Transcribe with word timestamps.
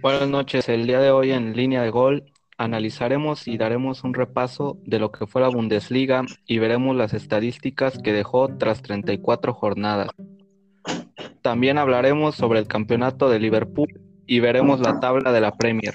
Buenas 0.00 0.28
noches. 0.28 0.68
El 0.68 0.86
día 0.86 1.00
de 1.00 1.10
hoy 1.10 1.32
en 1.32 1.56
línea 1.56 1.82
de 1.82 1.90
gol 1.90 2.24
analizaremos 2.56 3.48
y 3.48 3.58
daremos 3.58 4.04
un 4.04 4.14
repaso 4.14 4.78
de 4.84 5.00
lo 5.00 5.10
que 5.10 5.26
fue 5.26 5.42
la 5.42 5.48
Bundesliga 5.48 6.24
y 6.46 6.58
veremos 6.58 6.94
las 6.94 7.14
estadísticas 7.14 7.98
que 7.98 8.12
dejó 8.12 8.46
tras 8.58 8.80
34 8.82 9.52
jornadas. 9.52 10.10
También 11.42 11.78
hablaremos 11.78 12.36
sobre 12.36 12.60
el 12.60 12.68
campeonato 12.68 13.28
de 13.28 13.40
Liverpool 13.40 13.88
y 14.24 14.38
veremos 14.38 14.78
la 14.78 15.00
tabla 15.00 15.32
de 15.32 15.40
la 15.40 15.56
Premier. 15.56 15.94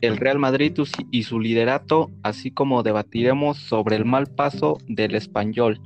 El 0.00 0.16
Real 0.16 0.38
Madrid 0.38 0.72
y 1.10 1.24
su 1.24 1.40
liderato, 1.40 2.08
así 2.22 2.52
como 2.52 2.84
debatiremos 2.84 3.58
sobre 3.58 3.96
el 3.96 4.04
mal 4.04 4.28
paso 4.28 4.78
del 4.86 5.16
español, 5.16 5.80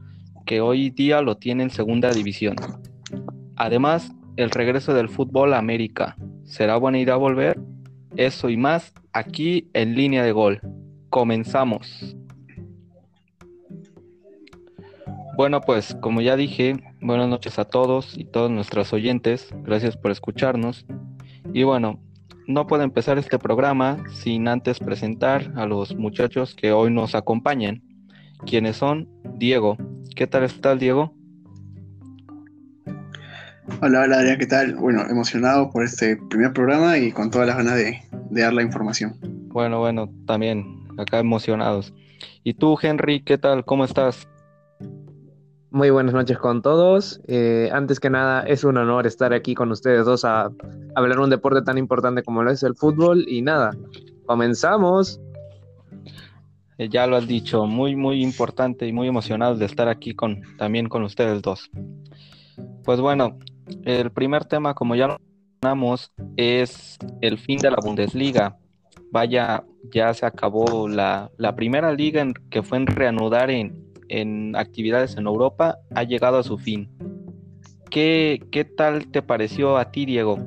que 0.44 0.60
hoy 0.60 0.90
día 0.90 1.22
lo 1.22 1.38
tiene 1.38 1.62
en 1.62 1.70
segunda 1.70 2.12
división. 2.12 2.56
Además, 3.56 4.12
el 4.36 4.50
regreso 4.50 4.92
del 4.92 5.08
fútbol 5.08 5.54
a 5.54 5.58
América. 5.58 6.16
¿Será 6.44 6.76
buena 6.76 6.98
idea 6.98 7.16
volver? 7.16 7.58
Eso 8.16 8.48
y 8.48 8.56
más 8.56 8.92
aquí 9.12 9.68
en 9.72 9.94
línea 9.94 10.22
de 10.22 10.32
gol. 10.32 10.60
Comenzamos. 11.08 12.16
Bueno, 15.36 15.60
pues 15.62 15.96
como 16.00 16.20
ya 16.20 16.36
dije, 16.36 16.76
buenas 17.00 17.28
noches 17.28 17.58
a 17.58 17.64
todos 17.64 18.16
y 18.16 18.24
todos 18.24 18.50
nuestros 18.50 18.92
oyentes. 18.92 19.48
Gracias 19.64 19.96
por 19.96 20.10
escucharnos. 20.10 20.86
Y 21.52 21.64
bueno, 21.64 21.98
no 22.46 22.66
puedo 22.66 22.82
empezar 22.82 23.18
este 23.18 23.38
programa 23.38 24.04
sin 24.10 24.46
antes 24.46 24.78
presentar 24.78 25.52
a 25.56 25.66
los 25.66 25.96
muchachos 25.96 26.54
que 26.54 26.72
hoy 26.72 26.92
nos 26.92 27.14
acompañan, 27.14 27.82
quienes 28.46 28.76
son 28.76 29.08
Diego. 29.36 29.76
¿Qué 30.14 30.26
tal 30.26 30.44
estás, 30.44 30.78
Diego? 30.78 31.14
Hola, 33.80 34.02
hola 34.02 34.18
Adrián, 34.18 34.38
¿qué 34.38 34.46
tal? 34.46 34.76
Bueno, 34.76 35.02
emocionado 35.08 35.70
por 35.70 35.84
este 35.84 36.18
primer 36.28 36.52
programa 36.52 36.98
y 36.98 37.10
con 37.10 37.30
todas 37.30 37.46
las 37.46 37.56
ganas 37.56 37.76
de, 37.76 37.98
dar 38.30 38.52
la 38.52 38.62
información. 38.62 39.16
Bueno, 39.48 39.78
bueno, 39.78 40.10
también 40.26 40.86
acá 40.98 41.18
emocionados. 41.18 41.94
¿Y 42.42 42.54
tú, 42.54 42.76
Henry, 42.80 43.22
qué 43.22 43.38
tal? 43.38 43.64
¿Cómo 43.64 43.86
estás? 43.86 44.28
Muy 45.70 45.88
buenas 45.88 46.12
noches 46.12 46.36
con 46.36 46.60
todos. 46.60 47.22
Eh, 47.26 47.70
antes 47.72 48.00
que 48.00 48.10
nada, 48.10 48.42
es 48.42 48.64
un 48.64 48.76
honor 48.76 49.06
estar 49.06 49.32
aquí 49.32 49.54
con 49.54 49.70
ustedes 49.72 50.04
dos 50.04 50.26
a, 50.26 50.50
hablar 50.94 51.16
de 51.16 51.24
un 51.24 51.30
deporte 51.30 51.62
tan 51.62 51.78
importante 51.78 52.22
como 52.22 52.42
lo 52.42 52.50
es 52.50 52.62
el 52.62 52.74
fútbol. 52.74 53.24
Y 53.26 53.40
nada, 53.40 53.70
comenzamos. 54.26 55.20
Eh, 56.76 56.90
ya 56.90 57.06
lo 57.06 57.16
has 57.16 57.26
dicho, 57.26 57.64
muy, 57.64 57.96
muy 57.96 58.22
importante 58.22 58.86
y 58.86 58.92
muy 58.92 59.08
emocionados 59.08 59.58
de 59.58 59.64
estar 59.64 59.88
aquí 59.88 60.14
con, 60.14 60.42
también 60.58 60.90
con 60.90 61.02
ustedes 61.02 61.40
dos. 61.40 61.70
Pues 62.84 63.00
bueno, 63.00 63.38
el 63.84 64.10
primer 64.10 64.44
tema, 64.44 64.74
como 64.74 64.94
ya 64.94 65.08
lo 65.08 65.18
mencionamos, 65.62 66.12
es 66.36 66.98
el 67.20 67.38
fin 67.38 67.58
de 67.58 67.70
la 67.70 67.78
Bundesliga. 67.82 68.58
Vaya, 69.10 69.64
ya 69.92 70.12
se 70.14 70.26
acabó 70.26 70.88
la, 70.88 71.30
primera 71.56 71.92
liga 71.92 72.20
en, 72.20 72.34
que 72.50 72.62
fue 72.62 72.78
en 72.78 72.86
reanudar 72.86 73.50
en, 73.50 73.84
en, 74.08 74.56
actividades 74.56 75.16
en 75.16 75.26
Europa, 75.26 75.78
ha 75.94 76.02
llegado 76.02 76.38
a 76.38 76.42
su 76.42 76.58
fin. 76.58 76.90
¿Qué, 77.90 78.42
¿Qué 78.50 78.64
tal 78.64 79.06
te 79.08 79.22
pareció 79.22 79.76
a 79.76 79.90
ti, 79.90 80.04
Diego? 80.04 80.38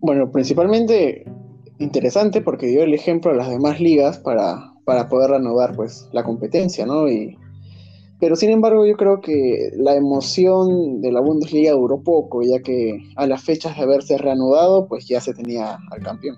Bueno, 0.00 0.30
principalmente 0.30 1.26
interesante 1.78 2.40
porque 2.40 2.66
dio 2.66 2.82
el 2.82 2.94
ejemplo 2.94 3.30
a 3.30 3.34
las 3.34 3.50
demás 3.50 3.80
ligas 3.80 4.18
para, 4.18 4.72
para 4.84 5.08
poder 5.08 5.30
reanudar 5.30 5.74
pues 5.74 6.08
la 6.12 6.24
competencia, 6.24 6.86
¿no? 6.86 7.08
Y 7.08 7.36
pero 8.20 8.36
sin 8.36 8.50
embargo, 8.50 8.86
yo 8.86 8.96
creo 8.98 9.22
que 9.22 9.70
la 9.76 9.94
emoción 9.94 11.00
de 11.00 11.10
la 11.10 11.20
Bundesliga 11.20 11.72
duró 11.72 12.02
poco, 12.02 12.42
ya 12.42 12.60
que 12.60 13.02
a 13.16 13.26
las 13.26 13.42
fechas 13.42 13.74
de 13.76 13.82
haberse 13.82 14.18
reanudado, 14.18 14.86
pues 14.86 15.08
ya 15.08 15.22
se 15.22 15.32
tenía 15.32 15.78
al 15.90 16.02
campeón. 16.02 16.36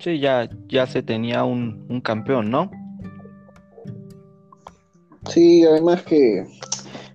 Sí, 0.00 0.18
ya, 0.18 0.50
ya 0.68 0.86
se 0.88 1.02
tenía 1.02 1.44
un, 1.44 2.00
campeón, 2.02 2.50
¿no? 2.50 2.68
Sí, 5.30 5.64
además 5.64 6.02
que 6.02 6.44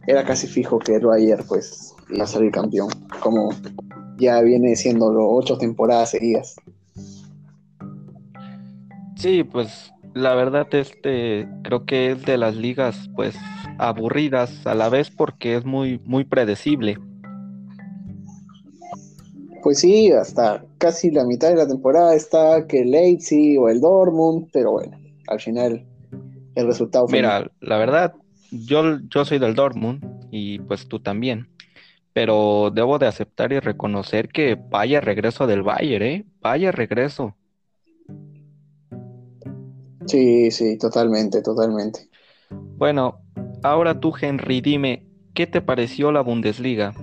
era 0.07 0.23
casi 0.23 0.47
fijo 0.47 0.79
que 0.79 0.95
el 0.95 1.03
pues 1.47 1.93
iba 2.09 2.23
a 2.23 2.27
salir 2.27 2.51
campeón, 2.51 2.87
como 3.19 3.49
ya 4.17 4.41
viene 4.41 4.75
siendo 4.77 5.07
ocho 5.07 5.57
temporadas 5.57 6.11
seguidas. 6.11 6.55
Sí, 9.19 9.43
pues 9.43 9.91
la 10.13 10.33
verdad 10.33 10.65
este 10.71 11.45
creo 11.63 11.85
que 11.85 12.11
es 12.11 12.25
de 12.25 12.37
las 12.37 12.55
ligas 12.55 13.09
pues 13.17 13.35
aburridas 13.77 14.65
a 14.65 14.73
la 14.73 14.87
vez 14.87 15.11
porque 15.11 15.57
es 15.57 15.65
muy 15.65 15.99
muy 16.05 16.23
predecible. 16.23 16.97
Pues 19.61 19.79
sí, 19.79 20.09
hasta 20.09 20.63
casi 20.77 21.11
la 21.11 21.25
mitad 21.25 21.49
de 21.49 21.57
la 21.57 21.67
temporada 21.67 22.15
está 22.15 22.65
que 22.65 22.83
el 22.83 22.91
Leipzig 22.91 23.59
o 23.59 23.67
el 23.67 23.81
Dortmund, 23.81 24.47
pero 24.53 24.71
bueno, 24.71 24.97
al 25.27 25.41
final 25.41 25.85
el 26.55 26.65
resultado 26.65 27.09
fue 27.09 27.17
Mira, 27.17 27.51
la 27.59 27.77
verdad 27.77 28.13
yo 28.51 28.99
yo 29.09 29.25
soy 29.25 29.37
del 29.37 29.53
Dortmund 29.53 30.01
y 30.31 30.59
pues 30.59 30.87
tú 30.87 31.01
también. 31.01 31.49
Pero 32.13 32.71
debo 32.73 32.99
de 32.99 33.07
aceptar 33.07 33.51
y 33.51 33.59
reconocer 33.59 34.29
que 34.29 34.55
vaya 34.55 35.01
regreso 35.01 35.45
del 35.45 35.61
Bayern, 35.61 36.05
¿eh? 36.05 36.25
Vaya 36.41 36.71
regreso. 36.71 37.35
Sí, 40.09 40.49
sí, 40.49 40.77
totalmente, 40.77 41.43
totalmente. 41.43 42.09
Bueno, 42.77 43.21
ahora 43.61 43.99
tú, 43.99 44.11
Henry, 44.19 44.59
dime, 44.59 45.05
¿qué 45.35 45.45
te 45.45 45.61
pareció 45.61 46.11
la 46.11 46.21
Bundesliga? 46.21 46.93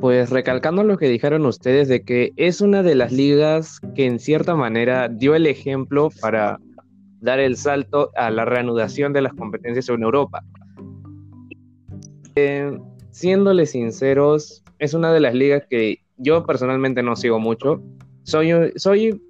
Pues 0.00 0.30
recalcando 0.30 0.82
lo 0.82 0.96
que 0.96 1.08
dijeron 1.08 1.44
ustedes 1.44 1.88
de 1.88 2.04
que 2.04 2.32
es 2.36 2.62
una 2.62 2.82
de 2.82 2.94
las 2.94 3.12
ligas 3.12 3.80
que 3.94 4.06
en 4.06 4.18
cierta 4.18 4.54
manera 4.54 5.08
dio 5.08 5.34
el 5.34 5.46
ejemplo 5.46 6.08
para 6.22 6.58
dar 7.20 7.38
el 7.38 7.56
salto 7.56 8.12
a 8.16 8.30
la 8.30 8.46
reanudación 8.46 9.12
de 9.12 9.22
las 9.22 9.34
competencias 9.34 9.90
en 9.90 10.02
Europa. 10.02 10.42
Eh, 12.36 12.78
siéndole 13.10 13.66
sinceros, 13.66 14.62
es 14.78 14.94
una 14.94 15.12
de 15.12 15.20
las 15.20 15.34
ligas 15.34 15.64
que 15.68 15.98
yo 16.16 16.46
personalmente 16.46 17.02
no 17.02 17.14
sigo 17.14 17.38
mucho. 17.38 17.82
Soy, 18.22 18.52
soy 18.76 19.20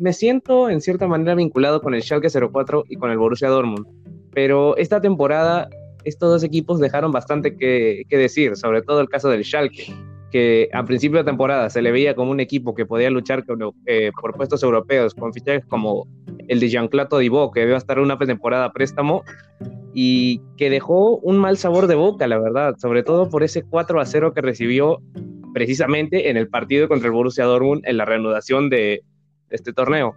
me 0.00 0.12
siento 0.12 0.70
en 0.70 0.80
cierta 0.80 1.06
manera 1.06 1.34
vinculado 1.34 1.80
con 1.82 1.94
el 1.94 2.02
Schalke 2.02 2.28
04 2.30 2.84
y 2.88 2.96
con 2.96 3.10
el 3.10 3.18
Borussia 3.18 3.48
Dortmund, 3.48 3.86
pero 4.32 4.76
esta 4.76 5.00
temporada 5.00 5.68
estos 6.04 6.30
dos 6.30 6.42
equipos 6.42 6.80
dejaron 6.80 7.12
bastante 7.12 7.56
que, 7.56 8.04
decir, 8.10 8.56
sobre 8.56 8.80
todo 8.80 9.00
el 9.00 9.08
caso 9.08 9.28
del 9.28 9.44
Schalke, 9.44 9.92
que 10.30 10.70
a 10.72 10.84
principio 10.84 11.18
de 11.18 11.24
temporada 11.24 11.68
se 11.68 11.82
le 11.82 11.92
veía 11.92 12.14
como 12.14 12.30
un 12.30 12.40
equipo 12.40 12.74
que 12.74 12.86
podía 12.86 13.10
luchar 13.10 13.44
eh, 13.86 14.10
por 14.20 14.34
puestos 14.34 14.62
europeos 14.62 15.14
con 15.14 15.34
fichajes 15.34 15.66
como 15.66 16.06
el 16.48 16.60
de 16.60 16.68
Jean-Claude 16.68 17.08
Todibo, 17.08 17.50
que 17.50 17.60
debe 17.60 17.76
estar 17.76 17.98
una 17.98 18.16
temporada 18.16 18.72
préstamo, 18.72 19.22
y 19.92 20.40
que 20.56 20.70
dejó 20.70 21.16
un 21.18 21.36
mal 21.36 21.56
sabor 21.58 21.88
de 21.88 21.96
boca, 21.96 22.26
la 22.26 22.38
verdad, 22.38 22.76
sobre 22.78 23.02
todo 23.02 23.28
por 23.28 23.42
ese 23.42 23.62
4 23.62 24.00
a 24.00 24.06
0 24.06 24.32
que 24.32 24.40
recibió 24.40 25.02
precisamente 25.52 26.30
en 26.30 26.36
el 26.36 26.48
partido 26.48 26.88
contra 26.88 27.08
el 27.08 27.12
Borussia 27.12 27.44
Dortmund 27.44 27.82
en 27.84 27.96
la 27.96 28.04
reanudación 28.04 28.70
de, 28.70 29.02
este 29.50 29.72
torneo. 29.72 30.14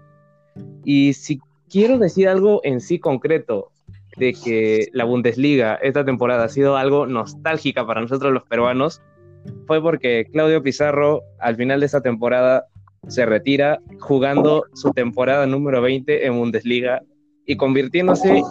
Y 0.83 1.13
si 1.13 1.39
quiero 1.69 1.97
decir 1.97 2.27
algo 2.27 2.61
en 2.63 2.79
sí 2.79 2.99
concreto 2.99 3.71
de 4.17 4.33
que 4.33 4.89
la 4.93 5.05
Bundesliga 5.05 5.75
esta 5.75 6.05
temporada 6.05 6.45
ha 6.45 6.49
sido 6.49 6.77
algo 6.77 7.07
nostálgica 7.07 7.85
para 7.85 8.01
nosotros 8.01 8.31
los 8.31 8.43
peruanos, 8.43 9.01
fue 9.67 9.81
porque 9.81 10.27
Claudio 10.31 10.61
Pizarro 10.61 11.21
al 11.39 11.55
final 11.55 11.79
de 11.79 11.87
esta 11.87 12.01
temporada 12.01 12.65
se 13.07 13.25
retira 13.25 13.79
jugando 13.99 14.65
su 14.73 14.91
temporada 14.91 15.45
número 15.45 15.81
20 15.81 16.25
en 16.25 16.37
Bundesliga 16.37 17.01
y 17.45 17.57
convirtiéndose 17.57 18.43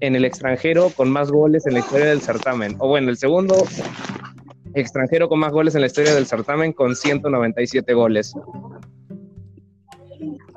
en 0.00 0.16
el 0.16 0.24
extranjero 0.24 0.90
con 0.94 1.10
más 1.10 1.30
goles 1.30 1.66
en 1.66 1.74
la 1.74 1.80
historia 1.80 2.06
del 2.06 2.20
certamen. 2.20 2.76
O 2.78 2.88
bueno, 2.88 3.10
el 3.10 3.16
segundo 3.16 3.54
extranjero 4.74 5.28
con 5.28 5.38
más 5.38 5.52
goles 5.52 5.74
en 5.74 5.82
la 5.82 5.86
historia 5.86 6.14
del 6.14 6.26
certamen 6.26 6.72
con 6.72 6.94
197 6.96 7.92
goles. 7.94 8.34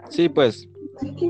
Sí, 0.09 0.29
pues 0.29 0.69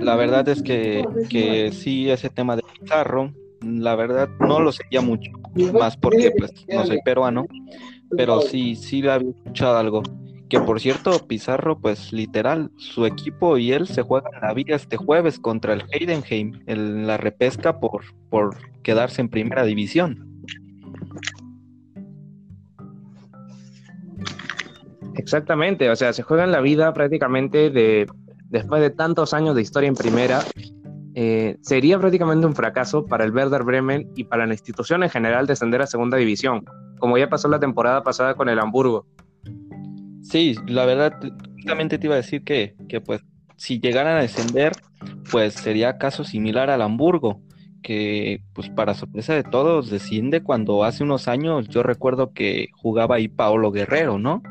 la 0.01 0.15
verdad 0.15 0.47
es 0.49 0.61
que, 0.61 1.05
que 1.29 1.71
sí, 1.71 2.09
ese 2.09 2.29
tema 2.29 2.55
de 2.55 2.63
Pizarro, 2.79 3.33
la 3.61 3.95
verdad 3.95 4.29
no 4.39 4.59
lo 4.59 4.71
seguía 4.71 5.01
mucho, 5.01 5.31
más 5.73 5.97
porque 5.97 6.31
pues 6.37 6.51
no 6.67 6.85
soy 6.85 6.99
peruano, 7.03 7.45
pero 8.15 8.41
sí, 8.41 8.75
sí 8.75 9.01
le 9.01 9.11
había 9.11 9.29
escuchado 9.29 9.77
algo. 9.77 10.03
Que 10.49 10.59
por 10.59 10.79
cierto, 10.79 11.27
Pizarro, 11.27 11.79
pues 11.79 12.13
literal, 12.13 12.69
su 12.77 13.05
equipo 13.05 13.57
y 13.57 13.71
él 13.71 13.87
se 13.87 14.03
juegan 14.03 14.33
la 14.41 14.53
vida 14.53 14.75
este 14.75 14.97
jueves 14.97 15.39
contra 15.39 15.73
el 15.73 15.83
Heidenheim 15.89 16.61
en 16.67 17.07
la 17.07 17.17
repesca 17.17 17.79
por, 17.79 18.03
por 18.29 18.55
quedarse 18.83 19.21
en 19.21 19.29
primera 19.29 19.63
división. 19.63 20.29
Exactamente, 25.15 25.89
o 25.89 25.95
sea, 25.95 26.11
se 26.13 26.23
juegan 26.23 26.51
la 26.51 26.59
vida 26.59 26.93
prácticamente 26.93 27.69
de 27.69 28.07
después 28.53 28.81
de 28.81 28.91
tantos 28.91 29.33
años 29.33 29.55
de 29.55 29.63
historia 29.63 29.87
en 29.87 29.95
primera, 29.95 30.43
eh, 31.15 31.57
sería 31.61 31.99
prácticamente 31.99 32.45
un 32.45 32.55
fracaso 32.55 33.05
para 33.05 33.25
el 33.25 33.33
Werder 33.33 33.63
Bremen 33.63 34.11
y 34.15 34.25
para 34.25 34.45
la 34.45 34.53
institución 34.53 35.01
en 35.03 35.09
general 35.09 35.47
descender 35.47 35.81
a 35.81 35.87
segunda 35.87 36.17
división, 36.17 36.63
como 36.99 37.17
ya 37.17 37.27
pasó 37.29 37.47
la 37.47 37.59
temporada 37.59 38.03
pasada 38.03 38.35
con 38.35 38.49
el 38.49 38.59
Hamburgo. 38.59 39.07
Sí, 40.21 40.55
la 40.67 40.85
verdad, 40.85 41.13
justamente 41.55 41.97
te 41.97 42.05
iba 42.05 42.13
a 42.13 42.17
decir 42.17 42.43
que, 42.43 42.75
que 42.87 43.01
pues 43.01 43.21
si 43.57 43.79
llegaran 43.79 44.17
a 44.17 44.21
descender, 44.21 44.73
pues 45.31 45.55
sería 45.55 45.97
caso 45.97 46.23
similar 46.23 46.69
al 46.69 46.83
Hamburgo, 46.83 47.41
que 47.81 48.41
pues 48.53 48.69
para 48.69 48.93
sorpresa 48.93 49.33
de 49.33 49.43
todos 49.43 49.89
desciende 49.89 50.43
cuando 50.43 50.83
hace 50.83 51.03
unos 51.03 51.27
años 51.27 51.67
yo 51.69 51.81
recuerdo 51.81 52.33
que 52.33 52.69
jugaba 52.75 53.15
ahí 53.15 53.27
Paolo 53.27 53.71
Guerrero, 53.71 54.19
¿no? 54.19 54.43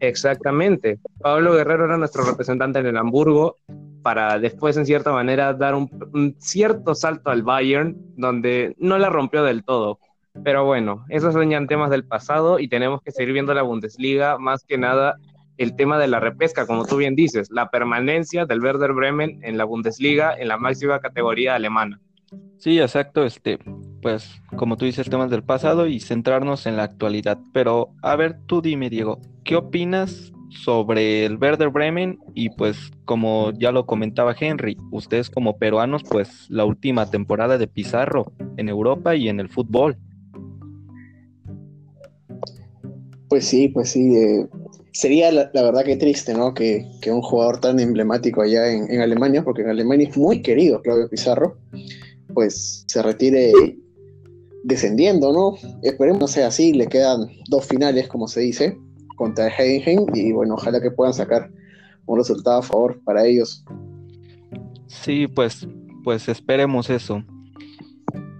Exactamente. 0.00 0.98
Pablo 1.20 1.54
Guerrero 1.54 1.86
era 1.86 1.96
nuestro 1.96 2.24
representante 2.24 2.78
en 2.78 2.86
el 2.86 2.96
Hamburgo 2.96 3.56
para 4.02 4.38
después, 4.38 4.76
en 4.76 4.86
cierta 4.86 5.12
manera, 5.12 5.52
dar 5.54 5.74
un, 5.74 6.36
cierto 6.38 6.94
salto 6.94 7.30
al 7.30 7.42
Bayern, 7.42 7.96
donde 8.16 8.74
no 8.78 8.98
la 8.98 9.10
rompió 9.10 9.42
del 9.42 9.64
todo. 9.64 9.98
Pero 10.44 10.64
bueno, 10.64 11.04
esos 11.08 11.34
son 11.34 11.50
ya 11.50 11.64
temas 11.66 11.90
del 11.90 12.04
pasado 12.04 12.60
y 12.60 12.68
tenemos 12.68 13.02
que 13.02 13.10
seguir 13.10 13.32
viendo 13.32 13.54
la 13.54 13.62
Bundesliga, 13.62 14.38
más 14.38 14.64
que 14.64 14.78
nada 14.78 15.16
el 15.56 15.74
tema 15.74 15.98
de 15.98 16.06
la 16.06 16.20
repesca, 16.20 16.66
como 16.66 16.86
tú 16.86 16.96
bien 16.96 17.16
dices, 17.16 17.50
la 17.50 17.68
permanencia 17.68 18.46
del 18.46 18.62
Werder 18.62 18.92
Bremen 18.92 19.40
en 19.42 19.58
la 19.58 19.64
Bundesliga, 19.64 20.32
en 20.38 20.46
la 20.46 20.56
máxima 20.56 21.00
categoría 21.00 21.56
alemana. 21.56 22.00
Sí, 22.58 22.80
exacto, 22.80 23.24
este, 23.24 23.58
pues 24.02 24.40
como 24.56 24.76
tú 24.76 24.84
dices, 24.84 25.08
temas 25.08 25.30
del 25.30 25.42
pasado 25.42 25.86
y 25.86 26.00
centrarnos 26.00 26.66
en 26.66 26.76
la 26.76 26.84
actualidad. 26.84 27.38
Pero 27.52 27.90
a 28.02 28.16
ver, 28.16 28.38
tú 28.46 28.60
dime, 28.60 28.90
Diego, 28.90 29.20
¿qué 29.48 29.56
opinas 29.56 30.30
sobre 30.50 31.24
el 31.24 31.38
Werder 31.38 31.70
Bremen? 31.70 32.18
Y 32.34 32.50
pues 32.50 32.76
como 33.06 33.50
ya 33.58 33.72
lo 33.72 33.86
comentaba 33.86 34.36
Henry, 34.38 34.76
ustedes 34.92 35.30
como 35.30 35.56
peruanos, 35.56 36.02
pues 36.08 36.28
la 36.50 36.66
última 36.66 37.10
temporada 37.10 37.56
de 37.56 37.66
Pizarro 37.66 38.30
en 38.58 38.68
Europa 38.68 39.16
y 39.16 39.30
en 39.30 39.40
el 39.40 39.48
fútbol. 39.48 39.96
Pues 43.30 43.46
sí, 43.46 43.68
pues 43.68 43.88
sí. 43.88 44.14
Eh, 44.14 44.46
sería 44.92 45.32
la, 45.32 45.50
verdad 45.54 45.82
que 45.82 45.96
triste, 45.96 46.34
¿no? 46.34 46.52
Que, 46.52 46.86
un 47.06 47.22
jugador 47.22 47.58
tan 47.58 47.80
emblemático 47.80 48.42
allá 48.42 48.70
en, 48.70 48.92
en, 48.92 49.00
Alemania, 49.00 49.42
porque 49.42 49.62
en 49.62 49.70
Alemania 49.70 50.08
es 50.10 50.16
muy 50.18 50.42
querido 50.42 50.82
Claudio 50.82 51.08
Pizarro, 51.08 51.56
pues 52.34 52.84
se 52.86 53.02
retire 53.02 53.52
descendiendo, 54.64 55.32
¿no? 55.32 55.56
Esperemos 55.82 56.32
sea 56.32 56.48
así, 56.48 56.74
le 56.74 56.86
quedan 56.86 57.28
dos 57.48 57.64
finales, 57.64 58.08
como 58.08 58.28
se 58.28 58.40
dice, 58.40 58.76
contra 59.18 59.48
Heidenheim, 59.48 60.06
y 60.14 60.32
bueno, 60.32 60.54
ojalá 60.54 60.80
que 60.80 60.90
puedan 60.90 61.12
sacar 61.12 61.50
un 62.06 62.18
resultado 62.18 62.60
a 62.60 62.62
favor 62.62 62.98
para 63.04 63.26
ellos. 63.26 63.64
Sí, 64.86 65.26
pues, 65.26 65.68
pues 66.02 66.28
esperemos 66.28 66.88
eso. 66.88 67.22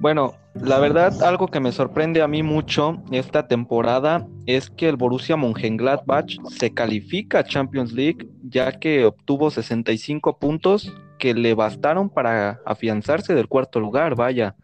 Bueno, 0.01 0.35
la 0.55 0.79
verdad, 0.79 1.23
algo 1.23 1.49
que 1.49 1.61
me 1.61 1.73
sorprende 1.73 2.23
a 2.23 2.29
mí 2.29 2.43
mucho 2.43 3.03
esta 3.11 3.47
temporada 3.47 4.27
es 4.47 4.71
que 4.71 4.89
el 4.89 4.97
Borussia 4.97 5.37
Mönchengladbach 5.37 6.37
se 6.49 6.73
califica 6.73 7.41
a 7.41 7.45
Champions 7.45 7.93
League 7.93 8.29
ya 8.43 8.73
que 8.73 9.05
obtuvo 9.05 9.51
65 9.51 10.39
puntos 10.39 10.93
que 11.19 11.35
le 11.35 11.55
bastaron 11.55 12.09
para 12.09 12.61
afianzarse 12.65 13.35
del 13.35 13.49
cuarto 13.49 13.81
lugar, 13.81 14.15
vaya. 14.15 14.55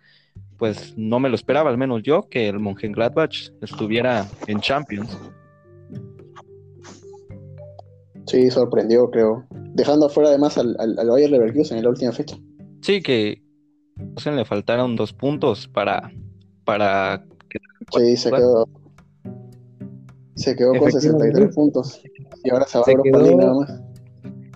Pues 0.56 0.94
no 0.96 1.18
me 1.18 1.28
lo 1.28 1.34
esperaba, 1.34 1.68
al 1.68 1.78
menos 1.78 2.02
yo, 2.02 2.28
que 2.28 2.48
el 2.48 2.60
Mönchengladbach 2.60 3.50
estuviera 3.60 4.26
en 4.46 4.60
Champions. 4.60 5.18
Sí, 8.26 8.50
sorprendió, 8.50 9.10
creo. 9.10 9.46
Dejando 9.74 10.06
afuera 10.06 10.30
además 10.30 10.56
al, 10.58 10.76
al, 10.78 10.98
al 10.98 11.08
Bayer 11.08 11.30
Leverkusen 11.30 11.78
en 11.78 11.84
la 11.84 11.90
última 11.90 12.12
fecha. 12.12 12.36
Sí, 12.80 13.02
que 13.02 13.42
le 14.24 14.44
faltaron 14.44 14.96
dos 14.96 15.12
puntos 15.12 15.68
para, 15.68 16.10
para 16.64 17.24
Sí, 17.96 18.16
se 18.16 18.30
quedó. 18.30 18.68
Se 20.36 20.56
quedó 20.56 20.74
con 20.74 20.90
63 20.90 21.54
puntos. 21.54 22.02
Y 22.42 22.50
ahora 22.50 22.66
se 22.66 22.78
va 22.78 22.84
a 22.86 22.90
Europa 22.90 23.36
nada 23.36 23.54
más 23.54 23.84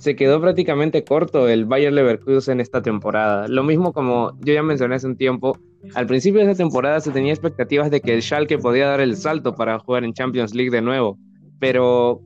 se 0.00 0.14
quedó 0.16 0.40
prácticamente 0.40 1.04
corto 1.04 1.48
el 1.48 1.64
Bayer 1.64 1.92
Leverkusen 1.92 2.60
esta 2.60 2.82
temporada. 2.82 3.48
Lo 3.48 3.62
mismo 3.62 3.92
como 3.92 4.32
yo 4.40 4.54
ya 4.54 4.62
mencioné 4.62 4.94
hace 4.94 5.06
un 5.06 5.16
tiempo, 5.16 5.58
al 5.94 6.06
principio 6.06 6.40
de 6.40 6.50
esa 6.50 6.56
temporada 6.56 7.00
se 7.00 7.10
tenía 7.10 7.32
expectativas 7.32 7.90
de 7.90 8.00
que 8.00 8.14
el 8.14 8.22
Schalke 8.22 8.58
podía 8.58 8.86
dar 8.86 9.00
el 9.00 9.16
salto 9.16 9.54
para 9.54 9.78
jugar 9.78 10.04
en 10.04 10.12
Champions 10.12 10.54
League 10.54 10.70
de 10.70 10.82
nuevo, 10.82 11.18
pero 11.58 12.20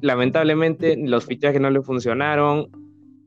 lamentablemente 0.00 0.96
los 0.96 1.26
fichajes 1.26 1.60
no 1.60 1.70
le 1.70 1.82
funcionaron 1.82 2.68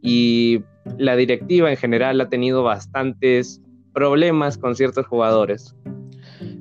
y 0.01 0.63
la 0.97 1.15
directiva 1.15 1.69
en 1.69 1.77
general 1.77 2.19
ha 2.21 2.29
tenido 2.29 2.63
bastantes 2.63 3.61
problemas 3.93 4.57
con 4.57 4.75
ciertos 4.75 5.07
jugadores. 5.07 5.75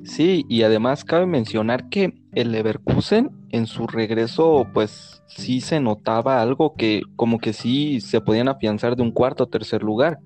Sí, 0.03 0.45
y 0.49 0.63
además 0.63 1.03
cabe 1.03 1.25
mencionar 1.25 1.89
que 1.89 2.13
el 2.33 2.51
Leverkusen 2.51 3.31
en 3.49 3.67
su 3.67 3.87
regreso, 3.87 4.67
pues 4.73 5.23
sí 5.27 5.61
se 5.61 5.79
notaba 5.79 6.41
algo 6.41 6.73
que 6.75 7.01
como 7.15 7.39
que 7.39 7.53
sí 7.53 8.01
se 8.01 8.21
podían 8.21 8.47
afianzar 8.47 8.95
de 8.95 9.03
un 9.03 9.11
cuarto 9.11 9.43
o 9.43 9.47
tercer 9.47 9.83
lugar, 9.83 10.19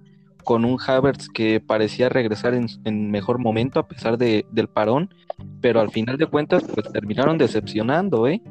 con 0.44 0.64
un 0.66 0.78
Havertz 0.86 1.28
que 1.28 1.60
parecía 1.60 2.10
regresar 2.10 2.54
en, 2.54 3.12
mejor 3.12 3.38
momento 3.38 3.80
a 3.80 3.88
pesar 3.88 4.18
de, 4.18 4.46
del 4.52 4.68
parón, 4.68 5.14
pero 5.62 5.82
al 5.82 5.92
final 5.92 6.18
de 6.18 6.26
cuentas 6.26 6.64
pues 6.74 6.92
terminaron 6.92 7.38
decepcionando, 7.38 8.28
¿eh? 8.28 8.42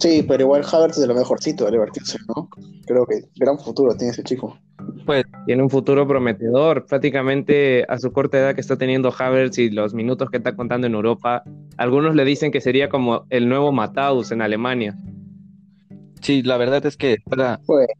Sí, 0.00 0.24
pero 0.26 0.42
igual 0.42 0.64
Havertz 0.70 0.96
es 0.96 1.02
de 1.02 1.06
lo 1.06 1.14
mejorcito 1.14 1.64
de 1.64 1.72
Leverkusen, 1.72 2.20
¿no? 2.34 2.48
Creo 2.86 3.06
que 3.06 3.22
gran 3.36 3.58
futuro 3.58 3.96
tiene 3.96 4.12
ese 4.12 4.22
chico. 4.22 4.58
Pues 5.06 5.24
tiene 5.46 5.62
un 5.62 5.70
futuro 5.70 6.06
prometedor. 6.06 6.86
Prácticamente 6.86 7.84
a 7.88 7.98
su 7.98 8.12
corta 8.12 8.38
edad 8.38 8.54
que 8.54 8.60
está 8.60 8.76
teniendo 8.76 9.14
Havertz 9.16 9.58
y 9.58 9.70
los 9.70 9.94
minutos 9.94 10.30
que 10.30 10.38
está 10.38 10.56
contando 10.56 10.86
en 10.86 10.94
Europa, 10.94 11.44
algunos 11.76 12.14
le 12.14 12.24
dicen 12.24 12.50
que 12.50 12.60
sería 12.60 12.88
como 12.88 13.24
el 13.30 13.48
nuevo 13.48 13.72
Mataus 13.72 14.32
en 14.32 14.42
Alemania. 14.42 14.96
Sí, 16.20 16.42
la 16.42 16.56
verdad 16.56 16.84
es 16.86 16.96
que 16.96 17.18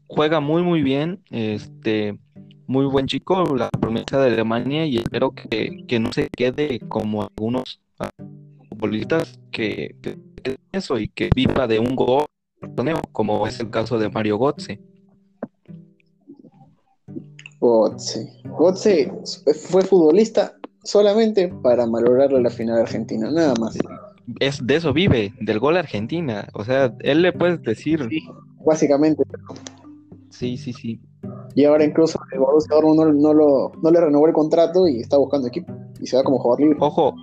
juega, 0.07 0.39
muy 0.39 0.63
muy 0.63 0.81
bien, 0.81 1.21
este 1.29 2.17
muy 2.65 2.85
buen 2.85 3.05
chico, 3.05 3.55
la 3.55 3.69
promesa 3.69 4.19
de 4.19 4.33
Alemania 4.33 4.85
y 4.87 4.97
espero 4.97 5.31
que, 5.31 5.99
no 5.99 6.11
se 6.11 6.29
quede 6.29 6.79
como 6.89 7.21
algunos 7.21 7.79
futbolistas 8.69 9.39
que, 9.51 9.95
que, 10.01 10.17
eso 10.71 10.97
y 10.99 11.09
que 11.09 11.29
viva 11.35 11.67
de 11.67 11.79
un 11.79 11.95
gol 11.95 12.25
como 13.11 13.47
es 13.47 13.59
el 13.59 13.69
caso 13.69 13.97
de 13.97 14.09
Mario 14.09 14.37
Götze. 14.37 14.79
Götze. 17.59 18.41
Götze 18.59 19.11
fue 19.53 19.83
futbolista 19.83 20.55
solamente 20.83 21.47
para 21.47 21.85
malograrle 21.85 22.41
la 22.41 22.49
final 22.49 22.81
argentina, 22.81 23.29
nada 23.31 23.53
más. 23.59 23.77
Es 24.39 24.65
de 24.65 24.75
eso 24.75 24.93
vive, 24.93 25.33
del 25.39 25.59
gol 25.59 25.77
Argentina. 25.77 26.47
O 26.53 26.63
sea, 26.63 26.95
él 26.99 27.21
le 27.21 27.33
puedes 27.33 27.61
decir. 27.61 28.07
básicamente. 28.65 29.23
Sí, 30.29 30.57
sí, 30.57 30.73
sí. 30.73 30.99
Y 31.55 31.63
ahora 31.63 31.85
incluso 31.85 32.19
el 32.31 32.39
Borussia 32.39 32.75
Dortmund 32.75 33.21
no, 33.21 33.33
lo, 33.33 33.71
no 33.81 33.91
le 33.91 34.01
renovó 34.01 34.27
el 34.27 34.33
contrato 34.33 34.87
y 34.87 34.99
está 34.99 35.17
buscando 35.17 35.47
equipo. 35.47 35.73
Y 36.01 36.07
se 36.07 36.17
va 36.17 36.23
como 36.23 36.39
jugador 36.39 36.61
libre. 36.61 36.77
Ojo, 36.81 37.15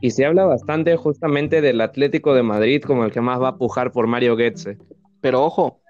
y 0.00 0.10
se 0.10 0.24
habla 0.24 0.44
bastante 0.44 0.96
justamente 0.96 1.60
del 1.60 1.80
Atlético 1.80 2.34
de 2.34 2.42
Madrid 2.42 2.82
como 2.82 3.04
el 3.04 3.12
que 3.12 3.20
más 3.20 3.40
va 3.40 3.48
a 3.48 3.56
pujar 3.56 3.92
por 3.92 4.06
Mario 4.06 4.36
Goetze. 4.36 4.78
Pero 5.20 5.44
ojo, 5.44 5.80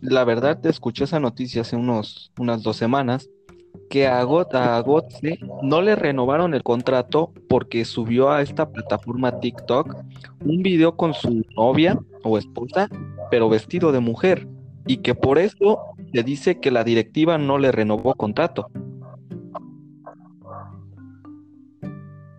la 0.00 0.24
verdad 0.24 0.60
te 0.60 0.68
escuché 0.68 1.04
esa 1.04 1.20
noticia 1.20 1.62
hace 1.62 1.76
unos, 1.76 2.32
unas 2.38 2.62
dos 2.62 2.76
semanas 2.76 3.28
que 3.88 4.06
a, 4.06 4.24
Götze 4.24 5.38
no 5.62 5.82
le 5.82 5.96
renovaron 5.96 6.54
el 6.54 6.62
contrato 6.62 7.32
porque 7.48 7.84
subió 7.84 8.30
a 8.30 8.40
esta 8.40 8.70
plataforma 8.70 9.40
TikTok 9.40 9.96
un 10.44 10.62
video 10.62 10.96
con 10.96 11.12
su 11.12 11.44
novia 11.56 11.98
o 12.22 12.38
esposa, 12.38 12.88
pero 13.30 13.48
vestido 13.48 13.90
de 13.92 14.00
mujer, 14.00 14.46
y 14.86 14.98
que 14.98 15.14
por 15.14 15.38
eso 15.38 15.80
le 16.12 16.22
dice 16.22 16.60
que 16.60 16.70
la 16.70 16.84
directiva 16.84 17.36
no 17.36 17.58
le 17.58 17.72
renovó 17.72 18.14
contrato. 18.14 18.68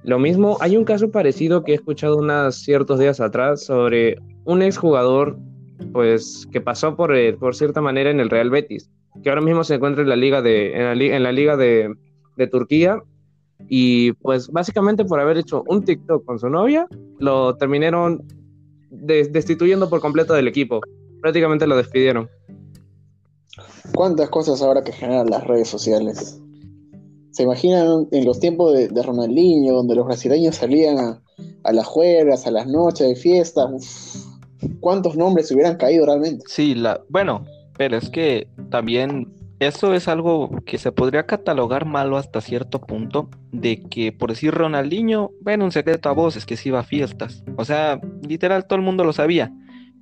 Lo 0.03 0.17
mismo, 0.17 0.57
hay 0.61 0.77
un 0.77 0.83
caso 0.83 1.11
parecido 1.11 1.63
que 1.63 1.73
he 1.73 1.75
escuchado 1.75 2.17
unos 2.17 2.55
ciertos 2.55 2.99
días 2.99 3.19
atrás 3.19 3.63
sobre 3.63 4.17
un 4.45 4.61
exjugador 4.61 5.37
pues 5.93 6.47
que 6.51 6.61
pasó 6.61 6.95
por, 6.95 7.15
eh, 7.15 7.33
por 7.33 7.55
cierta 7.55 7.81
manera 7.81 8.09
en 8.09 8.19
el 8.19 8.29
Real 8.29 8.49
Betis, 8.49 8.89
que 9.21 9.29
ahora 9.29 9.41
mismo 9.41 9.63
se 9.63 9.75
encuentra 9.75 10.03
en 10.03 10.09
la 10.09 10.15
liga 10.15 10.41
de 10.41 10.73
en 10.73 11.23
la, 11.23 11.31
liga 11.31 11.57
de, 11.57 11.95
Turquía 12.51 12.99
y 13.67 14.13
pues 14.13 14.49
básicamente 14.49 15.05
por 15.05 15.19
haber 15.19 15.37
hecho 15.37 15.63
un 15.67 15.85
TikTok 15.85 16.25
con 16.25 16.39
su 16.39 16.49
novia 16.49 16.87
lo 17.19 17.55
terminaron 17.55 18.23
destituyendo 18.89 19.87
por 19.89 20.01
completo 20.01 20.33
del 20.33 20.47
equipo. 20.47 20.81
Prácticamente 21.21 21.67
lo 21.67 21.77
despidieron. 21.77 22.27
¿Cuántas 23.93 24.29
cosas 24.29 24.63
ahora 24.63 24.83
que 24.83 24.91
generan 24.91 25.29
las 25.29 25.45
redes 25.45 25.67
sociales? 25.67 26.41
¿Se 27.31 27.43
imaginan 27.43 28.07
en 28.11 28.25
los 28.25 28.39
tiempos 28.39 28.73
de, 28.73 29.03
Ronaldinho, 29.03 29.73
donde 29.73 29.95
los 29.95 30.05
brasileños 30.05 30.55
salían 30.55 30.97
a, 31.63 31.71
las 31.71 31.85
juegas, 31.85 32.45
a 32.45 32.51
las 32.51 32.67
noches 32.67 33.07
de 33.07 33.15
fiesta? 33.15 33.69
¿Cuántos 34.79 35.15
nombres 35.15 35.51
hubieran 35.51 35.77
caído 35.77 36.05
realmente? 36.05 36.43
Sí, 36.47 36.75
la, 36.75 37.01
bueno, 37.09 37.45
pero 37.77 37.97
es 37.97 38.09
que 38.09 38.47
también 38.69 39.33
eso 39.61 39.93
es 39.93 40.07
algo 40.07 40.49
que 40.65 40.77
se 40.77 40.91
podría 40.91 41.25
catalogar 41.25 41.85
malo 41.85 42.17
hasta 42.17 42.41
cierto 42.41 42.81
punto, 42.81 43.29
de 43.51 43.81
que 43.83 44.11
por 44.11 44.31
decir 44.31 44.53
Ronaldinho, 44.53 45.31
bueno, 45.41 45.65
un 45.65 45.71
secreto 45.71 46.09
a 46.09 46.13
voces 46.13 46.45
que 46.45 46.57
se 46.57 46.69
iba 46.69 46.79
a 46.79 46.83
fiestas. 46.83 47.43
O 47.57 47.63
sea, 47.63 48.01
literal 48.27 48.65
todo 48.65 48.77
el 48.77 48.85
mundo 48.85 49.03
lo 49.03 49.13
sabía, 49.13 49.53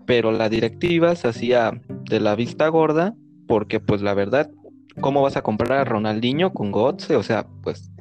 pero 0.05 0.31
la 0.31 0.49
directiva 0.49 1.15
se 1.15 1.27
hacía 1.27 1.79
de 2.09 2.19
la 2.19 2.35
vista 2.35 2.67
gorda 2.69 3.15
porque 3.49 3.79
pues 3.79 4.01
la 4.01 4.13
verdad, 4.13 4.49
¿cómo 4.99 5.21
vas 5.21 5.37
a 5.37 5.41
comprar 5.41 5.79
a 5.79 5.83
Ronaldinho 5.83 6.53
con 6.53 6.71
Gotze? 6.71 7.15
O 7.15 7.23
sea, 7.23 7.45
pues... 7.63 7.91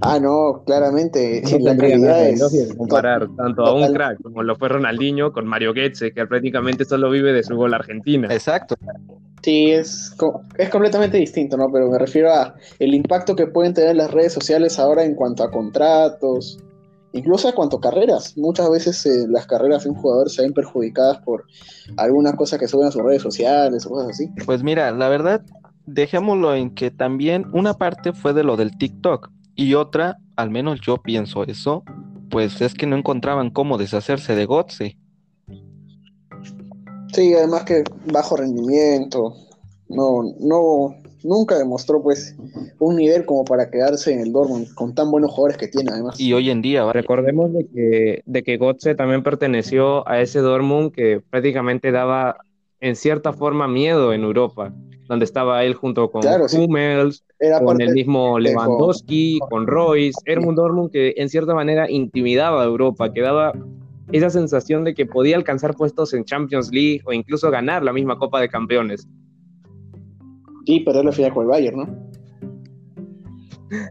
Ah, 0.00 0.18
no, 0.18 0.62
claramente. 0.64 1.42
No 1.42 1.58
la 1.60 1.74
realidad 1.74 2.28
es 2.28 2.74
comparar 2.76 3.28
tanto 3.36 3.64
a 3.64 3.74
un 3.74 3.92
crack 3.92 4.22
como 4.22 4.42
lo 4.42 4.56
fue 4.56 4.68
Ronaldinho 4.68 5.32
con 5.32 5.46
Mario 5.46 5.74
Götze, 5.74 6.12
que 6.12 6.26
prácticamente 6.26 6.84
solo 6.84 7.10
vive 7.10 7.32
de 7.32 7.42
su 7.42 7.56
gol 7.56 7.74
argentina. 7.74 8.28
Exacto. 8.32 8.76
Sí, 9.42 9.72
es, 9.72 10.16
es 10.56 10.70
completamente 10.70 11.18
distinto, 11.18 11.56
¿no? 11.56 11.70
Pero 11.70 11.90
me 11.90 11.98
refiero 11.98 12.32
a 12.32 12.54
el 12.78 12.94
impacto 12.94 13.34
que 13.34 13.46
pueden 13.46 13.74
tener 13.74 13.96
las 13.96 14.10
redes 14.10 14.32
sociales 14.32 14.78
ahora 14.78 15.04
en 15.04 15.14
cuanto 15.14 15.42
a 15.42 15.50
contratos, 15.50 16.58
incluso 17.12 17.48
a 17.48 17.52
cuanto 17.52 17.80
carreras. 17.80 18.36
Muchas 18.36 18.70
veces 18.70 19.04
eh, 19.06 19.26
las 19.28 19.46
carreras 19.46 19.84
de 19.84 19.90
un 19.90 19.96
jugador 19.96 20.30
se 20.30 20.42
ven 20.42 20.52
perjudicadas 20.52 21.18
por 21.18 21.44
alguna 21.96 22.34
cosa 22.34 22.58
que 22.58 22.68
suben 22.68 22.88
a 22.88 22.90
sus 22.90 23.02
redes 23.02 23.22
sociales 23.22 23.86
o 23.86 23.90
cosas 23.90 24.10
así. 24.10 24.28
Pues 24.44 24.62
mira, 24.62 24.90
la 24.92 25.08
verdad, 25.08 25.42
dejémoslo 25.86 26.54
en 26.54 26.74
que 26.74 26.90
también 26.90 27.46
una 27.52 27.74
parte 27.74 28.12
fue 28.12 28.32
de 28.32 28.44
lo 28.44 28.56
del 28.56 28.76
TikTok 28.76 29.30
y 29.54 29.74
otra, 29.74 30.18
al 30.36 30.50
menos 30.50 30.80
yo 30.80 30.96
pienso 30.98 31.44
eso, 31.44 31.84
pues 32.30 32.60
es 32.60 32.74
que 32.74 32.86
no 32.86 32.96
encontraban 32.96 33.50
cómo 33.50 33.76
deshacerse 33.76 34.34
de 34.34 34.46
Gotze. 34.46 34.96
Sí, 37.12 37.34
además 37.34 37.64
que 37.64 37.84
bajo 38.10 38.36
rendimiento, 38.36 39.34
no, 39.90 40.22
no, 40.40 40.96
nunca 41.24 41.58
demostró 41.58 42.02
pues 42.02 42.36
un 42.78 42.96
nivel 42.96 43.24
como 43.24 43.44
para 43.44 43.70
quedarse 43.70 44.12
en 44.12 44.20
el 44.20 44.32
Dortmund 44.32 44.74
con 44.74 44.94
tan 44.94 45.10
buenos 45.10 45.30
jugadores 45.30 45.56
que 45.56 45.68
tiene 45.68 45.90
además. 45.92 46.18
Y 46.18 46.32
hoy 46.32 46.50
en 46.50 46.62
día, 46.62 46.84
vaya, 46.84 47.00
Recordemos 47.00 47.52
de 47.52 47.66
que, 47.66 48.22
de 48.26 48.42
que 48.42 48.58
Götze 48.58 48.94
también 48.94 49.22
perteneció 49.22 50.06
a 50.08 50.20
ese 50.20 50.40
Dortmund 50.40 50.92
que 50.92 51.20
prácticamente 51.30 51.90
daba 51.90 52.36
en 52.80 52.96
cierta 52.96 53.32
forma 53.32 53.68
miedo 53.68 54.12
en 54.12 54.22
Europa, 54.22 54.72
donde 55.08 55.24
estaba 55.24 55.64
él 55.64 55.74
junto 55.74 56.10
con 56.10 56.22
Claro, 56.22 56.48
sí. 56.48 56.58
Hummels, 56.58 57.24
Era 57.38 57.60
con 57.60 57.80
el 57.80 57.92
mismo 57.92 58.38
Lewandowski, 58.38 59.38
con 59.50 59.66
Royce, 59.66 60.18
era 60.24 60.40
un 60.40 60.54
Dortmund 60.54 60.90
que 60.90 61.14
en 61.16 61.28
cierta 61.28 61.54
manera 61.54 61.88
intimidaba 61.90 62.62
a 62.62 62.66
Europa, 62.66 63.12
que 63.12 63.20
daba 63.20 63.52
esa 64.10 64.30
sensación 64.30 64.84
de 64.84 64.94
que 64.94 65.06
podía 65.06 65.36
alcanzar 65.36 65.74
puestos 65.74 66.12
en 66.12 66.24
Champions 66.24 66.70
League 66.72 67.00
o 67.04 67.12
incluso 67.12 67.50
ganar 67.50 67.82
la 67.82 67.92
misma 67.92 68.18
Copa 68.18 68.40
de 68.40 68.48
Campeones. 68.48 69.06
Y 70.64 70.80
perder 70.80 71.04
la 71.04 71.12
final 71.12 71.32
con 71.32 71.42
el 71.44 71.48
Bayern, 71.48 71.76
¿no? 71.76 72.12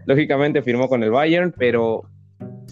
Lógicamente 0.05 0.61
firmó 0.61 0.87
con 0.87 1.03
el 1.03 1.11
Bayern, 1.11 1.53
pero 1.57 2.03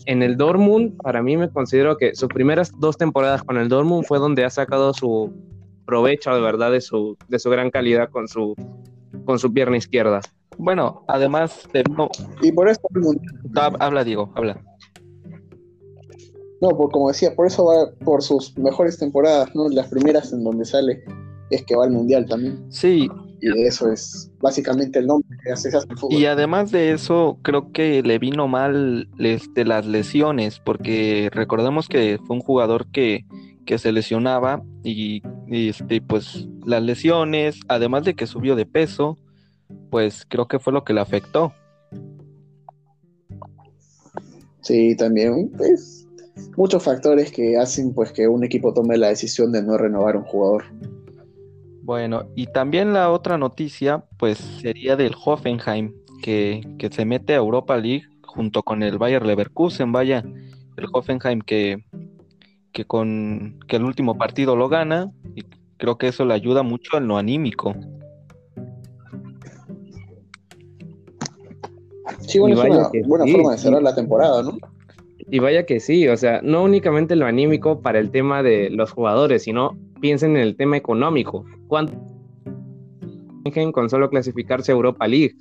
en 0.06 0.22
el 0.24 0.38
Dortmund, 0.38 0.98
para 1.02 1.22
mí 1.24 1.38
me 1.38 1.50
considero 1.50 1.98
que 1.98 2.16
sus 2.16 2.30
primeras 2.30 2.72
dos 2.80 2.98
temporadas 2.98 3.44
con 3.44 3.58
el 3.58 3.68
Dortmund 3.68 4.06
fue 4.06 4.20
donde 4.20 4.46
ha 4.46 4.50
sacado 4.50 4.94
su 4.94 5.32
provecho 5.86 6.34
de 6.34 6.42
verdad 6.42 6.72
de 6.72 6.82
su, 6.82 7.18
de 7.28 7.40
su 7.40 7.50
gran 7.50 7.72
calidad 7.72 8.10
con 8.10 8.28
su, 8.28 8.56
con 9.26 9.40
su 9.40 9.52
pierna 9.52 9.78
izquierda. 9.78 10.22
bueno, 10.58 11.04
además, 11.08 11.68
de- 11.74 11.84
no, 11.98 12.10
Y 12.44 12.52
por 12.52 12.70
eso 12.70 12.82
hab- 13.56 13.78
habla 13.80 14.04
Diego, 14.04 14.32
habla. 14.36 14.62
No, 16.62 16.70
por, 16.78 16.92
como 16.92 17.08
decía, 17.08 17.34
por 17.36 17.48
eso 17.48 17.66
va 17.66 17.90
por 18.06 18.22
sus 18.22 18.56
mejores 18.58 18.98
temporadas, 19.00 19.50
¿no? 19.56 19.70
Las 19.70 19.88
primeras 19.88 20.32
en 20.34 20.44
donde 20.44 20.66
sale 20.66 21.04
es 21.50 21.64
que 21.66 21.76
va 21.76 21.86
al 21.86 21.92
mundial 21.92 22.26
también. 22.28 22.66
Sí, 22.70 23.10
Y 23.42 23.64
eso 23.64 23.92
es 23.92 24.32
básicamente 24.40 25.00
el 25.00 25.08
nombre 25.08 25.38
que 25.44 25.52
hace, 25.52 25.70
el 25.70 25.98
fútbol. 25.98 26.20
y 26.20 26.26
además 26.26 26.72
de 26.72 26.92
eso, 26.92 27.38
creo 27.42 27.72
que 27.72 28.04
le 28.04 28.20
vino 28.20 28.48
mal 28.48 29.10
este, 29.18 29.66
las 29.66 29.86
lesiones, 29.86 30.60
porque 30.60 31.30
recordemos 31.32 31.88
que 31.88 32.20
fue 32.26 32.36
un 32.36 32.42
jugador 32.42 32.88
que, 32.92 33.26
que 33.66 33.78
se 33.78 33.92
lesionaba 33.92 34.62
y, 34.84 35.22
y, 35.48 35.70
este, 35.70 36.02
pues 36.02 36.48
las 36.66 36.84
lesiones, 36.84 37.60
además 37.68 38.04
de 38.04 38.16
que 38.16 38.28
subió 38.28 38.56
de 38.56 38.66
peso, 38.66 39.18
pues 39.90 40.26
creo 40.28 40.48
que 40.48 40.60
fue 40.60 40.74
lo 40.74 40.84
que 40.84 40.94
le 40.94 41.02
afectó. 41.02 41.54
Sí, 44.62 44.96
también 44.96 45.52
es 45.60 46.08
muchos 46.58 46.84
factores 46.84 47.32
que 47.32 47.58
hacen 47.58 47.94
pues 47.94 48.12
que 48.12 48.28
un 48.28 48.44
equipo 48.44 48.74
tome 48.74 48.98
la 48.98 49.08
decisión 49.10 49.52
de 49.52 49.64
no 49.64 49.78
renovar 49.78 50.18
un 50.18 50.24
jugador. 50.24 50.66
Bueno, 51.90 52.28
y 52.36 52.46
también 52.46 52.94
la 52.94 53.10
otra 53.10 53.40
noticia, 53.40 54.04
pues 54.20 54.38
sería 54.38 54.96
del 54.96 55.16
Hoffenheim, 55.26 55.92
que, 56.22 56.62
que 56.78 56.90
se 56.90 57.04
mete 57.04 57.34
a 57.34 57.38
Europa 57.38 57.76
League 57.78 58.04
junto 58.22 58.62
con 58.62 58.84
el 58.84 59.00
Bayer 59.00 59.26
Leverkusen, 59.26 59.92
vaya, 59.92 60.24
el 60.78 60.86
Hoffenheim 60.94 61.42
que, 61.42 61.84
que 62.74 62.86
con 62.86 63.58
que 63.68 63.78
el 63.78 63.86
último 63.86 64.20
partido 64.20 64.56
lo 64.56 64.70
gana, 64.70 65.12
y 65.34 65.42
creo 65.78 65.98
que 65.98 66.10
eso 66.10 66.26
le 66.26 66.36
ayuda 66.36 66.62
mucho 66.62 66.96
en 66.96 67.08
lo 67.08 67.18
anímico. 67.18 67.74
Sí, 72.20 72.38
bueno, 72.38 72.54
es 72.54 72.70
una 72.70 72.90
buena 73.08 73.26
sí, 73.26 73.32
forma 73.32 73.52
de 73.54 73.58
sí. 73.58 73.64
cerrar 73.64 73.82
la 73.82 73.96
temporada, 73.96 74.44
¿no? 74.44 74.60
Y 75.32 75.40
vaya 75.40 75.66
que 75.66 75.80
sí, 75.80 76.08
o 76.08 76.18
sea, 76.18 76.42
no 76.44 76.64
únicamente 76.64 77.16
lo 77.16 77.26
anímico 77.26 77.82
para 77.82 78.00
el 78.00 78.10
tema 78.10 78.42
de 78.42 78.70
los 78.70 78.92
jugadores, 78.92 79.44
sino 79.44 79.78
piensen 80.02 80.32
en 80.32 80.42
el 80.42 80.56
tema 80.56 80.78
económico. 80.78 81.46
¿Cuánto 81.68 81.94
con 83.74 83.90
solo 83.90 84.10
clasificarse 84.10 84.72
a 84.72 84.76
Europa 84.76 85.08
League? 85.08 85.36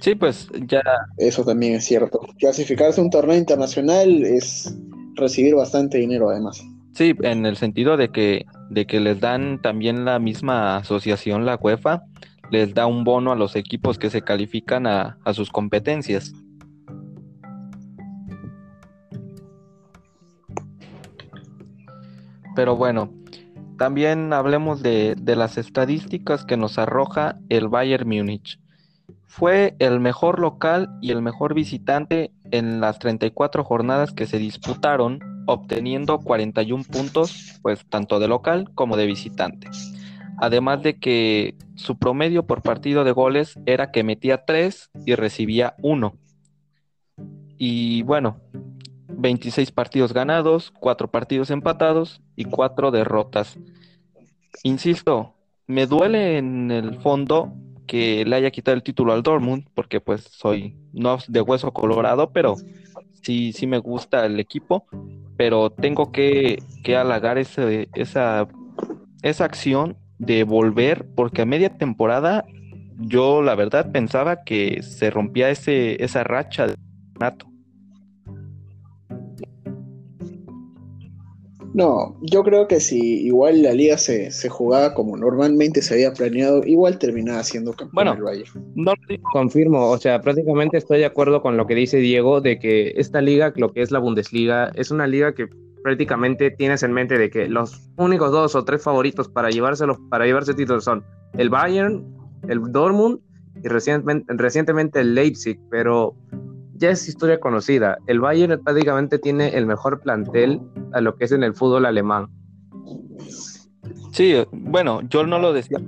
Sí, 0.00 0.14
pues 0.14 0.48
ya, 0.66 0.82
Eso 1.16 1.44
también 1.44 1.74
es 1.74 1.84
cierto. 1.84 2.20
Clasificarse 2.38 3.00
a 3.00 3.04
un 3.04 3.10
torneo 3.10 3.36
internacional 3.36 4.22
es 4.24 4.74
recibir 5.14 5.54
bastante 5.54 5.98
dinero 5.98 6.28
además. 6.28 6.62
sí, 6.92 7.14
en 7.22 7.46
el 7.46 7.56
sentido 7.56 7.96
de 7.96 8.10
que, 8.10 8.44
de 8.70 8.86
que 8.86 9.00
les 9.00 9.20
dan 9.20 9.60
también 9.62 10.04
la 10.04 10.18
misma 10.18 10.76
asociación, 10.76 11.46
la 11.46 11.56
UEFA, 11.56 12.02
les 12.50 12.74
da 12.74 12.86
un 12.86 13.04
bono 13.04 13.32
a 13.32 13.36
los 13.36 13.56
equipos 13.56 13.98
que 13.98 14.10
se 14.10 14.22
califican 14.22 14.86
a, 14.86 15.18
a 15.24 15.32
sus 15.32 15.50
competencias. 15.50 16.32
Pero 22.54 22.76
bueno, 22.76 23.10
también 23.78 24.32
hablemos 24.32 24.82
de, 24.82 25.14
de 25.20 25.36
las 25.36 25.58
estadísticas 25.58 26.44
que 26.44 26.56
nos 26.56 26.78
arroja 26.78 27.38
el 27.48 27.68
Bayern 27.68 28.08
Múnich. 28.08 28.60
Fue 29.26 29.74
el 29.80 29.98
mejor 29.98 30.38
local 30.38 30.88
y 31.02 31.10
el 31.10 31.20
mejor 31.20 31.54
visitante 31.54 32.30
en 32.52 32.80
las 32.80 33.00
34 33.00 33.64
jornadas 33.64 34.12
que 34.12 34.26
se 34.26 34.38
disputaron, 34.38 35.18
obteniendo 35.46 36.20
41 36.20 36.84
puntos, 36.84 37.58
pues 37.62 37.84
tanto 37.88 38.20
de 38.20 38.28
local 38.28 38.70
como 38.74 38.96
de 38.96 39.06
visitante. 39.06 39.68
Además 40.38 40.82
de 40.82 40.98
que 40.98 41.56
su 41.74 41.98
promedio 41.98 42.46
por 42.46 42.62
partido 42.62 43.04
de 43.04 43.12
goles 43.12 43.58
era 43.66 43.90
que 43.90 44.04
metía 44.04 44.44
3 44.44 44.90
y 45.04 45.14
recibía 45.14 45.74
1. 45.82 46.14
Y 47.58 48.02
bueno, 48.02 48.40
26 49.16 49.70
partidos 49.72 50.12
ganados, 50.12 50.72
4 50.78 51.10
partidos 51.10 51.50
empatados 51.50 52.20
y 52.36 52.44
4 52.44 52.90
derrotas. 52.90 53.58
Insisto, 54.62 55.34
me 55.66 55.86
duele 55.86 56.38
en 56.38 56.70
el 56.70 57.00
fondo 57.00 57.52
que 57.86 58.24
le 58.24 58.36
haya 58.36 58.50
quitado 58.50 58.76
el 58.76 58.82
título 58.82 59.12
al 59.12 59.22
Dortmund, 59.22 59.66
porque 59.74 60.00
pues 60.00 60.22
soy 60.22 60.76
no 60.92 61.18
de 61.28 61.40
hueso 61.40 61.72
colorado, 61.72 62.30
pero 62.32 62.56
sí, 63.22 63.52
sí 63.52 63.66
me 63.66 63.78
gusta 63.78 64.26
el 64.26 64.40
equipo, 64.40 64.86
pero 65.36 65.70
tengo 65.70 66.12
que, 66.12 66.62
que 66.82 66.96
halagar 66.96 67.38
ese, 67.38 67.88
esa, 67.94 68.48
esa 69.22 69.44
acción 69.44 69.96
de 70.18 70.44
volver, 70.44 71.06
porque 71.14 71.42
a 71.42 71.46
media 71.46 71.76
temporada 71.76 72.44
yo 72.98 73.42
la 73.42 73.54
verdad 73.54 73.90
pensaba 73.90 74.44
que 74.44 74.82
se 74.82 75.10
rompía 75.10 75.50
ese, 75.50 76.02
esa 76.02 76.24
racha 76.24 76.66
de 76.66 76.74
nato. 77.18 77.53
No, 81.74 82.16
yo 82.22 82.44
creo 82.44 82.68
que 82.68 82.78
si 82.78 83.26
igual 83.26 83.62
la 83.62 83.72
liga 83.72 83.98
se, 83.98 84.30
se 84.30 84.48
jugaba 84.48 84.94
como 84.94 85.16
normalmente 85.16 85.82
se 85.82 85.94
había 85.94 86.12
planeado, 86.12 86.62
igual 86.64 86.98
terminaba 87.00 87.42
siendo 87.42 87.72
campeón 87.72 87.94
Bueno. 87.94 88.12
el 88.12 88.22
Bayern. 88.22 88.72
No 88.76 88.92
lo 88.92 89.06
digo 89.08 89.28
Confirmo, 89.32 89.90
o 89.90 89.98
sea, 89.98 90.20
prácticamente 90.20 90.78
estoy 90.78 91.00
de 91.00 91.06
acuerdo 91.06 91.42
con 91.42 91.56
lo 91.56 91.66
que 91.66 91.74
dice 91.74 91.96
Diego 91.98 92.40
de 92.40 92.60
que 92.60 92.92
esta 92.96 93.20
liga, 93.20 93.52
lo 93.56 93.72
que 93.72 93.82
es 93.82 93.90
la 93.90 93.98
Bundesliga, 93.98 94.70
es 94.76 94.92
una 94.92 95.08
liga 95.08 95.34
que 95.34 95.48
prácticamente 95.82 96.52
tienes 96.52 96.84
en 96.84 96.92
mente 96.92 97.18
de 97.18 97.28
que 97.28 97.48
los 97.48 97.90
únicos 97.96 98.30
dos 98.30 98.54
o 98.54 98.64
tres 98.64 98.82
favoritos 98.82 99.28
para 99.28 99.50
llevárselos, 99.50 99.98
para 100.08 100.26
llevarse 100.26 100.54
títulos 100.54 100.84
son 100.84 101.04
el 101.36 101.50
Bayern, 101.50 102.06
el 102.48 102.60
Dortmund 102.70 103.18
y 103.62 103.68
recientemente, 103.68 104.32
recientemente 104.36 105.00
el 105.00 105.14
Leipzig, 105.14 105.58
pero 105.70 106.14
ya 106.76 106.90
es 106.90 107.08
historia 107.08 107.40
conocida. 107.40 107.98
El 108.06 108.20
Bayern 108.20 108.62
prácticamente 108.62 109.18
tiene 109.18 109.48
el 109.56 109.66
mejor 109.66 110.00
plantel 110.00 110.60
a 110.92 111.00
lo 111.00 111.16
que 111.16 111.24
es 111.24 111.32
en 111.32 111.42
el 111.42 111.54
fútbol 111.54 111.86
alemán. 111.86 112.28
Sí, 114.12 114.34
bueno, 114.52 115.00
yo 115.08 115.26
no 115.26 115.38
lo 115.38 115.52
decía 115.52 115.78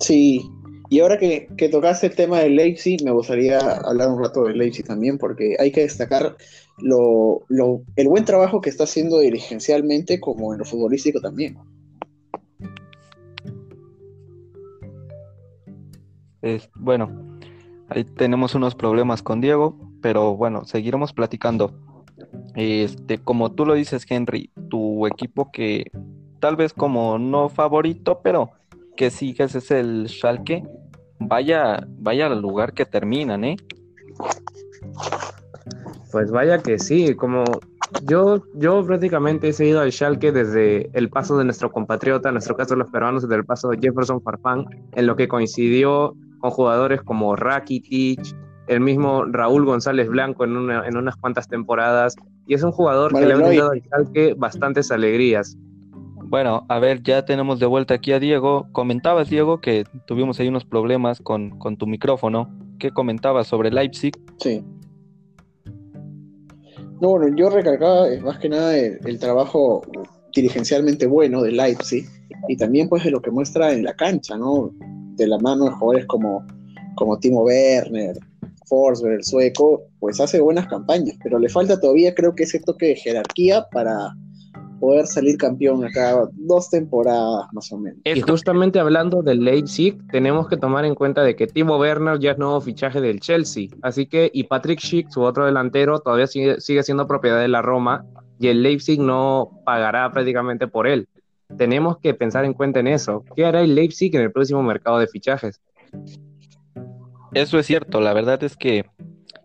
Sí, 0.00 0.50
y 0.88 1.00
ahora 1.00 1.18
que, 1.18 1.48
que 1.56 1.68
tocaste 1.68 2.06
el 2.06 2.14
tema 2.14 2.40
del 2.40 2.56
Leipzig, 2.56 3.02
me 3.04 3.10
gustaría 3.10 3.58
hablar 3.58 4.10
un 4.10 4.22
rato 4.22 4.44
del 4.44 4.58
Leipzig 4.58 4.86
también, 4.86 5.18
porque 5.18 5.56
hay 5.58 5.72
que 5.72 5.82
destacar 5.82 6.36
lo, 6.78 7.44
lo, 7.48 7.82
el 7.96 8.08
buen 8.08 8.24
trabajo 8.24 8.60
que 8.60 8.70
está 8.70 8.84
haciendo 8.84 9.18
dirigencialmente 9.18 10.20
como 10.20 10.52
en 10.52 10.58
lo 10.58 10.64
futbolístico 10.64 11.20
también. 11.20 11.58
bueno, 16.76 17.10
ahí 17.88 18.04
tenemos 18.04 18.54
unos 18.54 18.76
problemas 18.76 19.20
con 19.20 19.40
Diego, 19.40 19.76
pero 20.00 20.36
bueno, 20.36 20.64
seguiremos 20.64 21.12
platicando. 21.12 21.72
Este, 22.54 23.18
como 23.18 23.52
tú 23.52 23.66
lo 23.66 23.74
dices, 23.74 24.06
Henry, 24.08 24.50
tu 24.68 25.06
equipo 25.06 25.50
que 25.52 25.90
tal 26.40 26.56
vez 26.56 26.72
como 26.72 27.18
no 27.18 27.48
favorito, 27.48 28.20
pero 28.22 28.50
que 28.96 29.10
sigues 29.10 29.54
es 29.54 29.70
el 29.70 30.08
Schalke. 30.08 30.64
Vaya, 31.18 31.86
vaya 31.98 32.26
al 32.26 32.40
lugar 32.40 32.72
que 32.72 32.84
terminan, 32.86 33.44
¿eh? 33.44 33.56
Pues 36.12 36.30
vaya 36.30 36.62
que 36.62 36.78
sí, 36.78 37.14
como 37.14 37.44
yo, 38.02 38.42
yo 38.54 38.84
prácticamente 38.84 39.48
he 39.48 39.52
seguido 39.52 39.80
al 39.80 39.92
Schalke 39.92 40.32
desde 40.32 40.90
el 40.92 41.08
paso 41.08 41.36
de 41.38 41.44
nuestro 41.44 41.70
compatriota, 41.70 42.28
en 42.28 42.34
nuestro 42.34 42.56
caso 42.56 42.76
los 42.76 42.90
peruanos, 42.90 43.22
desde 43.22 43.36
el 43.36 43.44
paso 43.44 43.68
de 43.68 43.78
Jefferson 43.80 44.20
Farfán, 44.22 44.66
en 44.92 45.06
lo 45.06 45.16
que 45.16 45.28
coincidió 45.28 46.14
con 46.40 46.50
jugadores 46.50 47.02
como 47.02 47.36
Rakitic, 47.36 48.20
el 48.68 48.80
mismo 48.80 49.24
Raúl 49.24 49.64
González 49.64 50.08
Blanco 50.08 50.44
en, 50.44 50.70
en 50.70 50.96
unas 50.96 51.16
cuantas 51.16 51.48
temporadas, 51.48 52.16
y 52.46 52.54
es 52.54 52.62
un 52.62 52.72
jugador 52.72 53.12
que 53.12 53.26
le 53.26 53.32
ha 53.32 53.36
brindado 53.36 53.72
al 53.72 53.82
Schalke 53.82 54.34
bastantes 54.36 54.90
alegrías. 54.90 55.56
Bueno, 56.28 56.66
a 56.68 56.80
ver, 56.80 57.02
ya 57.02 57.24
tenemos 57.24 57.60
de 57.60 57.66
vuelta 57.66 57.94
aquí 57.94 58.12
a 58.12 58.18
Diego. 58.18 58.66
Comentabas, 58.72 59.30
Diego, 59.30 59.60
que 59.60 59.84
tuvimos 60.06 60.40
ahí 60.40 60.48
unos 60.48 60.64
problemas 60.64 61.20
con, 61.20 61.50
con 61.58 61.76
tu 61.76 61.86
micrófono. 61.86 62.50
¿Qué 62.80 62.90
comentabas 62.90 63.46
sobre 63.46 63.70
Leipzig? 63.70 64.12
Sí. 64.38 64.64
No, 67.00 67.10
bueno, 67.10 67.36
yo 67.36 67.50
recalcaba 67.50 68.08
eh, 68.08 68.20
más 68.20 68.38
que 68.38 68.48
nada 68.48 68.76
el, 68.76 69.18
trabajo 69.18 69.82
dirigencialmente 70.34 71.06
bueno 71.06 71.42
de 71.42 71.52
Leipzig 71.52 72.06
y 72.48 72.56
también 72.56 72.88
pues 72.88 73.04
de 73.04 73.10
lo 73.10 73.20
que 73.20 73.30
muestra 73.30 73.72
en 73.72 73.84
la 73.84 73.94
cancha, 73.94 74.36
¿no? 74.36 74.70
De 75.16 75.26
la 75.26 75.38
mano 75.38 75.66
de 75.66 75.70
jugadores 75.72 76.06
como, 76.06 76.44
como 76.96 77.18
Timo 77.18 77.42
Werner, 77.42 78.18
Forsberg, 78.66 79.14
el 79.14 79.24
sueco, 79.24 79.84
pues 79.98 80.20
hace 80.20 80.40
buenas 80.40 80.66
campañas, 80.66 81.16
pero 81.22 81.38
le 81.38 81.48
falta 81.48 81.80
todavía 81.80 82.14
creo 82.14 82.34
que 82.34 82.44
ese 82.44 82.60
toque 82.60 82.86
de 82.86 82.96
jerarquía 82.96 83.66
para, 83.72 84.12
poder 84.78 85.06
salir 85.06 85.36
campeón 85.36 85.84
acá 85.84 86.28
dos 86.32 86.70
temporadas 86.70 87.46
más 87.52 87.72
o 87.72 87.78
menos. 87.78 87.98
Y 88.04 88.20
justamente 88.20 88.78
hablando 88.78 89.22
del 89.22 89.44
Leipzig, 89.44 89.98
tenemos 90.10 90.48
que 90.48 90.56
tomar 90.56 90.84
en 90.84 90.94
cuenta 90.94 91.22
de 91.22 91.36
que 91.36 91.46
Timo 91.46 91.78
Werner 91.78 92.18
ya 92.18 92.32
es 92.32 92.38
nuevo 92.38 92.60
fichaje 92.60 93.00
del 93.00 93.20
Chelsea, 93.20 93.68
así 93.82 94.06
que 94.06 94.30
y 94.32 94.44
Patrick 94.44 94.80
Schick, 94.80 95.10
su 95.10 95.22
otro 95.22 95.46
delantero, 95.46 96.00
todavía 96.00 96.26
sigue, 96.26 96.60
sigue 96.60 96.82
siendo 96.82 97.06
propiedad 97.06 97.40
de 97.40 97.48
la 97.48 97.62
Roma 97.62 98.04
y 98.38 98.48
el 98.48 98.62
Leipzig 98.62 99.00
no 99.00 99.60
pagará 99.64 100.10
prácticamente 100.12 100.68
por 100.68 100.86
él. 100.86 101.08
Tenemos 101.56 101.98
que 101.98 102.12
pensar 102.12 102.44
en 102.44 102.54
cuenta 102.54 102.80
en 102.80 102.88
eso. 102.88 103.24
¿Qué 103.34 103.44
hará 103.44 103.62
el 103.62 103.74
Leipzig 103.74 104.14
en 104.14 104.22
el 104.22 104.32
próximo 104.32 104.62
mercado 104.62 104.98
de 104.98 105.06
fichajes? 105.06 105.60
Eso 107.36 107.58
es 107.58 107.66
cierto, 107.66 108.00
la 108.00 108.14
verdad 108.14 108.42
es 108.44 108.56
que, 108.56 108.86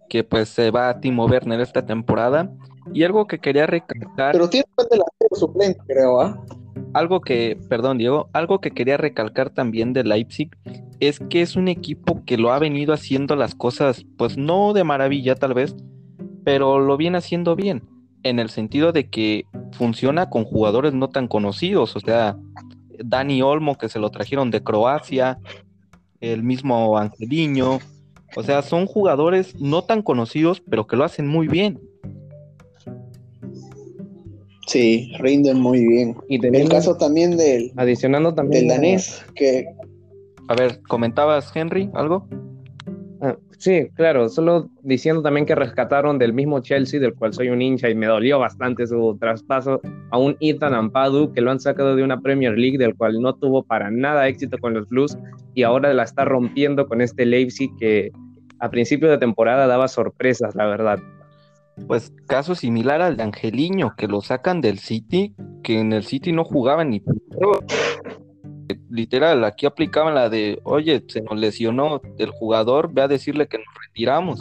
que 0.07 0.24
pues 0.24 0.48
se 0.48 0.71
va 0.71 1.01
Timo 1.01 1.25
Werner 1.25 1.60
esta 1.60 1.86
temporada 1.86 2.50
y 2.93 3.03
algo 3.03 3.27
que 3.27 3.39
quería 3.39 3.67
recalcar. 3.67 4.31
Pero 4.31 4.50
tiene 4.50 4.65
un 4.77 4.86
delantero 4.89 5.36
suplente, 5.36 5.81
creo, 5.86 6.21
¿ah? 6.21 6.41
Algo 6.93 7.19
que, 7.19 7.60
perdón, 7.67 7.98
Diego, 7.98 8.29
algo 8.31 8.62
que 8.62 8.71
quería 8.71 8.95
recalcar 8.95 9.50
también 9.50 9.91
de 9.91 10.05
Leipzig 10.05 10.50
es 11.01 11.19
que 11.19 11.41
es 11.41 11.57
un 11.57 11.67
equipo 11.67 12.23
que 12.23 12.38
lo 12.38 12.54
ha 12.54 12.60
venido 12.60 12.93
haciendo 12.93 13.36
las 13.36 13.56
cosas, 13.56 14.06
pues 14.17 14.38
no 14.38 14.71
de 14.71 14.86
maravilla 14.86 15.36
tal 15.36 15.54
vez, 15.54 15.75
pero 16.45 16.80
lo 16.80 16.95
viene 16.95 17.17
haciendo 17.17 17.58
bien, 17.58 17.84
en 18.23 18.39
el 18.39 18.49
sentido 18.49 18.93
de 18.93 19.10
que 19.10 19.47
funciona 19.73 20.30
con 20.30 20.45
jugadores 20.45 20.93
no 20.93 21.10
tan 21.10 21.27
conocidos, 21.27 21.97
o 21.97 21.99
sea, 21.99 22.38
Dani 23.04 23.41
Olmo 23.41 23.77
que 23.77 23.89
se 23.89 23.99
lo 23.99 24.12
trajeron 24.12 24.49
de 24.49 24.63
Croacia, 24.63 25.39
el 26.21 26.43
mismo 26.43 26.97
Angeliño, 26.97 27.79
o 28.36 28.43
sea, 28.43 28.62
son 28.62 28.86
jugadores 28.86 29.60
no 29.60 29.84
tan 29.84 30.01
conocidos, 30.01 30.62
pero 30.69 30.88
que 30.88 30.95
lo 30.95 31.03
hacen 31.03 31.27
muy 31.27 31.47
bien. 31.47 31.79
Sí, 34.67 35.12
rinden 35.19 35.60
muy 35.60 35.86
bien. 35.86 36.15
Y 36.29 36.45
el 36.45 36.69
caso 36.69 36.95
también 36.95 37.36
del, 37.36 37.73
adicionando 37.75 38.34
también 38.34 38.67
del 38.67 38.77
danés, 38.77 39.25
que... 39.36 39.65
A 40.47 40.55
ver, 40.55 40.81
¿comentabas, 40.84 41.51
Henry, 41.53 41.89
algo? 41.93 42.27
Sí, 43.62 43.89
claro, 43.93 44.28
solo 44.28 44.71
diciendo 44.82 45.21
también 45.21 45.45
que 45.45 45.54
rescataron 45.54 46.17
del 46.17 46.34
mismo 46.34 46.62
Chelsea, 46.62 47.00
del 47.00 47.13
cual 47.13 47.32
soy 47.32 47.50
un 47.50 47.62
hincha 47.62 47.91
y 47.91 47.93
me 47.93 48.08
dolió 48.08 48.39
bastante 48.39 48.88
su 48.88 49.15
traspaso, 49.19 49.80
a 50.10 50.17
un 50.17 50.36
Ethan 50.39 50.74
Ampadu, 50.74 51.32
que 51.32 51.41
lo 51.41 51.52
han 51.52 51.60
sacado 51.60 51.95
de 51.95 52.02
una 52.02 52.21
Premier 52.21 52.58
League, 52.58 52.80
del 52.80 52.95
cual 52.95 53.21
no 53.21 53.36
tuvo 53.36 53.62
para 53.62 53.91
nada 53.91 54.28
éxito 54.28 54.58
con 54.58 54.74
los 54.74 54.89
Blues, 54.89 55.15
y 55.54 55.62
ahora 55.62 55.93
la 55.93 56.02
está 56.02 56.26
rompiendo 56.26 56.88
con 56.88 57.02
este 57.02 57.24
Leipzig 57.24 57.69
que 57.78 58.12
a 58.58 58.71
principio 58.71 59.12
de 59.12 59.19
temporada 59.19 59.67
daba 59.67 59.88
sorpresas, 59.88 60.56
la 60.56 60.65
verdad. 60.65 60.97
Pues 61.86 62.12
caso 62.26 62.56
similar 62.56 63.04
al 63.04 63.15
de 63.15 63.21
Angeliño, 63.21 63.93
que 63.95 64.08
lo 64.08 64.21
sacan 64.21 64.62
del 64.62 64.80
City, 64.80 65.36
que 65.62 65.80
en 65.80 65.93
el 65.93 66.04
City 66.04 66.32
no 66.32 66.45
jugaban 66.45 66.89
ni 66.89 67.04
literal, 68.89 69.43
aquí 69.43 69.65
aplicaban 69.65 70.15
la 70.15 70.29
de, 70.29 70.60
oye, 70.63 71.03
se 71.07 71.21
nos 71.21 71.38
lesionó 71.38 72.01
el 72.17 72.29
jugador, 72.31 72.93
ve 72.93 73.01
a 73.01 73.07
decirle 73.07 73.47
que 73.47 73.57
nos 73.57 73.67
retiramos. 73.88 74.39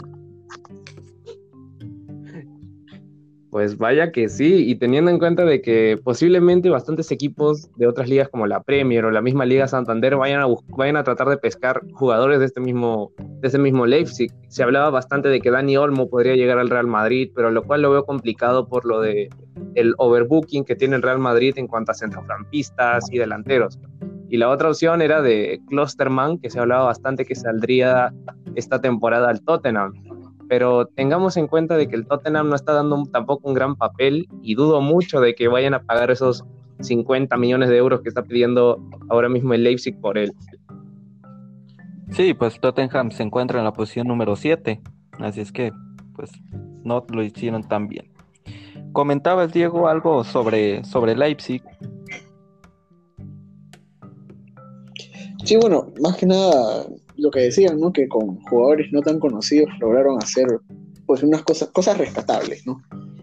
Pues 3.51 3.77
vaya 3.79 4.13
que 4.13 4.29
sí, 4.29 4.71
y 4.71 4.77
teniendo 4.77 5.11
en 5.11 5.19
cuenta 5.19 5.45
de 5.45 5.61
que 5.61 5.99
posiblemente 6.05 6.71
bastantes 6.71 7.11
equipos 7.11 7.69
de 7.77 7.89
otras 7.89 8.09
ligas 8.09 8.29
como 8.29 8.47
la 8.47 8.63
Premier 8.63 9.05
o 9.05 9.11
la 9.11 9.23
misma 9.23 9.45
Liga 9.45 9.67
Santander 9.67 10.15
vayan 10.15 10.41
a, 10.41 10.47
vayan 10.69 10.97
a 10.97 11.03
tratar 11.03 11.29
de 11.29 11.37
pescar 11.37 11.83
jugadores 11.93 12.39
de 12.39 12.47
este 12.47 12.61
mismo 12.61 13.11
de 13.19 13.49
ese 13.49 13.59
mismo 13.59 13.87
Leipzig. 13.87 14.33
Se 14.49 14.63
hablaba 14.63 14.91
bastante 14.91 15.29
de 15.29 15.41
que 15.41 15.51
Dani 15.51 15.77
Olmo 15.77 16.09
podría 16.09 16.37
llegar 16.37 16.59
al 16.59 16.71
Real 16.71 16.87
Madrid, 16.87 17.33
pero 17.35 17.51
lo 17.51 17.65
cual 17.65 17.83
lo 17.83 17.91
veo 17.91 18.05
complicado 18.05 18.69
por 18.69 18.85
lo 18.87 19.01
de 19.01 19.29
el 19.75 19.95
overbooking 19.99 20.65
que 20.65 20.77
tiene 20.77 20.95
el 20.95 21.03
Real 21.03 21.19
Madrid 21.19 21.55
en 21.57 21.67
cuanto 21.67 21.91
a 21.91 21.95
centrocampistas 21.95 23.11
y 23.11 23.19
delanteros. 23.19 23.81
Y 24.31 24.37
la 24.37 24.49
otra 24.49 24.71
opción 24.71 25.03
era 25.03 25.21
de 25.21 25.61
Klosterman, 25.69 26.39
que 26.39 26.51
se 26.51 26.61
hablaba 26.61 26.85
bastante 26.85 27.27
que 27.27 27.35
saldría 27.35 28.15
esta 28.55 28.81
temporada 28.81 29.29
al 29.29 29.43
Tottenham 29.43 29.93
pero 30.51 30.87
tengamos 30.87 31.37
en 31.37 31.47
cuenta 31.47 31.77
de 31.77 31.87
que 31.87 31.95
el 31.95 32.09
Tottenham 32.09 32.49
no 32.49 32.57
está 32.57 32.73
dando 32.73 33.01
tampoco 33.13 33.49
un 33.49 33.55
gran 33.55 33.77
papel 33.77 34.27
y 34.43 34.57
dudo 34.57 34.81
mucho 34.81 35.21
de 35.21 35.37
que 35.37 35.47
vayan 35.47 35.75
a 35.75 35.83
pagar 35.85 36.11
esos 36.11 36.45
50 36.81 37.37
millones 37.37 37.69
de 37.69 37.77
euros 37.77 38.01
que 38.01 38.09
está 38.09 38.25
pidiendo 38.25 38.83
ahora 39.09 39.29
mismo 39.29 39.55
el 39.55 39.63
Leipzig 39.63 39.97
por 40.01 40.19
él. 40.19 40.33
Sí, 42.11 42.35
pues 42.35 42.59
Tottenham 42.59 43.13
se 43.13 43.23
encuentra 43.23 43.61
en 43.61 43.65
la 43.65 43.73
posición 43.73 44.09
número 44.09 44.35
7, 44.35 44.81
así 45.21 45.41
es 45.41 45.53
que 45.53 45.73
pues 46.17 46.33
no 46.83 47.07
lo 47.09 47.23
hicieron 47.23 47.63
tan 47.63 47.87
bien. 47.87 48.11
Comentabas, 48.91 49.53
Diego, 49.53 49.87
algo 49.87 50.25
sobre, 50.25 50.83
sobre 50.83 51.15
Leipzig. 51.15 51.63
Sí, 55.45 55.57
bueno, 55.57 55.93
más 56.01 56.17
que 56.17 56.27
nada 56.27 56.87
lo 57.17 57.31
que 57.31 57.41
decían, 57.41 57.79
¿no? 57.79 57.93
Que 57.93 58.09
con 58.09 58.41
jugadores 58.43 58.93
no 58.93 59.03
tan 59.03 59.19
conocidos 59.19 59.69
lograron 59.81 60.23
hacer 60.23 60.47
pues 61.07 61.23
unas 61.23 61.43
cosas, 61.43 61.69
cosas 61.71 61.99
rescatables, 61.99 62.67
¿no? 62.67 62.83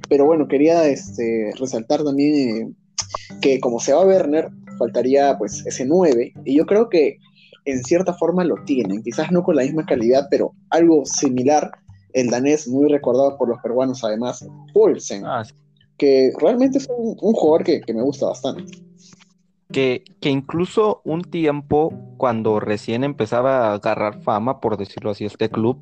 Pero 0.10 0.26
bueno, 0.26 0.48
quería 0.48 0.88
este, 0.88 1.52
resaltar 1.60 2.04
también 2.04 2.34
eh, 2.34 2.74
que 3.42 3.60
como 3.60 3.80
se 3.80 3.94
va 3.94 4.02
a 4.02 4.06
Werner, 4.06 4.50
faltaría 4.78 5.38
pues 5.38 5.66
ese 5.66 5.86
9, 5.86 6.34
y 6.46 6.58
yo 6.58 6.66
creo 6.66 6.90
que 6.90 7.18
en 7.66 7.84
cierta 7.84 8.14
forma 8.14 8.44
lo 8.44 8.56
tienen, 8.66 9.04
quizás 9.04 9.32
no 9.32 9.44
con 9.44 9.56
la 9.56 9.64
misma 9.64 9.86
calidad, 9.86 10.28
pero 10.30 10.54
algo 10.70 11.06
similar, 11.06 11.72
el 12.14 12.30
danés, 12.30 12.68
muy 12.68 12.90
recordado 12.90 13.38
por 13.38 13.50
los 13.50 13.60
peruanos 13.62 14.04
además, 14.04 14.46
Paulsen, 14.74 15.26
ah, 15.26 15.44
que 15.98 16.32
realmente 16.40 16.78
es 16.78 16.88
un, 16.90 17.16
jugador 17.16 17.64
que, 17.64 17.82
que 17.82 17.94
me 17.94 18.02
gusta 18.02 18.28
bastante 18.28 18.87
que, 19.72 20.04
incluso 20.22 21.02
un 21.04 21.22
tiempo, 21.24 21.94
cuando 22.18 22.60
recién 22.60 23.04
empezaba 23.04 23.70
a 23.70 23.74
agarrar 23.74 24.22
fama, 24.22 24.60
por 24.60 24.78
decirlo 24.78 25.12
así, 25.12 25.26
este 25.26 25.50
club, 25.50 25.80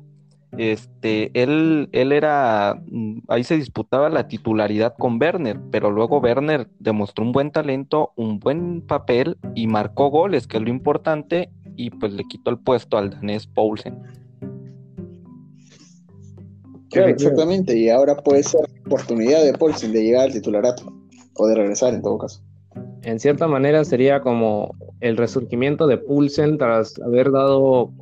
este, 0.58 1.30
él, 1.40 1.88
él 1.92 2.12
era, 2.12 2.80
mm, 2.86 3.18
ahí 3.28 3.44
se 3.44 3.56
disputaba 3.56 4.08
la 4.08 4.26
titularidad 4.28 4.94
con 4.98 5.20
Werner, 5.20 5.60
pero 5.70 5.90
luego 5.90 6.18
Werner 6.18 6.68
demostró 6.78 7.24
un 7.24 7.32
buen 7.32 7.50
talento, 7.50 8.12
un 8.16 8.38
buen 8.38 8.80
papel 8.80 9.36
y 9.54 9.66
marcó 9.66 10.10
goles, 10.10 10.46
que 10.46 10.56
es 10.56 10.62
lo 10.62 10.70
importante, 10.70 11.50
y 11.76 11.90
pues 11.90 12.12
le 12.12 12.24
quitó 12.24 12.50
el 12.50 12.58
puesto 12.58 12.96
al 12.96 13.10
danés 13.10 13.46
Poulsen. 13.46 14.02
Claro, 16.88 17.08
exactamente, 17.08 17.76
y 17.76 17.90
ahora 17.90 18.16
puede 18.16 18.42
ser 18.42 18.62
oportunidad 18.86 19.44
de 19.44 19.52
Poulsen 19.52 19.92
de 19.92 20.02
llegar 20.02 20.24
al 20.24 20.32
titularato, 20.32 20.90
o 21.34 21.46
de 21.46 21.54
regresar 21.54 21.92
en 21.92 22.00
todo 22.00 22.16
caso. 22.16 22.45
En 23.02 23.20
cierta 23.20 23.46
manera 23.46 23.84
sería 23.84 24.20
como 24.20 24.74
el 25.00 25.16
resurgimiento 25.16 25.86
de 25.86 25.98
Pulsen 25.98 26.58
tras 26.58 26.98
haber 27.00 27.30
dado 27.30 27.92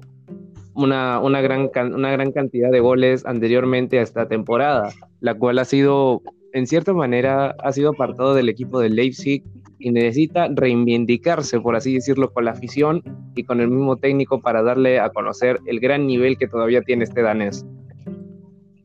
una, 0.75 1.21
una, 1.21 1.41
gran, 1.41 1.71
una 1.93 2.11
gran 2.11 2.33
cantidad 2.33 2.71
de 2.71 2.81
goles 2.81 3.25
anteriormente 3.27 3.99
a 3.99 4.03
esta 4.03 4.27
temporada, 4.27 4.93
la 5.21 5.35
cual 5.35 5.59
ha 5.59 5.65
sido, 5.65 6.23
en 6.53 6.67
cierta 6.67 6.93
manera, 6.93 7.55
ha 7.63 7.73
sido 7.73 7.91
apartado 7.91 8.35
del 8.35 8.49
equipo 8.49 8.81
de 8.81 8.91
Leipzig 8.91 9.43
y 9.79 9.91
necesita 9.91 10.49
reivindicarse, 10.49 11.61
por 11.61 11.77
así 11.77 11.95
decirlo, 11.95 12.33
con 12.33 12.47
la 12.47 12.53
afición 12.53 13.03
y 13.35 13.45
con 13.45 13.61
el 13.61 13.69
mismo 13.69 13.97
técnico 13.97 14.41
para 14.41 14.63
darle 14.63 14.99
a 14.99 15.11
conocer 15.11 15.59
el 15.67 15.81
gran 15.81 16.07
nivel 16.07 16.39
que 16.39 16.49
todavía 16.49 16.83
tiene 16.83 17.05
este 17.05 17.23
danés. 17.23 17.67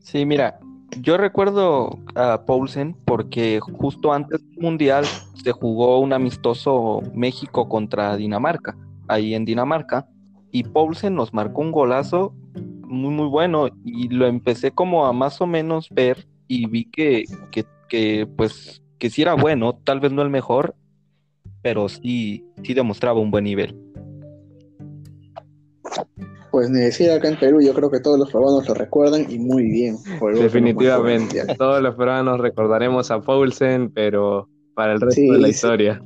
Sí, 0.00 0.26
mira, 0.26 0.58
yo 0.98 1.16
recuerdo 1.16 1.98
a 2.14 2.44
Paulsen 2.44 2.96
porque 3.04 3.60
justo 3.60 4.12
antes 4.12 4.40
del 4.46 4.58
Mundial 4.58 5.04
se 5.42 5.52
jugó 5.52 6.00
un 6.00 6.12
amistoso 6.12 7.02
México 7.14 7.68
contra 7.68 8.16
Dinamarca, 8.16 8.76
ahí 9.08 9.34
en 9.34 9.44
Dinamarca, 9.44 10.08
y 10.50 10.64
Paulsen 10.64 11.14
nos 11.14 11.32
marcó 11.32 11.60
un 11.62 11.72
golazo 11.72 12.34
muy, 12.82 13.10
muy 13.10 13.28
bueno 13.28 13.68
y 13.84 14.08
lo 14.08 14.26
empecé 14.26 14.72
como 14.72 15.06
a 15.06 15.12
más 15.12 15.40
o 15.40 15.46
menos 15.46 15.88
ver 15.90 16.26
y 16.48 16.66
vi 16.66 16.84
que, 16.86 17.24
que, 17.52 17.64
que 17.88 18.26
pues, 18.36 18.82
que 18.98 19.10
sí 19.10 19.22
era 19.22 19.34
bueno, 19.34 19.74
tal 19.84 20.00
vez 20.00 20.12
no 20.12 20.22
el 20.22 20.30
mejor, 20.30 20.74
pero 21.62 21.88
sí, 21.88 22.44
sí 22.64 22.74
demostraba 22.74 23.20
un 23.20 23.30
buen 23.30 23.44
nivel. 23.44 23.78
Pues 26.50 26.68
ni 26.68 26.80
decir 26.80 27.10
acá 27.10 27.28
en 27.28 27.38
Perú, 27.38 27.60
yo 27.60 27.72
creo 27.74 27.90
que 27.90 28.00
todos 28.00 28.18
los 28.18 28.30
peruanos 28.30 28.68
lo 28.68 28.74
recuerdan 28.74 29.26
y 29.30 29.38
muy 29.38 29.64
bien. 29.64 29.96
Definitivamente, 30.34 31.44
todos 31.56 31.80
los 31.82 31.94
peruanos 31.94 32.40
recordaremos 32.40 33.10
a 33.10 33.20
Paulsen, 33.20 33.90
pero 33.92 34.48
para 34.74 34.94
el 34.94 35.00
resto 35.00 35.20
de 35.20 35.38
la 35.38 35.48
historia. 35.48 36.02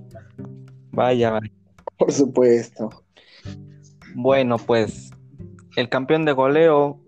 Vaya, 0.90 1.30
vaya. 1.30 1.50
Por 1.96 2.12
supuesto. 2.12 2.90
Bueno, 4.14 4.58
pues 4.58 5.10
el 5.76 5.88
campeón 5.88 6.24
de 6.24 6.32
goleo 6.32 7.00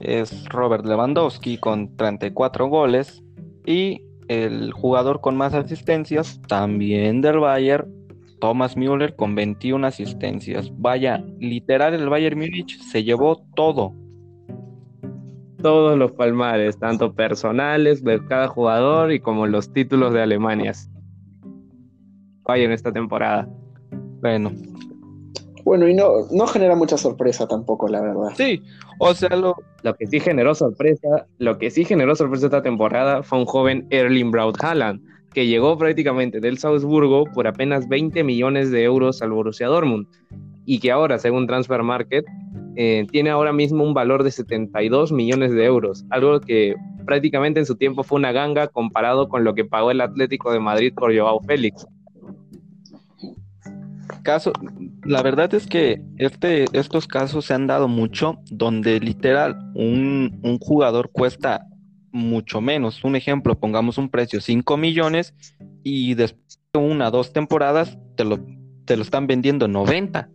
es 0.00 0.48
Robert 0.48 0.84
Lewandowski 0.84 1.58
con 1.58 1.96
34 1.96 2.68
goles 2.68 3.22
y 3.64 4.02
el 4.28 4.72
jugador 4.72 5.20
con 5.20 5.36
más 5.36 5.54
asistencias 5.54 6.40
también 6.48 7.20
del 7.20 7.38
Bayern 7.38 8.05
Thomas 8.46 8.76
Müller 8.76 9.16
con 9.16 9.34
21 9.34 9.84
asistencias. 9.88 10.70
Vaya, 10.78 11.18
literal 11.40 11.94
el 11.94 12.08
Bayern 12.08 12.38
Múnich 12.38 12.80
se 12.80 13.02
llevó 13.02 13.42
todo. 13.56 13.92
Todos 15.60 15.98
los 15.98 16.12
palmares, 16.12 16.78
tanto 16.78 17.12
personales 17.12 18.04
de 18.04 18.24
cada 18.24 18.46
jugador 18.46 19.10
y 19.10 19.18
como 19.18 19.48
los 19.48 19.72
títulos 19.72 20.12
de 20.12 20.22
Alemania. 20.22 20.74
Bayern 22.44 22.72
esta 22.72 22.92
temporada. 22.92 23.48
Bueno. 24.20 24.52
Bueno, 25.64 25.88
y 25.88 25.94
no, 25.94 26.28
no 26.30 26.46
genera 26.46 26.76
mucha 26.76 26.96
sorpresa 26.96 27.48
tampoco, 27.48 27.88
la 27.88 28.00
verdad. 28.00 28.28
Sí, 28.36 28.62
o 29.00 29.12
sea, 29.12 29.30
lo... 29.30 29.56
lo 29.82 29.94
que 29.96 30.06
sí 30.06 30.20
generó 30.20 30.54
sorpresa, 30.54 31.26
lo 31.38 31.58
que 31.58 31.72
sí 31.72 31.84
generó 31.84 32.14
sorpresa 32.14 32.46
esta 32.46 32.62
temporada 32.62 33.24
fue 33.24 33.40
un 33.40 33.46
joven 33.46 33.88
Erling 33.90 34.30
Braut 34.30 34.62
Haaland, 34.62 35.02
que 35.36 35.46
llegó 35.46 35.76
prácticamente 35.76 36.40
del 36.40 36.56
Salzburgo 36.56 37.24
por 37.26 37.46
apenas 37.46 37.86
20 37.90 38.24
millones 38.24 38.70
de 38.70 38.84
euros 38.84 39.20
al 39.20 39.32
Borussia 39.32 39.66
Dortmund 39.66 40.06
y 40.64 40.78
que 40.78 40.90
ahora, 40.90 41.18
según 41.18 41.46
Transfer 41.46 41.82
Market, 41.82 42.24
eh, 42.74 43.06
tiene 43.12 43.28
ahora 43.28 43.52
mismo 43.52 43.84
un 43.84 43.92
valor 43.92 44.22
de 44.22 44.30
72 44.30 45.12
millones 45.12 45.52
de 45.52 45.66
euros, 45.66 46.06
algo 46.08 46.40
que 46.40 46.74
prácticamente 47.04 47.60
en 47.60 47.66
su 47.66 47.76
tiempo 47.76 48.02
fue 48.02 48.16
una 48.18 48.32
ganga 48.32 48.68
comparado 48.68 49.28
con 49.28 49.44
lo 49.44 49.54
que 49.54 49.66
pagó 49.66 49.90
el 49.90 50.00
Atlético 50.00 50.52
de 50.52 50.60
Madrid 50.60 50.94
por 50.96 51.14
Joao 51.14 51.42
Félix. 51.42 51.86
Caso, 54.22 54.54
la 55.04 55.22
verdad 55.22 55.52
es 55.52 55.66
que 55.66 56.00
este, 56.16 56.64
estos 56.72 57.06
casos 57.06 57.44
se 57.44 57.52
han 57.52 57.66
dado 57.66 57.88
mucho 57.88 58.38
donde 58.50 59.00
literal 59.00 59.54
un, 59.74 60.40
un 60.42 60.58
jugador 60.58 61.10
cuesta 61.12 61.60
mucho 62.16 62.60
menos. 62.60 63.04
Un 63.04 63.14
ejemplo, 63.14 63.58
pongamos 63.58 63.98
un 63.98 64.08
precio 64.08 64.40
5 64.40 64.76
millones 64.76 65.34
y 65.82 66.14
después 66.14 66.60
de 66.72 66.80
una, 66.80 67.10
dos 67.10 67.32
temporadas 67.32 67.98
te 68.16 68.24
lo, 68.24 68.40
te 68.84 68.96
lo 68.96 69.02
están 69.02 69.26
vendiendo 69.26 69.68
90. 69.68 70.30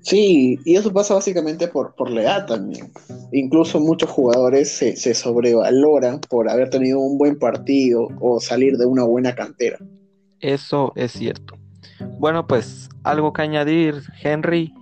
Sí, 0.00 0.58
y 0.64 0.76
eso 0.76 0.92
pasa 0.92 1.14
básicamente 1.14 1.66
por, 1.66 1.94
por 1.96 2.10
la 2.10 2.22
edad 2.22 2.46
también. 2.46 2.92
Incluso 3.32 3.80
muchos 3.80 4.08
jugadores 4.08 4.70
se, 4.70 4.96
se 4.96 5.14
sobrevaloran 5.14 6.20
por 6.20 6.48
haber 6.48 6.70
tenido 6.70 7.00
un 7.00 7.18
buen 7.18 7.38
partido 7.38 8.08
o 8.20 8.38
salir 8.38 8.76
de 8.76 8.86
una 8.86 9.02
buena 9.02 9.34
cantera. 9.34 9.78
Eso 10.40 10.92
es 10.94 11.10
cierto. 11.10 11.58
Bueno, 12.18 12.46
pues 12.46 12.88
algo 13.02 13.32
que 13.32 13.42
añadir, 13.42 13.96
Henry, 14.22 14.72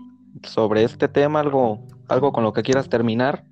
sobre 0.42 0.84
este 0.84 1.08
tema, 1.08 1.40
algo, 1.40 1.86
algo 2.08 2.32
con 2.32 2.44
lo 2.44 2.52
que 2.52 2.62
quieras 2.62 2.90
terminar. 2.90 3.44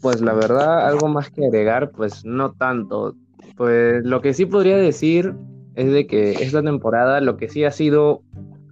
Pues 0.00 0.20
la 0.20 0.34
verdad, 0.34 0.86
algo 0.86 1.08
más 1.08 1.30
que 1.30 1.46
agregar, 1.46 1.90
pues 1.90 2.24
no 2.24 2.52
tanto. 2.52 3.14
Pues 3.56 4.04
lo 4.04 4.20
que 4.20 4.34
sí 4.34 4.46
podría 4.46 4.76
decir 4.76 5.34
es 5.74 5.92
de 5.92 6.06
que 6.06 6.32
esta 6.32 6.62
temporada 6.62 7.20
lo 7.20 7.36
que 7.36 7.48
sí 7.48 7.64
ha 7.64 7.70
sido, 7.70 8.22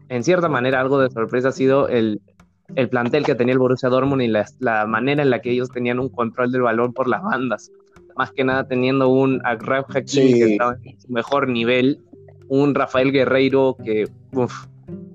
en 0.09 0.25
cierta 0.25 0.49
manera, 0.49 0.81
algo 0.81 1.01
de 1.01 1.11
sorpresa 1.11 1.49
ha 1.49 1.53
sido 1.53 1.89
el, 1.89 2.21
el 2.77 2.89
plantel 2.89 3.25
que 3.25 3.35
tenía 3.35 3.53
el 3.53 3.59
Borussia 3.59 3.89
Dortmund 3.89 4.23
y 4.23 4.29
la, 4.29 4.47
la, 4.59 4.87
manera 4.87 5.23
en 5.23 5.31
la 5.31 5.41
que 5.41 5.51
ellos 5.51 5.71
tenían 5.71 5.99
un 5.99 6.09
control 6.09 6.53
del 6.53 6.63
balón 6.63 6.93
por 6.93 7.09
las 7.09 7.23
bandas. 7.23 7.71
Más 8.17 8.31
que 8.33 8.45
nada 8.45 8.67
teniendo 8.67 9.09
un 9.09 9.41
Agraf 9.45 9.95
Hakimi 9.95 10.33
sí. 10.33 10.39
que 10.39 10.53
estaba 10.53 10.77
en 10.83 11.01
su 11.01 11.11
mejor 11.13 11.49
nivel, 11.49 12.01
un 12.49 12.75
Rafael 12.75 13.11
Guerreiro 13.11 13.77
que 13.83 14.09
uf, 14.33 14.67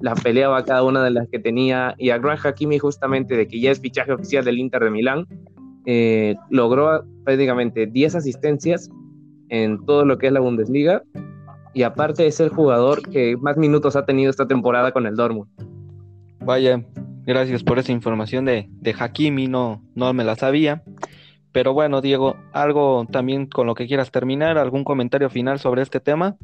la 0.02 0.16
peleaba 0.16 0.64
cada 0.64 0.84
una 0.84 1.04
de 1.04 1.12
las 1.12 1.28
que 1.28 1.40
tenía, 1.40 1.96
y 1.98 2.10
Agraf 2.10 2.46
Hakimi 2.46 2.80
justamente 2.80 3.36
de 3.36 3.48
que 3.48 3.60
ya 3.60 3.72
es 3.72 3.80
fichaje 3.80 4.12
oficial 4.12 4.46
del 4.46 4.60
Inter 4.60 4.84
de 4.84 4.92
Milán, 4.92 5.28
eh, 5.86 6.36
logró 6.50 7.06
prácticamente 7.24 7.88
10 7.88 8.16
asistencias 8.16 8.90
en 9.50 9.86
todo 9.86 10.06
lo 10.06 10.18
que 10.18 10.28
es 10.28 10.34
la 10.34 10.40
Bundesliga 10.40 11.04
y 11.74 11.84
aparte 11.84 12.28
es 12.28 12.40
el 12.40 12.50
jugador 12.50 13.08
que 13.10 13.38
más 13.38 13.58
minutos 13.58 13.96
ha 13.96 14.06
tenido 14.06 14.30
esta 14.30 14.48
temporada 14.48 14.92
con 14.92 15.06
el 15.06 15.16
Dortmund. 15.16 15.50
Vaya, 16.40 16.84
gracias 17.26 17.64
por 17.64 17.80
esa 17.80 17.92
información 17.92 18.46
de, 18.46 18.68
de 18.70 18.96
Hakimi, 18.98 19.48
no, 19.48 19.84
no 19.96 20.14
me 20.14 20.24
la 20.24 20.36
sabía. 20.36 20.84
Pero 21.52 21.74
bueno, 21.74 22.02
Diego, 22.02 22.36
algo 22.54 23.06
también 23.12 23.48
con 23.48 23.66
lo 23.66 23.74
que 23.74 23.88
quieras 23.88 24.12
terminar, 24.12 24.58
algún 24.58 24.84
comentario 24.84 25.30
final 25.30 25.60
sobre 25.60 25.82
este 25.82 26.00
tema. 26.00 26.38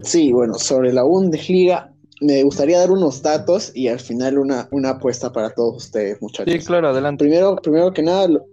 Sí, 0.00 0.32
bueno, 0.32 0.54
sobre 0.54 0.92
la 0.92 1.02
Bundesliga, 1.02 1.92
me 2.20 2.42
gustaría 2.42 2.78
dar 2.78 2.90
unos 2.90 3.22
datos 3.22 3.72
y 3.74 3.88
al 3.88 4.00
final 4.00 4.38
una, 4.38 4.68
una 4.70 4.90
apuesta 4.90 5.32
para 5.32 5.50
todos 5.50 5.84
ustedes, 5.84 6.20
muchachos. 6.22 6.52
Sí, 6.52 6.58
claro, 6.60 6.88
adelante. 6.88 7.24
Primero, 7.24 7.56
primero 7.56 7.92
que 7.92 8.02
nada, 8.02 8.28
lo, 8.28 8.46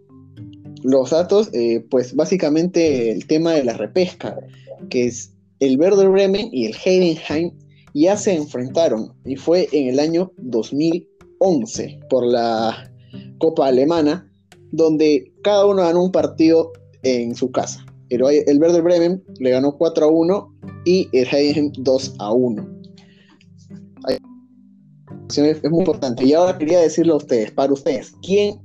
los 0.84 1.10
datos, 1.12 1.50
eh, 1.54 1.86
pues 1.90 2.16
básicamente 2.16 3.12
el 3.12 3.26
tema 3.26 3.54
de 3.54 3.64
la 3.64 3.74
repesca, 3.74 4.38
que 4.90 5.06
es 5.08 5.34
el 5.60 5.80
Werder 5.80 6.10
Bremen 6.10 6.50
y 6.52 6.66
el 6.66 6.76
Heidenheim 6.84 7.52
ya 7.94 8.18
se 8.18 8.34
enfrentaron 8.34 9.14
y 9.24 9.36
fue 9.36 9.70
en 9.72 9.88
el 9.88 10.00
año 10.00 10.32
2011 10.38 12.00
por 12.10 12.26
la 12.26 12.92
Copa 13.38 13.68
Alemana, 13.68 14.30
donde 14.72 15.32
cada 15.44 15.66
uno 15.66 15.84
ganó 15.84 16.04
un 16.04 16.12
partido 16.12 16.74
en 17.04 17.36
su 17.36 17.52
casa. 17.52 17.86
El, 18.10 18.22
el 18.48 18.60
Werder 18.60 18.82
Bremen 18.82 19.24
le 19.40 19.52
ganó 19.52 19.78
4 19.78 20.06
a 20.06 20.10
1 20.10 20.56
y 20.86 21.08
el 21.14 21.28
Heidenheim 21.28 21.72
2 21.78 22.16
a 22.20 22.34
1 22.34 22.73
es 25.30 25.64
muy 25.70 25.80
importante. 25.80 26.24
Y 26.26 26.34
ahora 26.34 26.58
quería 26.58 26.80
decirle 26.80 27.14
a 27.14 27.18
ustedes, 27.18 27.52
para 27.52 27.74
ustedes, 27.74 28.14
¿quién 28.22 28.60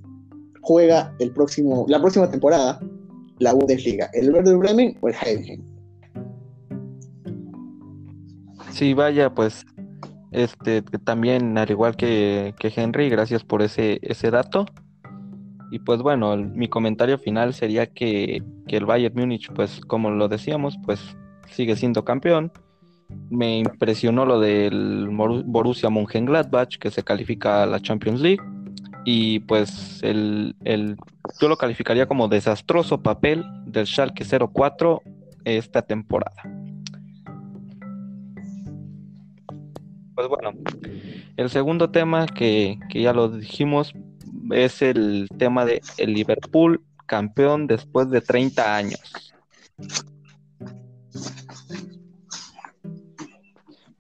juega 0.63 1.15
el 1.19 1.33
próximo, 1.33 1.87
la 1.89 2.01
próxima 2.01 2.31
temporada 2.31 2.81
la 3.39 3.53
Bundesliga? 3.53 4.11
¿El 4.13 4.33
Werder 4.33 4.57
Bremen 4.57 4.97
o 5.01 5.09
el 5.09 5.15
Heidenheim? 5.15 5.63
Sí, 8.73 8.95
vaya, 8.95 9.35
pues 9.35 9.65
este 10.31 10.83
también 10.83 11.57
al 11.57 11.71
igual 11.71 11.97
que, 11.97 12.55
que 12.59 12.73
Henry, 12.75 13.09
gracias 13.09 13.45
por 13.45 13.63
ese, 13.63 13.99
ese 14.03 14.31
dato. 14.31 14.67
Y 15.71 15.81
pues 15.81 16.01
bueno, 16.01 16.37
mi 16.37 16.69
comentario 16.69 17.19
final 17.19 17.53
sería 17.53 17.87
que, 17.87 18.43
que 18.67 18.77
el 18.77 18.87
Bayern 18.87 19.15
Múnich, 19.15 19.53
pues 19.53 19.81
como 19.81 20.11
lo 20.11 20.29
decíamos, 20.29 20.79
pues 20.85 21.01
sigue 21.51 21.77
siendo 21.77 22.05
campeón 22.05 22.53
me 23.31 23.59
impresionó 23.59 24.25
lo 24.27 24.41
del 24.41 25.09
Borussia 25.11 25.91
Mönchengladbach 25.91 26.79
que 26.79 26.91
se 26.91 27.03
califica 27.03 27.63
a 27.63 27.67
la 27.67 27.81
Champions 27.81 28.21
League 28.21 28.43
y 29.05 29.41
pues 29.41 30.03
el, 30.03 30.55
el, 30.65 30.97
yo 31.41 31.49
lo 31.49 31.57
calificaría 31.57 32.07
como 32.07 32.29
desastroso 32.29 33.03
papel 33.03 33.45
del 33.65 33.87
Schalke 33.87 34.25
04 34.25 35.03
esta 35.45 35.83
temporada. 35.83 36.43
Pues 40.15 40.29
bueno, 40.29 40.51
el 41.37 41.49
segundo 41.49 41.91
tema 41.91 42.27
que, 42.27 42.79
que 42.91 43.03
ya 43.03 43.13
lo 43.13 43.29
dijimos 43.29 43.95
es 44.51 44.83
el 44.83 45.29
tema 45.39 45.65
de 45.65 45.81
el 45.97 46.13
Liverpool 46.13 46.83
campeón 47.07 47.67
después 47.67 48.11
de 48.11 48.21
30 48.21 48.77
años. 48.77 49.33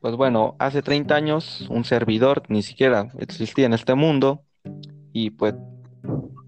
Pues 0.01 0.15
bueno, 0.15 0.55
hace 0.59 0.83
30 0.83 1.15
años 1.15 1.67
un 1.71 1.85
servidor 1.85 2.43
ni 2.49 2.63
siquiera 2.63 3.11
existía 3.19 3.67
en 3.67 3.73
este 3.73 3.95
mundo 3.95 4.43
y 5.13 5.31
pues... 5.31 5.55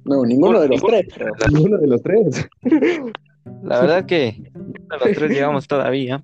No, 0.04 0.24
ninguno 0.24 0.60
de 0.60 0.68
los 0.68 0.80
tres. 0.80 1.06
Ninguno 1.52 1.78
de 1.78 1.86
los 1.86 2.02
tres. 2.02 2.48
La 3.62 3.80
verdad 3.80 4.06
que 4.06 4.50
los 4.88 5.16
tres 5.16 5.30
llegamos 5.30 5.66
todavía. 5.66 6.22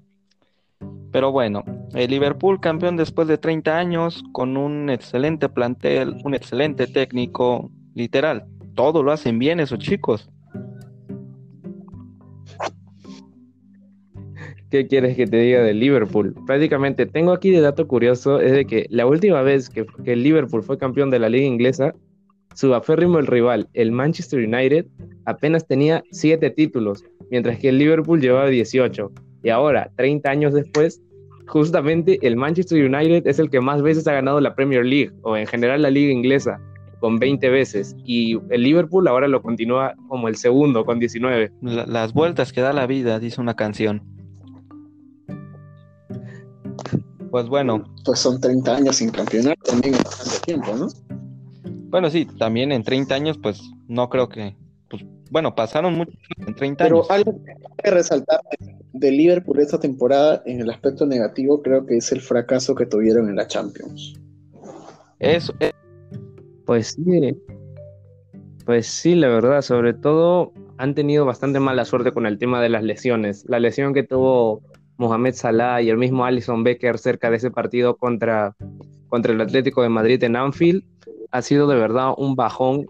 Pero 1.11 1.33
bueno, 1.33 1.65
el 1.95 2.11
Liverpool 2.11 2.61
campeón 2.61 2.97
después 2.97 3.27
de 3.27 3.39
30 3.39 3.77
años 3.77 4.23
con 4.33 4.57
un 4.57 4.91
excelente 4.91 5.49
plantel, 5.49 6.17
un 6.25 6.35
excelente 6.35 6.87
técnico, 6.87 7.71
literal. 7.95 8.47
Todo 8.75 9.03
lo 9.03 9.13
hacen 9.13 9.39
bien 9.39 9.59
esos 9.59 9.79
chicos. 9.79 10.29
¿Qué 14.77 14.87
quieres 14.89 15.17
que 15.17 15.27
te 15.27 15.39
diga 15.39 15.63
del 15.63 15.81
Liverpool? 15.81 16.35
Prácticamente 16.47 17.07
tengo 17.07 17.33
aquí 17.33 17.51
de 17.51 17.63
dato 17.63 17.89
curioso 17.89 18.41
es 18.41 18.53
de 18.53 18.67
que 18.67 18.85
la 18.91 19.07
última 19.07 19.41
vez 19.41 19.71
que, 19.71 19.87
que 20.05 20.15
Liverpool 20.17 20.63
fue 20.63 20.77
campeón 20.77 21.09
de 21.09 21.19
la 21.19 21.31
liga 21.31 21.47
inglesa, 21.47 21.95
su 22.55 22.75
aférrimo 22.75 23.19
el 23.19 23.27
rival, 23.27 23.69
el 23.73 23.91
Manchester 23.91 24.41
United, 24.47 24.85
apenas 25.25 25.67
tenía 25.67 26.03
7 26.11 26.51
títulos, 26.51 27.05
mientras 27.31 27.59
que 27.59 27.71
el 27.71 27.79
Liverpool 27.79 28.21
llevaba 28.21 28.51
18. 28.51 29.11
Y 29.45 29.49
ahora, 29.49 29.91
30 29.97 30.29
años 30.29 30.53
después, 30.53 31.01
justamente 31.47 32.19
el 32.21 32.37
Manchester 32.37 32.85
United 32.85 33.27
es 33.27 33.39
el 33.39 33.49
que 33.49 33.61
más 33.63 33.81
veces 33.81 34.07
ha 34.09 34.13
ganado 34.13 34.41
la 34.43 34.55
Premier 34.55 34.85
League, 34.85 35.11
o 35.23 35.39
en 35.39 35.47
general 35.47 35.81
la 35.81 35.91
liga 35.91 36.13
inglesa, 36.13 36.61
con 37.01 37.19
20 37.19 37.49
veces. 37.49 37.97
Y 38.05 38.39
el 38.51 38.63
Liverpool 38.63 39.09
ahora 39.09 39.27
lo 39.27 39.41
continúa 39.41 39.95
como 40.09 40.29
el 40.29 40.37
segundo, 40.37 40.85
con 40.85 40.99
19. 40.99 41.51
La- 41.63 41.87
las 41.87 42.13
vueltas 42.13 42.53
que 42.53 42.61
da 42.61 42.75
la 42.75 42.87
vida, 42.87 43.19
dice 43.19 43.41
una 43.41 43.55
canción. 43.55 44.03
Pues 47.37 47.51
bueno, 47.51 47.85
Pues 48.03 48.21
son 48.21 48.41
30 48.41 48.77
años 48.77 48.97
sin 48.97 49.11
campeonato, 49.11 49.61
también 49.67 49.93
es 49.93 50.05
bastante 50.05 50.39
tiempo, 50.47 50.75
¿no? 50.75 50.89
bueno, 51.91 52.09
sí, 52.09 52.25
también 52.39 52.73
en 52.73 52.83
30 52.83 53.15
años, 53.15 53.37
pues 53.37 53.61
no 53.89 54.09
creo 54.09 54.27
que. 54.31 54.57
Pues, 54.89 55.05
bueno, 55.31 55.55
pasaron 55.55 55.99
mucho 55.99 56.13
en 56.47 56.55
30 56.55 56.85
Pero 56.85 56.97
años. 57.01 57.11
algo 57.11 57.33
que 57.45 57.51
hay 57.51 57.57
que 57.85 57.91
resaltar 57.91 58.41
de 58.95 59.11
Liverpool 59.11 59.61
esta 59.61 59.79
temporada 59.79 60.43
en 60.47 60.63
el 60.63 60.71
aspecto 60.71 61.05
negativo 61.05 61.61
creo 61.61 61.85
que 61.85 61.99
es 61.99 62.11
el 62.11 62.23
fracaso 62.23 62.75
que 62.75 62.87
tuvieron 62.87 63.29
en 63.29 63.37
la 63.37 63.47
Champions. 63.47 64.15
Eso, 65.19 65.53
eh, 65.61 65.73
Pues 66.65 66.97
sí. 66.97 67.37
Pues 68.65 68.87
sí, 68.87 69.15
la 69.15 69.29
verdad, 69.29 69.61
sobre 69.61 69.93
todo 69.93 70.55
han 70.79 70.95
tenido 70.95 71.27
bastante 71.27 71.61
mala 71.61 71.85
suerte 71.85 72.13
con 72.13 72.25
el 72.25 72.39
tema 72.39 72.63
de 72.63 72.71
las 72.71 72.83
lesiones. 72.83 73.45
La 73.47 73.61
lesión 73.61 73.93
que 73.93 74.05
tuvo 74.05 74.63
Mohamed 74.99 75.35
Salah 75.35 75.83
y 75.83 75.91
el 75.91 75.99
mismo 75.99 76.25
Alison 76.25 76.65
Becker 76.65 76.99
cerca 76.99 77.31
de 77.31 77.37
ese 77.37 77.51
partido 77.51 77.97
contra, 77.97 78.55
contra 79.09 79.33
el 79.33 79.41
Atlético 79.41 79.83
de 79.83 79.89
Madrid 79.89 80.23
en 80.25 80.37
Anfield 80.37 80.83
ha 81.31 81.43
sido 81.43 81.67
de 81.67 81.77
verdad 81.77 82.15
un 82.17 82.35
bajón 82.35 82.87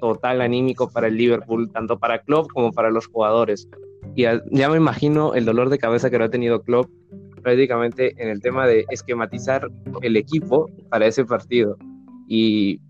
total 0.00 0.40
anímico 0.40 0.90
para 0.90 1.08
el 1.08 1.16
Liverpool, 1.16 1.70
tanto 1.72 1.98
para 1.98 2.20
Klopp 2.20 2.50
como 2.52 2.72
para 2.72 2.90
los 2.90 3.06
jugadores. 3.06 3.68
Y 4.14 4.22
ya 4.22 4.68
me 4.68 4.76
imagino 4.76 5.34
el 5.34 5.44
dolor 5.44 5.68
de 5.68 5.78
cabeza 5.78 6.10
que 6.10 6.18
lo 6.18 6.24
ha 6.24 6.30
tenido 6.30 6.62
Klopp 6.62 6.90
prácticamente 7.42 8.14
en 8.22 8.28
el 8.28 8.40
tema 8.40 8.66
de 8.66 8.84
esquematizar 8.90 9.68
el 10.02 10.16
equipo 10.16 10.70
para 10.90 11.06
ese 11.06 11.24
partido. 11.24 11.76
Y 12.26 12.80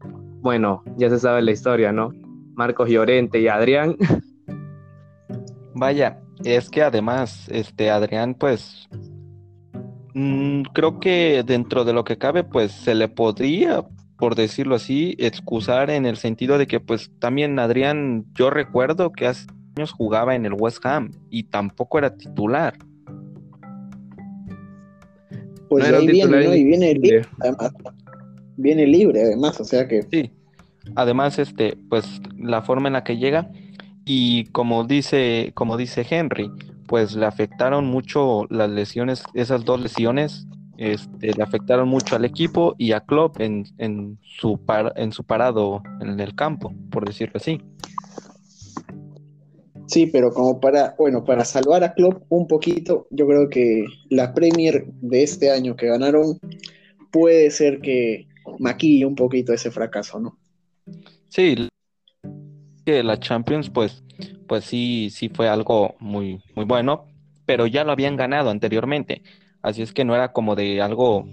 bueno, 0.43 0.83
ya 0.97 1.09
se 1.09 1.19
sabe 1.19 1.43
la 1.43 1.53
historia, 1.53 1.93
¿no? 1.93 2.11
Marcos 2.55 2.89
Llorente 2.91 3.41
y 3.41 3.49
Adrián, 3.49 3.97
vaya, 5.75 6.21
es 6.45 6.71
que 6.71 6.83
además, 6.83 7.49
este 7.51 7.91
Adrián, 7.91 8.35
pues. 8.35 8.89
mm, 10.15 10.63
creo 10.73 11.01
que 11.01 11.43
dentro 11.47 11.85
de 11.85 11.93
lo 11.93 12.05
que 12.05 12.19
cabe, 12.19 12.45
pues 12.45 12.73
se 12.73 12.95
le 12.95 13.09
podría, 13.09 13.85
por 14.19 14.35
decirlo 14.35 14.75
así, 14.75 15.17
excusar 15.19 15.91
en 15.91 16.07
el 16.07 16.17
sentido 16.17 16.59
de 16.59 16.67
que, 16.67 16.81
pues 16.81 17.11
también 17.19 17.59
Adrián, 17.59 18.27
yo 18.35 18.51
recuerdo 18.51 19.13
que 19.13 19.27
hace 19.27 19.47
años 19.77 19.93
jugaba 19.93 20.35
en 20.35 20.47
el 20.47 20.55
West 20.55 20.85
Ham 20.85 21.13
y 21.31 21.45
tampoco 21.45 21.99
era 21.99 22.17
titular. 22.17 22.75
Pues 25.69 25.89
No 25.89 25.99
ahí 25.99 26.07
viene, 26.09 26.45
¿no? 26.45 26.55
Y 26.55 26.65
viene 26.65 26.95
libre, 26.95 27.23
además. 27.39 27.73
Viene 28.57 28.87
libre, 28.87 29.23
además, 29.23 29.61
o 29.61 29.65
sea 29.65 29.87
que 29.87 30.03
Sí, 30.11 30.31
además, 30.97 31.39
este, 31.39 31.79
pues 31.89 32.21
la 32.37 32.61
forma 32.61 32.89
en 32.89 32.95
la 32.95 33.05
que 33.05 33.17
llega 33.17 33.51
y 34.13 34.47
como 34.47 34.83
dice, 34.83 35.53
como 35.55 35.77
dice 35.77 36.05
Henry, 36.11 36.51
pues 36.89 37.15
le 37.15 37.27
afectaron 37.27 37.87
mucho 37.87 38.45
las 38.51 38.69
lesiones, 38.69 39.23
esas 39.35 39.65
dos 39.65 39.81
lesiones, 39.81 40.49
este, 40.79 41.33
le 41.33 41.43
afectaron 41.45 41.89
mucho 41.89 42.17
al 42.17 42.25
equipo 42.25 42.75
y 42.77 42.91
a 42.91 43.03
Klopp 43.03 43.41
en, 43.41 43.67
en 43.79 44.19
su 44.23 44.59
par- 44.59 44.93
en 44.97 45.13
su 45.13 45.23
parado 45.23 45.85
en 46.01 46.19
el 46.19 46.35
campo, 46.35 46.75
por 46.91 47.07
decirlo 47.07 47.35
así. 47.37 47.61
Sí, 49.87 50.07
pero 50.07 50.33
como 50.33 50.59
para, 50.59 50.97
bueno, 50.99 51.23
para 51.23 51.45
salvar 51.45 51.85
a 51.85 51.95
Klopp 51.95 52.25
un 52.31 52.49
poquito, 52.49 53.07
yo 53.11 53.29
creo 53.29 53.49
que 53.49 53.85
la 54.09 54.35
Premier 54.35 54.87
de 55.03 55.23
este 55.23 55.53
año 55.53 55.77
que 55.77 55.87
ganaron 55.87 56.37
puede 57.13 57.49
ser 57.53 57.81
que 57.81 58.27
maquille 58.59 59.07
un 59.07 59.15
poquito 59.15 59.53
ese 59.53 59.71
fracaso, 59.71 60.19
¿no? 60.19 60.37
Sí, 61.29 61.69
que 62.91 63.03
la 63.05 63.19
Champions, 63.19 63.71
pues, 63.71 64.03
pues 64.47 64.65
sí, 64.65 65.11
sí 65.11 65.29
fue 65.29 65.49
algo 65.49 65.95
muy, 66.01 66.43
muy 66.55 66.65
bueno, 66.65 67.07
pero 67.47 67.67
ya 67.67 67.85
lo 67.85 67.93
habían 67.93 68.17
ganado 68.17 68.51
anteriormente, 68.51 69.23
así 69.63 69.83
es 69.83 69.93
que 69.93 70.05
no 70.05 70.15
era 70.15 70.33
como 70.33 70.57
de 70.57 70.83
algo, 70.83 71.27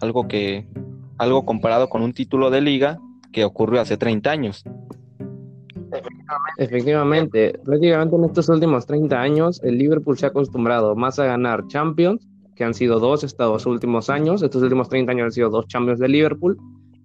algo 0.00 0.26
que, 0.26 0.66
algo 1.18 1.44
comparado 1.44 1.88
con 1.88 2.02
un 2.02 2.12
título 2.12 2.50
de 2.50 2.60
liga 2.60 2.98
que 3.32 3.44
ocurrió 3.44 3.80
hace 3.80 3.96
30 3.96 4.30
años. 4.30 4.64
efectivamente, 6.58 7.58
prácticamente 7.64 8.16
en 8.16 8.24
estos 8.24 8.48
últimos 8.48 8.86
30 8.86 9.20
años, 9.20 9.62
el 9.62 9.78
Liverpool 9.78 10.18
se 10.18 10.26
ha 10.26 10.30
acostumbrado 10.30 10.96
más 10.96 11.18
a 11.18 11.26
ganar 11.26 11.66
Champions, 11.68 12.26
que 12.56 12.64
han 12.64 12.74
sido 12.74 12.98
dos 12.98 13.22
estos 13.22 13.66
últimos 13.66 14.10
años, 14.10 14.42
estos 14.42 14.62
últimos 14.62 14.88
30 14.88 15.12
años 15.12 15.24
han 15.26 15.32
sido 15.32 15.50
dos 15.50 15.66
Champions 15.68 16.00
de 16.00 16.08
Liverpool, 16.08 16.58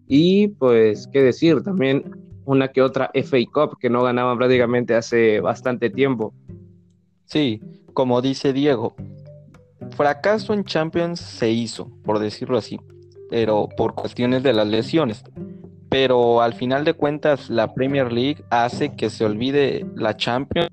y 0.07 0.47
pues, 0.47 1.07
qué 1.13 1.21
decir, 1.21 1.61
también 1.61 2.28
una 2.49 2.69
que 2.69 2.81
otra 2.81 3.11
FA 3.13 3.37
Cup 3.53 3.77
que 3.79 3.91
no 3.91 4.01
ganaban 4.01 4.37
prácticamente 4.37 4.95
hace 4.95 5.39
bastante 5.39 5.91
tiempo. 5.91 6.33
Sí, 7.25 7.61
como 7.93 8.21
dice 8.21 8.53
Diego, 8.53 8.95
fracaso 9.91 10.53
en 10.53 10.63
Champions 10.63 11.19
se 11.19 11.51
hizo, 11.51 11.91
por 12.03 12.17
decirlo 12.17 12.57
así, 12.57 12.79
pero 13.29 13.69
por 13.77 13.93
cuestiones 13.93 14.41
de 14.41 14.53
las 14.53 14.67
lesiones. 14.67 15.23
Pero 15.89 16.41
al 16.41 16.53
final 16.53 16.85
de 16.85 16.93
cuentas, 16.93 17.51
la 17.51 17.73
Premier 17.73 18.11
League 18.11 18.43
hace 18.49 18.95
que 18.95 19.11
se 19.11 19.25
olvide 19.25 19.85
la 19.95 20.17
Champions 20.17 20.69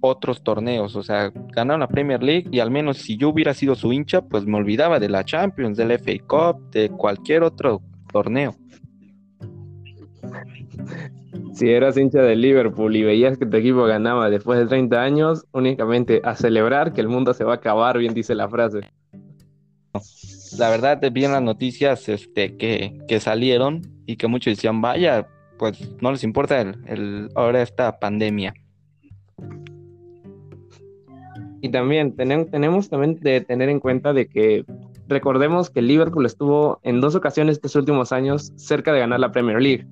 otros 0.00 0.42
torneos, 0.42 0.94
o 0.96 1.02
sea, 1.02 1.32
ganaron 1.34 1.80
la 1.80 1.88
Premier 1.88 2.22
League 2.22 2.46
y 2.52 2.60
al 2.60 2.70
menos 2.70 2.98
si 2.98 3.16
yo 3.16 3.30
hubiera 3.30 3.52
sido 3.52 3.74
su 3.74 3.92
hincha, 3.92 4.20
pues 4.22 4.44
me 4.44 4.56
olvidaba 4.56 5.00
de 5.00 5.08
la 5.08 5.24
Champions, 5.24 5.76
del 5.76 5.98
FA 5.98 6.12
Cup, 6.26 6.70
de 6.70 6.90
cualquier 6.90 7.42
otro 7.42 7.80
torneo. 8.12 8.54
Si 11.58 11.68
eras 11.68 11.96
hincha 11.96 12.22
del 12.22 12.40
Liverpool 12.40 12.94
y 12.94 13.02
veías 13.02 13.36
que 13.36 13.44
tu 13.44 13.56
equipo 13.56 13.82
ganaba 13.82 14.30
después 14.30 14.60
de 14.60 14.66
30 14.66 15.02
años, 15.02 15.44
únicamente 15.52 16.20
a 16.22 16.36
celebrar 16.36 16.92
que 16.92 17.00
el 17.00 17.08
mundo 17.08 17.34
se 17.34 17.42
va 17.42 17.54
a 17.54 17.56
acabar, 17.56 17.98
bien 17.98 18.14
dice 18.14 18.36
la 18.36 18.48
frase. 18.48 18.80
La 20.56 20.70
verdad, 20.70 21.00
vi 21.12 21.24
en 21.24 21.32
las 21.32 21.42
noticias 21.42 22.08
este, 22.08 22.56
que, 22.56 22.96
que 23.08 23.18
salieron 23.18 23.82
y 24.06 24.14
que 24.16 24.28
muchos 24.28 24.52
decían, 24.54 24.80
vaya, 24.80 25.26
pues 25.58 25.90
no 26.00 26.12
les 26.12 26.22
importa 26.22 26.60
el, 26.60 26.76
el- 26.86 27.28
ahora 27.34 27.60
esta 27.60 27.98
pandemia. 27.98 28.54
Y 31.60 31.70
también 31.70 32.14
tenem- 32.16 32.48
tenemos 32.48 32.88
también 32.88 33.16
de 33.18 33.40
tener 33.40 33.68
en 33.68 33.80
cuenta 33.80 34.12
de 34.12 34.28
que 34.28 34.64
recordemos 35.08 35.70
que 35.70 35.82
Liverpool 35.82 36.24
estuvo 36.24 36.78
en 36.84 37.00
dos 37.00 37.16
ocasiones 37.16 37.56
estos 37.56 37.74
últimos 37.74 38.12
años 38.12 38.52
cerca 38.54 38.92
de 38.92 39.00
ganar 39.00 39.18
la 39.18 39.32
Premier 39.32 39.60
League. 39.60 39.88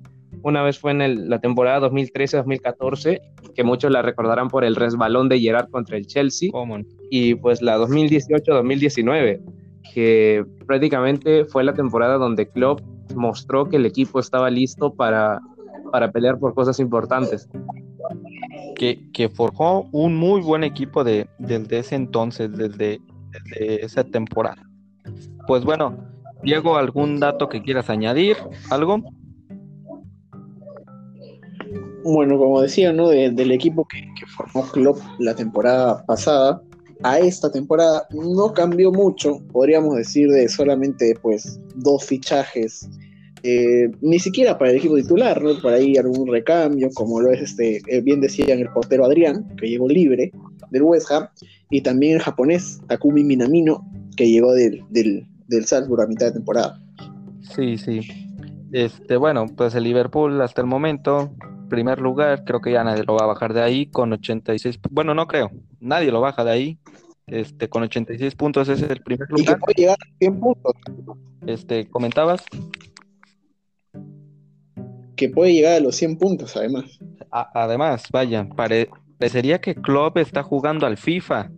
Una 0.47 0.63
vez 0.63 0.79
fue 0.79 0.91
en 0.91 1.01
el- 1.01 1.29
la 1.29 1.39
temporada 1.39 1.81
2013-2014, 1.89 3.19
que 3.53 3.63
muchos 3.65 3.91
la 3.91 4.01
recordarán 4.01 4.47
por 4.47 4.63
el 4.63 4.77
resbalón 4.77 5.27
de 5.27 5.41
Gerrard 5.41 5.69
contra 5.69 5.97
el 5.97 6.07
Chelsea, 6.07 6.49
¿Cómo? 6.53 6.77
y 7.09 7.35
pues 7.35 7.61
la 7.61 7.77
2018-2019, 7.77 9.41
que 9.93 10.45
prácticamente 10.65 11.43
fue 11.43 11.65
la 11.65 11.73
temporada 11.73 12.15
donde 12.17 12.47
Klopp 12.47 12.79
mostró 13.13 13.67
que 13.67 13.75
el 13.75 13.85
equipo 13.85 14.21
estaba 14.21 14.49
listo 14.49 14.93
para, 14.93 15.41
para 15.91 16.13
pelear 16.13 16.39
por 16.39 16.53
cosas 16.53 16.79
importantes. 16.79 17.49
Que, 18.77 19.11
que 19.11 19.27
forjó 19.27 19.81
un 19.91 20.15
muy 20.15 20.39
buen 20.39 20.63
equipo 20.63 21.03
de, 21.03 21.27
desde 21.39 21.79
ese 21.79 21.95
entonces, 21.95 22.49
desde, 22.55 23.01
desde 23.31 23.83
esa 23.83 24.05
temporada. 24.05 24.63
Pues 25.45 25.65
bueno, 25.65 25.97
Diego, 26.41 26.77
¿algún 26.77 27.19
dato 27.19 27.49
que 27.49 27.61
quieras 27.61 27.89
añadir? 27.89 28.37
¿Algo? 28.69 29.01
Bueno, 32.13 32.37
como 32.37 32.61
decía, 32.61 32.93
¿no? 32.93 33.09
del 33.09 33.51
equipo 33.51 33.85
que, 33.85 33.99
que 34.17 34.25
formó 34.27 34.63
Klopp 34.71 34.99
la 35.19 35.35
temporada 35.35 36.05
pasada, 36.05 36.61
a 37.03 37.19
esta 37.19 37.51
temporada 37.51 38.07
no 38.11 38.53
cambió 38.53 38.91
mucho, 38.91 39.41
podríamos 39.51 39.95
decir 39.97 40.29
de 40.29 40.47
solamente 40.47 41.15
pues 41.21 41.59
dos 41.75 42.05
fichajes, 42.05 42.89
eh, 43.43 43.91
ni 44.01 44.19
siquiera 44.19 44.57
para 44.57 44.71
el 44.71 44.77
equipo 44.77 44.95
titular, 44.95 45.41
¿no? 45.41 45.59
Por 45.61 45.73
ahí 45.73 45.97
algún 45.97 46.27
recambio, 46.27 46.89
como 46.93 47.19
lo 47.19 47.31
es 47.31 47.41
este, 47.41 47.81
eh, 47.87 48.01
bien 48.01 48.21
decían 48.21 48.59
el 48.59 48.69
portero 48.69 49.05
Adrián, 49.05 49.45
que 49.57 49.67
llegó 49.67 49.87
libre 49.87 50.31
del 50.71 50.83
West 50.83 51.11
Ham, 51.11 51.27
y 51.69 51.81
también 51.81 52.15
el 52.15 52.21
japonés 52.21 52.79
Takumi 52.87 53.23
Minamino, 53.23 53.85
que 54.15 54.29
llegó 54.29 54.53
del, 54.53 54.81
del, 54.89 55.27
del 55.47 55.65
Salzburg 55.65 56.01
a 56.01 56.07
mitad 56.07 56.27
de 56.27 56.31
temporada. 56.33 56.81
Sí, 57.55 57.77
sí. 57.77 57.99
Este, 58.71 59.17
bueno, 59.17 59.45
pues 59.55 59.75
el 59.75 59.83
Liverpool 59.83 60.41
hasta 60.41 60.61
el 60.61 60.67
momento 60.67 61.31
primer 61.67 61.99
lugar, 61.99 62.43
creo 62.43 62.61
que 62.61 62.71
ya 62.71 62.83
nadie 62.83 63.03
lo 63.03 63.15
va 63.15 63.23
a 63.23 63.27
bajar 63.27 63.53
de 63.53 63.61
ahí 63.61 63.87
con 63.87 64.13
86, 64.13 64.79
bueno, 64.91 65.13
no 65.13 65.27
creo, 65.27 65.51
nadie 65.79 66.11
lo 66.11 66.21
baja 66.21 66.43
de 66.43 66.51
ahí. 66.51 66.79
Este, 67.27 67.67
con 67.67 67.83
86 67.83 68.35
puntos 68.35 68.69
ese 68.69 68.85
es 68.85 68.91
el 68.91 69.01
primer 69.01 69.29
lugar. 69.29 69.43
Y 69.43 69.45
que 69.45 69.55
puede 69.57 69.73
llegar 69.75 69.97
a 69.99 70.17
100 70.17 70.39
puntos. 70.39 70.73
Este, 71.45 71.89
comentabas 71.89 72.45
que 75.17 75.27
puede 75.27 75.51
llegar 75.51 75.73
a 75.73 75.79
los 75.81 75.95
100 75.97 76.17
puntos 76.17 76.55
además. 76.55 76.99
además, 77.31 78.05
vaya, 78.11 78.47
parecería 78.47 79.59
que 79.59 79.75
Klopp 79.75 80.17
está 80.17 80.43
jugando 80.43 80.85
al 80.85 80.95
FIFA. 80.95 81.51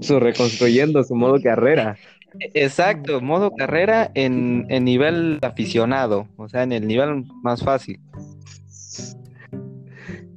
Su 0.00 0.18
reconstruyendo 0.18 1.04
su 1.04 1.14
modo 1.14 1.40
carrera. 1.40 1.96
Exacto, 2.38 3.20
modo 3.20 3.52
carrera 3.52 4.10
en, 4.14 4.66
nivel 4.84 5.38
aficionado, 5.42 6.26
o 6.36 6.48
sea, 6.48 6.62
en 6.62 6.72
el 6.72 6.86
nivel 6.86 7.24
más 7.42 7.62
fácil. 7.62 8.00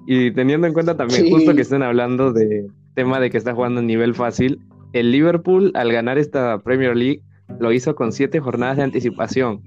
Y 0.07 0.31
teniendo 0.31 0.67
en 0.67 0.73
cuenta 0.73 0.97
también, 0.97 1.29
justo 1.29 1.55
que 1.55 1.61
estén 1.61 1.83
hablando 1.83 2.33
de 2.33 2.67
tema 2.93 3.19
de 3.19 3.29
que 3.29 3.37
está 3.37 3.53
jugando 3.53 3.79
en 3.79 3.87
nivel 3.87 4.15
fácil, 4.15 4.59
el 4.93 5.11
Liverpool 5.11 5.71
al 5.75 5.91
ganar 5.91 6.17
esta 6.17 6.59
Premier 6.59 6.95
League 6.95 7.21
lo 7.59 7.71
hizo 7.71 7.95
con 7.95 8.11
siete 8.11 8.39
jornadas 8.39 8.77
de 8.77 8.83
anticipación. 8.83 9.61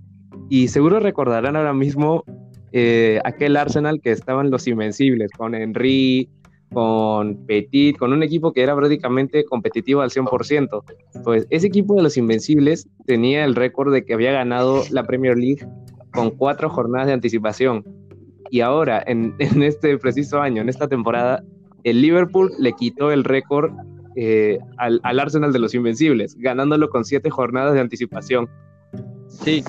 Y 0.49 0.69
seguro 0.69 1.01
recordarán 1.01 1.57
ahora 1.57 1.73
mismo 1.73 2.25
eh, 2.73 3.21
aquel 3.25 3.57
Arsenal 3.57 4.01
que 4.01 4.13
estaban 4.13 4.51
los 4.51 4.67
invencibles, 4.67 5.31
con 5.33 5.55
Henry, 5.55 6.29
con 6.73 7.47
Petit, 7.47 7.97
con 7.97 8.13
un 8.13 8.23
equipo 8.23 8.53
que 8.53 8.63
era 8.63 8.75
prácticamente 8.75 9.45
competitivo 9.45 10.01
al 10.01 10.11
100%. 10.11 10.83
Pues 11.25 11.47
ese 11.51 11.67
equipo 11.67 11.95
de 11.95 12.03
los 12.03 12.17
Invencibles 12.17 12.89
tenía 13.07 13.45
el 13.45 13.55
récord 13.55 13.93
de 13.93 14.05
que 14.05 14.15
había 14.15 14.33
ganado 14.33 14.83
la 14.91 15.05
Premier 15.05 15.37
League 15.37 15.67
con 16.13 16.31
cuatro 16.31 16.69
jornadas 16.69 17.07
de 17.07 17.13
anticipación. 17.13 17.85
Y 18.51 18.61
ahora, 18.61 19.03
en, 19.07 19.35
este 19.39 19.97
preciso 19.99 20.41
año, 20.41 20.63
en 20.63 20.69
esta 20.69 20.89
temporada, 20.89 21.43
el 21.85 22.03
Liverpool 22.03 22.51
le 22.59 22.73
quitó 22.73 23.13
el 23.13 23.25
récord 23.25 23.73
eh, 24.17 24.59
al, 24.79 25.01
Arsenal 25.03 25.53
de 25.53 25.59
los 25.59 25.75
Invencibles, 25.75 26.37
ganándolo 26.37 26.89
con 26.89 27.05
siete 27.05 27.31
jornadas 27.31 27.75
de 27.75 27.81
anticipación. 27.81 28.49
Sí. 29.29 29.63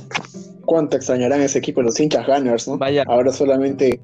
¿Cuánto 0.66 0.98
extrañarán 0.98 1.42
ese 1.42 1.60
equipo 1.60 1.82
los 1.82 2.00
hinchas 2.00 2.26
Gunners, 2.26 2.68
no? 2.68 2.78
Vaya. 2.78 3.04
Ahora 3.08 3.32
solamente 3.32 4.02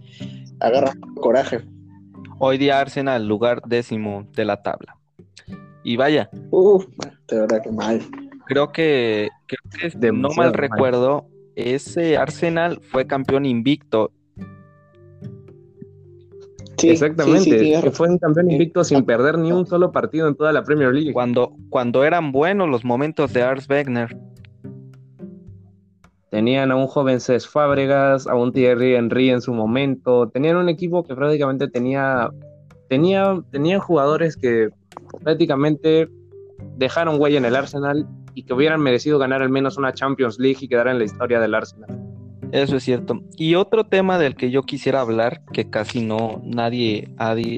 agarran 0.60 1.00
coraje. 1.16 1.62
Hoy 2.46 2.58
día 2.58 2.82
Arsenal, 2.82 3.26
lugar 3.26 3.62
décimo 3.66 4.28
de 4.36 4.44
la 4.44 4.62
tabla. 4.62 4.98
Y 5.82 5.96
vaya. 5.96 6.30
Uf, 6.52 6.86
de 7.30 7.40
verdad 7.40 7.64
que 7.64 7.72
mal. 7.72 8.02
Creo 8.48 8.74
que, 8.74 9.30
creo 9.48 9.92
que 10.02 10.12
no 10.12 10.28
mal, 10.36 10.54
recuerdo, 10.54 11.26
ese 11.56 12.18
Arsenal 12.18 12.82
fue 12.82 13.08
campeón 13.08 13.46
invicto. 13.46 14.12
Sí, 16.78 16.90
Exactamente, 16.90 17.80
que 17.82 17.92
fue 17.92 18.10
un 18.10 18.18
campeón 18.18 18.52
invicto 18.52 18.84
sin 18.84 19.06
perder 19.06 19.38
ni 19.38 19.54
un 19.54 19.66
solo 19.66 19.94
partido 19.94 20.28
en 20.28 20.36
toda 20.36 20.52
la 20.52 20.66
Premier 20.66 20.94
League. 20.94 21.14
Cuando, 21.14 21.56
cuando 21.70 22.04
eran 22.04 22.34
buenos 22.34 22.68
los 22.68 22.84
momentos 22.84 23.32
de 23.32 23.42
Ars 23.42 23.70
Wegner. 23.70 24.18
Tenían 26.44 26.72
a 26.72 26.76
un 26.76 26.88
joven 26.88 27.22
Cés 27.22 27.48
Fábregas, 27.48 28.28
a 28.28 28.36
un 28.36 28.52
Thierry 28.52 28.96
Henry 28.96 29.30
en 29.30 29.40
su 29.40 29.54
momento. 29.54 30.28
Tenían 30.28 30.58
un 30.58 30.68
equipo 30.68 31.02
que 31.02 31.16
prácticamente 31.16 31.70
tenía, 31.70 32.32
tenía, 32.90 33.42
tenían 33.50 33.80
jugadores 33.80 34.36
que 34.36 34.68
prácticamente 35.24 36.10
dejaron 36.76 37.18
huella 37.18 37.38
en 37.38 37.46
el 37.46 37.56
Arsenal 37.56 38.06
y 38.34 38.44
que 38.44 38.54
hubieran 38.54 38.82
merecido 38.82 39.20
ganar 39.20 39.42
al 39.42 39.52
menos 39.52 39.78
una 39.78 39.94
Champions 39.94 40.38
League 40.38 40.58
y 40.60 40.68
quedar 40.68 40.90
en 40.90 40.98
la 40.98 41.06
historia 41.06 41.40
del 41.40 41.56
Arsenal. 41.56 41.98
Eso 42.52 42.76
es 42.76 42.84
cierto. 42.84 43.22
Y 43.38 43.56
otro 43.56 43.86
tema 43.86 44.18
del 44.18 44.36
que 44.36 44.52
yo 44.52 44.64
quisiera 44.64 45.00
hablar, 45.00 45.46
que 45.54 45.70
casi 45.70 46.06
no 46.06 46.42
nadie, 46.44 47.08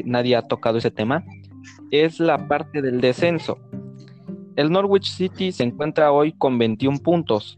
nadie 0.05 0.35
ha 0.35 0.43
tocado 0.43 0.77
ese 0.77 0.91
tema, 0.91 1.25
es 1.89 2.19
la 2.19 2.47
parte 2.47 2.83
del 2.83 3.01
descenso. 3.01 3.57
El 4.55 4.71
Norwich 4.71 5.09
City 5.09 5.51
se 5.51 5.63
encuentra 5.63 6.11
hoy 6.11 6.33
con 6.33 6.59
21 6.59 6.99
puntos, 6.99 7.57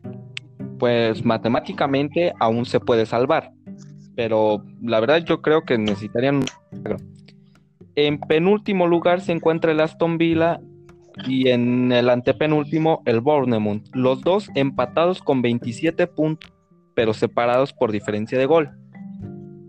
pues 0.79 1.23
matemáticamente 1.25 2.33
aún 2.39 2.65
se 2.65 2.79
puede 2.79 3.05
salvar. 3.05 3.51
Pero 4.15 4.63
la 4.81 4.99
verdad 4.99 5.23
yo 5.23 5.41
creo 5.41 5.63
que 5.63 5.77
necesitarían 5.77 6.43
En 7.95 8.19
penúltimo 8.19 8.87
lugar 8.87 9.21
se 9.21 9.31
encuentra 9.31 9.71
el 9.71 9.79
Aston 9.79 10.17
Villa 10.17 10.59
y 11.25 11.49
en 11.49 11.91
el 11.91 12.09
antepenúltimo 12.09 13.01
el 13.05 13.21
Bournemouth. 13.21 13.83
Los 13.93 14.21
dos 14.21 14.49
empatados 14.55 15.21
con 15.21 15.41
27 15.41 16.07
puntos, 16.07 16.53
pero 16.95 17.13
separados 17.13 17.73
por 17.73 17.91
diferencia 17.91 18.37
de 18.37 18.45
gol. 18.45 18.71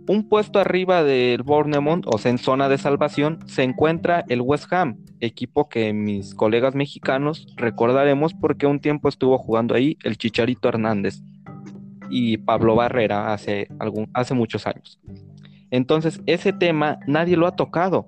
Un 0.09 0.29
puesto 0.29 0.59
arriba 0.59 1.03
del 1.03 1.43
Bournemouth, 1.43 2.07
o 2.07 2.19
sea, 2.19 2.31
en 2.31 2.39
zona 2.39 2.69
de 2.69 2.79
salvación, 2.79 3.39
se 3.47 3.63
encuentra 3.63 4.25
el 4.29 4.41
West 4.41 4.73
Ham, 4.73 4.97
equipo 5.21 5.69
que 5.69 5.93
mis 5.93 6.35
colegas 6.35 6.75
mexicanos 6.75 7.47
recordaremos 7.57 8.35
porque 8.35 8.67
un 8.67 8.81
tiempo 8.81 9.09
estuvo 9.09 9.39
jugando 9.39 9.75
ahí 9.75 9.97
el 10.05 10.19
Chicharito 10.19 10.69
Hernández 10.69 11.23
y 12.11 12.39
Pablo 12.39 12.75
Barrera 12.75 13.33
hace, 13.33 13.69
algún, 13.79 14.09
hace 14.15 14.35
muchos 14.35 14.67
años. 14.67 15.01
Entonces, 15.71 16.21
ese 16.27 16.53
tema 16.53 16.99
nadie 17.07 17.37
lo 17.37 17.47
ha 17.47 17.57
tocado. 17.57 18.07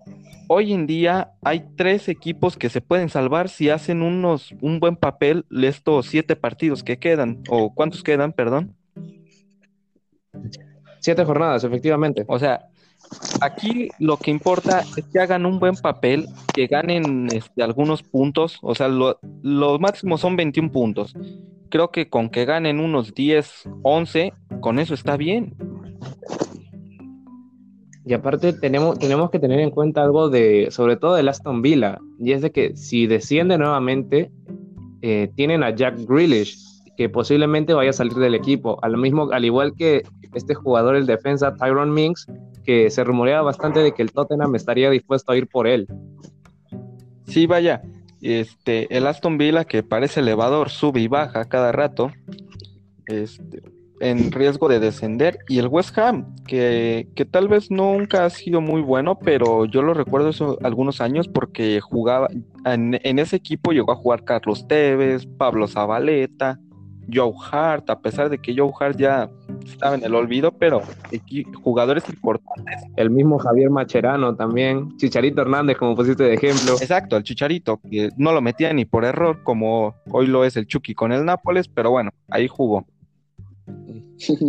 Hoy 0.49 0.73
en 0.73 0.87
día 0.87 1.33
hay 1.43 1.65
tres 1.77 2.09
equipos 2.09 2.57
que 2.57 2.71
se 2.71 2.81
pueden 2.81 3.09
salvar 3.09 3.49
si 3.49 3.69
hacen 3.69 4.03
unos, 4.03 4.55
un 4.61 4.81
buen 4.81 4.97
papel 4.97 5.45
estos 5.63 6.07
siete 6.07 6.35
partidos 6.35 6.83
que 6.83 6.99
quedan, 6.99 7.43
o 7.49 7.75
cuántos 7.75 8.03
quedan, 8.03 8.33
perdón. 8.33 8.75
Siete 10.99 11.25
jornadas, 11.25 11.65
efectivamente. 11.65 12.25
O 12.27 12.39
sea, 12.39 12.70
aquí 13.41 13.89
lo 13.99 14.17
que 14.17 14.31
importa 14.31 14.85
es 14.97 15.05
que 15.07 15.21
hagan 15.21 15.47
un 15.47 15.59
buen 15.59 15.75
papel, 15.77 16.27
que 16.55 16.67
ganen 16.67 17.29
este, 17.33 17.63
algunos 17.63 18.03
puntos, 18.03 18.59
o 18.63 18.75
sea, 18.75 18.89
los 18.89 19.81
máximos 19.81 20.21
son 20.21 20.37
21 20.37 20.71
puntos. 20.71 21.15
Creo 21.69 21.91
que 21.91 22.09
con 22.09 22.31
que 22.31 22.45
ganen 22.45 22.81
unos 22.81 23.15
10, 23.15 23.69
11, 23.83 24.33
con 24.61 24.79
eso 24.79 24.95
está 24.95 25.17
bien. 25.17 25.55
Y 28.05 28.15
aparte 28.15 28.53
tenemos, 28.53 28.99
tenemos 28.99 29.31
que 29.31 29.39
tener 29.39 29.61
en 29.61 29.71
cuenta 29.71 30.03
algo 30.03 30.31
de, 30.31 30.69
sobre 30.71 30.97
todo 30.97 31.15
del 31.15 31.29
Aston 31.29 31.63
Villa, 31.63 31.99
y 32.19 32.33
es 32.33 32.43
de 32.43 32.51
que 32.51 32.77
si 32.77 33.07
desciende 33.07 33.57
nuevamente, 33.57 34.31
eh, 35.03 35.31
tienen 35.37 35.63
a 35.63 35.75
Jack 35.75 35.99
Grealish, 36.09 36.59
que 36.97 37.09
posiblemente 37.09 37.73
vaya 37.73 37.91
a 37.91 37.95
salir 37.95 38.15
del 38.15 38.35
equipo, 38.35 38.79
al 38.83 38.97
mismo, 38.97 39.31
al 39.31 39.45
igual 39.45 39.75
que 39.77 40.03
este 40.35 40.55
jugador, 40.55 40.97
el 40.97 41.07
defensa 41.07 41.55
Tyron 41.57 41.93
Minks, 41.93 42.27
que 42.65 42.91
se 42.91 43.05
rumoreaba 43.05 43.43
bastante 43.43 43.81
de 43.81 43.93
que 43.93 44.03
el 44.03 44.13
Tottenham 44.13 44.55
estaría 44.55 44.91
dispuesto 44.91 45.33
a 45.33 45.37
ir 45.37 45.47
por 45.47 45.67
él. 45.67 45.87
Sí, 47.27 47.47
vaya, 47.47 47.83
este, 48.21 48.95
el 48.95 49.07
Aston 49.07 49.39
Villa 49.39 49.65
que 49.65 49.83
parece 49.83 50.21
elevador, 50.21 50.71
sube 50.71 51.01
y 51.01 51.09
baja 51.09 51.45
cada 51.47 51.73
rato, 51.73 52.11
este, 53.07 53.63
en 54.01 54.33
riesgo 54.33 54.69
de 54.69 54.81
descender, 54.81 55.39
y 55.49 55.59
el 55.59 55.69
West 55.69 55.97
Ham, 55.99 56.35
que, 56.47 57.09
que, 57.15 57.25
tal 57.25 57.49
vez 57.49 57.71
nunca 57.71 58.25
ha 58.25 58.31
sido 58.31 58.61
muy 58.61 58.81
bueno, 58.81 59.19
pero 59.19 59.67
yo 59.67 59.83
lo 59.83 59.95
recuerdo 59.95 60.31
eso 60.31 60.59
algunos 60.63 61.01
años 61.01 61.29
porque 61.29 61.81
jugaba, 61.81 62.29
en, 62.65 62.99
en 63.03 63.19
ese 63.19 63.37
equipo 63.37 63.73
llegó 63.73 63.93
a 63.93 63.97
jugar 63.97 64.25
Carlos 64.25 64.67
Tevez, 64.67 65.27
Pablo 65.27 65.69
Zabaleta, 65.69 66.59
Joe 67.13 67.33
Hart, 67.51 67.91
a 67.91 68.01
pesar 68.01 68.29
de 68.31 68.39
que 68.39 68.55
Joe 68.57 68.71
Hart 68.79 68.97
ya 68.97 69.29
estaba 69.65 69.95
en 69.95 70.05
el 70.05 70.15
olvido, 70.15 70.53
pero 70.53 70.83
jugadores 71.63 72.09
importantes. 72.09 72.77
El 72.97 73.11
mismo 73.11 73.39
Javier 73.39 73.71
Macherano 73.71 74.35
también, 74.35 74.97
Chicharito 74.97 75.43
Hernández, 75.43 75.77
como 75.77 75.95
pusiste 75.97 76.25
de 76.25 76.35
ejemplo. 76.35 76.75
Exacto, 76.81 77.17
el 77.17 77.23
Chicharito, 77.23 77.81
que 77.91 78.11
no 78.17 78.33
lo 78.33 78.41
metía 78.41 78.73
ni 78.73 78.85
por 78.85 79.05
error, 79.05 79.43
como 79.43 79.95
hoy 80.11 80.27
lo 80.27 80.45
es 80.45 80.57
el 80.57 80.67
Chucky 80.67 80.95
con 80.95 81.13
el 81.13 81.25
Nápoles, 81.25 81.69
pero 81.69 81.91
bueno, 81.91 82.11
ahí 82.29 82.49
jugó. 82.49 82.87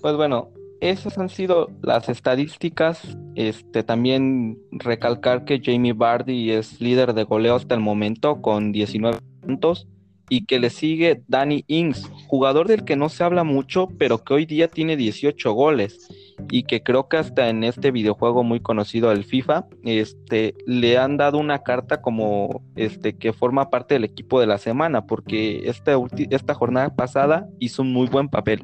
pues 0.00 0.16
bueno, 0.16 0.48
esas 0.80 1.18
han 1.18 1.28
sido 1.28 1.70
las 1.82 2.08
estadísticas. 2.08 3.16
Este, 3.34 3.82
también 3.82 4.58
recalcar 4.70 5.44
que 5.44 5.60
Jamie 5.62 5.92
Bardi 5.92 6.50
es 6.50 6.80
líder 6.80 7.14
de 7.14 7.24
goleo 7.24 7.54
hasta 7.54 7.74
el 7.74 7.80
momento 7.80 8.42
con 8.42 8.72
19 8.72 9.18
puntos 9.40 9.86
y 10.30 10.46
que 10.46 10.60
le 10.60 10.70
sigue 10.70 11.22
Danny 11.26 11.64
Ings, 11.66 12.08
jugador 12.28 12.68
del 12.68 12.84
que 12.84 12.94
no 12.94 13.08
se 13.08 13.24
habla 13.24 13.42
mucho, 13.42 13.88
pero 13.98 14.22
que 14.22 14.32
hoy 14.32 14.46
día 14.46 14.68
tiene 14.68 14.96
18 14.96 15.52
goles 15.52 16.08
y 16.50 16.62
que 16.62 16.82
creo 16.82 17.08
que 17.08 17.16
hasta 17.16 17.48
en 17.48 17.64
este 17.64 17.90
videojuego 17.90 18.44
muy 18.44 18.60
conocido 18.60 19.10
del 19.10 19.24
FIFA, 19.24 19.66
este, 19.82 20.54
le 20.66 20.96
han 20.98 21.16
dado 21.16 21.38
una 21.38 21.58
carta 21.58 22.00
como 22.00 22.62
este 22.76 23.16
que 23.16 23.32
forma 23.32 23.70
parte 23.70 23.94
del 23.94 24.04
equipo 24.04 24.40
de 24.40 24.46
la 24.46 24.58
semana, 24.58 25.04
porque 25.04 25.68
esta, 25.68 25.98
esta 26.30 26.54
jornada 26.54 26.94
pasada 26.94 27.48
hizo 27.58 27.82
un 27.82 27.92
muy 27.92 28.06
buen 28.06 28.28
papel. 28.28 28.62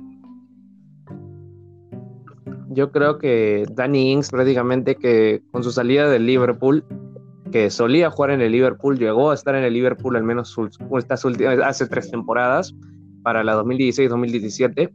Yo 2.69 2.91
creo 2.91 3.19
que 3.19 3.65
Danny 3.73 4.13
Ings 4.13 4.31
prácticamente 4.31 4.97
que 4.97 5.43
con 5.53 5.63
su 5.63 5.71
salida 5.71 6.09
del 6.09 6.27
Liverpool, 6.27 6.85
que 7.53 7.71
solía 7.71 8.11
jugar 8.11 8.33
en 8.33 8.41
el 8.41 8.53
Liverpool, 8.53 8.99
llegó 8.99 9.31
a 9.31 9.35
estar 9.35 9.55
en 9.55 9.65
el 9.65 9.73
Liverpool 9.73 10.17
al 10.17 10.25
menos 10.25 10.57
estas 10.99 11.25
últimas, 11.25 11.59
hace 11.61 11.87
tres 11.87 12.11
temporadas, 12.11 12.75
para 13.27 13.43
la 13.43 13.61
2016-2017 13.61 14.93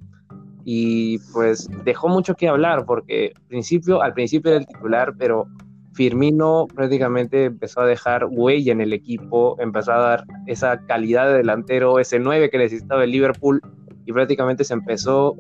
y 0.63 1.17
pues 1.34 1.67
dejó 1.84 2.07
mucho 2.07 2.34
que 2.34 2.47
hablar 2.47 2.86
porque 2.86 3.34
principio, 3.49 4.01
al 4.01 4.13
principio 4.13 4.51
era 4.51 4.61
el 4.61 4.67
titular, 4.67 5.13
pero 5.17 5.47
Firmino 5.95 6.65
prácticamente 6.74 7.43
empezó 7.43 7.82
a 7.82 7.86
dejar 7.86 8.26
huella 8.30 8.72
en 8.72 8.80
el 8.80 8.93
equipo, 8.93 9.57
empezó 9.59 9.91
a 9.91 9.99
dar 9.99 10.24
esa 10.47 10.80
calidad 10.86 11.28
de 11.28 11.39
delantero, 11.39 11.99
ese 11.99 12.19
9 12.19 12.49
que 12.49 12.57
necesitaba 12.57 13.03
el 13.03 13.11
Liverpool 13.11 13.61
y 14.05 14.13
prácticamente 14.13 14.63
se 14.63 14.76
empezó 14.76 15.36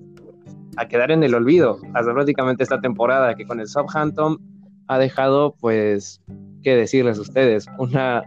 a 0.77 0.87
quedar 0.87 1.11
en 1.11 1.23
el 1.23 1.33
olvido 1.33 1.79
hasta 1.93 2.13
prácticamente 2.13 2.63
esta 2.63 2.81
temporada 2.81 3.35
que 3.35 3.45
con 3.45 3.59
el 3.59 3.67
Southampton 3.67 4.39
ha 4.87 4.97
dejado 4.97 5.55
pues 5.59 6.21
qué 6.63 6.75
decirles 6.75 7.17
a 7.17 7.21
ustedes 7.21 7.65
una 7.77 8.23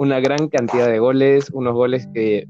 una 0.00 0.18
gran 0.18 0.48
cantidad 0.48 0.88
de 0.88 0.98
goles, 0.98 1.50
unos 1.50 1.74
goles 1.74 2.08
que 2.14 2.48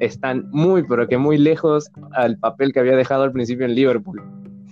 están 0.00 0.48
muy, 0.50 0.82
pero 0.82 1.06
que 1.06 1.16
muy 1.16 1.38
lejos 1.38 1.92
al 2.12 2.36
papel 2.38 2.72
que 2.72 2.80
había 2.80 2.96
dejado 2.96 3.22
al 3.22 3.30
principio 3.30 3.66
en 3.66 3.76
Liverpool. 3.76 4.20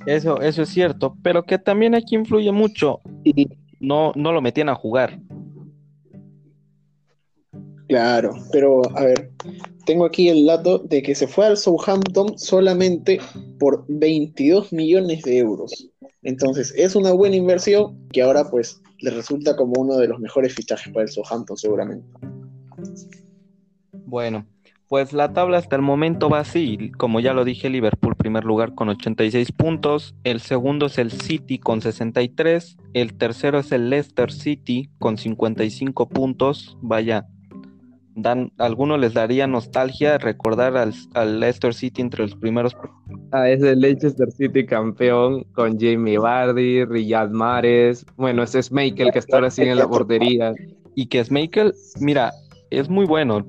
Eso, 0.06 0.40
eso 0.40 0.62
es 0.62 0.68
cierto, 0.68 1.16
pero 1.22 1.44
que 1.44 1.56
también 1.56 1.94
aquí 1.94 2.16
influye 2.16 2.50
mucho 2.50 2.98
y 3.22 3.48
no, 3.78 4.10
no 4.16 4.32
lo 4.32 4.42
metían 4.42 4.68
a 4.68 4.74
jugar. 4.74 5.20
Claro, 7.88 8.34
pero 8.50 8.82
a 8.96 9.04
ver, 9.04 9.30
tengo 9.84 10.04
aquí 10.04 10.28
el 10.28 10.44
dato 10.46 10.78
de 10.78 11.02
que 11.02 11.14
se 11.14 11.28
fue 11.28 11.46
al 11.46 11.56
Southampton 11.56 12.36
solamente 12.36 13.20
por 13.58 13.84
22 13.88 14.72
millones 14.72 15.22
de 15.22 15.38
euros. 15.38 15.88
Entonces, 16.22 16.74
es 16.76 16.96
una 16.96 17.12
buena 17.12 17.36
inversión 17.36 18.08
que 18.12 18.22
ahora 18.22 18.50
pues 18.50 18.82
le 18.98 19.10
resulta 19.10 19.54
como 19.56 19.80
uno 19.80 19.96
de 19.96 20.08
los 20.08 20.18
mejores 20.18 20.54
fichajes 20.54 20.92
para 20.92 21.04
el 21.04 21.08
Southampton 21.08 21.56
seguramente. 21.56 22.06
Bueno, 23.92 24.46
pues 24.88 25.12
la 25.12 25.32
tabla 25.32 25.58
hasta 25.58 25.76
el 25.76 25.82
momento 25.82 26.28
va 26.28 26.40
así, 26.40 26.90
como 26.96 27.20
ya 27.20 27.32
lo 27.34 27.44
dije, 27.44 27.70
Liverpool 27.70 28.16
primer 28.16 28.44
lugar 28.44 28.74
con 28.74 28.88
86 28.88 29.52
puntos, 29.52 30.14
el 30.24 30.40
segundo 30.40 30.86
es 30.86 30.98
el 30.98 31.10
City 31.10 31.58
con 31.58 31.80
63, 31.80 32.76
el 32.94 33.14
tercero 33.14 33.58
es 33.58 33.72
el 33.72 33.90
Leicester 33.90 34.32
City 34.32 34.90
con 34.98 35.18
55 35.18 36.08
puntos, 36.08 36.76
vaya, 36.82 37.26
dan, 38.16 38.50
algunos 38.58 38.98
les 38.98 39.14
daría 39.14 39.46
nostalgia 39.46 40.18
recordar 40.18 40.76
al, 40.76 41.40
Leicester 41.40 41.74
City 41.74 42.02
entre 42.02 42.22
los 42.22 42.34
primeros. 42.34 42.76
Ah, 43.30 43.48
es 43.48 43.62
el 43.62 43.80
Leicester 43.80 44.32
City 44.32 44.66
campeón 44.66 45.44
con 45.52 45.78
Jamie 45.78 46.18
Vardy, 46.18 46.84
Riyad 46.84 47.30
Mahrez, 47.30 48.04
bueno, 48.16 48.42
ese 48.42 48.58
es 48.58 48.72
Michael 48.72 49.12
que 49.12 49.20
está 49.20 49.36
ahora 49.36 49.50
sí 49.50 49.62
en 49.62 49.78
la 49.78 49.86
portería. 49.86 50.52
Y 50.94 51.06
que 51.06 51.20
es 51.20 51.30
Michael, 51.30 51.74
mira, 52.00 52.32
es 52.70 52.88
muy 52.88 53.04
bueno, 53.04 53.46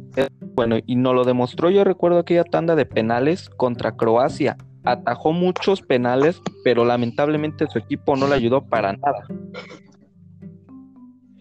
bueno, 0.56 0.78
y 0.86 0.96
nos 0.96 1.16
lo 1.16 1.24
demostró, 1.24 1.70
yo 1.70 1.86
recuerdo 1.86 2.20
aquella 2.20 2.44
tanda 2.44 2.76
de 2.76 2.86
penales 2.86 3.50
contra 3.50 3.96
Croacia. 3.96 4.58
Atajó 4.84 5.34
muchos 5.34 5.82
penales, 5.82 6.42
pero 6.64 6.86
lamentablemente 6.86 7.68
su 7.68 7.80
equipo 7.80 8.16
no 8.16 8.28
le 8.28 8.36
ayudó 8.36 8.62
para 8.62 8.94
nada. 8.94 9.26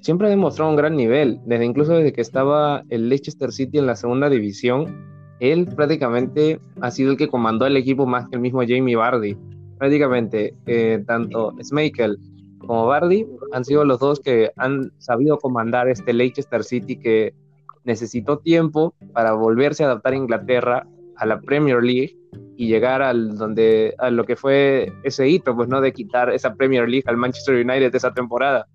Siempre 0.07 0.29
ha 0.29 0.31
demostrado 0.31 0.71
un 0.71 0.77
gran 0.77 0.95
nivel, 0.95 1.41
desde 1.47 1.65
incluso 1.65 1.95
desde 1.95 2.13
que 2.13 2.21
estaba 2.21 2.85
el 2.91 3.09
Leicester 3.09 3.51
City 3.51 3.79
en 3.79 3.87
la 3.87 3.97
segunda 3.97 4.31
división, 4.31 5.05
él 5.41 5.67
prácticamente 5.67 6.61
ha 6.81 6.93
sido 6.93 7.11
el 7.11 7.17
que 7.17 7.27
comandó 7.27 7.67
el 7.67 7.77
equipo 7.77 8.07
más 8.07 8.29
que 8.29 8.37
el 8.37 8.41
mismo 8.41 8.61
Jamie 8.61 8.95
Vardy. 8.95 9.37
Prácticamente, 9.79 10.55
eh, 10.67 11.03
tanto 11.09 11.57
Schmeichel 11.61 12.21
como 12.59 12.87
Vardy 12.87 13.27
han 13.51 13.65
sido 13.65 13.85
los 13.85 13.99
dos 13.99 14.21
que 14.21 14.53
han 14.55 14.93
sabido 14.99 15.39
comandar 15.39 15.89
este 15.89 16.13
Leicester 16.13 16.63
City 16.63 17.01
que 17.01 17.35
necesitó 17.83 18.39
tiempo 18.39 18.95
para 19.13 19.33
volverse 19.33 19.83
a 19.83 19.87
adaptar 19.87 20.13
a 20.13 20.19
Inglaterra, 20.19 20.87
a 21.17 21.27
la 21.27 21.41
Premier 21.41 21.83
League 21.83 22.17
y 22.57 22.69
llegar 22.69 23.03
al 23.03 23.37
donde 23.37 23.97
a 23.99 24.11
lo 24.11 24.23
que 24.23 24.37
fue 24.37 24.93
ese 25.03 25.29
hito, 25.29 25.57
pues 25.57 25.69
no 25.69 25.81
de 25.81 25.93
quitar 25.93 26.31
esa 26.31 26.55
Premier 26.55 26.89
League 26.89 27.07
al 27.09 27.17
Manchester 27.17 27.57
United 27.57 27.93
esa 27.93 28.15
temporada. 28.15 28.69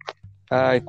Ay, 0.54 0.84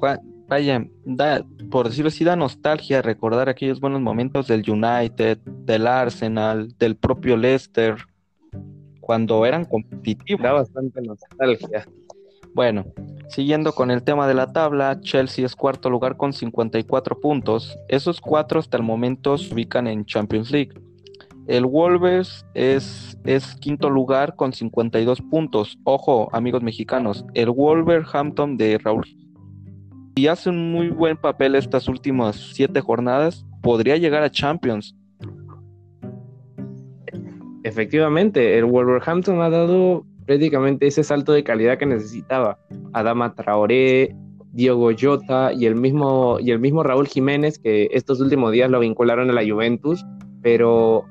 vaya, 0.48 0.84
da, 1.04 1.46
por 1.70 1.88
decirlo 1.88 2.08
así, 2.08 2.24
da 2.24 2.34
nostalgia 2.34 3.00
recordar 3.00 3.48
aquellos 3.48 3.78
buenos 3.78 4.00
momentos 4.00 4.48
del 4.48 4.68
United, 4.68 5.38
del 5.38 5.86
Arsenal, 5.86 6.76
del 6.78 6.96
propio 6.96 7.36
Leicester, 7.36 7.94
cuando 9.00 9.46
eran 9.46 9.64
competitivos. 9.64 10.42
Da 10.42 10.52
bastante 10.52 11.00
nostalgia. 11.02 11.86
Bueno, 12.54 12.86
siguiendo 13.28 13.72
con 13.72 13.92
el 13.92 14.02
tema 14.02 14.26
de 14.26 14.34
la 14.34 14.52
tabla, 14.52 15.00
Chelsea 15.00 15.46
es 15.46 15.54
cuarto 15.54 15.88
lugar 15.90 16.16
con 16.16 16.32
54 16.32 17.20
puntos. 17.20 17.78
Esos 17.86 18.20
cuatro 18.20 18.58
hasta 18.58 18.76
el 18.76 18.82
momento 18.82 19.38
se 19.38 19.54
ubican 19.54 19.86
en 19.86 20.04
Champions 20.06 20.50
League. 20.50 20.72
El 21.46 21.66
Wolves 21.66 22.44
es, 22.54 23.16
es 23.24 23.54
quinto 23.54 23.90
lugar 23.90 24.34
con 24.34 24.52
52 24.52 25.22
puntos. 25.22 25.78
Ojo, 25.84 26.28
amigos 26.32 26.64
mexicanos, 26.64 27.24
el 27.34 27.50
Wolverhampton 27.50 28.56
de 28.56 28.78
Raúl. 28.78 29.21
Si 30.16 30.26
hace 30.26 30.50
un 30.50 30.72
muy 30.72 30.90
buen 30.90 31.16
papel 31.16 31.54
estas 31.54 31.88
últimas 31.88 32.36
siete 32.54 32.80
jornadas, 32.80 33.46
podría 33.62 33.96
llegar 33.96 34.22
a 34.22 34.30
Champions. 34.30 34.94
Efectivamente, 37.64 38.58
el 38.58 38.64
Wolverhampton 38.66 39.40
ha 39.40 39.48
dado 39.48 40.04
prácticamente 40.26 40.86
ese 40.86 41.02
salto 41.02 41.32
de 41.32 41.44
calidad 41.44 41.78
que 41.78 41.86
necesitaba. 41.86 42.58
Adama 42.92 43.34
Traoré, 43.34 44.14
Diogo 44.52 44.90
Jota 44.98 45.52
y 45.52 45.64
el 45.66 45.76
mismo, 45.76 46.38
y 46.40 46.50
el 46.50 46.58
mismo 46.58 46.82
Raúl 46.82 47.06
Jiménez, 47.06 47.58
que 47.58 47.88
estos 47.92 48.20
últimos 48.20 48.52
días 48.52 48.70
lo 48.70 48.80
vincularon 48.80 49.30
a 49.30 49.32
la 49.32 49.42
Juventus, 49.48 50.04
pero 50.42 51.06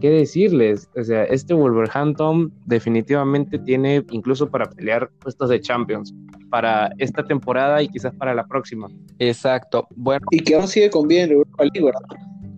qué 0.00 0.10
decirles, 0.10 0.88
o 0.96 1.02
sea, 1.02 1.24
este 1.24 1.54
Wolverhampton 1.54 2.52
definitivamente 2.66 3.58
tiene 3.58 4.04
incluso 4.10 4.50
para 4.50 4.68
pelear 4.70 5.10
puestos 5.20 5.48
de 5.48 5.60
Champions 5.60 6.14
para 6.50 6.90
esta 6.98 7.24
temporada 7.24 7.82
y 7.82 7.88
quizás 7.88 8.14
para 8.14 8.34
la 8.34 8.46
próxima. 8.46 8.88
Exacto. 9.18 9.88
Bueno. 9.96 10.26
Y 10.30 10.40
que 10.40 10.54
aún 10.54 10.68
sigue 10.68 10.90
con 10.90 11.08
bien 11.08 11.30
Europa 11.30 11.64
League, 11.64 11.92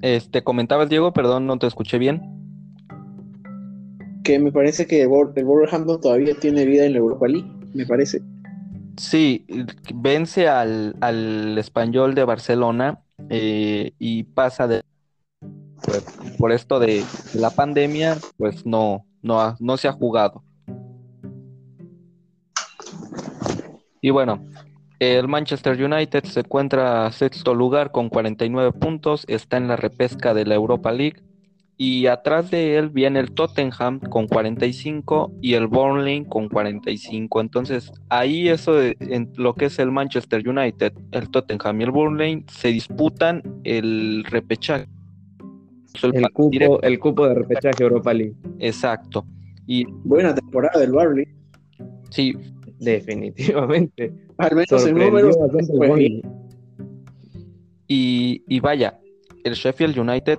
Este, 0.02 0.42
comentabas 0.42 0.88
Diego, 0.88 1.12
perdón, 1.12 1.46
no 1.46 1.58
te 1.58 1.66
escuché 1.66 1.98
bien 1.98 2.38
que 4.28 4.38
me 4.38 4.52
parece 4.52 4.86
que 4.86 5.04
el, 5.04 5.08
Wolverhampton 5.08 6.02
todavía 6.02 6.34
tiene 6.38 6.66
vida 6.66 6.84
en 6.84 6.92
la 6.92 6.98
Europa 6.98 7.26
League, 7.26 7.48
me 7.72 7.86
parece. 7.86 8.20
Sí, 8.98 9.46
vence 9.94 10.48
al, 10.48 10.96
al 11.00 11.56
español 11.56 12.14
de 12.14 12.24
Barcelona 12.24 13.00
eh, 13.30 13.92
y 13.98 14.24
pasa 14.24 14.68
de 14.68 14.82
pues, 15.84 16.04
por 16.38 16.52
esto 16.52 16.78
de 16.78 17.04
la 17.34 17.50
pandemia, 17.50 18.18
pues 18.36 18.64
no, 18.66 19.04
no, 19.22 19.56
no 19.58 19.76
se 19.76 19.88
ha 19.88 19.92
jugado. 19.92 20.42
Y 24.00 24.10
bueno, 24.10 24.46
el 25.00 25.28
Manchester 25.28 25.82
United 25.82 26.24
se 26.24 26.40
encuentra 26.40 27.10
sexto 27.12 27.54
lugar 27.54 27.90
con 27.90 28.08
49 28.08 28.72
puntos, 28.72 29.24
está 29.28 29.56
en 29.56 29.68
la 29.68 29.76
repesca 29.76 30.34
de 30.34 30.44
la 30.44 30.54
Europa 30.54 30.92
League 30.92 31.22
y 31.80 32.06
atrás 32.06 32.50
de 32.50 32.76
él 32.76 32.90
viene 32.90 33.20
el 33.20 33.30
Tottenham 33.30 34.00
con 34.00 34.26
45 34.26 35.32
y 35.40 35.54
el 35.54 35.68
Burnley 35.68 36.24
con 36.24 36.48
45. 36.48 37.40
Entonces, 37.40 37.92
ahí 38.08 38.48
eso 38.48 38.74
de, 38.74 38.96
en 38.98 39.32
lo 39.36 39.54
que 39.54 39.66
es 39.66 39.78
el 39.78 39.92
Manchester 39.92 40.46
United, 40.46 40.92
el 41.12 41.30
Tottenham 41.30 41.80
y 41.80 41.84
el 41.84 41.92
Burnley 41.92 42.44
se 42.50 42.68
disputan 42.68 43.42
el 43.62 44.24
repechaje. 44.24 44.88
El, 46.02 46.30
cupo, 46.30 46.82
el 46.82 46.98
cupo 46.98 47.28
de 47.28 47.34
repechaje 47.34 47.82
Europa 47.82 48.12
League. 48.14 48.34
Exacto. 48.58 49.24
Y 49.66 49.84
buena 50.04 50.34
temporada 50.34 50.78
del 50.80 50.92
Burnley. 50.92 51.26
Sí, 52.10 52.34
definitivamente. 52.78 54.12
Al 54.38 54.54
menos 54.54 54.86
el 54.86 54.94
número 54.94 55.30
y, 57.90 58.44
y 58.46 58.60
vaya, 58.60 59.00
el 59.44 59.54
Sheffield 59.54 59.98
United 59.98 60.38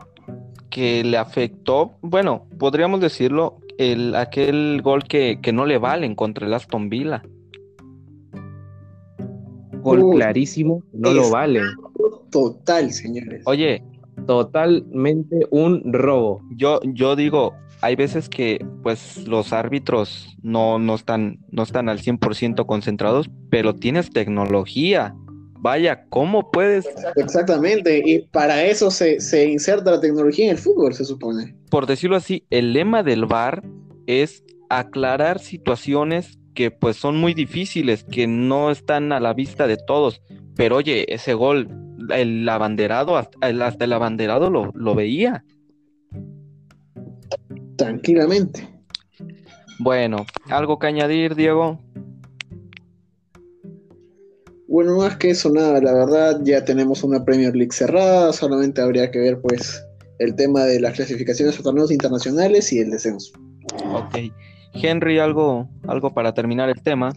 que 0.69 1.03
le 1.03 1.17
afectó, 1.17 1.97
bueno, 2.01 2.45
podríamos 2.59 3.01
decirlo, 3.01 3.57
el, 3.79 4.15
aquel 4.15 4.81
gol 4.83 5.03
que, 5.03 5.39
no 5.51 5.65
le 5.65 5.77
valen 5.77 6.15
contra 6.15 6.45
el 6.45 6.53
Aston 6.53 6.89
Villa. 6.89 7.23
Gol 9.81 10.11
clarísimo, 10.11 10.83
no 10.93 11.11
lo 11.11 11.29
valen. 11.31 11.63
Total, 12.29 12.91
señores. 12.91 13.41
Oye, 13.45 13.81
totalmente 14.25 15.47
un 15.49 15.93
robo. 15.93 16.41
Yo, 16.51 16.79
yo 16.83 17.15
digo, 17.15 17.53
hay 17.81 17.95
veces 17.95 18.29
que 18.29 18.65
pues 18.83 19.27
los 19.27 19.53
árbitros 19.53 20.35
no, 20.41 20.79
no, 20.79 20.95
están, 20.95 21.39
no 21.51 21.63
están 21.63 21.89
al 21.89 21.99
100% 21.99 22.65
concentrados, 22.65 23.29
pero 23.49 23.75
tienes 23.75 24.09
tecnología. 24.09 25.15
Vaya, 25.61 26.05
¿cómo 26.09 26.51
puedes? 26.51 26.87
Exactamente, 27.17 28.01
y 28.05 28.19
para 28.19 28.63
eso 28.63 28.91
se, 28.91 29.19
se 29.19 29.45
inserta 29.49 29.91
la 29.91 29.99
tecnología 29.99 30.45
en 30.45 30.51
el 30.51 30.57
fútbol, 30.57 30.93
se 30.93 31.03
supone. 31.03 31.55
Por 31.69 31.85
decirlo 31.85 32.15
así, 32.15 32.45
el 32.49 32.71
lema 32.71 33.03
del 33.03 33.25
VAR 33.25 33.61
es 34.07 34.43
aclarar 34.69 35.39
situaciones 35.39 36.39
que 36.53 36.71
pues 36.71 36.97
son 36.97 37.17
muy 37.17 37.33
difíciles, 37.33 38.03
que 38.03 38.27
no 38.27 38.71
están 38.71 39.11
a 39.11 39.19
la 39.19 39.33
vista 39.33 39.67
de 39.67 39.77
todos. 39.77 40.21
Pero 40.55 40.77
oye, 40.77 41.13
ese 41.13 41.33
gol, 41.33 41.69
el 42.11 42.47
abanderado, 42.47 43.17
hasta 43.17 43.49
el, 43.49 43.61
hasta 43.61 43.85
el 43.85 43.93
abanderado 43.93 44.49
lo, 44.49 44.71
lo 44.73 44.95
veía. 44.95 45.43
Tranquilamente. 47.75 48.67
Bueno, 49.79 50.25
¿algo 50.49 50.77
que 50.77 50.87
añadir, 50.87 51.35
Diego? 51.35 51.79
Bueno, 54.67 54.97
más 54.97 55.17
que 55.17 55.31
eso, 55.31 55.49
nada, 55.49 55.81
la 55.81 55.93
verdad, 55.93 56.41
ya 56.43 56.63
tenemos 56.63 57.03
una 57.03 57.23
Premier 57.23 57.55
League 57.55 57.71
cerrada, 57.71 58.31
solamente 58.33 58.81
habría 58.81 59.09
que 59.09 59.19
ver, 59.19 59.41
pues, 59.41 59.83
el 60.19 60.35
tema 60.35 60.65
de 60.65 60.79
las 60.79 60.93
clasificaciones 60.93 61.59
a 61.59 61.63
torneos 61.63 61.91
internacionales 61.91 62.71
y 62.71 62.79
el 62.79 62.91
descenso. 62.91 63.31
Ok. 63.93 64.31
Henry, 64.73 65.17
¿algo, 65.17 65.67
algo 65.87 66.13
para 66.13 66.33
terminar 66.33 66.69
el 66.69 66.81
tema? 66.83 67.13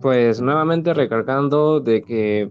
Pues 0.00 0.40
nuevamente 0.40 0.92
recargando 0.94 1.80
de 1.80 2.02
que 2.02 2.50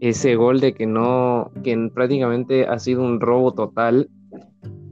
ese 0.00 0.36
gol 0.36 0.60
de 0.60 0.74
que 0.74 0.86
no, 0.86 1.50
que 1.62 1.90
prácticamente 1.92 2.66
ha 2.66 2.78
sido 2.78 3.02
un 3.02 3.20
robo 3.20 3.52
total, 3.52 4.08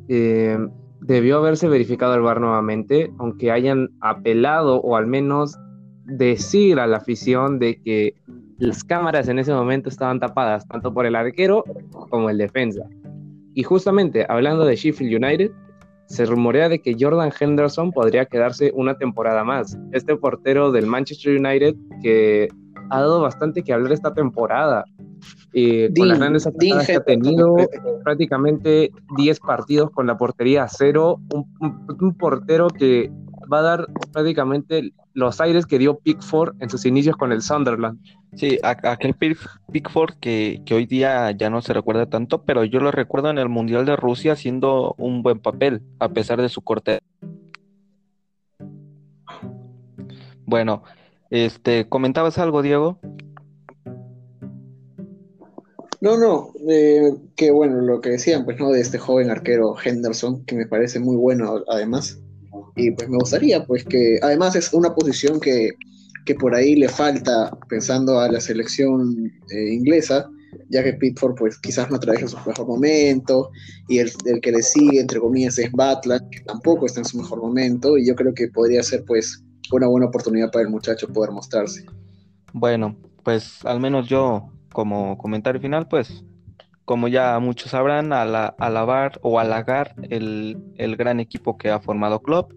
eh, 0.09 0.59
debió 1.01 1.39
haberse 1.39 1.69
verificado 1.69 2.15
el 2.15 2.23
VAR 2.23 2.41
nuevamente, 2.41 3.13
aunque 3.19 3.51
hayan 3.51 3.91
apelado 4.01 4.81
o 4.81 4.97
al 4.97 5.07
menos 5.07 5.57
decir 6.05 6.79
a 6.79 6.87
la 6.87 6.99
afición 6.99 7.59
de 7.59 7.81
que 7.83 8.15
las 8.59 8.85
cámaras 8.85 9.29
en 9.29 9.39
ese 9.39 9.53
momento 9.53 9.89
estaban 9.89 10.19
tapadas 10.19 10.67
tanto 10.69 10.93
por 10.93 11.07
el 11.07 11.15
arquero 11.15 11.65
como 12.11 12.31
el 12.31 12.39
defensa. 12.39 12.89
Y 13.55 13.63
justamente 13.63 14.27
hablando 14.29 14.65
de 14.65 14.77
Sheffield 14.77 15.25
United, 15.25 15.51
se 16.07 16.25
rumorea 16.25 16.69
de 16.69 16.81
que 16.81 16.97
Jordan 16.99 17.33
Henderson 17.39 17.91
podría 17.91 18.27
quedarse 18.27 18.71
una 18.75 18.97
temporada 18.97 19.45
más. 19.45 19.77
Este 19.93 20.17
portero 20.17 20.71
del 20.71 20.87
Manchester 20.87 21.39
United 21.39 21.75
que 22.03 22.49
ha 22.91 23.01
dado 23.01 23.21
bastante 23.21 23.63
que 23.63 23.73
hablar 23.73 23.93
esta 23.93 24.15
temporada. 24.15 24.85
Eh, 25.53 25.91
con 25.97 26.09
las 26.09 26.19
grandes 26.19 26.47
atajadas 26.47 26.87
que 26.87 26.97
ha 26.97 27.05
tenido, 27.05 27.57
prácticamente 28.05 28.91
10 29.17 29.41
partidos 29.41 29.91
con 29.91 30.07
la 30.07 30.19
portería 30.19 30.65
a 30.65 30.69
cero, 30.69 31.19
un, 31.33 31.47
un, 31.61 31.87
un, 31.99 32.15
portero 32.15 32.69
que 32.69 33.11
va 33.51 33.61
a 33.61 33.63
dar 33.63 33.87
prácticamente 34.13 34.93
los 35.15 35.41
aires 35.41 35.65
que 35.65 35.79
dio 35.79 35.99
Pickford 35.99 36.55
en 36.61 36.69
sus 36.69 36.85
inicios 36.85 37.17
con 37.17 37.33
el 37.33 37.41
Sunderland. 37.41 37.99
Sí, 38.35 38.59
aquel 38.63 39.15
Pickford 39.73 40.17
que, 40.21 40.61
que, 40.67 40.75
hoy 40.75 40.85
día 40.85 41.31
ya 41.31 41.49
no 41.49 41.63
se 41.63 41.73
recuerda 41.73 42.07
tanto, 42.07 42.43
pero 42.43 42.65
yo 42.65 42.81
lo 42.81 42.91
recuerdo 42.91 43.31
en 43.31 43.39
el 43.39 43.49
Mundial 43.49 43.87
de 43.87 43.97
Rusia 43.97 44.33
haciendo 44.33 44.95
un 44.99 45.23
buen 45.23 45.39
papel, 45.39 45.81
a 45.99 46.11
pesar 46.11 46.43
de 46.43 46.51
su 46.51 46.61
corte. 46.61 46.99
Bueno, 50.45 50.83
este, 51.31 51.89
¿comentabas 51.89 52.39
algo, 52.39 52.63
Diego? 52.63 52.99
No, 56.01 56.17
no, 56.19 56.53
eh, 56.69 57.15
que 57.37 57.51
bueno, 57.51 57.81
lo 57.81 58.01
que 58.01 58.11
decían, 58.11 58.45
pues, 58.45 58.59
¿no? 58.59 58.71
De 58.71 58.81
este 58.81 58.99
joven 58.99 59.31
arquero 59.31 59.75
Henderson, 59.83 60.45
que 60.45 60.55
me 60.55 60.67
parece 60.67 61.01
muy 61.01 61.17
bueno, 61.17 61.65
además. 61.69 62.21
Y 62.77 62.91
pues 62.91 63.09
me 63.09 63.17
gustaría, 63.17 63.65
pues, 63.65 63.85
que 63.85 64.19
además 64.23 64.55
es 64.57 64.73
una 64.73 64.95
posición 64.95 65.41
que, 65.41 65.71
que 66.27 66.35
por 66.35 66.55
ahí 66.55 66.77
le 66.77 66.89
falta, 66.89 67.51
pensando 67.69 68.21
a 68.21 68.31
la 68.31 68.41
selección 68.41 69.33
eh, 69.51 69.73
inglesa, 69.73 70.29
ya 70.69 70.85
que 70.85 70.93
Pitford, 70.93 71.35
pues, 71.37 71.59
quizás 71.59 71.91
no 71.91 71.97
atraviesa 71.97 72.29
su 72.29 72.49
mejor 72.49 72.67
momento, 72.67 73.51
y 73.89 73.99
el, 73.99 74.13
el, 74.27 74.41
que 74.41 74.53
le 74.53 74.63
sigue, 74.63 75.01
entre 75.01 75.21
comillas, 75.21 75.59
es 75.59 75.73
Batland, 75.73 76.29
que 76.31 76.41
tampoco 76.41 76.87
está 76.87 77.01
en 77.01 77.07
su 77.07 77.17
mejor 77.17 77.41
momento, 77.41 77.97
y 77.97 78.07
yo 78.07 78.15
creo 78.15 78.35
que 78.35 78.49
podría 78.49 78.83
ser, 78.83 79.05
pues, 79.05 79.43
una 79.73 79.87
buena 79.87 80.07
oportunidad 80.07 80.51
para 80.51 80.65
el 80.65 80.71
muchacho 80.71 81.09
poder 81.09 81.31
mostrarse. 81.31 81.85
Bueno, 82.53 82.97
pues 83.23 83.65
al 83.65 83.81
menos 83.81 84.09
yo 84.09 84.51
como 84.73 85.19
comentario 85.19 85.61
final, 85.61 85.89
pues 85.89 86.25
como 86.85 87.09
ya 87.09 87.39
muchos 87.41 87.73
sabrán, 87.73 88.13
a 88.13 88.25
la, 88.25 88.47
alabar 88.59 89.19
o 89.23 89.41
halagar 89.41 89.95
el, 90.09 90.57
el, 90.77 90.97
gran 90.97 91.19
equipo 91.19 91.59
que 91.59 91.69
ha 91.71 91.81
formado 91.81 92.23
Club. 92.23 92.55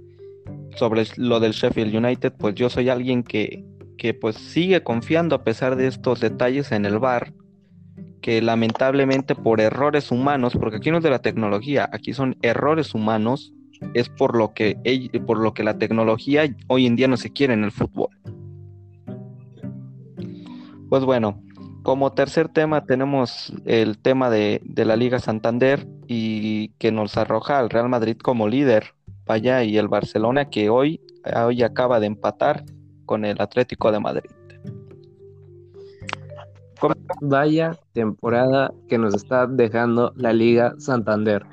Sobre 0.76 1.03
lo 1.18 1.39
del 1.39 1.53
Sheffield 1.53 1.95
United, 1.95 2.34
pues 2.38 2.53
yo 2.55 2.70
soy 2.70 2.89
alguien 2.89 3.24
que, 3.24 3.66
que 3.97 4.14
pues 4.14 4.36
sigue 4.36 4.84
confiando 4.84 5.36
a 5.36 5.43
pesar 5.43 5.76
de 5.76 5.88
estos 5.88 6.20
detalles 6.20 6.72
en 6.72 6.86
el 6.86 6.99
bar, 6.99 7.34
que 8.22 8.41
lamentablemente 8.41 9.36
por 9.36 9.62
errores 9.62 10.12
humanos, 10.12 10.53
porque 10.60 10.78
aquí 10.78 10.91
no 10.91 10.97
es 10.97 11.03
de 11.03 11.10
la 11.10 11.20
tecnología, 11.20 11.89
aquí 11.91 12.14
son 12.14 12.38
errores 12.41 12.93
humanos, 12.93 13.53
es 13.93 14.09
por 14.09 14.36
lo 14.36 14.53
que, 14.53 14.77
por 15.25 15.39
lo 15.39 15.53
que 15.53 15.63
la 15.63 15.77
tecnología 15.77 16.43
hoy 16.67 16.86
en 16.86 16.95
día 16.95 17.07
no 17.07 17.17
se 17.17 17.32
quiere 17.32 17.53
en 17.53 17.63
el 17.63 17.71
fútbol. 17.71 18.09
Pues 20.89 21.03
bueno, 21.03 21.41
como 21.84 22.11
tercer 22.13 22.49
tema 22.49 22.86
tenemos 22.86 23.53
el 23.65 23.97
tema 23.97 24.30
de, 24.30 24.61
de, 24.63 24.86
la 24.86 24.95
Liga 24.95 25.19
Santander 25.19 25.88
y 26.07 26.69
que 26.80 26.91
nos 26.91 27.15
arroja 27.17 27.59
al 27.59 27.69
Real 27.69 27.89
Madrid 27.89 28.17
como 28.17 28.47
líder, 28.47 28.95
vaya, 29.25 29.63
y 29.63 29.77
el 29.77 29.88
Barcelona 29.88 30.49
que 30.49 30.69
hoy, 30.69 30.99
hoy 31.36 31.61
acaba 31.61 31.99
de 31.99 32.07
empatar 32.07 32.65
con 33.05 33.23
el 33.23 33.39
Atlético 33.39 33.91
de 33.91 33.99
Madrid. 33.99 34.30
Vaya 37.21 37.77
temporada 37.93 38.71
que 38.88 38.97
nos 38.97 39.13
está 39.13 39.47
dejando 39.47 40.13
la 40.15 40.32
Liga 40.32 40.75
Santander. 40.77 41.45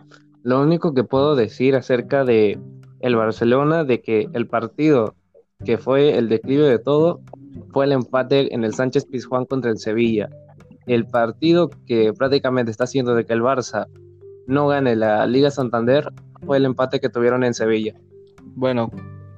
Lo 0.47 0.63
único 0.63 0.95
que 0.95 1.03
puedo 1.03 1.35
decir 1.35 1.75
acerca 1.75 2.25
de 2.25 2.57
el 3.01 3.17
Barcelona, 3.17 3.83
de 3.83 4.01
que 4.01 4.29
el 4.33 4.47
partido 4.47 5.17
que 5.65 5.77
fue 5.77 6.17
el 6.17 6.29
declive 6.29 6.69
de 6.69 6.79
todo, 6.79 7.21
fue 7.73 7.87
el 7.87 7.91
empate 7.91 8.55
en 8.55 8.63
el 8.63 8.73
Sánchez 8.73 9.07
Pizjuán 9.07 9.47
contra 9.47 9.73
el 9.73 9.79
Sevilla. 9.79 10.29
El 10.87 11.05
partido 11.05 11.69
que 11.89 12.13
prácticamente 12.13 12.71
está 12.71 12.85
haciendo 12.85 13.17
de 13.17 13.27
que 13.27 13.33
el 13.33 13.43
Barça 13.43 13.89
no 14.47 14.69
gane 14.69 14.95
la 14.95 15.27
Liga 15.27 15.51
Santander 15.51 16.13
fue 16.45 16.59
el 16.59 16.65
empate 16.67 17.01
que 17.01 17.09
tuvieron 17.09 17.43
en 17.43 17.53
Sevilla. 17.53 17.95
Bueno, 18.55 18.93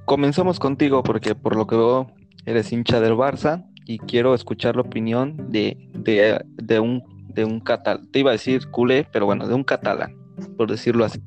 comenzamos 0.04 0.60
contigo 0.60 1.02
porque 1.02 1.34
por 1.34 1.56
lo 1.56 1.66
que 1.66 1.76
veo 1.76 2.12
eres 2.44 2.70
hincha 2.70 3.00
del 3.00 3.14
Barça 3.14 3.64
y 3.86 3.98
quiero 3.98 4.34
escuchar 4.34 4.76
la 4.76 4.82
opinión 4.82 5.50
de, 5.50 5.88
de, 5.94 6.80
un, 6.80 7.02
de 7.32 7.46
un 7.46 7.60
catalán. 7.60 8.10
Te 8.12 8.18
iba 8.18 8.28
a 8.28 8.32
decir 8.32 8.68
culé, 8.70 9.08
pero 9.10 9.24
bueno, 9.24 9.48
de 9.48 9.54
un 9.54 9.64
catalán, 9.64 10.14
por 10.56 10.70
decirlo 10.70 11.04
así. 11.04 11.20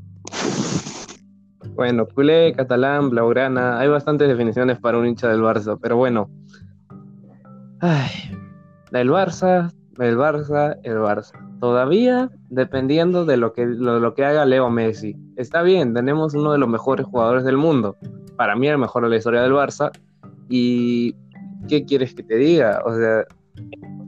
Bueno, 1.76 2.06
culé, 2.08 2.54
catalán, 2.54 3.10
blaugrana, 3.10 3.80
hay 3.80 3.88
bastantes 3.88 4.28
definiciones 4.28 4.80
para 4.80 4.98
un 4.98 5.08
hincha 5.08 5.30
del 5.30 5.42
Barça, 5.42 5.78
pero 5.82 5.98
bueno. 5.98 6.30
Ay, 7.80 8.10
el 8.92 9.10
Barça, 9.10 9.72
el 9.98 10.18
Barça, 10.18 10.78
el 10.84 10.98
Barça. 10.98 11.34
Todavía 11.60 12.30
dependiendo 12.50 13.26
de 13.26 13.38
lo 13.38 13.54
que, 13.54 13.66
lo, 13.66 14.00
lo, 14.00 14.14
que 14.14 14.26
haga 14.26 14.46
Leo 14.46 14.70
Messi. 14.70 15.16
Está 15.38 15.62
bien, 15.62 15.94
tenemos 15.94 16.34
uno 16.34 16.52
de 16.52 16.58
los 16.58 16.68
mejores 16.68 17.06
jugadores 17.06 17.44
del 17.44 17.58
mundo. 17.58 17.96
Para 18.36 18.56
mí 18.56 18.68
el 18.68 18.78
mejor 18.78 19.04
de 19.04 19.10
la 19.10 19.18
historia 19.18 19.42
del 19.42 19.54
Barça. 19.54 19.92
Y 20.50 21.16
¿qué 21.68 21.86
quieres 21.86 22.14
que 22.14 22.24
te 22.24 22.36
diga? 22.36 22.82
O 22.86 22.96
sea, 22.96 23.26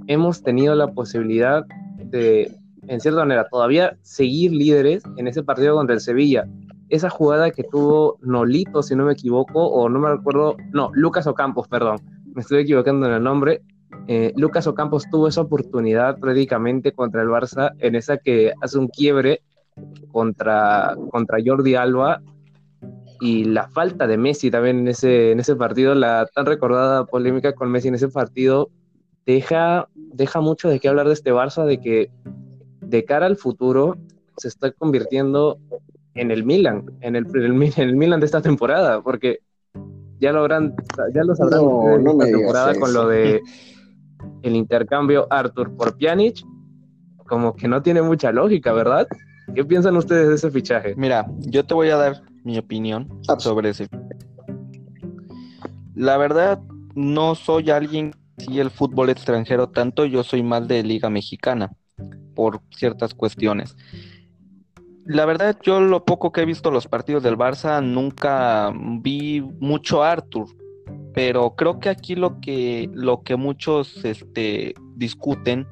hemos 0.08 0.44
tenido 0.44 0.76
la 0.76 0.88
posibilidad 0.88 1.66
de, 1.98 2.52
en 2.88 3.00
cierta 3.00 3.22
manera, 3.22 3.48
todavía 3.50 3.98
seguir 4.02 4.52
líderes 4.52 5.04
en 5.18 5.28
ese 5.28 5.44
partido 5.44 5.76
contra 5.76 5.96
el 5.96 6.02
Sevilla. 6.02 6.46
Esa 6.90 7.10
jugada 7.10 7.52
que 7.52 7.64
tuvo 7.64 8.18
Nolito, 8.22 8.84
si 8.84 8.96
no 8.96 9.06
me 9.06 9.14
equivoco, 9.14 9.66
o 9.66 9.90
no 9.90 10.00
me 10.00 10.10
recuerdo, 10.10 10.58
no, 10.72 10.92
Lucas 10.94 11.28
Ocampos, 11.28 11.68
perdón, 11.68 11.98
me 12.34 12.42
estoy 12.42 12.62
equivocando 12.62 13.08
en 13.08 13.14
el 13.14 13.24
nombre. 13.24 13.62
Eh, 14.08 14.34
Lucas 14.36 14.68
Ocampos 14.68 15.06
tuvo 15.10 15.28
esa 15.28 15.42
oportunidad 15.42 16.20
prácticamente 16.20 16.92
contra 16.92 17.22
el 17.22 17.30
Barça, 17.30 17.72
en 17.80 17.96
esa 17.96 18.18
que 18.18 18.54
hace 18.62 18.78
un 18.78 18.88
quiebre 18.88 19.42
contra, 20.12 20.96
contra 21.10 21.40
Jordi 21.44 21.76
Alba 21.76 22.22
y 23.22 23.46
la 23.46 23.70
falta 23.70 24.06
de 24.06 24.18
Messi 24.18 24.52
también 24.52 24.80
en 24.80 24.88
ese, 24.90 25.32
en 25.32 25.40
ese 25.40 25.56
partido, 25.56 25.96
la 25.96 26.28
tan 26.34 26.46
recordada 26.46 27.06
polémica 27.06 27.54
con 27.54 27.72
Messi 27.72 27.88
en 27.88 27.96
ese 27.96 28.10
partido, 28.10 28.70
deja, 29.26 29.88
deja 29.96 30.42
mucho 30.42 30.70
de 30.70 30.80
qué 30.80 30.90
hablar 30.90 31.08
de 31.08 31.14
este 31.14 31.32
Barça, 31.32 31.66
de 31.66 31.80
que 31.80 32.12
de 32.94 33.06
cara 33.06 33.26
al 33.26 33.38
futuro 33.38 33.98
se 34.38 34.48
está 34.48 34.72
convirtiendo 34.72 35.58
en 36.14 36.30
el 36.30 36.44
Milan, 36.44 36.86
en 37.02 37.16
el, 37.16 37.26
en 37.36 37.44
el, 37.44 37.74
en 37.76 37.90
el 37.90 37.96
Milan 37.96 38.20
de 38.20 38.28
esta 38.28 38.40
temporada, 38.40 39.02
porque 39.02 39.40
ya 40.20 40.32
lo 40.32 40.42
habrán, 40.42 40.76
ya 41.12 41.24
lo 41.24 41.36
sabrán 41.36 41.62
no, 41.62 41.98
no 41.98 42.12
esta 42.12 42.38
temporada 42.38 42.76
con 42.76 42.94
lo 42.94 43.08
de 43.08 43.42
el 44.44 44.56
intercambio 44.56 45.26
Arthur 45.32 45.76
por 45.76 45.98
Pjanic 45.98 46.46
como 47.26 47.56
que 47.56 47.68
no 47.68 47.82
tiene 47.82 48.04
mucha 48.04 48.32
lógica, 48.32 48.74
¿verdad? 48.74 49.08
¿Qué 49.56 49.66
piensan 49.66 49.98
ustedes 49.98 50.30
de 50.30 50.36
ese 50.36 50.52
fichaje? 50.52 50.94
Mira, 50.96 51.26
yo 51.40 51.66
te 51.66 51.74
voy 51.74 51.90
a 51.90 51.98
dar 51.98 52.22
mi 52.44 52.60
opinión 52.60 53.10
sobre 53.40 53.70
ese. 53.70 53.88
La 55.96 56.18
verdad, 56.18 56.62
no 56.94 57.34
soy 57.34 57.72
alguien 57.72 58.12
que 58.38 58.46
sigue 58.46 58.62
el 58.62 58.70
fútbol 58.70 59.10
extranjero 59.10 59.70
tanto, 59.70 60.06
yo 60.06 60.22
soy 60.24 60.44
más 60.44 60.68
de 60.68 60.84
Liga 60.84 61.10
Mexicana 61.10 61.72
por 62.36 62.62
ciertas 62.72 63.14
cuestiones. 63.14 63.76
La 65.06 65.26
verdad, 65.26 65.58
yo 65.62 65.82
lo 65.82 66.06
poco 66.06 66.32
que 66.32 66.42
he 66.42 66.46
visto 66.46 66.72
los 66.72 66.88
partidos 66.88 67.24
del 67.24 67.38
Barça, 67.38 67.84
nunca 67.84 68.72
vi 69.02 69.42
mucho 69.60 70.02
a 70.02 70.12
Arthur, 70.14 70.48
pero 71.14 71.56
creo 71.56 71.80
que 71.80 71.90
aquí 71.90 72.16
lo 72.16 72.40
que, 72.40 72.90
lo 72.94 73.22
que 73.24 73.36
muchos 73.36 74.04
este, 74.06 74.74
discuten 74.96 75.68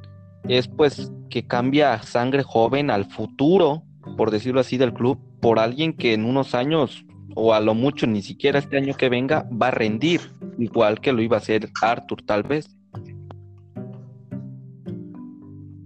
es 0.47 0.67
pues 0.67 1.11
que 1.29 1.47
cambia 1.47 2.01
sangre 2.03 2.43
joven 2.43 2.89
al 2.89 3.05
futuro, 3.05 3.83
por 4.17 4.31
decirlo 4.31 4.59
así, 4.59 4.77
del 4.77 4.93
club, 4.93 5.17
por 5.39 5.59
alguien 5.59 5.93
que 5.93 6.13
en 6.13 6.25
unos 6.25 6.53
años, 6.53 7.05
o 7.33 7.53
a 7.53 7.61
lo 7.61 7.73
mucho 7.73 8.07
ni 8.07 8.21
siquiera 8.21 8.59
este 8.59 8.77
año 8.77 8.95
que 8.95 9.07
venga, 9.07 9.47
va 9.49 9.69
a 9.69 9.71
rendir, 9.71 10.21
igual 10.57 10.99
que 10.99 11.13
lo 11.13 11.21
iba 11.21 11.37
a 11.37 11.39
hacer 11.39 11.69
Arthur 11.81 12.21
tal 12.23 12.43
vez. 12.43 12.75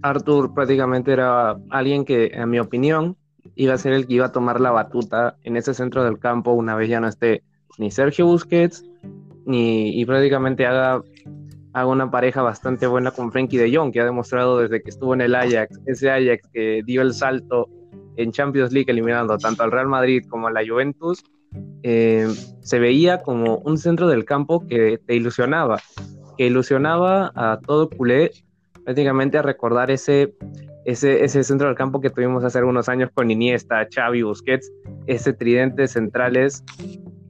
Arthur 0.08 0.54
prácticamente 0.54 1.12
era 1.12 1.56
alguien 1.70 2.04
que, 2.04 2.26
en 2.32 2.48
mi 2.50 2.58
opinión, 2.58 3.16
iba 3.54 3.74
a 3.74 3.78
ser 3.78 3.92
el 3.92 4.06
que 4.06 4.14
iba 4.14 4.26
a 4.26 4.32
tomar 4.32 4.60
la 4.60 4.70
batuta 4.70 5.36
en 5.44 5.56
ese 5.56 5.74
centro 5.74 6.04
del 6.04 6.18
campo 6.18 6.52
una 6.52 6.74
vez 6.74 6.88
ya 6.88 7.00
no 7.00 7.08
esté 7.08 7.42
ni 7.78 7.90
Sergio 7.90 8.26
Busquets, 8.26 8.84
ni 9.44 10.00
y 10.00 10.04
prácticamente 10.04 10.66
haga, 10.66 11.02
haga 11.72 11.86
una 11.86 12.10
pareja 12.10 12.42
bastante 12.42 12.86
buena 12.86 13.10
con 13.10 13.32
Frankie 13.32 13.58
de 13.58 13.74
Jong, 13.74 13.92
que 13.92 14.00
ha 14.00 14.04
demostrado 14.04 14.58
desde 14.58 14.82
que 14.82 14.90
estuvo 14.90 15.14
en 15.14 15.20
el 15.20 15.34
Ajax, 15.34 15.78
ese 15.86 16.10
Ajax 16.10 16.48
que 16.52 16.82
dio 16.84 17.02
el 17.02 17.12
salto 17.12 17.68
en 18.16 18.32
Champions 18.32 18.72
League 18.72 18.90
eliminando 18.90 19.36
tanto 19.36 19.62
al 19.62 19.72
Real 19.72 19.88
Madrid 19.88 20.24
como 20.28 20.48
a 20.48 20.52
la 20.52 20.66
Juventus, 20.66 21.22
eh, 21.82 22.26
se 22.60 22.78
veía 22.78 23.22
como 23.22 23.58
un 23.58 23.78
centro 23.78 24.08
del 24.08 24.24
campo 24.24 24.66
que 24.66 24.98
te 25.06 25.14
ilusionaba, 25.14 25.80
que 26.36 26.46
ilusionaba 26.46 27.30
a 27.34 27.60
todo 27.64 27.90
culé 27.90 28.32
prácticamente 28.86 29.36
a 29.36 29.42
recordar 29.42 29.90
ese 29.90 30.32
ese, 30.84 31.42
centro 31.42 31.66
del 31.66 31.76
campo 31.76 32.00
que 32.00 32.08
tuvimos 32.08 32.44
hace 32.44 32.58
algunos 32.58 32.88
años 32.88 33.10
con 33.12 33.28
Iniesta, 33.28 33.88
Xavi, 33.92 34.22
Busquets, 34.22 34.72
ese 35.08 35.32
tridente 35.32 35.88
centrales 35.88 36.62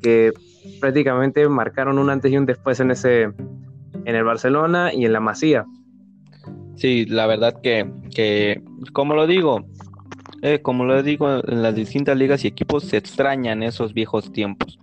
que 0.02 0.34
prácticamente 0.78 1.48
marcaron 1.48 1.98
un 1.98 2.10
antes 2.10 2.30
y 2.30 2.36
un 2.36 2.44
después 2.44 2.78
en 2.80 2.90
ese 2.90 3.22
en 3.22 4.14
el 4.14 4.24
Barcelona 4.24 4.92
y 4.92 5.06
en 5.06 5.14
la 5.14 5.20
Masía. 5.20 5.64
Sí, 6.74 7.06
la 7.06 7.26
verdad 7.26 7.58
que, 7.62 7.90
que 8.14 8.62
como 8.92 9.14
lo 9.14 9.26
digo, 9.26 9.64
eh, 10.42 10.60
como 10.60 10.84
lo 10.84 11.02
digo 11.02 11.40
en 11.42 11.62
las 11.62 11.74
distintas 11.74 12.18
ligas 12.18 12.44
y 12.44 12.48
equipos 12.48 12.84
se 12.84 12.98
extrañan 12.98 13.62
esos 13.62 13.94
viejos 13.94 14.30
tiempos. 14.30 14.78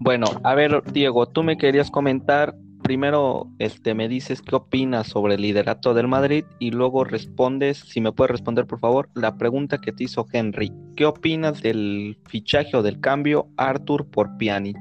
Bueno, 0.00 0.26
a 0.42 0.56
ver, 0.56 0.82
Diego, 0.92 1.28
tú 1.28 1.44
me 1.44 1.56
querías 1.56 1.92
comentar 1.92 2.56
primero 2.90 3.46
este, 3.60 3.94
me 3.94 4.08
dices 4.08 4.42
qué 4.42 4.56
opinas 4.56 5.06
sobre 5.06 5.36
el 5.36 5.42
liderato 5.42 5.94
del 5.94 6.08
Madrid 6.08 6.44
y 6.58 6.72
luego 6.72 7.04
respondes, 7.04 7.78
si 7.78 8.00
me 8.00 8.10
puedes 8.10 8.32
responder 8.32 8.66
por 8.66 8.80
favor, 8.80 9.08
la 9.14 9.38
pregunta 9.38 9.80
que 9.80 9.92
te 9.92 10.02
hizo 10.02 10.26
Henry. 10.32 10.72
¿Qué 10.96 11.06
opinas 11.06 11.62
del 11.62 12.18
fichaje 12.28 12.76
o 12.76 12.82
del 12.82 12.98
cambio 12.98 13.46
Arthur 13.56 14.10
por 14.10 14.36
Pjanic? 14.38 14.76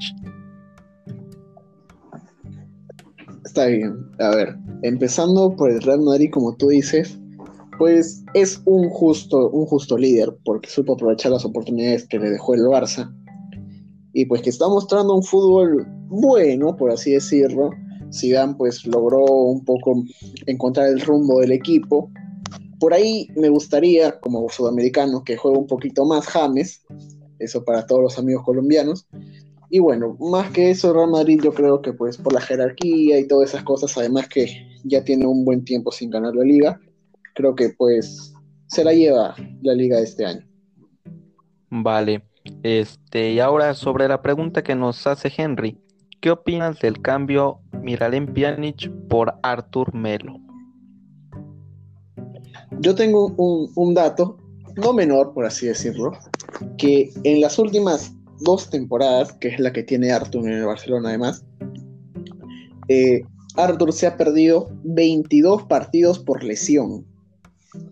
Está 3.46 3.68
bien. 3.68 3.96
A 4.20 4.36
ver, 4.36 4.58
empezando 4.82 5.56
por 5.56 5.70
el 5.70 5.80
Real 5.80 6.02
Madrid, 6.02 6.32
como 6.32 6.56
tú 6.56 6.70
dices, 6.70 7.16
pues 7.78 8.24
es 8.34 8.60
un 8.66 8.90
justo, 8.90 9.52
un 9.52 9.68
justo 9.68 10.00
líder 10.00 10.36
porque 10.46 10.68
supo 10.68 10.94
aprovechar 10.94 11.32
las 11.32 11.46
oportunidades 11.46 12.08
que 12.08 12.18
le 12.18 12.32
dejó 12.32 12.56
el 12.56 12.62
Barça 12.62 13.14
y 14.14 14.26
pues 14.26 14.42
que 14.42 14.50
está 14.50 14.68
mostrando 14.68 15.14
un 15.14 15.22
fútbol 15.22 15.86
bueno, 16.08 16.76
por 16.76 16.90
así 16.90 17.12
decirlo, 17.12 17.70
Zidane 18.14 18.56
pues 18.56 18.86
logró 18.86 19.24
un 19.24 19.64
poco 19.64 20.04
encontrar 20.46 20.88
el 20.88 21.02
rumbo 21.02 21.40
del 21.40 21.52
equipo. 21.52 22.12
Por 22.80 22.94
ahí 22.94 23.28
me 23.36 23.50
gustaría, 23.50 24.20
como 24.20 24.48
sudamericano, 24.50 25.24
que 25.24 25.38
juegue 25.38 25.58
un 25.58 25.68
poquito 25.68 26.06
más 26.06 26.26
James, 26.28 26.82
eso 27.40 27.64
para 27.64 27.86
todos 27.86 28.02
los 28.02 28.20
amigos 28.20 28.44
colombianos. 28.44 29.08
Y 29.70 29.80
bueno, 29.80 30.18
más 30.20 30.52
que 30.52 30.72
eso, 30.72 30.94
Real 30.94 31.12
Madrid 31.12 31.42
yo 31.44 31.54
creo 31.54 31.82
que 31.82 31.94
pues 31.94 32.18
por 32.18 32.34
la 32.34 32.42
jerarquía 32.42 33.20
y 33.20 33.28
todas 33.28 33.50
esas 33.50 33.64
cosas, 33.64 33.96
además 33.98 34.28
que 34.28 34.68
ya 34.84 35.04
tiene 35.04 35.28
un 35.28 35.46
buen 35.46 35.64
tiempo 35.64 35.92
sin 35.92 36.10
ganar 36.10 36.36
la 36.36 36.44
liga, 36.44 36.80
creo 37.36 37.54
que 37.56 37.70
pues 37.70 38.34
se 38.68 38.84
la 38.84 38.94
lleva 38.94 39.36
la 39.62 39.74
liga 39.74 40.00
este 40.00 40.26
año. 40.26 40.48
Vale, 41.70 42.24
este, 42.64 43.34
y 43.34 43.40
ahora 43.40 43.76
sobre 43.76 44.08
la 44.08 44.22
pregunta 44.24 44.64
que 44.64 44.74
nos 44.74 45.06
hace 45.06 45.32
Henry, 45.36 45.78
¿Qué 46.22 46.32
opinas 46.32 46.78
del 46.80 47.02
cambio 47.02 47.62
Miralem 47.82 48.34
Pjanic 48.34 48.92
por 49.08 49.36
Artur 49.42 49.94
Melo? 49.96 50.38
Yo 52.82 52.94
tengo 52.94 53.28
un, 53.38 53.94
dato, 53.94 54.38
no 54.76 54.92
menor 54.92 55.34
por 55.34 55.46
así 55.46 55.68
decirlo, 55.68 56.12
que 56.78 57.10
en 57.24 57.40
las 57.40 57.58
últimas 57.58 58.14
dos 58.42 58.70
temporadas, 58.70 59.32
que 59.34 59.48
es 59.48 59.62
la 59.62 59.72
que 59.72 59.84
tiene 59.84 60.12
Artur 60.12 60.46
en 60.46 60.58
el 60.58 60.66
Barcelona 60.66 61.10
además, 61.10 61.46
eh, 62.90 63.22
Artur 63.56 63.94
se 63.94 64.06
ha 64.06 64.18
perdido 64.18 64.70
22 64.84 65.64
partidos 65.64 66.20
por 66.20 66.44
lesión, 66.44 67.06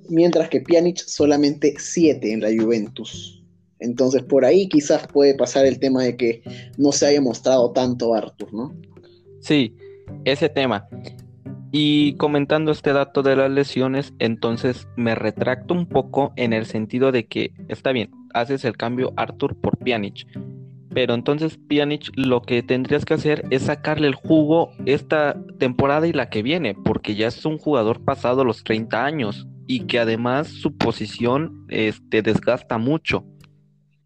mientras 0.10 0.50
que 0.50 0.60
Pjanic 0.60 0.98
solamente 0.98 1.76
7 1.80 2.34
en 2.34 2.42
la 2.42 2.50
Juventus. 2.50 3.37
Entonces 3.80 4.24
por 4.24 4.46
ahí 4.46 4.68
quizás 4.68 5.08
puede 5.08 5.36
pasar 5.36 5.66
el 5.66 5.80
tema 5.80 6.04
de 6.04 6.16
que 6.16 6.42
no 6.78 6.92
se 6.92 7.08
haya 7.08 7.22
mostrado 7.22 7.72
tanto 7.72 8.14
Arthur, 8.14 8.54
¿no? 8.54 8.76
Sí, 9.40 9.76
ese 10.26 10.50
tema. 10.50 10.88
Y 11.72 12.14
comentando 12.14 12.72
este 12.72 12.94
dato 12.94 13.24
de 13.24 13.36
las 13.36 13.52
lesiones, 13.52 14.14
entonces 14.20 14.88
me 14.96 15.16
retracto 15.16 15.74
un 15.74 15.86
poco 15.86 16.34
en 16.38 16.54
el 16.54 16.66
sentido 16.66 17.12
de 17.12 17.26
que 17.26 17.52
está 17.68 17.92
bien, 17.92 18.10
haces 18.34 18.64
el 18.66 18.78
cambio 18.78 19.14
Arthur 19.18 19.56
por 19.56 19.78
Pjanic, 19.78 20.26
pero 20.98 21.14
entonces 21.14 21.60
Pjanic 21.68 22.10
lo 22.16 22.42
que 22.42 22.64
tendrías 22.64 23.06
que 23.06 23.14
hacer 23.14 23.46
es 23.52 23.62
sacarle 23.62 24.08
el 24.08 24.16
jugo 24.16 24.72
esta 24.88 25.40
temporada 25.60 26.08
y 26.08 26.12
la 26.12 26.30
que 26.30 26.42
viene, 26.42 26.74
porque 26.74 27.14
ya 27.14 27.28
es 27.28 27.46
un 27.46 27.60
jugador 27.60 28.04
pasado 28.04 28.44
los 28.44 28.64
30 28.64 29.06
años 29.06 29.48
y 29.68 29.82
que 29.82 30.00
además 30.00 30.48
su 30.48 30.76
posición 30.76 31.68
este, 31.70 32.24
desgasta 32.24 32.80
mucho. 32.80 33.26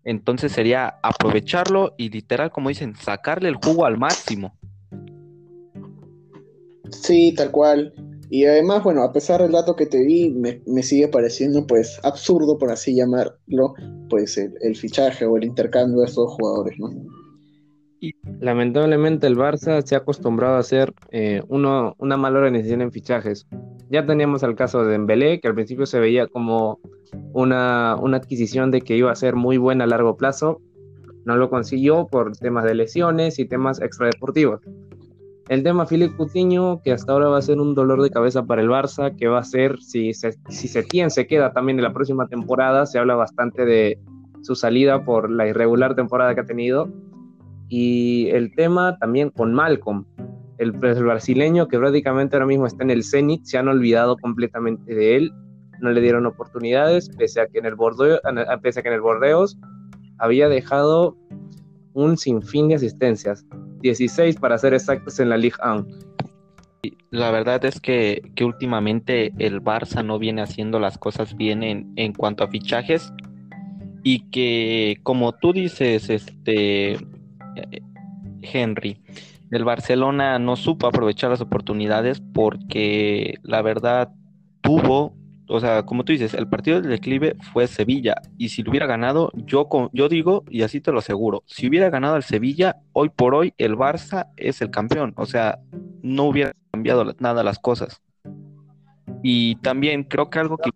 Entonces 0.03 0.51
sería 0.51 0.95
aprovecharlo 1.03 1.93
y 1.97 2.09
literal, 2.09 2.51
como 2.51 2.69
dicen, 2.69 2.95
sacarle 2.95 3.49
el 3.49 3.55
jugo 3.55 3.85
al 3.85 3.97
máximo. 3.97 4.57
Sí, 6.89 7.33
tal 7.35 7.51
cual. 7.51 7.93
Y 8.29 8.45
además, 8.45 8.83
bueno, 8.83 9.03
a 9.03 9.11
pesar 9.11 9.41
del 9.41 9.51
dato 9.51 9.75
que 9.75 9.85
te 9.85 9.99
di, 9.99 10.29
me, 10.29 10.83
sigue 10.83 11.09
pareciendo 11.09 11.67
pues 11.67 11.99
absurdo, 12.03 12.57
por 12.57 12.71
así 12.71 12.95
llamarlo, 12.95 13.73
pues 14.09 14.37
el, 14.37 14.75
fichaje 14.75 15.25
o 15.25 15.35
el 15.35 15.43
intercambio 15.43 15.99
de 15.99 16.05
estos 16.05 16.31
jugadores, 16.33 16.79
¿no? 16.79 16.89
Lamentablemente 18.39 19.27
el 19.27 19.37
Barça 19.37 19.81
se 19.83 19.95
ha 19.95 19.99
acostumbrado 19.99 20.55
a 20.55 20.59
hacer 20.59 20.93
eh, 21.11 21.43
uno, 21.49 21.95
una 21.99 22.17
mala 22.17 22.39
organización 22.39 22.81
en 22.81 22.91
fichajes. 22.91 23.47
Ya 23.89 24.05
teníamos 24.05 24.41
el 24.43 24.55
caso 24.55 24.83
de 24.83 24.91
Dembélé, 24.91 25.39
que 25.39 25.47
al 25.47 25.53
principio 25.53 25.85
se 25.85 25.99
veía 25.99 26.27
como 26.27 26.79
una, 27.33 27.93
adquisición 27.93 28.71
de 28.71 28.81
que 28.81 28.97
iba 28.97 29.11
a 29.11 29.15
ser 29.15 29.35
muy 29.35 29.57
buena 29.57 29.83
a 29.83 29.87
largo 29.87 30.17
plazo. 30.17 30.61
No 31.25 31.35
lo 31.35 31.49
consiguió 31.49 32.07
por 32.07 32.35
temas 32.35 32.63
de 32.63 32.73
lesiones 32.73 33.37
y 33.37 33.45
temas 33.45 33.79
extradeportivos. 33.79 34.61
El 35.49 35.63
tema 35.63 35.85
Philip 35.85 36.15
Coutinho, 36.15 36.81
que 36.83 36.93
hasta 36.93 37.11
ahora 37.11 37.27
va 37.27 37.37
a 37.37 37.41
ser 37.41 37.59
un 37.59 37.75
dolor 37.75 38.01
de 38.01 38.09
cabeza 38.09 38.43
para 38.45 38.61
el 38.61 38.69
Barça, 38.69 39.15
que 39.15 39.27
va 39.27 39.39
a 39.39 39.43
ser, 39.43 39.79
si, 39.79 40.13
se, 40.13 40.31
si 40.49 40.67
Setién 40.67 41.11
se 41.11 41.27
queda 41.27 41.51
también 41.51 41.77
en 41.77 41.83
la 41.83 41.93
próxima 41.93 42.27
temporada, 42.27 42.85
se 42.85 42.97
habla 42.97 43.15
bastante 43.15 43.65
de 43.65 43.99
su 44.41 44.55
salida 44.55 45.03
por 45.03 45.29
la 45.29 45.47
irregular 45.47 45.95
temporada 45.95 46.33
que 46.33 46.41
ha 46.41 46.45
tenido. 46.45 46.89
Y 47.73 48.27
el 48.31 48.53
tema 48.53 48.97
también 48.99 49.29
con 49.31 49.53
Malcolm, 49.53 50.05
el, 50.57 50.75
el 50.83 51.03
brasileño 51.03 51.67
que 51.67 51.79
prácticamente 51.79 52.35
ahora 52.35 52.45
mismo 52.45 52.67
está 52.67 52.83
en 52.83 52.91
el 52.91 53.03
Zenit, 53.03 53.45
se 53.45 53.57
han 53.57 53.69
olvidado 53.69 54.17
completamente 54.17 54.93
de 54.93 55.15
él 55.15 55.33
no 55.81 55.91
le 55.91 56.01
dieron 56.01 56.25
oportunidades, 56.25 57.09
pese 57.17 57.41
a 57.41 57.47
que 57.47 57.59
en 57.59 57.65
el, 57.65 57.75
Bordeo, 57.75 58.19
pese 58.61 58.79
a 58.79 58.83
que 58.83 58.89
en 58.89 58.95
el 58.95 59.01
Bordeos 59.01 59.57
había 60.19 60.47
dejado 60.47 61.17
un 61.93 62.17
sinfín 62.17 62.69
de 62.69 62.75
asistencias, 62.75 63.45
16 63.81 64.37
para 64.37 64.57
ser 64.57 64.73
exactos 64.73 65.19
en 65.19 65.29
la 65.29 65.37
Ligue 65.37 65.57
1. 65.63 65.85
La 67.09 67.31
verdad 67.31 67.65
es 67.65 67.81
que, 67.81 68.21
que, 68.35 68.45
últimamente 68.45 69.33
el 69.39 69.61
Barça 69.61 70.05
no 70.05 70.17
viene 70.17 70.41
haciendo 70.41 70.79
las 70.79 70.97
cosas 70.97 71.35
bien 71.35 71.63
en, 71.63 71.91
en, 71.95 72.13
cuanto 72.13 72.43
a 72.43 72.47
fichajes 72.47 73.11
y 74.03 74.29
que 74.29 74.97
como 75.03 75.33
tú 75.33 75.51
dices, 75.51 76.09
este 76.09 76.97
Henry, 78.41 79.01
el 79.51 79.63
Barcelona 79.63 80.39
no 80.39 80.55
supo 80.55 80.87
aprovechar 80.87 81.29
las 81.29 81.41
oportunidades 81.41 82.21
porque 82.33 83.35
la 83.43 83.61
verdad 83.61 84.09
tuvo 84.61 85.13
o 85.53 85.59
sea, 85.59 85.83
como 85.83 86.05
tú 86.05 86.13
dices, 86.13 86.33
el 86.33 86.47
partido 86.47 86.79
del 86.79 86.91
declive 86.91 87.35
fue 87.51 87.67
Sevilla 87.67 88.15
y 88.37 88.49
si 88.49 88.63
lo 88.63 88.69
hubiera 88.69 88.87
ganado, 88.87 89.31
yo, 89.35 89.67
yo 89.91 90.07
digo, 90.07 90.45
y 90.49 90.61
así 90.61 90.79
te 90.79 90.93
lo 90.93 90.99
aseguro, 90.99 91.43
si 91.45 91.67
hubiera 91.67 91.89
ganado 91.89 92.15
el 92.15 92.23
Sevilla, 92.23 92.77
hoy 92.93 93.09
por 93.09 93.35
hoy 93.35 93.53
el 93.57 93.75
Barça 93.75 94.29
es 94.37 94.61
el 94.61 94.71
campeón, 94.71 95.13
o 95.17 95.25
sea, 95.25 95.59
no 96.01 96.23
hubiera 96.23 96.53
cambiado 96.71 97.13
nada 97.19 97.43
las 97.43 97.59
cosas. 97.59 98.01
Y 99.23 99.55
también 99.57 100.05
creo 100.05 100.29
que 100.29 100.39
algo 100.39 100.57
que... 100.57 100.71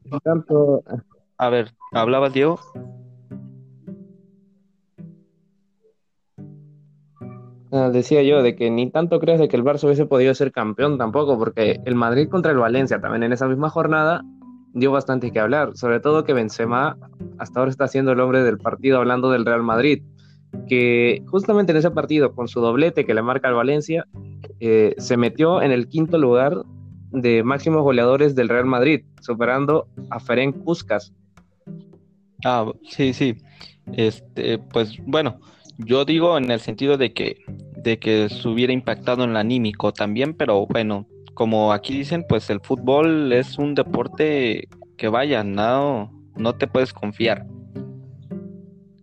A 1.37 1.49
ver, 1.49 1.73
¿hablabas, 1.93 2.33
Diego? 2.33 2.59
Decía 7.91 8.23
yo 8.23 8.41
de 8.41 8.55
que 8.55 8.69
ni 8.69 8.89
tanto 8.89 9.19
crees 9.19 9.39
de 9.39 9.47
que 9.47 9.57
el 9.57 9.63
Barça 9.63 9.85
hubiese 9.85 10.05
podido 10.05 10.33
ser 10.33 10.51
campeón 10.51 10.97
tampoco, 10.97 11.37
porque 11.37 11.79
el 11.85 11.95
Madrid 11.95 12.29
contra 12.29 12.51
el 12.51 12.57
Valencia 12.57 12.99
también 12.99 13.23
en 13.23 13.33
esa 13.33 13.47
misma 13.47 13.69
jornada 13.69 14.23
dio 14.73 14.91
bastante 14.91 15.31
que 15.31 15.39
hablar, 15.39 15.75
sobre 15.75 15.99
todo 15.99 16.25
que 16.25 16.33
Benzema 16.33 16.97
hasta 17.37 17.59
ahora 17.59 17.71
está 17.71 17.87
siendo 17.87 18.11
el 18.11 18.19
hombre 18.19 18.43
del 18.43 18.57
partido 18.57 18.97
hablando 18.97 19.31
del 19.31 19.45
Real 19.45 19.63
Madrid, 19.63 20.03
que 20.67 21.23
justamente 21.27 21.71
en 21.71 21.77
ese 21.77 21.91
partido 21.91 22.33
con 22.33 22.47
su 22.47 22.59
doblete 22.59 23.05
que 23.05 23.13
le 23.13 23.21
marca 23.21 23.47
al 23.47 23.55
Valencia 23.55 24.05
eh, 24.59 24.93
se 24.97 25.17
metió 25.17 25.61
en 25.61 25.71
el 25.71 25.87
quinto 25.87 26.17
lugar 26.17 26.63
de 27.11 27.43
máximos 27.43 27.83
goleadores 27.83 28.35
del 28.35 28.49
Real 28.49 28.65
Madrid, 28.65 29.05
superando 29.21 29.87
a 30.09 30.19
Ferenc 30.19 30.57
Puskas. 30.63 31.13
Ah, 32.43 32.71
sí, 32.89 33.13
sí. 33.13 33.37
Este, 33.93 34.57
pues 34.59 34.97
bueno, 35.05 35.39
yo 35.77 36.05
digo 36.05 36.37
en 36.37 36.51
el 36.51 36.59
sentido 36.59 36.97
de 36.97 37.13
que 37.13 37.37
de 37.85 37.99
que 37.99 38.27
se 38.29 38.47
hubiera 38.49 38.73
impactado 38.73 39.23
en 39.23 39.29
el 39.29 39.37
anímico 39.37 39.93
también, 39.93 40.33
pero 40.33 40.65
bueno, 40.65 41.07
como 41.35 41.71
aquí 41.71 41.95
dicen, 41.95 42.25
pues 42.27 42.49
el 42.49 42.59
fútbol 42.59 43.31
es 43.31 43.57
un 43.59 43.75
deporte 43.75 44.67
que 44.97 45.07
vaya, 45.07 45.43
no, 45.43 46.11
no 46.35 46.55
te 46.55 46.67
puedes 46.67 46.91
confiar. 46.91 47.45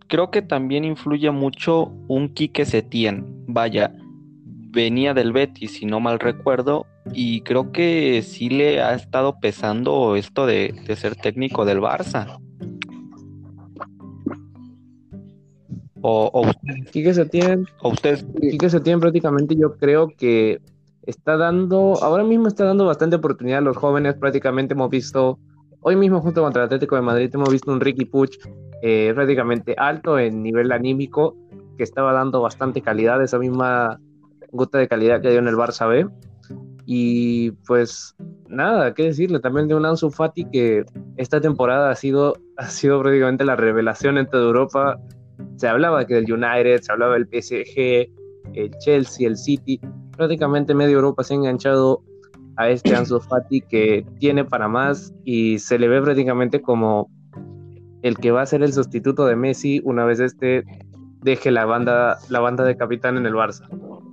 Creo 0.09 0.31
que 0.31 0.43
también 0.43 0.85
influye 0.85 1.31
mucho 1.31 1.93
un 2.09 2.29
Quique 2.29 2.67
Setién, 2.67 3.25
vaya, 3.47 3.95
venía 4.73 5.15
del 5.15 5.33
Betis, 5.33 5.75
si 5.75 5.87
no 5.87 6.01
mal 6.01 6.19
recuerdo, 6.19 6.87
y 7.15 7.43
creo 7.43 7.71
que 7.71 8.23
sí 8.23 8.51
le 8.51 8.83
ha 8.83 8.95
estado 8.95 9.39
pesando 9.41 10.17
esto 10.17 10.45
de, 10.45 10.75
de 10.87 10.97
ser 10.97 11.15
técnico 11.15 11.65
del 11.65 11.79
Barça. 11.81 12.39
O, 16.03 16.31
o 16.33 16.49
ustedes. 16.49 16.91
Quique 16.91 17.15
Setién, 17.15 17.67
o 17.81 17.91
ustedes. 17.91 18.27
Quique 18.41 18.69
Setién 18.69 19.01
prácticamente 19.01 19.57
yo 19.57 19.77
creo 19.77 20.09
que 20.09 20.61
está 21.07 21.37
dando, 21.37 21.95
ahora 22.03 22.25
mismo 22.25 22.49
está 22.49 22.65
dando 22.65 22.87
bastante 22.87 23.17
oportunidad 23.17 23.59
a 23.59 23.63
los 23.63 23.77
jóvenes. 23.77 24.15
Prácticamente 24.15 24.75
hemos 24.75 24.91
visto, 24.91 25.39
hoy 25.81 25.97
mismo 25.97 26.21
junto 26.21 26.43
contra 26.43 26.63
el 26.63 26.67
Atlético 26.67 26.97
de 26.97 27.03
Madrid, 27.03 27.31
hemos 27.33 27.51
visto 27.51 27.73
un 27.73 27.81
Ricky 27.81 28.05
Puch 28.05 28.37
eh, 28.83 29.13
prácticamente 29.15 29.75
alto 29.79 30.19
en 30.19 30.43
nivel 30.43 30.73
anímico, 30.73 31.37
que 31.77 31.85
estaba 31.85 32.13
dando 32.13 32.41
bastante 32.41 32.83
calidad, 32.83 33.23
esa 33.23 33.39
misma 33.39 34.01
gota 34.51 34.79
de 34.79 34.89
calidad 34.89 35.21
que 35.23 35.31
dio 35.31 35.39
en 35.39 35.49
el 35.49 35.57
Barça 35.57 35.89
B. 35.89 36.09
Y 36.85 37.53
pues 37.67 38.17
nada, 38.49 38.93
qué 38.93 39.05
decirle, 39.05 39.39
también 39.39 39.69
de 39.69 39.75
un 39.77 39.87
Ansu 39.87 40.11
Fati 40.11 40.45
que 40.47 40.85
esta 41.17 41.41
temporada 41.41 41.91
ha 41.91 41.95
sido, 41.95 42.35
ha 42.57 42.67
sido 42.67 43.01
prácticamente 43.01 43.45
la 43.45 43.57
revelación 43.57 44.19
entre 44.19 44.41
Europa 44.41 44.99
se 45.57 45.69
hablaba 45.69 46.07
que 46.07 46.15
del 46.15 46.33
United, 46.33 46.81
se 46.81 46.93
hablaba 46.93 47.15
del 47.15 47.27
PSG, 47.27 48.09
el 48.55 48.71
Chelsea, 48.79 49.27
el 49.27 49.37
City, 49.37 49.81
prácticamente 50.17 50.75
medio 50.75 50.97
Europa 50.97 51.23
se 51.23 51.35
ha 51.35 51.37
enganchado 51.37 52.03
a 52.57 52.69
este 52.69 52.95
Ansu 52.97 53.21
Fati 53.21 53.61
que 53.63 54.05
tiene 54.19 54.45
para 54.45 54.69
más 54.69 55.13
y 55.25 55.59
se 55.59 55.79
le 55.79 55.89
ve 55.89 56.01
prácticamente 56.03 56.61
como 56.61 57.11
el 58.03 58.17
que 58.19 58.31
va 58.31 58.43
a 58.43 58.47
ser 58.47 58.63
el 58.63 58.73
sustituto 58.73 59.27
de 59.27 59.37
Messi 59.37 59.81
una 59.85 60.05
vez 60.05 60.21
este 60.21 60.65
deje 61.23 61.51
la 61.51 61.65
banda, 61.65 62.19
la 62.29 62.41
banda 62.41 62.65
de 62.65 62.77
capitán 62.77 63.17
en 63.17 63.27
el 63.27 63.35
Barça. 63.35 63.69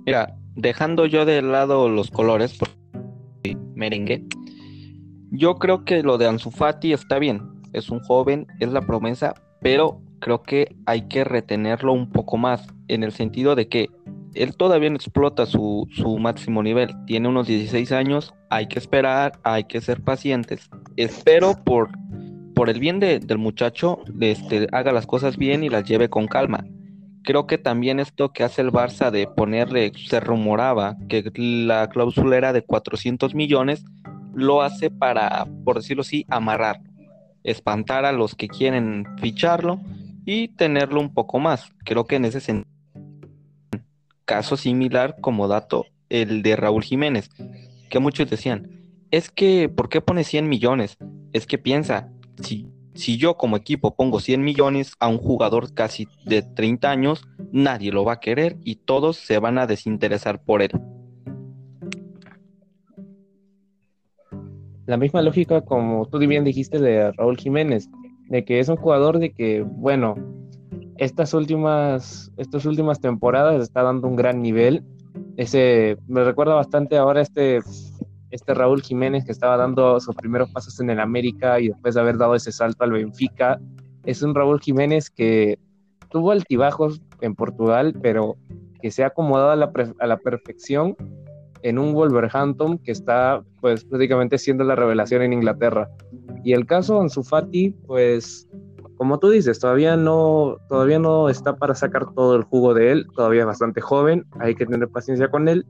Mira, 0.06 0.32
dejando 0.54 1.06
yo 1.06 1.24
de 1.24 1.42
lado 1.42 1.88
los 1.88 2.10
colores, 2.10 2.56
por 2.56 2.68
merengue, 3.74 4.24
yo 5.32 5.56
creo 5.56 5.84
que 5.84 6.02
lo 6.02 6.18
de 6.18 6.28
Ansu 6.28 6.50
Fati 6.50 6.92
está 6.92 7.18
bien, 7.18 7.42
es 7.72 7.90
un 7.90 8.00
joven, 8.00 8.46
es 8.60 8.72
la 8.72 8.82
promesa, 8.82 9.34
pero 9.60 10.00
creo 10.20 10.42
que 10.42 10.76
hay 10.86 11.08
que 11.08 11.24
retenerlo 11.24 11.92
un 11.92 12.10
poco 12.10 12.36
más, 12.36 12.68
en 12.88 13.02
el 13.02 13.12
sentido 13.12 13.56
de 13.56 13.68
que 13.68 13.88
él 14.34 14.56
todavía 14.56 14.90
no 14.90 14.96
explota 14.96 15.46
su, 15.46 15.88
máximo 16.20 16.62
nivel, 16.62 16.94
tiene 17.06 17.28
unos 17.28 17.48
16 17.48 17.90
años, 17.92 18.34
hay 18.48 18.68
que 18.68 18.78
esperar, 18.78 19.32
hay 19.42 19.64
que 19.64 19.80
ser 19.80 20.02
pacientes. 20.02 20.70
Espero 20.96 21.54
por, 21.64 21.90
por 22.54 22.70
el 22.70 22.78
bien 22.78 23.00
del 23.00 23.38
muchacho, 23.38 23.98
este, 24.20 24.68
haga 24.72 24.92
las 24.92 25.06
cosas 25.06 25.36
bien 25.36 25.64
y 25.64 25.68
las 25.68 25.84
lleve 25.84 26.08
con 26.08 26.28
calma. 26.28 26.64
Creo 27.22 27.46
que 27.46 27.58
también 27.58 28.00
esto 28.00 28.32
que 28.32 28.44
hace 28.44 28.62
el 28.62 28.70
Barça 28.70 29.10
de 29.10 29.26
ponerle, 29.26 29.92
se 29.94 30.20
rumoraba 30.20 30.96
que 31.08 31.30
la 31.34 31.88
cláusula 31.88 32.36
era 32.36 32.52
de 32.52 32.62
400 32.62 33.34
millones, 33.34 33.84
lo 34.32 34.62
hace 34.62 34.90
para, 34.90 35.46
por 35.64 35.76
decirlo 35.76 36.02
así, 36.02 36.24
amarrar, 36.28 36.80
espantar 37.42 38.04
a 38.04 38.12
los 38.12 38.34
que 38.34 38.48
quieren 38.48 39.04
ficharlo 39.18 39.80
y 40.32 40.46
tenerlo 40.46 41.00
un 41.00 41.12
poco 41.12 41.40
más. 41.40 41.72
Creo 41.84 42.04
que 42.04 42.14
en 42.14 42.24
ese 42.24 42.38
sentido, 42.38 42.70
caso 44.24 44.56
similar 44.56 45.16
como 45.20 45.48
dato, 45.48 45.86
el 46.08 46.42
de 46.42 46.54
Raúl 46.54 46.84
Jiménez, 46.84 47.30
que 47.88 47.98
muchos 47.98 48.30
decían, 48.30 48.70
es 49.10 49.28
que, 49.28 49.68
¿por 49.68 49.88
qué 49.88 50.00
pone 50.00 50.22
100 50.22 50.48
millones? 50.48 50.98
Es 51.32 51.48
que 51.48 51.58
piensa, 51.58 52.12
si, 52.40 52.68
si 52.94 53.16
yo 53.16 53.36
como 53.36 53.56
equipo 53.56 53.96
pongo 53.96 54.20
100 54.20 54.40
millones 54.44 54.92
a 55.00 55.08
un 55.08 55.18
jugador 55.18 55.74
casi 55.74 56.06
de 56.24 56.42
30 56.42 56.88
años, 56.88 57.26
nadie 57.50 57.90
lo 57.90 58.04
va 58.04 58.12
a 58.12 58.20
querer 58.20 58.56
y 58.62 58.76
todos 58.76 59.16
se 59.16 59.40
van 59.40 59.58
a 59.58 59.66
desinteresar 59.66 60.44
por 60.44 60.62
él. 60.62 60.70
La 64.86 64.96
misma 64.96 65.22
lógica 65.22 65.62
como 65.62 66.06
tú 66.06 66.18
bien 66.18 66.44
dijiste 66.44 66.78
de 66.78 67.10
Raúl 67.10 67.36
Jiménez 67.36 67.88
de 68.30 68.44
que 68.44 68.60
es 68.60 68.68
un 68.68 68.76
jugador 68.76 69.18
de 69.18 69.32
que, 69.32 69.62
bueno, 69.62 70.14
estas 70.96 71.34
últimas, 71.34 72.32
estas 72.36 72.64
últimas 72.64 73.00
temporadas 73.00 73.60
está 73.60 73.82
dando 73.82 74.06
un 74.06 74.16
gran 74.16 74.40
nivel. 74.40 74.84
Ese 75.36 75.98
me 76.06 76.22
recuerda 76.22 76.54
bastante 76.54 76.96
ahora 76.96 77.20
este, 77.20 77.58
este 78.30 78.54
Raúl 78.54 78.82
Jiménez 78.82 79.24
que 79.24 79.32
estaba 79.32 79.56
dando 79.56 79.98
sus 79.98 80.14
primeros 80.14 80.48
pasos 80.50 80.78
en 80.80 80.90
el 80.90 81.00
América 81.00 81.58
y 81.58 81.68
después 81.68 81.94
de 81.94 82.00
haber 82.02 82.18
dado 82.18 82.36
ese 82.36 82.52
salto 82.52 82.84
al 82.84 82.92
Benfica. 82.92 83.60
Es 84.04 84.22
un 84.22 84.34
Raúl 84.34 84.60
Jiménez 84.60 85.10
que 85.10 85.58
tuvo 86.08 86.30
altibajos 86.30 87.02
en 87.20 87.34
Portugal, 87.34 87.94
pero 88.00 88.36
que 88.80 88.92
se 88.92 89.02
ha 89.02 89.08
acomodado 89.08 89.50
a 89.50 89.56
la, 89.56 89.72
a 89.98 90.06
la 90.06 90.16
perfección 90.18 90.96
en 91.62 91.78
un 91.78 91.92
Wolverhampton 91.92 92.78
que 92.78 92.92
está 92.92 93.42
pues 93.60 93.84
prácticamente 93.84 94.38
siendo 94.38 94.64
la 94.64 94.76
revelación 94.76 95.22
en 95.22 95.32
Inglaterra. 95.32 95.88
Y 96.44 96.52
el 96.52 96.66
caso 96.66 97.00
Ansu 97.00 97.22
Fati, 97.22 97.70
pues 97.86 98.48
como 99.00 99.18
tú 99.18 99.30
dices, 99.30 99.58
todavía 99.58 99.96
no, 99.96 100.58
todavía 100.68 100.98
no 100.98 101.30
está 101.30 101.56
para 101.56 101.74
sacar 101.74 102.12
todo 102.14 102.36
el 102.36 102.42
jugo 102.42 102.74
de 102.74 102.92
él, 102.92 103.06
todavía 103.16 103.40
es 103.40 103.46
bastante 103.46 103.80
joven, 103.80 104.26
hay 104.40 104.54
que 104.54 104.66
tener 104.66 104.88
paciencia 104.88 105.30
con 105.30 105.48
él, 105.48 105.64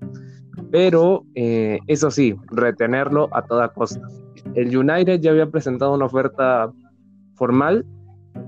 pero 0.72 1.24
eh, 1.36 1.78
eso 1.86 2.10
sí, 2.10 2.34
retenerlo 2.50 3.28
a 3.32 3.42
toda 3.42 3.72
costa. 3.72 4.00
El 4.54 4.76
United 4.76 5.20
ya 5.20 5.30
había 5.30 5.48
presentado 5.48 5.94
una 5.94 6.06
oferta 6.06 6.72
formal, 7.36 7.86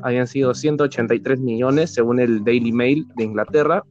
habían 0.02 0.26
sido 0.26 0.52
183 0.52 1.38
millones 1.38 1.94
según 1.94 2.18
el 2.18 2.42
Daily 2.42 2.72
Mail 2.72 3.06
de 3.14 3.22
Inglaterra, 3.22 3.84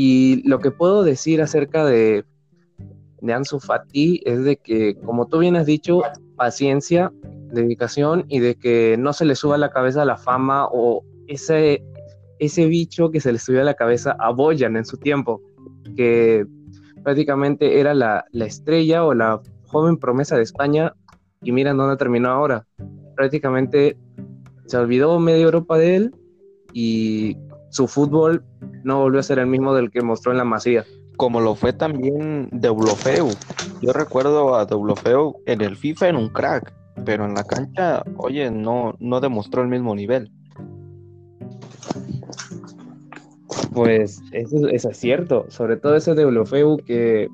y 0.00 0.48
lo 0.48 0.60
que 0.60 0.70
puedo 0.70 1.02
decir 1.02 1.42
acerca 1.42 1.84
de, 1.84 2.24
de 3.20 3.32
Ansu 3.32 3.58
Fati 3.58 4.22
es 4.24 4.44
de 4.44 4.56
que, 4.56 4.94
como 4.94 5.26
tú 5.26 5.40
bien 5.40 5.56
has 5.56 5.66
dicho, 5.66 6.02
paciencia, 6.36 7.12
dedicación 7.50 8.24
y 8.28 8.38
de 8.38 8.54
que 8.54 8.94
no 8.96 9.12
se 9.12 9.24
le 9.24 9.34
suba 9.34 9.56
a 9.56 9.58
la 9.58 9.70
cabeza 9.70 10.04
la 10.04 10.16
fama 10.16 10.68
o 10.70 11.02
ese, 11.26 11.82
ese 12.38 12.66
bicho 12.66 13.10
que 13.10 13.18
se 13.18 13.32
le 13.32 13.40
subió 13.40 13.62
a 13.62 13.64
la 13.64 13.74
cabeza 13.74 14.14
a 14.20 14.30
Boyan 14.30 14.76
en 14.76 14.84
su 14.84 14.98
tiempo, 14.98 15.42
que 15.96 16.46
prácticamente 17.02 17.80
era 17.80 17.92
la, 17.92 18.24
la 18.30 18.44
estrella 18.44 19.04
o 19.04 19.14
la 19.14 19.40
joven 19.66 19.96
promesa 19.96 20.36
de 20.36 20.44
España 20.44 20.94
y 21.42 21.50
miren 21.50 21.76
dónde 21.76 21.96
terminó 21.96 22.28
ahora. 22.28 22.64
Prácticamente 23.16 23.98
se 24.66 24.76
olvidó 24.76 25.18
media 25.18 25.42
Europa 25.42 25.76
de 25.76 25.96
él 25.96 26.14
y 26.72 27.36
su 27.70 27.88
fútbol 27.88 28.44
no 28.84 29.00
volvió 29.00 29.20
a 29.20 29.22
ser 29.22 29.38
el 29.38 29.46
mismo 29.46 29.74
del 29.74 29.90
que 29.90 30.02
mostró 30.02 30.32
en 30.32 30.38
la 30.38 30.44
Masía. 30.44 30.84
Como 31.16 31.40
lo 31.40 31.54
fue 31.54 31.72
también 31.72 32.48
Deulofeu. 32.52 33.28
Yo 33.82 33.92
recuerdo 33.92 34.54
a 34.54 34.66
Deulofeu 34.66 35.36
en 35.46 35.60
el 35.60 35.76
FIFA 35.76 36.08
en 36.08 36.16
un 36.16 36.28
crack, 36.28 36.72
pero 37.04 37.24
en 37.24 37.34
la 37.34 37.44
cancha, 37.44 38.02
oye, 38.16 38.50
no, 38.50 38.94
no 39.00 39.20
demostró 39.20 39.62
el 39.62 39.68
mismo 39.68 39.94
nivel. 39.94 40.30
Pues 43.72 44.20
eso, 44.32 44.68
es 44.68 44.96
cierto, 44.96 45.46
sobre 45.48 45.76
todo 45.76 45.96
ese 45.96 46.14
Deulofeu 46.14 46.78
que 46.78 47.28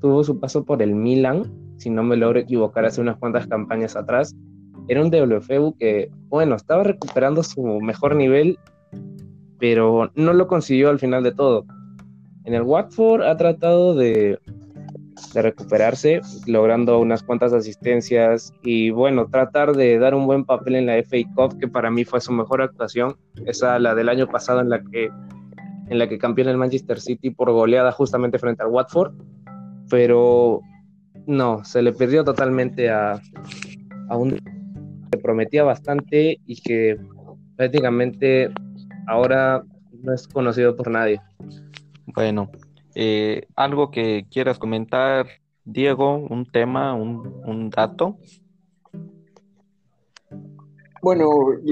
tuvo 0.00 0.22
su 0.22 0.38
paso 0.38 0.64
por 0.64 0.82
el 0.82 0.94
Milan 0.94 1.64
si 1.76 1.90
no 1.90 2.02
me 2.02 2.16
logro 2.16 2.38
equivocar, 2.38 2.84
hace 2.84 3.00
unas 3.00 3.18
cuantas 3.18 3.46
campañas 3.46 3.96
atrás. 3.96 4.34
Era 4.88 5.02
un 5.02 5.10
WFU 5.10 5.76
que, 5.78 6.10
bueno, 6.28 6.56
estaba 6.56 6.84
recuperando 6.84 7.42
su 7.42 7.62
mejor 7.80 8.16
nivel, 8.16 8.58
pero 9.64 10.10
no 10.14 10.34
lo 10.34 10.46
consiguió 10.46 10.90
al 10.90 10.98
final 10.98 11.22
de 11.22 11.32
todo. 11.32 11.64
En 12.44 12.52
el 12.52 12.64
Watford 12.64 13.22
ha 13.22 13.34
tratado 13.38 13.94
de, 13.94 14.38
recuperarse, 15.32 16.20
logrando 16.46 16.98
unas 16.98 17.22
cuantas 17.22 17.54
asistencias 17.54 18.52
y 18.62 18.90
bueno, 18.90 19.26
tratar 19.26 19.74
de 19.74 19.98
dar 19.98 20.14
un 20.14 20.26
buen 20.26 20.44
papel 20.44 20.74
en 20.74 20.84
la 20.84 21.02
FA 21.02 21.16
Cup, 21.34 21.58
que 21.58 21.66
para 21.66 21.90
mí 21.90 22.04
fue 22.04 22.20
su 22.20 22.30
mejor 22.30 22.60
actuación, 22.60 23.16
esa 23.46 23.78
la 23.78 23.94
del 23.94 24.10
año 24.10 24.26
pasado 24.26 24.60
en 24.60 24.68
la 24.68 24.82
que 24.82 25.08
en 25.88 25.98
la 25.98 26.10
que 26.10 26.18
campeó 26.18 26.46
el 26.46 26.58
Manchester 26.58 27.00
City 27.00 27.30
por 27.30 27.50
goleada 27.50 27.90
justamente 27.90 28.38
frente 28.38 28.62
al 28.62 28.68
Watford, 28.68 29.14
pero 29.88 30.60
no, 31.26 31.64
se 31.64 31.80
le 31.80 31.94
perdió 31.94 32.22
totalmente 32.22 32.90
a 32.90 33.18
un 34.10 34.36
que 35.10 35.18
prometía 35.22 35.64
bastante 35.64 36.38
y 36.44 36.60
que 36.60 36.98
prácticamente 37.56 38.52
ahora 39.06 39.64
no 40.02 40.12
es 40.12 40.28
conocido 40.28 40.76
por 40.76 40.90
nadie. 40.90 41.20
Bueno, 42.06 42.50
eh, 42.94 43.46
algo 43.56 43.90
que 43.90 44.26
quieras 44.30 44.58
comentar, 44.58 45.26
Diego, 45.64 46.16
un 46.16 46.46
tema, 46.46 46.94
un, 46.94 47.42
un 47.44 47.70
dato. 47.70 48.18
Bueno, 51.04 51.28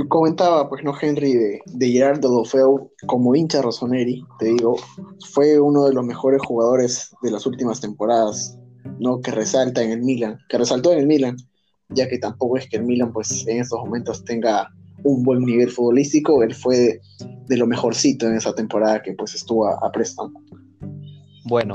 comentaba, 0.08 0.68
pues, 0.68 0.84
¿no, 0.84 0.92
Henry, 1.00 1.32
de, 1.32 1.62
de 1.64 1.90
Gerardo 1.90 2.28
Dofeu 2.28 2.90
como 3.06 3.34
hincha 3.34 3.62
Rossoneri, 3.62 4.22
te 4.38 4.46
digo, 4.46 4.76
fue 5.32 5.58
uno 5.58 5.86
de 5.86 5.94
los 5.94 6.04
mejores 6.04 6.42
jugadores 6.42 7.16
de 7.22 7.30
las 7.30 7.46
últimas 7.46 7.80
temporadas, 7.80 8.58
¿no? 8.98 9.22
Que 9.22 9.30
resalta 9.30 9.82
en 9.82 9.92
el 9.92 10.02
Milan, 10.02 10.38
que 10.50 10.58
resaltó 10.58 10.92
en 10.92 10.98
el 10.98 11.06
Milan, 11.06 11.36
ya 11.88 12.10
que 12.10 12.18
tampoco 12.18 12.58
es 12.58 12.68
que 12.68 12.76
el 12.76 12.84
Milan, 12.84 13.10
pues, 13.10 13.46
en 13.48 13.60
estos 13.60 13.78
momentos 13.78 14.22
tenga 14.22 14.68
un 15.04 15.22
buen 15.22 15.40
nivel 15.40 15.70
futbolístico, 15.70 16.42
él 16.42 16.54
fue 16.54 17.00
de, 17.46 17.56
lo 17.56 17.66
mejorcito 17.66 18.26
en 18.26 18.34
esa 18.34 18.54
temporada 18.54 19.02
que, 19.02 19.12
pues, 19.14 19.34
estuvo 19.34 19.66
a, 19.66 19.72
a. 19.74 19.92
Bueno, 21.44 21.74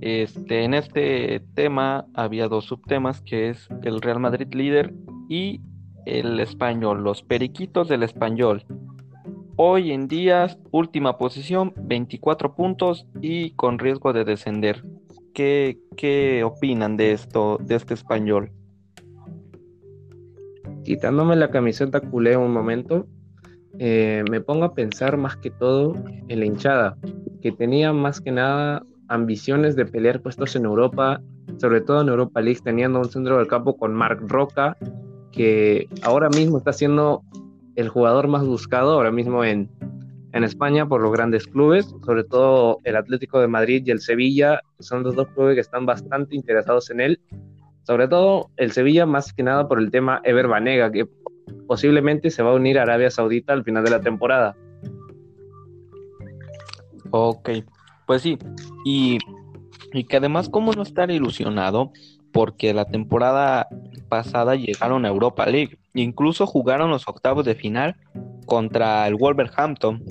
este, 0.00 0.64
en 0.64 0.74
este 0.74 1.40
tema 1.54 2.06
había 2.14 2.48
dos 2.48 2.66
subtemas, 2.66 3.20
que 3.22 3.50
es 3.50 3.68
el 3.82 4.00
Real 4.00 4.20
Madrid 4.20 4.52
líder 4.52 4.94
y 5.28 5.60
el 6.06 6.40
español, 6.40 7.02
los 7.02 7.22
periquitos 7.22 7.88
del 7.88 8.02
español. 8.02 8.64
Hoy 9.56 9.92
en 9.92 10.08
día, 10.08 10.56
última 10.72 11.16
posición, 11.16 11.72
24 11.76 12.54
puntos 12.54 13.06
y 13.20 13.52
con 13.52 13.78
riesgo 13.78 14.12
de 14.12 14.24
descender. 14.24 14.84
¿Qué, 15.32 15.78
qué 15.96 16.44
opinan 16.44 16.96
de 16.96 17.12
esto, 17.12 17.58
de 17.60 17.76
este 17.76 17.94
español? 17.94 18.52
Quitándome 20.84 21.36
la 21.36 21.50
camiseta 21.50 22.00
culé 22.00 22.36
un 22.36 22.52
momento, 22.52 23.06
eh, 23.78 24.22
me 24.30 24.40
pongo 24.40 24.64
a 24.64 24.74
pensar 24.74 25.16
más 25.16 25.36
que 25.36 25.50
todo 25.50 25.94
en 26.28 26.38
la 26.38 26.44
hinchada, 26.44 26.96
que 27.40 27.52
tenía 27.52 27.92
más 27.92 28.20
que 28.20 28.30
nada 28.30 28.84
ambiciones 29.08 29.76
de 29.76 29.86
pelear 29.86 30.20
puestos 30.20 30.54
en 30.56 30.64
Europa, 30.64 31.20
sobre 31.58 31.80
todo 31.80 32.02
en 32.02 32.08
Europa 32.08 32.40
League, 32.40 32.60
teniendo 32.62 32.98
un 32.98 33.10
centro 33.10 33.38
del 33.38 33.48
campo 33.48 33.76
con 33.76 33.94
Marc 33.94 34.20
Roca, 34.28 34.76
que 35.32 35.88
ahora 36.02 36.28
mismo 36.28 36.58
está 36.58 36.72
siendo 36.72 37.22
el 37.76 37.88
jugador 37.88 38.28
más 38.28 38.46
buscado 38.46 38.92
ahora 38.92 39.10
mismo 39.10 39.44
en, 39.44 39.70
en 40.32 40.44
España 40.44 40.86
por 40.86 41.00
los 41.00 41.12
grandes 41.12 41.46
clubes, 41.46 41.94
sobre 42.04 42.24
todo 42.24 42.78
el 42.84 42.96
Atlético 42.96 43.40
de 43.40 43.48
Madrid 43.48 43.82
y 43.86 43.90
el 43.90 44.00
Sevilla, 44.00 44.60
son 44.78 45.02
los 45.02 45.14
dos 45.14 45.28
clubes 45.28 45.54
que 45.54 45.60
están 45.60 45.86
bastante 45.86 46.36
interesados 46.36 46.90
en 46.90 47.00
él, 47.00 47.20
sobre 47.84 48.08
todo 48.08 48.50
el 48.56 48.72
Sevilla 48.72 49.06
más 49.06 49.32
que 49.32 49.42
nada 49.42 49.68
por 49.68 49.78
el 49.78 49.90
tema 49.90 50.20
Ever 50.24 50.48
Banega, 50.48 50.90
que 50.90 51.06
posiblemente 51.66 52.30
se 52.30 52.42
va 52.42 52.50
a 52.50 52.54
unir 52.54 52.78
a 52.78 52.82
Arabia 52.82 53.10
Saudita 53.10 53.52
al 53.52 53.64
final 53.64 53.84
de 53.84 53.90
la 53.90 54.00
temporada. 54.00 54.56
Ok, 57.10 57.50
pues 58.06 58.22
sí, 58.22 58.38
y, 58.84 59.18
y 59.92 60.04
que 60.04 60.16
además, 60.16 60.48
¿cómo 60.48 60.72
no 60.72 60.82
estar 60.82 61.10
ilusionado? 61.10 61.92
Porque 62.32 62.74
la 62.74 62.86
temporada 62.86 63.68
pasada 64.08 64.56
llegaron 64.56 65.04
a 65.04 65.08
Europa 65.08 65.46
League, 65.46 65.78
incluso 65.94 66.46
jugaron 66.46 66.90
los 66.90 67.06
octavos 67.06 67.44
de 67.44 67.54
final 67.54 67.96
contra 68.46 69.06
el 69.06 69.14
Wolverhampton. 69.14 70.02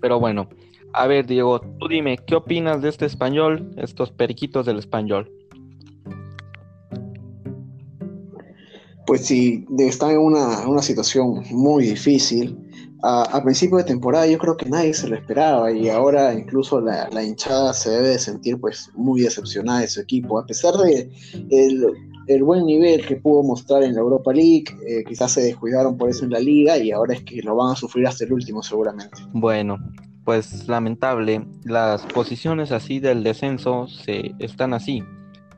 Pero 0.00 0.20
bueno, 0.20 0.48
a 0.96 1.06
ver, 1.06 1.26
Diego, 1.26 1.60
tú 1.60 1.88
dime, 1.88 2.16
¿qué 2.26 2.34
opinas 2.34 2.80
de 2.80 2.88
este 2.88 3.04
español, 3.04 3.70
estos 3.76 4.10
periquitos 4.10 4.64
del 4.64 4.78
español? 4.78 5.30
Pues 9.06 9.26
sí, 9.26 9.66
está 9.78 10.10
en 10.10 10.18
una, 10.18 10.66
una 10.66 10.82
situación 10.82 11.44
muy 11.50 11.84
difícil. 11.84 12.58
A, 13.02 13.24
a, 13.24 13.44
principio 13.44 13.76
de 13.76 13.84
temporada 13.84 14.26
yo 14.26 14.38
creo 14.38 14.56
que 14.56 14.68
nadie 14.70 14.94
se 14.94 15.06
lo 15.06 15.14
esperaba 15.14 15.70
y 15.70 15.90
ahora 15.90 16.32
incluso 16.32 16.80
la, 16.80 17.08
la, 17.10 17.22
hinchada 17.22 17.74
se 17.74 17.90
debe 17.90 18.08
de 18.08 18.18
sentir 18.18 18.58
pues 18.58 18.90
muy 18.94 19.20
decepcionada 19.20 19.80
de 19.80 19.88
su 19.88 20.00
equipo, 20.00 20.38
a 20.38 20.46
pesar 20.46 20.74
de 20.78 21.10
el, 21.50 21.86
el 22.26 22.42
buen 22.42 22.64
nivel 22.64 23.06
que 23.06 23.16
pudo 23.16 23.42
mostrar 23.42 23.82
en 23.82 23.94
la 23.94 24.00
Europa 24.00 24.32
League, 24.32 24.64
eh, 24.88 25.04
quizás 25.06 25.32
se 25.32 25.42
descuidaron 25.42 25.98
por 25.98 26.08
eso 26.08 26.24
en 26.24 26.30
la 26.30 26.40
liga 26.40 26.78
y 26.78 26.90
ahora 26.90 27.14
es 27.14 27.22
que 27.22 27.42
lo 27.42 27.54
van 27.54 27.72
a 27.72 27.76
sufrir 27.76 28.06
hasta 28.06 28.24
el 28.24 28.32
último 28.32 28.62
seguramente. 28.62 29.18
Bueno, 29.32 29.78
pues 30.26 30.66
lamentable, 30.66 31.46
las 31.64 32.04
posiciones 32.04 32.72
así 32.72 32.98
del 32.98 33.22
descenso 33.22 33.86
se 33.86 34.34
están 34.40 34.74
así. 34.74 35.04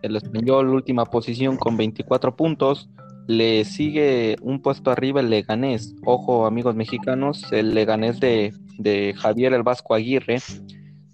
El 0.03 0.15
español 0.15 0.69
última 0.69 1.07
posición 1.07 1.57
con 1.57 1.79
24 1.79 2.37
puntos, 2.37 2.91
le 3.27 3.65
sigue 3.65 4.37
un 4.43 4.61
puesto 4.61 4.91
arriba 4.91 5.21
el 5.21 5.31
Leganés. 5.31 5.97
Ojo, 6.05 6.45
amigos 6.45 6.77
mexicanos, 6.77 7.51
el 7.51 7.75
Leganés 7.75 8.21
de, 8.21 8.53
de, 8.77 9.15
Javier 9.17 9.55
el 9.55 9.63
Vasco 9.63 9.95
Aguirre. 9.95 10.39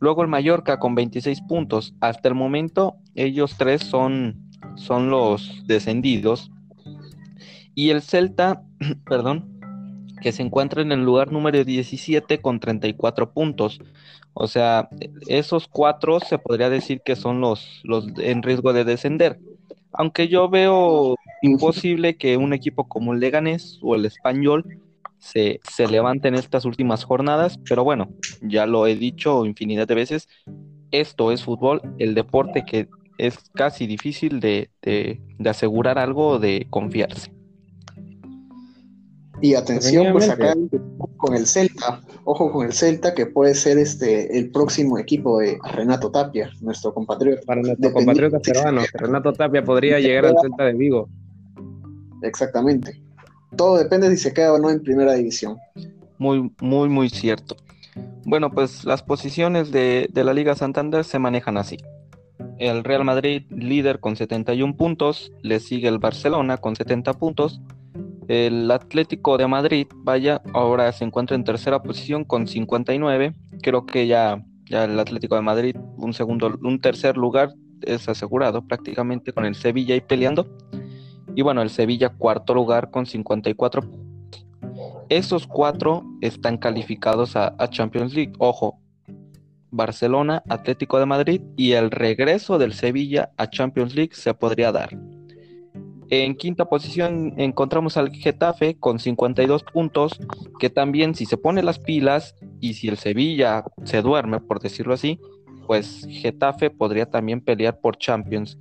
Luego 0.01 0.23
el 0.23 0.29
Mallorca 0.29 0.81
con 0.81 0.97
26 0.97 1.41
puntos. 1.43 1.95
Hasta 2.01 2.29
el 2.29 2.35
momento, 2.35 2.97
ellos 3.15 3.55
tres 3.57 3.83
son, 3.83 4.51
son 4.75 5.11
los 5.11 5.63
descendidos. 5.69 6.51
Y 7.77 7.91
el 7.91 8.03
Celta, 8.03 8.65
perdón, 9.07 9.54
que 10.25 10.33
se 10.33 10.43
encuentra 10.43 10.81
en 10.81 10.91
el 10.91 11.05
lugar 11.05 11.31
número 11.31 11.63
17 11.63 12.39
con 12.39 12.59
34 12.59 13.35
puntos. 13.35 13.79
O 14.33 14.49
sea, 14.49 14.89
esos 15.29 15.69
cuatro 15.69 16.19
se 16.19 16.39
podría 16.39 16.71
decir 16.71 17.03
que 17.05 17.15
son 17.15 17.43
los, 17.43 17.83
los 17.85 18.07
en 18.17 18.43
riesgo 18.43 18.73
de 18.73 18.85
descender. 18.85 19.39
Aunque 19.93 20.29
yo 20.29 20.49
veo 20.49 21.17
imposible 21.43 22.17
que 22.17 22.39
un 22.39 22.55
equipo 22.55 22.89
como 22.89 23.13
el 23.13 23.21
Leganés 23.21 23.79
o 23.83 23.97
el 23.97 24.07
Español 24.07 24.65
se, 25.19 25.61
se 25.71 25.89
levante 25.89 26.29
en 26.29 26.37
estas 26.37 26.65
últimas 26.65 27.05
jornadas, 27.05 27.61
pero 27.69 27.85
bueno, 27.85 28.09
ya 28.41 28.65
lo 28.65 28.87
he 28.87 28.97
dicho 28.97 29.45
infinidad 29.45 29.87
de 29.87 29.95
veces, 29.95 30.31
esto 30.91 31.33
es 31.33 31.45
fútbol, 31.45 31.83
el 31.99 32.15
deporte 32.15 32.65
que 32.65 32.89
es 33.19 33.37
casi 33.53 33.87
difícil 33.87 34.41
de, 34.41 34.71
de, 34.81 35.21
de 35.39 35.51
asegurar 35.51 35.99
algo 35.99 36.39
de 36.39 36.67
confiarse. 36.71 37.31
Y 39.41 39.55
atención, 39.55 40.13
pues 40.13 40.29
acá 40.29 40.55
con 41.17 41.35
el 41.35 41.47
Celta, 41.47 42.01
ojo 42.25 42.53
con 42.53 42.67
el 42.67 42.73
Celta, 42.73 43.15
que 43.15 43.27
puede 43.27 43.55
ser 43.55 43.79
este 43.79 44.39
el 44.39 44.51
próximo 44.51 44.99
equipo 44.99 45.41
de 45.41 45.59
Renato 45.73 46.11
Tapia, 46.11 46.51
nuestro 46.61 46.95
compatriota. 46.95 47.43
Para 47.45 47.63
nuestro 47.63 47.93
compatriota 47.93 48.39
peruano, 48.39 48.83
Renato 48.93 49.33
Tapia 49.33 49.65
podría 49.65 49.99
llegar 49.99 50.27
al 50.27 50.37
Celta 50.41 50.65
de 50.65 50.75
Vigo. 50.75 51.09
Exactamente. 52.23 53.03
Todo 53.57 53.79
depende 53.79 54.11
si 54.11 54.17
se 54.17 54.33
queda 54.33 54.53
o 54.53 54.59
no 54.59 54.71
en 54.71 54.83
primera 54.83 55.15
división. 55.15 55.59
Muy, 56.19 56.51
muy, 56.61 56.89
muy 56.89 57.11
cierto. 57.11 57.57
Bueno, 58.25 58.51
pues 58.51 58.85
las 58.85 59.03
posiciones 59.03 59.71
de, 59.71 60.09
de 60.13 60.25
la 60.25 60.33
Liga 60.33 60.55
Santander 60.55 61.05
se 61.05 61.19
manejan 61.19 61.57
así. 61.57 61.77
El 62.59 62.85
Real 62.85 63.05
Madrid 63.05 63.43
líder 63.51 64.01
con 64.01 64.17
71 64.17 64.77
puntos, 64.77 65.33
le 65.43 65.61
sigue 65.61 65.89
el 65.89 65.99
Barcelona 65.99 66.57
con 66.57 66.77
70 66.77 67.13
puntos, 67.15 67.61
el 68.29 68.71
Atlético 68.71 69.37
de 69.37 69.47
Madrid, 69.47 69.87
vaya, 69.95 70.43
ahora 70.53 70.91
se 70.93 71.05
encuentra 71.05 71.37
en 71.37 71.45
tercera 71.45 71.83
posición 71.83 72.25
con 72.25 72.47
59. 72.47 73.35
Creo 73.63 73.87
que 73.87 74.07
ya, 74.07 74.45
ya 74.67 74.85
el 74.85 74.99
Atlético 74.99 75.35
de 75.37 75.43
Madrid, 75.43 75.77
un 75.97 76.13
segundo, 76.13 76.59
un 76.63 76.81
tercer 76.81 77.17
lugar 77.17 77.55
es 77.83 78.09
asegurado 78.09 78.67
prácticamente 78.67 79.33
con 79.33 79.45
el 79.45 79.55
Sevilla 79.55 79.95
ahí 79.95 80.01
peleando. 80.01 80.47
Y 81.35 81.43
bueno, 81.43 81.63
el 81.63 81.71
Sevilla 81.71 82.11
cuarto 82.11 82.55
lugar 82.55 82.91
con 82.91 83.07
54 83.07 83.83
puntos. 83.83 84.47
Esos 85.09 85.47
cuatro 85.47 86.05
están 86.21 86.57
calificados 86.57 87.37
a, 87.37 87.55
a 87.59 87.69
Champions 87.69 88.15
League. 88.15 88.33
Ojo, 88.39 88.79
Barcelona, 89.71 90.43
Atlético 90.49 90.99
de 90.99 91.07
Madrid 91.07 91.41
y 91.57 91.73
el 91.73 91.91
regreso 91.91 92.59
del 92.59 92.73
Sevilla 92.73 93.31
a 93.37 93.51
Champions 93.51 93.95
League 93.95 94.15
se 94.15 94.33
podría 94.33 94.71
dar. 94.71 94.97
En 96.11 96.37
quinta 96.37 96.67
posición 96.67 97.35
encontramos 97.39 97.97
al 97.97 98.11
Getafe 98.11 98.77
con 98.79 98.99
52 98.99 99.65
puntos, 99.65 100.21
que 100.59 100.71
también 100.71 101.15
si 101.15 101.27
se 101.27 101.37
pone 101.37 101.63
las 101.63 101.79
pilas 101.79 102.35
y 102.61 102.75
si 102.75 102.89
el 102.89 102.99
Sevilla 102.99 103.65
se 103.85 104.03
duerme, 104.03 104.41
por 104.41 104.61
decirlo 104.61 104.95
así, 104.95 105.19
pues 105.67 106.07
Getafe 106.09 106.71
podría 106.71 107.07
también 107.07 107.41
pelear 107.41 107.81
por 107.81 107.97
Champions. 107.97 108.59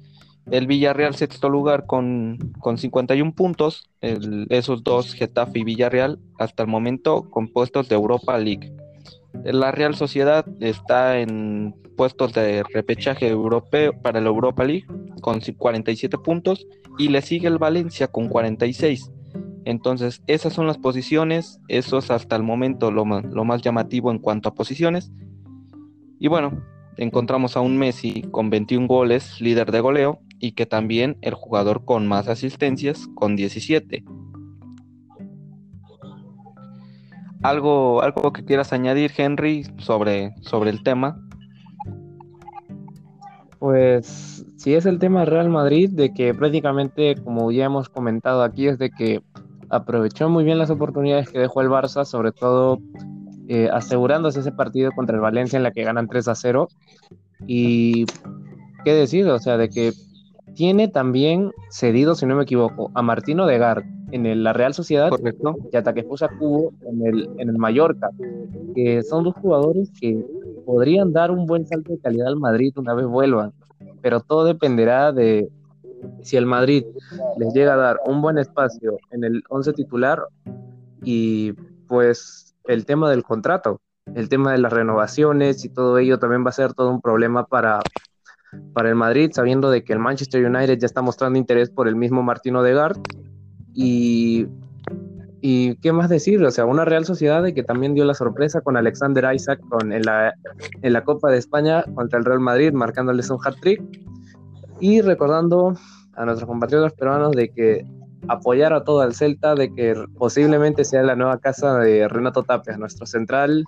El 0.52 0.68
Villarreal 0.68 1.16
sexto 1.16 1.50
lugar 1.50 1.86
con, 1.86 2.38
con 2.60 2.78
51 2.78 3.34
puntos, 3.34 3.90
esos 4.02 4.84
dos, 4.84 5.14
Getafe 5.14 5.60
y 5.60 5.64
Villarreal, 5.64 6.20
hasta 6.38 6.64
el 6.64 6.70
momento 6.70 7.30
compuestos 7.30 7.88
de 7.88 7.96
Europa 7.96 8.38
League. 8.38 8.74
La 9.44 9.72
Real 9.72 9.96
Sociedad 9.96 10.46
está 10.60 11.20
en 11.20 11.76
puestos 11.96 12.34
de 12.34 12.64
repechaje 12.64 13.28
europeo 13.28 13.94
para 14.02 14.22
la 14.22 14.30
Europa 14.30 14.64
League 14.64 14.86
con 15.22 15.40
47 15.40 16.18
puntos 16.18 16.68
y 16.98 17.10
le 17.10 17.22
sigue 17.22 17.48
el 17.48 17.58
Valencia 17.58 18.08
con 18.08 18.30
46. 18.30 19.12
Entonces, 19.66 20.22
esas 20.28 20.54
son 20.54 20.68
las 20.68 20.78
posiciones, 20.78 21.60
eso 21.68 21.98
es 21.98 22.12
hasta 22.12 22.36
el 22.36 22.44
momento 22.44 22.92
lo 22.92 23.06
más, 23.06 23.24
lo 23.26 23.46
más 23.46 23.62
llamativo 23.62 24.12
en 24.12 24.20
cuanto 24.20 24.50
a 24.50 24.56
posiciones. 24.56 25.12
Y 26.20 26.28
bueno, 26.28 26.62
encontramos 26.98 27.56
a 27.56 27.62
un 27.62 27.78
Messi 27.78 28.24
con 28.32 28.50
21 28.50 28.88
goles, 28.88 29.40
líder 29.40 29.72
de 29.72 29.80
goleo, 29.80 30.20
y 30.40 30.52
que 30.52 30.66
también 30.66 31.18
el 31.22 31.34
jugador 31.34 31.86
con 31.86 32.08
más 32.08 32.28
asistencias 32.28 33.08
con 33.16 33.38
17. 33.38 34.04
¿Algo, 37.42 38.02
algo 38.02 38.34
que 38.34 38.44
quieras 38.44 38.74
añadir, 38.74 39.12
Henry, 39.16 39.66
sobre, 39.78 40.34
sobre 40.42 40.70
el 40.70 40.84
tema? 40.84 41.23
Pues 43.64 44.46
sí 44.58 44.74
es 44.74 44.86
el 44.86 45.00
tema 45.00 45.24
Real 45.24 45.48
Madrid, 45.48 45.90
de 45.90 46.14
que 46.14 46.34
prácticamente, 46.34 47.16
como 47.16 47.50
ya 47.50 47.64
hemos 47.64 47.88
comentado 47.88 48.44
aquí, 48.44 48.68
es 48.68 48.78
de 48.78 48.90
que 48.90 49.22
aprovechó 49.70 50.28
muy 50.28 50.44
bien 50.44 50.58
las 50.58 50.70
oportunidades 50.70 51.30
que 51.30 51.40
dejó 51.40 51.62
el 51.62 51.70
Barça, 51.70 52.04
sobre 52.04 52.34
todo 52.34 52.80
eh, 53.48 53.70
asegurándose 53.72 54.42
ese 54.42 54.52
partido 54.52 54.92
contra 54.92 55.16
el 55.16 55.22
Valencia 55.22 55.56
en 55.56 55.64
la 55.64 55.72
que 55.72 55.86
ganan 55.86 56.10
3 56.10 56.28
a 56.28 56.36
0. 56.36 56.68
Y 57.48 58.06
qué 58.84 58.94
decir, 58.94 59.26
o 59.30 59.40
sea, 59.40 59.56
de 59.56 59.70
que 59.70 59.94
tiene 60.56 60.90
también 60.90 61.52
cedido, 61.70 62.16
si 62.16 62.26
no 62.26 62.36
me 62.36 62.44
equivoco, 62.44 62.92
a 62.96 63.02
Martino 63.02 63.46
Gar 63.46 63.86
en 64.12 64.44
la 64.44 64.52
Real 64.52 64.74
Sociedad 64.74 65.10
Correcto. 65.10 65.56
y 65.72 65.78
a 65.78 65.84
Takefusa 65.84 66.28
Cubo 66.38 66.74
en 66.82 67.08
el, 67.08 67.30
en 67.38 67.48
el 67.48 67.58
Mallorca, 67.58 68.10
que 68.76 69.04
son 69.04 69.24
dos 69.24 69.36
jugadores 69.36 69.90
que 70.02 70.22
podrían 70.66 71.14
dar 71.14 71.32
un 71.32 71.46
buen 71.46 71.66
salto 71.66 71.94
de 71.94 72.00
calidad 72.00 72.28
al 72.28 72.38
Madrid 72.38 72.74
una 72.78 72.94
vez 72.94 73.06
vuelvan, 73.06 73.54
pero 74.02 74.20
todo 74.20 74.46
dependerá 74.46 75.12
de 75.12 75.50
si 76.22 76.38
el 76.38 76.46
Madrid 76.46 76.86
les 77.38 77.54
llega 77.54 77.74
a 77.74 77.78
dar 77.78 78.00
un 78.06 78.22
buen 78.22 78.38
espacio 78.38 78.98
en 79.12 79.24
el 79.24 79.44
11 79.50 79.74
titular 79.74 80.24
y 81.02 81.54
pues 81.88 82.56
el 82.66 82.86
tema 82.86 83.10
del 83.10 83.24
contrato, 83.24 83.82
el 84.16 84.30
tema 84.30 84.52
de 84.52 84.58
las 84.58 84.74
renovaciones 84.74 85.64
y 85.66 85.70
todo 85.70 85.98
ello 85.98 86.20
también 86.20 86.46
va 86.46 86.50
a 86.50 86.54
ser 86.54 86.74
todo 86.74 86.90
un 86.90 87.02
problema 87.02 87.46
para, 87.46 87.80
para 88.74 88.90
el 88.90 88.96
Madrid, 88.96 89.32
sabiendo 89.34 89.70
de 89.70 89.84
que 89.84 89.94
el 89.94 90.00
Manchester 90.00 90.46
United 90.46 90.78
ya 90.78 90.86
está 90.86 91.02
mostrando 91.02 91.40
interés 91.40 91.70
por 91.70 91.88
el 91.88 91.96
mismo 91.96 92.24
Martino 92.24 92.60
Odegaard 92.60 92.98
y, 93.74 94.48
y 95.46 95.76
qué 95.82 95.92
más 95.92 96.08
decir, 96.08 96.42
o 96.42 96.52
sea, 96.52 96.64
una 96.64 96.86
Real 96.86 97.04
Sociedad 97.04 97.44
de 97.44 97.54
que 97.54 97.64
también 97.64 97.94
dio 97.94 98.06
la 98.06 98.14
sorpresa 98.14 98.62
con 98.62 98.78
Alexander 98.78 99.36
Isaac 99.36 99.60
con, 99.68 99.92
en, 99.92 100.04
la, 100.04 100.34
en 100.82 100.94
la 100.94 101.04
Copa 101.04 101.30
de 101.30 101.38
España 101.38 101.84
contra 101.96 102.18
el 102.18 102.24
Real 102.24 102.40
Madrid, 102.40 102.72
marcándoles 102.72 103.30
un 103.30 103.40
hat-trick 103.44 103.84
y 104.80 105.02
recordando 105.02 105.76
a 106.16 106.24
nuestros 106.24 106.48
compatriotas 106.48 106.94
peruanos 106.94 107.34
de 107.34 107.50
que 107.50 107.86
apoyar 108.30 108.72
a 108.72 108.86
todo 108.86 109.04
el 109.04 109.16
Celta, 109.16 109.54
de 109.54 109.74
que 109.76 110.02
posiblemente 110.18 110.86
sea 110.86 111.04
la 111.04 111.18
nueva 111.18 111.38
casa 111.40 111.78
de 111.78 112.08
Renato 112.08 112.44
Tapia, 112.44 112.78
nuestro 112.78 113.06
central, 113.06 113.66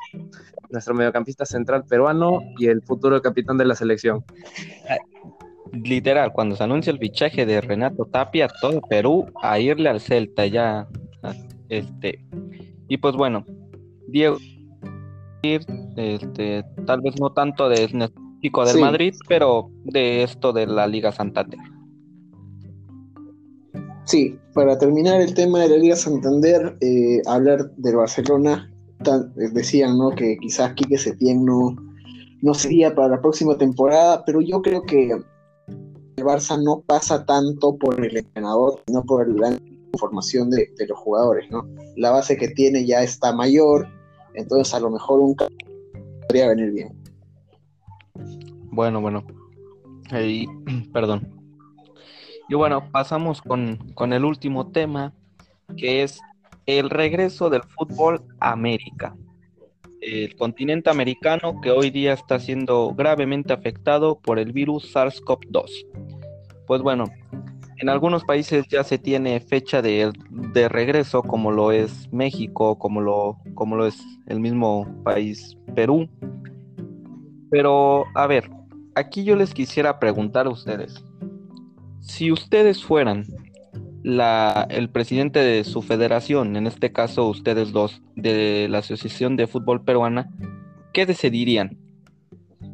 nuestro 0.69 0.93
mediocampista 0.93 1.45
central 1.45 1.83
peruano 1.83 2.39
y 2.57 2.67
el 2.67 2.83
futuro 2.83 3.21
capitán 3.21 3.57
de 3.57 3.65
la 3.65 3.75
selección 3.75 4.23
literal, 5.83 6.31
cuando 6.31 6.55
se 6.55 6.63
anuncia 6.63 6.91
el 6.91 6.99
fichaje 6.99 7.45
de 7.45 7.61
Renato 7.61 8.05
Tapia, 8.05 8.47
todo 8.61 8.81
Perú 8.81 9.25
a 9.41 9.59
irle 9.59 9.89
al 9.89 9.99
Celta 9.99 10.45
ya. 10.45 10.87
Este, 11.69 12.23
y 12.87 12.97
pues 12.97 13.15
bueno, 13.15 13.45
Diego, 14.07 14.37
este, 15.43 16.63
tal 16.85 17.01
vez 17.01 17.19
no 17.19 17.31
tanto 17.31 17.69
de 17.69 17.87
chico 18.41 18.65
del 18.65 18.79
Madrid, 18.79 19.15
pero 19.27 19.69
de 19.83 20.23
esto 20.23 20.53
de 20.53 20.67
la 20.67 20.87
Liga 20.87 21.11
Santander. 21.11 21.59
Sí, 24.05 24.37
para 24.53 24.77
terminar 24.77 25.19
el 25.19 25.33
tema 25.33 25.61
de 25.61 25.69
la 25.69 25.77
Liga 25.77 25.95
Santander, 25.95 26.77
eh, 26.81 27.21
hablar 27.25 27.71
del 27.77 27.95
Barcelona, 27.95 28.71
decían 29.35 29.97
¿no? 29.97 30.11
que 30.11 30.37
quizás 30.37 30.73
Quique 30.73 30.97
Setién 30.97 31.43
no, 31.43 31.75
no 32.41 32.53
sería 32.53 32.93
para 32.93 33.09
la 33.09 33.21
próxima 33.21 33.57
temporada, 33.57 34.23
pero 34.25 34.41
yo 34.41 34.61
creo 34.61 34.83
que 34.83 35.11
el 35.11 36.23
Barça 36.23 36.61
no 36.61 36.81
pasa 36.81 37.25
tanto 37.25 37.75
por 37.77 38.03
el 38.03 38.15
entrenador, 38.15 38.79
sino 38.87 39.03
por 39.03 39.27
la 39.39 39.57
formación 39.97 40.49
de, 40.49 40.69
los 40.87 40.97
jugadores, 40.97 41.49
¿no? 41.49 41.67
La 41.95 42.11
base 42.11 42.37
que 42.37 42.49
tiene 42.49 42.85
ya 42.85 43.01
está 43.01 43.33
mayor, 43.33 43.87
entonces 44.33 44.73
a 44.73 44.79
lo 44.79 44.89
mejor 44.89 45.19
un 45.19 45.35
podría 45.35 46.49
venir 46.49 46.71
bien. 46.71 46.93
Bueno, 48.71 49.01
bueno. 49.01 49.25
perdón. 50.93 51.27
Y 52.47 52.55
bueno, 52.55 52.91
pasamos 52.91 53.41
con, 53.41 53.77
con 53.95 54.13
el 54.13 54.23
último 54.23 54.71
tema, 54.71 55.13
que 55.77 56.03
es 56.03 56.19
el 56.65 56.89
regreso 56.89 57.49
del 57.49 57.63
fútbol 57.63 58.23
a 58.39 58.51
América 58.51 59.15
el 60.05 60.35
continente 60.35 60.89
americano 60.89 61.59
que 61.61 61.71
hoy 61.71 61.89
día 61.89 62.13
está 62.13 62.39
siendo 62.39 62.93
gravemente 62.95 63.53
afectado 63.53 64.19
por 64.19 64.37
el 64.37 64.53
virus 64.53 64.93
SARS-CoV-2. 64.93 65.65
Pues 66.67 66.81
bueno, 66.81 67.05
en 67.77 67.89
algunos 67.89 68.23
países 68.23 68.65
ya 68.69 68.83
se 68.83 68.97
tiene 68.97 69.39
fecha 69.39 69.81
de, 69.81 70.11
regreso, 70.69 71.23
como 71.23 71.51
lo 71.51 71.71
es 71.71 72.11
México, 72.11 72.77
como 72.77 73.01
lo, 73.01 73.37
como 73.53 73.75
lo 73.75 73.85
es 73.85 74.01
el 74.27 74.39
mismo 74.39 74.87
país 75.03 75.57
Perú. 75.75 76.07
Pero, 77.51 78.05
a 78.15 78.27
ver, 78.27 78.49
aquí 78.95 79.23
yo 79.23 79.35
les 79.35 79.53
quisiera 79.53 79.99
preguntar 79.99 80.47
a 80.47 80.51
ustedes, 80.51 81.03
si 81.99 82.31
ustedes 82.31 82.83
fueran 82.83 83.25
la, 84.03 84.67
el 84.69 84.89
presidente 84.89 85.39
de 85.39 85.63
su 85.63 85.81
federación, 85.81 86.55
en 86.55 86.67
este 86.67 86.91
caso 86.93 87.27
ustedes 87.27 87.71
dos, 87.71 88.01
de 88.15 88.67
la 88.69 88.79
Asociación 88.79 89.35
de 89.35 89.47
Fútbol 89.47 89.83
Peruana, 89.83 90.29
¿qué 90.93 91.05
decidirían? 91.05 91.77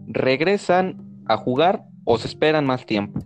¿Regresan 0.07 1.23
a 1.25 1.37
jugar 1.37 1.85
o 2.03 2.17
se 2.17 2.27
esperan 2.27 2.65
más 2.65 2.85
tiempo? 2.85 3.21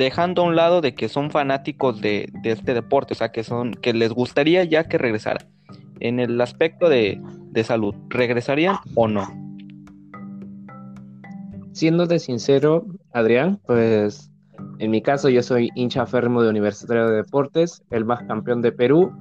Dejando 0.00 0.40
a 0.40 0.46
un 0.46 0.56
lado 0.56 0.80
de 0.80 0.94
que 0.94 1.10
son 1.10 1.30
fanáticos 1.30 2.00
de, 2.00 2.32
este 2.42 2.72
deporte, 2.72 3.12
o 3.12 3.16
sea, 3.18 3.32
que, 3.32 3.44
son, 3.44 3.74
que 3.74 3.92
les 3.92 4.14
gustaría 4.14 4.64
ya 4.64 4.88
que 4.88 4.96
regresara. 4.96 5.46
En 5.98 6.20
el 6.20 6.40
aspecto 6.40 6.88
de, 6.88 7.20
de 7.50 7.64
salud, 7.64 7.94
¿regresarían 8.08 8.76
o 8.94 9.08
no? 9.08 9.28
Siéndote 11.72 12.18
sincero, 12.18 12.86
Adrián, 13.12 13.60
pues 13.66 14.30
en 14.78 14.90
mi 14.90 15.02
caso, 15.02 15.28
yo 15.28 15.42
soy 15.42 15.68
hincha 15.74 16.06
férrimo 16.06 16.42
de 16.42 16.48
Universitario 16.48 17.06
de 17.06 17.16
Deportes, 17.16 17.82
el 17.90 18.06
más 18.06 18.22
campeón 18.22 18.62
de 18.62 18.72
Perú, 18.72 19.12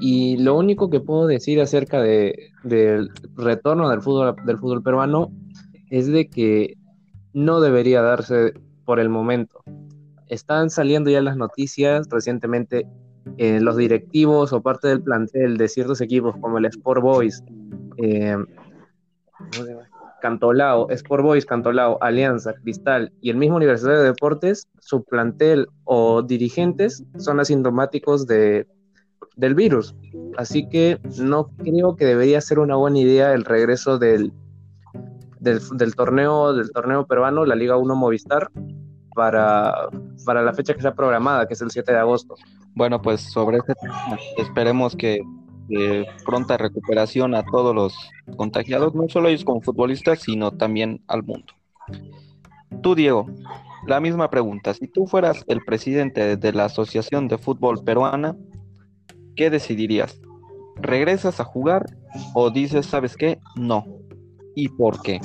y 0.00 0.36
lo 0.36 0.54
único 0.54 0.90
que 0.90 1.00
puedo 1.00 1.26
decir 1.26 1.62
acerca 1.62 2.02
de, 2.02 2.50
del 2.62 3.08
retorno 3.36 3.88
del 3.88 4.02
fútbol 4.02 4.82
peruano 4.82 5.32
es 5.88 6.08
de 6.08 6.28
que 6.28 6.76
no 7.32 7.60
debería 7.60 8.02
darse 8.02 8.52
por 8.84 9.00
el 9.00 9.08
momento. 9.08 9.62
Están 10.28 10.70
saliendo 10.70 11.10
ya 11.10 11.20
las 11.20 11.36
noticias 11.36 12.08
recientemente 12.10 12.86
eh, 13.38 13.60
los 13.60 13.76
directivos 13.76 14.52
o 14.52 14.62
parte 14.62 14.88
del 14.88 15.02
plantel 15.02 15.56
de 15.56 15.68
ciertos 15.68 16.00
equipos 16.00 16.36
como 16.40 16.58
el 16.58 16.66
Sport 16.66 17.02
Boys, 17.02 17.42
eh, 17.98 18.36
Cantolao, 20.22 20.88
Sport 20.90 21.22
Boys, 21.22 21.46
Cantolao, 21.46 21.98
Alianza, 22.00 22.54
Cristal 22.54 23.12
y 23.20 23.30
el 23.30 23.36
mismo 23.36 23.56
Universidad 23.56 23.96
de 23.96 24.04
Deportes, 24.04 24.68
su 24.80 25.04
plantel 25.04 25.66
o 25.84 26.22
dirigentes 26.22 27.04
son 27.18 27.40
asintomáticos 27.40 28.26
de, 28.26 28.66
del 29.36 29.54
virus. 29.54 29.94
Así 30.36 30.68
que 30.68 30.98
no 31.18 31.48
creo 31.58 31.96
que 31.96 32.06
debería 32.06 32.40
ser 32.40 32.58
una 32.58 32.76
buena 32.76 32.98
idea 32.98 33.34
el 33.34 33.44
regreso 33.44 33.98
del, 33.98 34.32
del, 35.40 35.94
torneo, 35.94 36.54
del 36.54 36.70
torneo 36.72 37.06
peruano, 37.06 37.44
la 37.44 37.54
Liga 37.54 37.76
1 37.76 37.94
Movistar, 37.94 38.50
para, 39.16 39.88
para 40.24 40.42
la 40.42 40.52
fecha 40.52 40.74
que 40.74 40.78
está 40.78 40.94
programada, 40.94 41.48
que 41.48 41.54
es 41.54 41.62
el 41.62 41.70
7 41.70 41.90
de 41.90 41.98
agosto. 41.98 42.36
Bueno, 42.74 43.00
pues 43.02 43.22
sobre 43.22 43.56
este 43.56 43.74
tema, 43.74 44.18
esperemos 44.36 44.94
que 44.94 45.20
pronta 46.24 46.56
recuperación 46.56 47.34
a 47.34 47.42
todos 47.44 47.74
los 47.74 47.94
contagiados, 48.36 48.94
no 48.94 49.08
solo 49.08 49.28
ellos 49.28 49.44
como 49.44 49.62
futbolistas, 49.62 50.20
sino 50.20 50.52
también 50.52 51.02
al 51.08 51.24
mundo. 51.24 51.54
Tú, 52.82 52.94
Diego, 52.94 53.26
la 53.86 53.98
misma 53.98 54.30
pregunta. 54.30 54.74
Si 54.74 54.86
tú 54.86 55.06
fueras 55.06 55.42
el 55.48 55.64
presidente 55.64 56.36
de 56.36 56.52
la 56.52 56.66
Asociación 56.66 57.26
de 57.26 57.38
Fútbol 57.38 57.82
Peruana, 57.82 58.36
¿qué 59.34 59.50
decidirías? 59.50 60.20
¿Regresas 60.76 61.40
a 61.40 61.44
jugar 61.44 61.86
o 62.34 62.50
dices, 62.50 62.86
sabes 62.86 63.16
qué? 63.16 63.38
No. 63.56 63.84
¿Y 64.54 64.68
por 64.68 65.00
qué? 65.02 65.20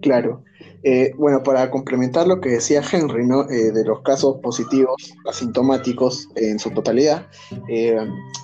Claro. 0.00 0.44
Eh, 0.86 1.14
bueno, 1.16 1.42
para 1.42 1.70
complementar 1.70 2.26
lo 2.26 2.42
que 2.42 2.50
decía 2.50 2.82
Henry, 2.92 3.26
¿no? 3.26 3.48
Eh, 3.48 3.72
de 3.72 3.84
los 3.86 4.02
casos 4.02 4.36
positivos, 4.42 5.14
asintomáticos 5.26 6.28
en 6.36 6.58
su 6.58 6.70
totalidad, 6.72 7.26
eh, 7.70 7.96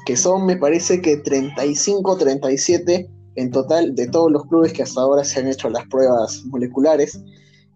que 0.07 0.17
son, 0.17 0.47
me 0.47 0.57
parece 0.57 1.03
que 1.03 1.19
35, 1.19 2.17
37 2.17 3.11
en 3.37 3.51
total 3.51 3.95
de 3.95 4.09
todos 4.09 4.33
los 4.33 4.47
clubes 4.47 4.73
que 4.73 4.83
hasta 4.83 5.03
ahora 5.03 5.23
se 5.23 5.39
han 5.39 5.49
hecho 5.49 5.69
las 5.69 5.87
pruebas 5.89 6.43
moleculares. 6.47 7.21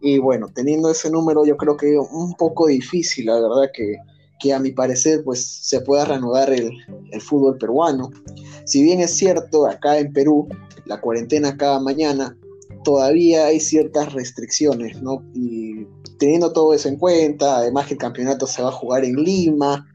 Y 0.00 0.18
bueno, 0.18 0.48
teniendo 0.54 0.90
ese 0.90 1.10
número, 1.10 1.44
yo 1.44 1.58
creo 1.58 1.76
que 1.76 1.98
un 1.98 2.32
poco 2.32 2.66
difícil, 2.66 3.26
la 3.26 3.34
verdad, 3.34 3.70
que, 3.74 3.96
que 4.40 4.54
a 4.54 4.58
mi 4.58 4.70
parecer, 4.70 5.22
pues 5.24 5.44
se 5.44 5.82
pueda 5.82 6.06
reanudar 6.06 6.50
el, 6.50 6.70
el 7.10 7.20
fútbol 7.20 7.58
peruano. 7.58 8.10
Si 8.64 8.82
bien 8.82 9.00
es 9.00 9.14
cierto, 9.14 9.66
acá 9.66 9.98
en 9.98 10.10
Perú, 10.14 10.48
la 10.86 11.02
cuarentena 11.02 11.54
cada 11.54 11.80
mañana 11.80 12.34
todavía 12.85 13.47
hay 13.47 13.59
ciertas 13.59 14.12
restricciones, 14.12 15.03
¿no? 15.03 15.24
Y 15.35 15.87
teniendo 16.18 16.53
todo 16.53 16.72
eso 16.74 16.89
en 16.89 16.97
cuenta, 16.97 17.57
además 17.57 17.87
que 17.87 17.95
el 17.95 17.99
campeonato 17.99 18.47
se 18.47 18.62
va 18.62 18.68
a 18.68 18.72
jugar 18.72 19.05
en 19.05 19.16
Lima, 19.16 19.87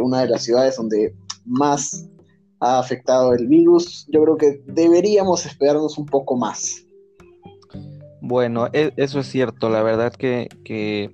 una 0.00 0.20
de 0.22 0.28
las 0.28 0.42
ciudades 0.42 0.76
donde 0.76 1.14
más 1.44 2.08
ha 2.60 2.78
afectado 2.78 3.34
el 3.34 3.46
virus, 3.48 4.06
yo 4.12 4.22
creo 4.22 4.36
que 4.36 4.62
deberíamos 4.66 5.46
esperarnos 5.46 5.98
un 5.98 6.06
poco 6.06 6.36
más. 6.36 6.86
Bueno, 8.20 8.68
e, 8.72 8.92
eso 8.96 9.20
es 9.20 9.26
cierto, 9.26 9.68
la 9.68 9.82
verdad 9.82 10.12
que, 10.12 10.48
que, 10.64 11.10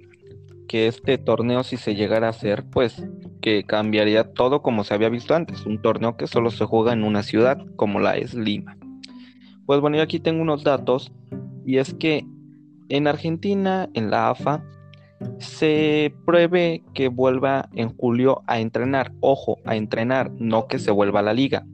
que, 0.69 0.89
este 0.89 1.17
torneo 1.17 1.65
si 1.65 1.79
se 1.79 1.95
llegara 1.95 2.27
a 2.27 2.31
hacer, 2.31 2.65
pues 2.71 3.03
que 3.41 3.65
cambiaría 3.65 4.33
todo 4.35 4.61
como 4.61 4.85
se 4.85 4.93
había 4.93 5.09
visto 5.09 5.35
antes, 5.35 5.65
un 5.65 5.81
torneo 5.81 6.19
que 6.19 6.27
solo 6.27 6.51
se 6.51 6.67
juega 6.67 6.93
en 6.93 7.05
una 7.05 7.23
ciudad 7.23 7.59
como 7.77 7.99
la 7.99 8.19
es 8.19 8.35
Lima. 8.35 8.78
Pues 9.69 9.83
bueno, 9.83 9.99
yo 9.99 10.03
aquí 10.03 10.19
tengo 10.19 10.41
unos 10.41 10.65
datos 10.65 11.13
y 11.67 11.77
es 11.77 11.93
que 11.93 12.25
en 12.89 13.07
Argentina, 13.07 13.91
en 13.93 14.11
la 14.11 14.31
AFA, 14.31 14.65
se 15.41 16.15
pruebe 16.25 16.83
que 16.95 17.09
vuelva 17.09 17.69
en 17.75 17.95
julio 17.95 18.41
a 18.47 18.61
entrenar. 18.61 19.13
Ojo, 19.21 19.59
a 19.67 19.77
entrenar, 19.77 20.31
no 20.39 20.69
que 20.69 20.79
se 20.79 20.91
vuelva 20.91 21.21
a 21.21 21.23
la 21.23 21.35
liga. 21.35 21.67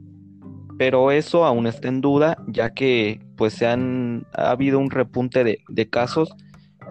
Pero 0.77 1.09
eso 1.09 1.45
aún 1.45 1.67
está 1.67 1.87
en 1.87 2.01
duda, 2.01 2.37
ya 2.47 2.73
que 2.73 3.21
pues 3.37 3.53
se 3.53 3.65
han 3.65 4.27
ha 4.33 4.51
habido 4.51 4.77
un 4.77 4.91
repunte 4.91 5.45
de, 5.45 5.59
de 5.69 5.89
casos 5.89 6.35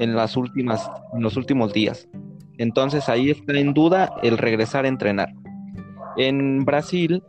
en 0.00 0.16
las 0.16 0.38
últimas, 0.38 0.90
en 1.12 1.22
los 1.22 1.36
últimos 1.36 1.74
días. 1.74 2.08
Entonces 2.56 3.10
ahí 3.10 3.28
está 3.28 3.52
en 3.58 3.74
duda 3.74 4.10
el 4.22 4.38
regresar 4.38 4.86
a 4.86 4.88
entrenar. 4.88 5.34
En 6.16 6.64
Brasil 6.64 7.22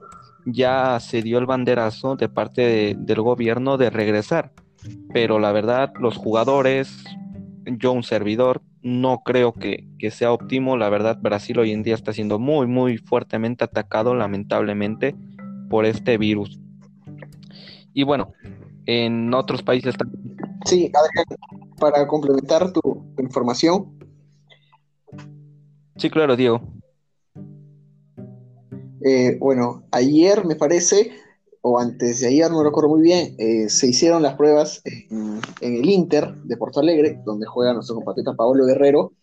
ya 0.45 0.99
se 0.99 1.21
dio 1.21 1.37
el 1.37 1.45
banderazo 1.45 2.15
de 2.15 2.29
parte 2.29 2.95
del 2.97 3.21
gobierno 3.21 3.77
de 3.77 3.89
regresar. 3.89 4.51
Pero 5.13 5.39
la 5.39 5.51
verdad, 5.51 5.91
los 5.99 6.17
jugadores, 6.17 7.03
yo 7.65 7.91
un 7.91 8.03
servidor, 8.03 8.61
no 8.81 9.23
creo 9.23 9.51
que, 9.53 9.87
sea 10.11 10.31
óptimo. 10.31 10.77
La 10.77 10.89
verdad, 10.89 11.17
Brasil 11.19 11.57
hoy 11.57 11.71
en 11.71 11.81
día 11.81 11.95
está 11.95 12.13
siendo 12.13 12.37
muy, 12.37 12.67
muy 12.67 12.97
fuertemente 12.97 13.63
atacado, 13.63 14.13
lamentablemente, 14.13 15.15
por 15.69 15.85
este 15.85 16.17
virus. 16.17 16.59
Y 17.93 18.03
bueno, 18.03 18.33
en 18.85 19.33
otros 19.33 19.63
países 19.63 19.95
también. 19.97 20.37
Sí, 20.65 20.91
para 21.79 22.05
complementar 22.05 22.71
tu 22.71 23.03
información. 23.19 23.97
Sí, 25.95 26.09
claro, 26.09 26.35
Diego. 26.35 26.74
Eh, 29.07 29.37
bueno, 29.39 29.83
ayer 29.91 30.45
me 30.45 30.55
parece, 30.55 31.11
o 31.61 31.77
antes 31.77 32.21
de 32.21 32.27
ayer, 32.27 32.49
no 32.49 32.63
recuerdo 32.63 32.89
muy 32.89 33.03
bien, 33.03 33.35
eh, 33.37 33.69
se 33.69 33.85
hicieron 33.85 34.23
las 34.23 34.33
pruebas 34.33 34.81
en, 34.83 35.39
el 35.61 35.87
Inter 35.87 36.33
de 36.43 36.57
Porto 36.57 36.79
Alegre, 36.79 37.21
donde 37.23 37.45
juega 37.45 37.75
nuestro 37.75 37.93
compatriota 37.93 38.33
Paolo 38.33 38.65
Guerrero, 38.65 39.13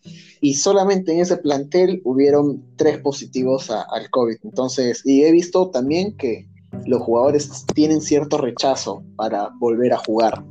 y 0.41 0.55
solamente 0.55 1.13
en 1.13 1.19
ese 1.19 1.37
plantel 1.37 2.01
hubieron 2.05 2.63
tres 2.77 2.99
positivos 2.99 3.73
al 3.73 4.09
COVID. 4.11 4.37
Entonces, 4.45 5.03
y 5.05 5.25
he 5.25 5.33
visto 5.33 5.71
también 5.71 6.17
que 6.17 6.47
los 6.87 7.03
jugadores 7.03 7.67
tienen 7.75 8.01
cierto 8.01 8.39
rechazo 8.39 9.03
para 9.17 9.51
volver 9.59 9.95
a 9.95 9.99
jugar. 9.99 10.45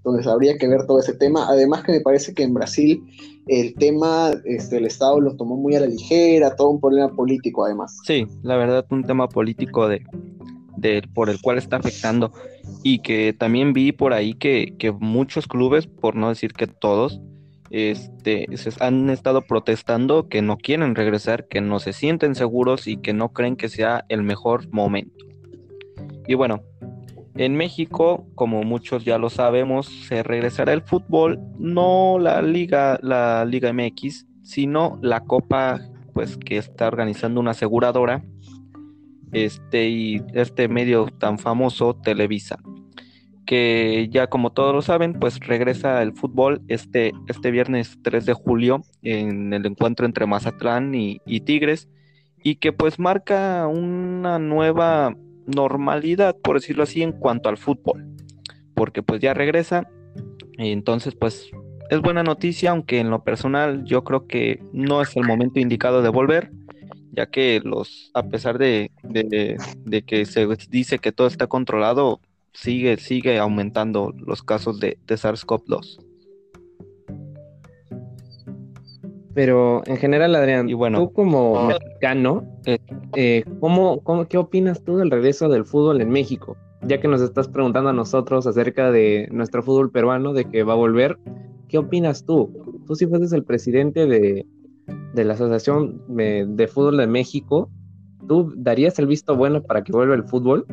Entonces 0.00 0.26
habría 0.26 0.56
que 0.56 0.66
ver 0.66 0.86
todo 0.86 0.98
ese 0.98 1.14
tema. 1.14 1.46
Además 1.48 1.84
que 1.84 1.92
me 1.92 2.00
parece 2.00 2.32
que 2.32 2.42
en 2.42 2.54
Brasil 2.54 3.02
el 3.46 3.74
tema, 3.74 4.32
este, 4.44 4.78
el 4.78 4.86
Estado 4.86 5.20
lo 5.20 5.36
tomó 5.36 5.56
muy 5.56 5.74
a 5.74 5.80
la 5.80 5.86
ligera, 5.86 6.56
todo 6.56 6.70
un 6.70 6.80
problema 6.80 7.14
político 7.14 7.64
además. 7.64 7.98
Sí, 8.04 8.26
la 8.42 8.56
verdad, 8.56 8.86
un 8.90 9.04
tema 9.04 9.28
político 9.28 9.88
de, 9.88 10.02
de 10.76 11.02
por 11.14 11.28
el 11.28 11.40
cual 11.40 11.58
está 11.58 11.76
afectando. 11.76 12.32
Y 12.82 13.00
que 13.00 13.34
también 13.38 13.72
vi 13.72 13.92
por 13.92 14.14
ahí 14.14 14.34
que, 14.34 14.74
que 14.78 14.90
muchos 14.92 15.46
clubes, 15.46 15.86
por 15.86 16.16
no 16.16 16.30
decir 16.30 16.54
que 16.54 16.66
todos, 16.66 17.20
este, 17.70 18.46
se 18.56 18.70
han 18.80 19.10
estado 19.10 19.42
protestando 19.42 20.28
que 20.28 20.42
no 20.42 20.56
quieren 20.56 20.94
regresar, 20.94 21.46
que 21.46 21.60
no 21.60 21.78
se 21.78 21.92
sienten 21.92 22.34
seguros 22.34 22.86
y 22.86 22.96
que 22.96 23.12
no 23.12 23.32
creen 23.32 23.56
que 23.56 23.68
sea 23.68 24.04
el 24.08 24.22
mejor 24.22 24.68
momento. 24.72 25.24
Y 26.26 26.34
bueno, 26.34 26.62
en 27.36 27.56
México, 27.56 28.26
como 28.34 28.62
muchos 28.64 29.04
ya 29.04 29.18
lo 29.18 29.30
sabemos, 29.30 29.86
se 29.86 30.22
regresará 30.22 30.72
el 30.72 30.82
fútbol, 30.82 31.40
no 31.58 32.18
la 32.18 32.42
Liga, 32.42 32.98
la 33.02 33.44
Liga 33.44 33.72
MX, 33.72 34.26
sino 34.42 34.98
la 35.00 35.20
Copa, 35.20 35.80
pues 36.12 36.36
que 36.36 36.56
está 36.56 36.88
organizando 36.88 37.40
una 37.40 37.52
aseguradora, 37.52 38.24
este 39.32 39.88
y 39.88 40.22
este 40.34 40.68
medio 40.68 41.06
tan 41.06 41.38
famoso, 41.38 41.94
Televisa, 41.94 42.58
que 43.46 44.08
ya 44.10 44.26
como 44.26 44.50
todos 44.50 44.74
lo 44.74 44.82
saben, 44.82 45.14
pues 45.14 45.38
regresa 45.38 46.02
el 46.02 46.12
fútbol 46.12 46.62
este, 46.66 47.12
este 47.28 47.52
viernes 47.52 47.98
3 48.02 48.26
de 48.26 48.32
julio 48.32 48.82
en 49.02 49.52
el 49.52 49.66
encuentro 49.66 50.04
entre 50.04 50.26
Mazatlán 50.26 50.94
y, 50.96 51.20
y 51.24 51.40
Tigres, 51.42 51.88
y 52.42 52.56
que 52.56 52.72
pues 52.72 52.98
marca 52.98 53.68
una 53.68 54.38
nueva 54.38 55.14
normalidad, 55.54 56.36
por 56.36 56.60
decirlo 56.60 56.82
así, 56.82 57.02
en 57.02 57.12
cuanto 57.12 57.48
al 57.48 57.56
fútbol, 57.56 58.06
porque 58.74 59.02
pues 59.02 59.20
ya 59.20 59.34
regresa, 59.34 59.88
y 60.58 60.72
entonces 60.72 61.14
pues 61.14 61.50
es 61.90 62.00
buena 62.00 62.22
noticia, 62.22 62.70
aunque 62.70 63.00
en 63.00 63.10
lo 63.10 63.24
personal 63.24 63.84
yo 63.84 64.04
creo 64.04 64.26
que 64.26 64.62
no 64.72 65.02
es 65.02 65.16
el 65.16 65.24
momento 65.24 65.60
indicado 65.60 66.02
de 66.02 66.08
volver, 66.08 66.50
ya 67.12 67.26
que 67.26 67.60
los, 67.64 68.10
a 68.14 68.22
pesar 68.22 68.58
de, 68.58 68.90
de, 69.02 70.02
que 70.02 70.24
se 70.24 70.46
dice 70.68 70.98
que 70.98 71.12
todo 71.12 71.26
está 71.26 71.46
controlado, 71.48 72.20
sigue, 72.52 72.96
sigue 72.96 73.38
aumentando 73.38 74.12
los 74.16 74.42
casos 74.42 74.78
de, 74.80 74.98
de 75.06 75.14
SARS-CoV-2. 75.16 76.09
Pero 79.34 79.82
en 79.86 79.96
general, 79.96 80.34
Adrián, 80.34 80.68
y 80.68 80.74
bueno, 80.74 80.98
tú 80.98 81.12
como 81.12 81.68
mexicano, 81.68 82.44
eh, 82.66 82.78
eh, 83.14 83.44
¿cómo, 83.60 84.02
qué 84.28 84.38
opinas 84.38 84.82
tú 84.82 84.96
del 84.96 85.10
regreso 85.10 85.48
del 85.48 85.64
fútbol 85.64 86.00
en 86.00 86.10
México? 86.10 86.56
Ya 86.82 87.00
que 87.00 87.06
nos 87.06 87.20
estás 87.20 87.46
preguntando 87.46 87.90
a 87.90 87.92
nosotros 87.92 88.46
acerca 88.46 88.90
de 88.90 89.28
nuestro 89.30 89.62
fútbol 89.62 89.90
peruano, 89.92 90.32
de 90.32 90.46
que 90.46 90.64
va 90.64 90.72
a 90.72 90.76
volver, 90.76 91.16
¿qué 91.68 91.78
opinas 91.78 92.24
tú? 92.24 92.82
Tú 92.86 92.96
si 92.96 93.06
fueses 93.06 93.32
el 93.32 93.44
presidente 93.44 94.06
de, 94.06 94.46
la 95.14 95.34
Asociación 95.34 96.02
de, 96.08 96.68
Fútbol 96.68 96.96
de 96.96 97.06
México, 97.06 97.70
¿tú 98.26 98.52
darías 98.56 98.98
el 98.98 99.06
visto 99.06 99.36
bueno 99.36 99.62
para 99.62 99.84
que 99.84 99.92
vuelva 99.92 100.16
el 100.16 100.24
fútbol? 100.24 100.66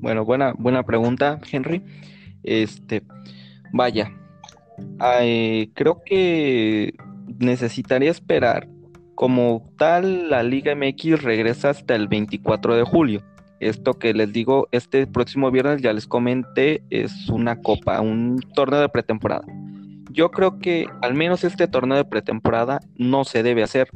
Bueno, 0.00 0.24
buena, 0.24 0.54
buena 0.56 0.84
pregunta, 0.84 1.40
Henry. 1.50 1.82
Este, 2.44 3.02
vaya, 3.72 4.12
creo 5.74 6.02
que 6.04 6.94
necesitaría 7.38 8.10
esperar. 8.10 8.68
Como 9.14 9.72
tal, 9.78 10.28
la 10.30 10.42
Liga 10.42 10.74
MX 10.74 11.22
regresa 11.22 11.70
hasta 11.70 11.94
el 11.94 12.08
24 12.08 12.76
de 12.76 12.82
julio. 12.82 13.22
Esto 13.60 13.94
que 13.94 14.12
les 14.12 14.32
digo, 14.32 14.68
este 14.72 15.06
próximo 15.06 15.50
viernes 15.50 15.80
ya 15.80 15.92
les 15.92 16.06
comenté, 16.06 16.82
es 16.90 17.28
una 17.30 17.60
copa, 17.62 18.00
un 18.00 18.38
torneo 18.54 18.80
de 18.80 18.88
pretemporada. 18.90 19.46
Yo 20.10 20.30
creo 20.30 20.58
que 20.58 20.86
al 21.02 21.14
menos 21.14 21.44
este 21.44 21.66
torneo 21.66 21.96
de 21.96 22.04
pretemporada 22.04 22.80
no 22.96 23.24
se 23.24 23.42
debe 23.42 23.62
hacer 23.62 23.88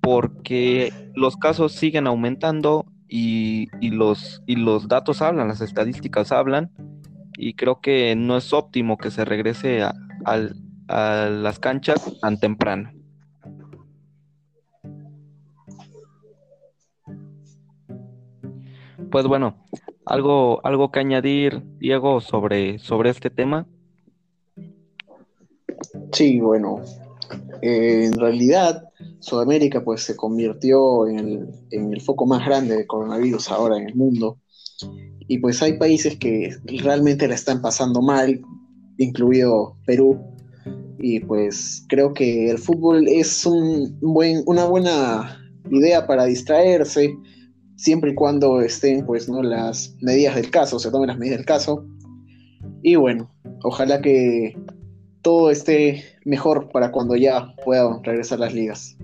porque 0.00 0.92
los 1.14 1.36
casos 1.36 1.72
siguen 1.72 2.06
aumentando 2.06 2.86
y, 3.08 3.68
los, 3.90 4.42
y 4.46 4.56
los 4.56 4.88
datos 4.88 5.22
hablan, 5.22 5.48
las 5.48 5.60
estadísticas 5.60 6.32
hablan 6.32 6.70
y 7.36 7.54
creo 7.54 7.80
que 7.80 8.14
no 8.16 8.36
es 8.36 8.52
óptimo 8.52 8.96
que 8.96 9.10
se 9.10 9.24
regrese 9.24 9.82
al, 10.24 10.56
a 10.90 11.30
las 11.30 11.58
canchas 11.58 12.18
tan 12.20 12.38
temprano. 12.40 12.90
Pues 19.10 19.26
bueno, 19.26 19.56
algo, 20.04 20.64
algo 20.64 20.90
que 20.90 21.00
añadir, 21.00 21.62
Diego, 21.78 22.20
sobre, 22.20 22.78
sobre 22.78 23.10
este 23.10 23.30
tema. 23.30 23.66
Sí, 26.12 26.40
bueno, 26.40 26.82
eh, 27.62 28.04
en 28.04 28.12
realidad 28.18 28.84
Sudamérica 29.20 29.82
pues 29.82 30.02
se 30.02 30.16
convirtió 30.16 31.06
en 31.08 31.18
el, 31.18 31.48
en 31.70 31.92
el 31.92 32.00
foco 32.00 32.26
más 32.26 32.44
grande 32.44 32.76
de 32.76 32.86
coronavirus 32.86 33.50
ahora 33.50 33.76
en 33.76 33.88
el 33.88 33.94
mundo 33.94 34.38
y 35.28 35.38
pues 35.38 35.62
hay 35.62 35.74
países 35.78 36.16
que 36.16 36.56
realmente 36.82 37.28
la 37.28 37.34
están 37.34 37.62
pasando 37.62 38.02
mal, 38.02 38.40
incluido 38.98 39.76
Perú. 39.86 40.18
Y 41.02 41.20
pues 41.20 41.84
creo 41.88 42.12
que 42.12 42.50
el 42.50 42.58
fútbol 42.58 43.08
es 43.08 43.46
un 43.46 43.98
buen, 44.00 44.42
una 44.46 44.66
buena 44.66 45.40
idea 45.70 46.06
para 46.06 46.26
distraerse, 46.26 47.16
siempre 47.76 48.10
y 48.10 48.14
cuando 48.14 48.60
estén 48.60 49.06
pues 49.06 49.28
no 49.28 49.42
las 49.42 49.96
medidas 50.00 50.36
del 50.36 50.50
caso, 50.50 50.78
se 50.78 50.90
tomen 50.90 51.08
las 51.08 51.18
medidas 51.18 51.38
del 51.38 51.46
caso. 51.46 51.86
Y 52.82 52.96
bueno, 52.96 53.30
ojalá 53.62 54.02
que 54.02 54.56
todo 55.22 55.50
esté 55.50 56.04
mejor 56.24 56.68
para 56.70 56.92
cuando 56.92 57.16
ya 57.16 57.54
puedan 57.64 58.04
regresar 58.04 58.38
las 58.40 58.54
ligas. 58.54 58.96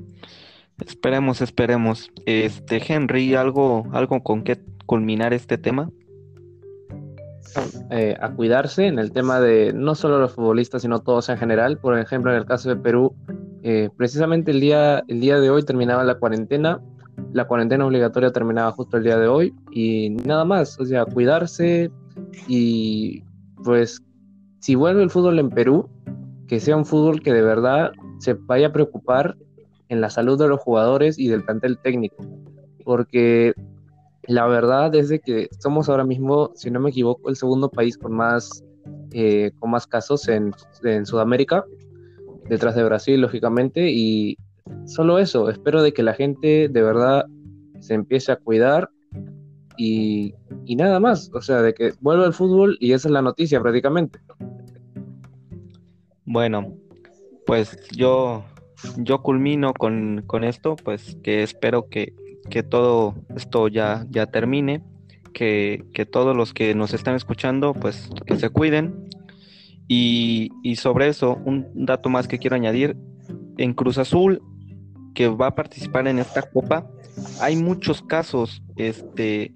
Esperemos, 0.84 1.40
esperemos. 1.40 2.10
Este, 2.26 2.82
Henry, 2.86 3.34
¿algo, 3.34 3.86
algo 3.92 4.22
con 4.22 4.42
qué 4.42 4.60
culminar 4.84 5.32
este 5.32 5.56
tema? 5.56 5.90
Eh, 7.90 8.16
a 8.20 8.30
cuidarse 8.32 8.86
en 8.86 8.98
el 8.98 9.12
tema 9.12 9.40
de 9.40 9.72
no 9.72 9.94
solo 9.94 10.18
los 10.18 10.32
futbolistas, 10.32 10.82
sino 10.82 11.00
todos 11.00 11.28
en 11.28 11.38
general. 11.38 11.78
Por 11.78 11.98
ejemplo, 11.98 12.30
en 12.30 12.38
el 12.38 12.44
caso 12.44 12.68
de 12.68 12.76
Perú, 12.76 13.14
eh, 13.62 13.90
precisamente 13.96 14.50
el 14.50 14.60
día, 14.60 15.02
el 15.08 15.20
día 15.20 15.40
de 15.40 15.50
hoy 15.50 15.62
terminaba 15.62 16.04
la 16.04 16.16
cuarentena. 16.16 16.80
La 17.32 17.46
cuarentena 17.46 17.86
obligatoria 17.86 18.32
terminaba 18.32 18.72
justo 18.72 18.96
el 18.96 19.04
día 19.04 19.18
de 19.18 19.28
hoy 19.28 19.54
y 19.70 20.10
nada 20.10 20.44
más. 20.44 20.78
O 20.80 20.84
sea, 20.84 21.04
cuidarse 21.04 21.90
y 22.48 23.22
pues 23.64 24.02
si 24.60 24.74
vuelve 24.74 25.02
el 25.02 25.10
fútbol 25.10 25.38
en 25.38 25.50
Perú, 25.50 25.88
que 26.48 26.60
sea 26.60 26.76
un 26.76 26.84
fútbol 26.84 27.22
que 27.22 27.32
de 27.32 27.42
verdad 27.42 27.92
se 28.18 28.34
vaya 28.34 28.68
a 28.68 28.72
preocupar 28.72 29.36
en 29.88 30.00
la 30.00 30.10
salud 30.10 30.38
de 30.38 30.48
los 30.48 30.60
jugadores 30.60 31.18
y 31.18 31.28
del 31.28 31.44
plantel 31.44 31.78
técnico. 31.78 32.24
Porque 32.84 33.54
la 34.26 34.46
verdad 34.46 34.94
es 34.94 35.08
de 35.08 35.20
que 35.20 35.48
somos 35.58 35.88
ahora 35.88 36.04
mismo, 36.04 36.50
si 36.54 36.70
no 36.70 36.80
me 36.80 36.90
equivoco, 36.90 37.28
el 37.28 37.36
segundo 37.36 37.70
país 37.70 37.96
con 37.96 38.12
más, 38.12 38.64
eh, 39.12 39.52
con 39.58 39.70
más 39.70 39.86
casos 39.86 40.28
en, 40.28 40.52
Sudamérica, 41.04 41.64
detrás 42.48 42.74
de 42.76 42.84
Brasil, 42.84 43.20
lógicamente, 43.20 43.90
y 43.90 44.36
solo 44.84 45.18
eso, 45.18 45.50
espero 45.50 45.82
de 45.82 45.92
que 45.92 46.02
la 46.02 46.14
gente 46.14 46.68
de 46.68 46.82
verdad 46.82 47.26
se 47.80 47.94
empiece 47.94 48.32
a 48.32 48.36
cuidar 48.36 48.90
y, 49.76 50.34
y 50.64 50.76
nada 50.76 51.00
más, 51.00 51.30
o 51.34 51.40
sea, 51.40 51.62
de 51.62 51.74
que 51.74 51.92
vuelva 52.00 52.26
el 52.26 52.32
fútbol 52.32 52.76
y 52.80 52.92
esa 52.92 53.08
es 53.08 53.12
la 53.12 53.22
noticia 53.22 53.60
prácticamente. 53.60 54.18
Bueno, 56.24 56.74
pues 57.46 57.76
yo 57.90 58.44
yo 58.96 59.22
culmino 59.22 59.72
con, 59.74 60.44
esto, 60.44 60.76
pues 60.76 61.16
que 61.22 61.42
espero 61.42 61.88
que, 61.88 62.14
todo 62.62 63.14
esto 63.34 63.68
ya, 63.68 64.06
ya 64.10 64.26
termine, 64.26 64.82
que, 65.32 65.84
todos 66.10 66.36
los 66.36 66.54
que 66.54 66.74
nos 66.74 66.94
están 66.94 67.14
escuchando, 67.14 67.74
pues 67.74 68.08
que 68.26 68.36
se 68.36 68.48
cuiden. 68.48 69.08
Y, 69.88 70.50
sobre 70.76 71.08
eso, 71.08 71.40
un 71.44 71.66
dato 71.74 72.08
más 72.08 72.26
que 72.26 72.38
quiero 72.38 72.56
añadir, 72.56 72.96
en 73.58 73.74
Cruz 73.74 73.98
Azul, 73.98 74.42
que 75.14 75.28
va 75.28 75.48
a 75.48 75.54
participar 75.54 76.08
en 76.08 76.18
esta 76.18 76.42
copa, 76.42 76.90
hay 77.40 77.56
muchos 77.56 78.02
casos, 78.02 78.62
este, 78.76 79.54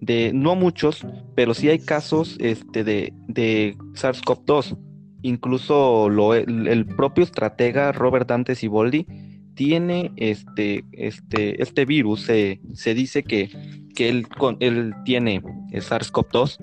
de, 0.00 0.32
no 0.32 0.54
muchos, 0.54 1.06
pero 1.34 1.54
sí 1.54 1.68
hay 1.68 1.78
casos 1.78 2.36
este, 2.40 2.84
de, 2.84 3.12
de 3.28 3.76
SARS-CoV-2 3.94 4.78
incluso 5.22 6.08
lo, 6.08 6.34
el, 6.34 6.86
propio 6.86 7.24
estratega 7.24 7.92
Robert 7.92 8.28
Dante 8.28 8.54
Siboldi 8.54 9.06
tiene 9.54 10.12
este, 10.16 10.84
este, 10.92 11.62
este 11.62 11.84
virus, 11.84 12.22
se, 12.22 12.58
dice 12.94 13.22
que, 13.22 13.50
que 13.94 14.08
él, 14.08 14.26
él 14.60 14.94
tiene 15.04 15.42
SARS-CoV-2. 15.72 16.58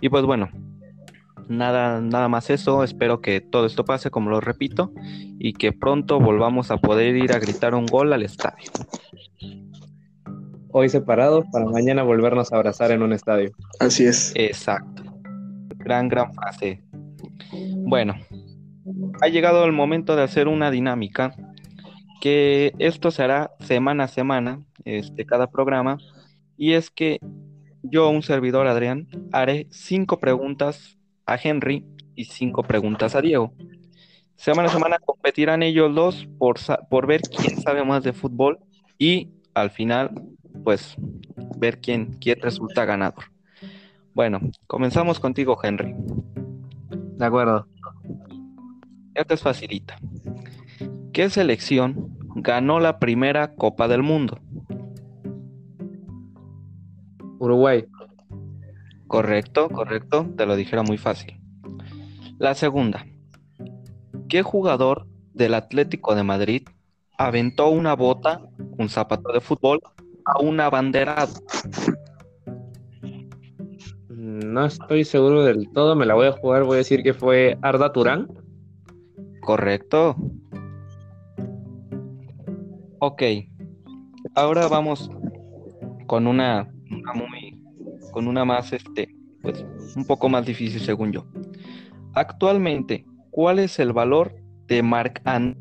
Y 0.00 0.08
pues 0.08 0.24
bueno, 0.24 0.48
nada, 1.48 2.00
nada 2.00 2.28
más 2.28 2.50
eso, 2.50 2.84
espero 2.84 3.20
que 3.20 3.40
todo 3.40 3.66
esto 3.66 3.84
pase, 3.84 4.10
como 4.10 4.30
lo 4.30 4.40
repito, 4.40 4.92
y 5.38 5.52
que 5.54 5.72
pronto 5.72 6.20
volvamos 6.20 6.70
a 6.70 6.78
poder 6.78 7.16
ir 7.16 7.32
a 7.32 7.38
gritar 7.38 7.74
un 7.74 7.86
gol 7.86 8.12
al 8.12 8.22
estadio. 8.22 8.70
Hoy 10.70 10.88
separados 10.88 11.44
para 11.50 11.64
mañana 11.64 12.02
volvernos 12.02 12.52
a 12.52 12.56
abrazar 12.56 12.90
en 12.90 13.02
un 13.02 13.12
estadio. 13.12 13.50
Así 13.80 14.04
es. 14.04 14.32
Exacto. 14.36 15.02
Gran, 15.76 16.08
gran 16.08 16.32
frase. 16.34 16.82
Bueno, 17.86 18.14
ha 19.22 19.28
llegado 19.28 19.64
el 19.64 19.72
momento 19.72 20.14
de 20.14 20.22
hacer 20.22 20.46
una 20.46 20.70
dinámica 20.70 21.34
que 22.20 22.72
esto 22.78 23.10
se 23.10 23.22
hará 23.22 23.52
semana 23.60 24.04
a 24.04 24.08
semana, 24.08 24.62
este, 24.84 25.24
cada 25.24 25.50
programa, 25.50 25.98
y 26.56 26.72
es 26.72 26.90
que 26.90 27.18
yo, 27.82 28.10
un 28.10 28.22
servidor 28.22 28.66
Adrián, 28.66 29.08
haré 29.32 29.66
cinco 29.70 30.18
preguntas 30.18 30.98
a 31.26 31.36
Henry 31.42 31.86
y 32.14 32.24
cinco 32.24 32.62
preguntas 32.62 33.14
a 33.14 33.20
Diego. 33.20 33.52
Semana 34.36 34.68
a 34.68 34.72
semana 34.72 34.98
competirán 34.98 35.62
ellos 35.62 35.94
dos 35.94 36.28
por, 36.38 36.56
por 36.90 37.06
ver 37.06 37.22
quién 37.22 37.60
sabe 37.60 37.84
más 37.84 38.02
de 38.04 38.12
fútbol 38.12 38.58
y 38.98 39.30
al 39.54 39.70
final, 39.70 40.10
pues, 40.64 40.96
ver 41.56 41.80
quién, 41.80 42.18
quién 42.20 42.40
resulta 42.40 42.84
ganador. 42.84 43.24
Bueno, 44.14 44.40
comenzamos 44.66 45.20
contigo, 45.20 45.58
Henry. 45.62 45.94
De 46.90 47.24
acuerdo. 47.24 47.66
Esta 49.14 49.34
es 49.34 49.42
facilita. 49.42 49.96
¿Qué 51.12 51.30
selección 51.30 52.16
ganó 52.36 52.80
la 52.80 52.98
primera 52.98 53.54
Copa 53.54 53.88
del 53.88 54.02
Mundo? 54.02 54.38
Uruguay. 57.38 57.86
Correcto, 59.06 59.68
correcto. 59.70 60.26
Te 60.36 60.46
lo 60.46 60.54
dijera 60.54 60.82
muy 60.82 60.98
fácil. 60.98 61.40
La 62.38 62.54
segunda. 62.54 63.06
¿Qué 64.28 64.42
jugador 64.42 65.06
del 65.32 65.54
Atlético 65.54 66.14
de 66.14 66.22
Madrid 66.22 66.68
aventó 67.16 67.68
una 67.68 67.94
bota, 67.94 68.42
un 68.76 68.88
zapato 68.88 69.32
de 69.32 69.40
fútbol, 69.40 69.80
a 70.24 70.40
una 70.40 70.68
bandera? 70.68 71.26
No 74.08 74.66
estoy 74.66 75.04
seguro 75.04 75.44
del 75.44 75.70
todo, 75.72 75.96
me 75.96 76.06
la 76.06 76.14
voy 76.14 76.26
a 76.26 76.32
jugar, 76.32 76.64
voy 76.64 76.74
a 76.74 76.78
decir 76.78 77.02
que 77.02 77.14
fue 77.14 77.58
Arda 77.62 77.92
Turán. 77.92 78.28
Correcto. 79.40 80.16
Ok. 83.00 83.22
Ahora 84.34 84.68
vamos 84.68 85.10
con 86.06 86.26
una, 86.26 86.68
muy 87.14 87.62
con 88.12 88.26
una 88.26 88.44
más 88.44 88.72
este 88.72 89.14
pues 89.42 89.64
un 89.96 90.04
poco 90.04 90.28
más 90.28 90.44
difícil 90.46 90.80
según 90.80 91.12
yo. 91.12 91.24
Actualmente, 92.14 93.06
¿cuál 93.30 93.60
es 93.60 93.78
el 93.78 93.92
valor 93.92 94.34
de 94.66 94.82
Mark 94.82 95.20
Anthony? 95.24 95.58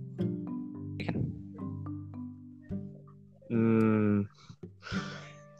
Mm, 3.50 4.22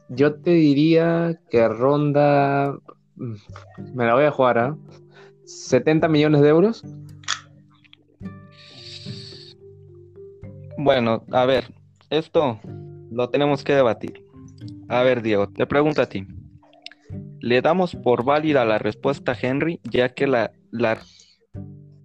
yo 0.10 0.36
te 0.42 0.52
diría 0.52 1.40
que 1.50 1.68
ronda 1.68 2.78
me 3.16 4.06
la 4.06 4.14
voy 4.14 4.26
a 4.26 4.32
jugar, 4.32 4.58
¿ah? 4.58 4.78
¿eh? 4.92 4.98
70 5.46 6.08
millones 6.08 6.42
de 6.42 6.50
euros. 6.50 6.84
Bueno, 10.78 11.24
a 11.32 11.46
ver, 11.46 11.74
esto 12.10 12.60
lo 13.12 13.30
tenemos 13.30 13.64
que 13.64 13.74
debatir. 13.74 14.24
A 14.90 15.02
ver, 15.04 15.22
Diego, 15.22 15.50
te 15.50 15.66
pregunto 15.66 16.02
a 16.02 16.06
ti. 16.08 16.26
Le 17.40 17.62
damos 17.62 17.96
por 17.96 18.24
válida 18.24 18.66
la 18.66 18.78
respuesta 18.78 19.32
a 19.32 19.38
Henry, 19.40 19.80
ya 19.84 20.10
que 20.10 20.28
la, 20.28 20.52
la 20.72 21.00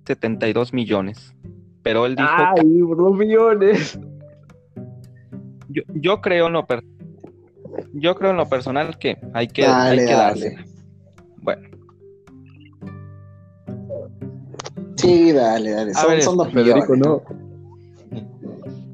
72 0.06 0.72
millones. 0.72 1.34
Pero 1.82 2.06
él 2.06 2.16
dijo. 2.16 2.28
¡Ay, 2.30 2.78
dos 2.96 3.16
millones! 3.16 3.98
Yo, 5.68 5.82
yo, 5.94 6.20
creo 6.20 6.48
en 6.48 6.52
lo 6.52 6.66
yo 7.94 8.14
creo 8.14 8.30
en 8.30 8.36
lo 8.36 8.48
personal 8.48 8.98
que 8.98 9.18
hay 9.32 9.48
que, 9.48 9.64
hay 9.64 9.98
que 9.98 10.12
darse. 10.12 10.56
Bueno. 11.38 11.68
Sí, 14.96 15.32
dale, 15.32 15.70
dale. 15.70 15.94
Son, 16.22 16.36
dos 16.36 16.52
Federico, 16.52 16.94
no. 16.94 17.22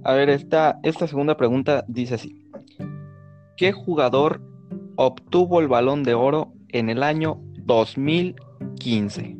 A 0.09 0.15
ver, 0.15 0.31
esta, 0.31 0.81
esta 0.85 1.07
segunda 1.07 1.37
pregunta 1.37 1.85
dice 1.87 2.15
así. 2.15 2.43
¿Qué 3.59 3.73
jugador 3.73 4.41
obtuvo 4.97 5.61
el 5.61 5.69
balón 5.69 6.03
de 6.03 6.15
oro 6.15 6.55
en 6.69 6.89
el 6.89 7.03
año 7.03 7.43
2015? 7.67 9.37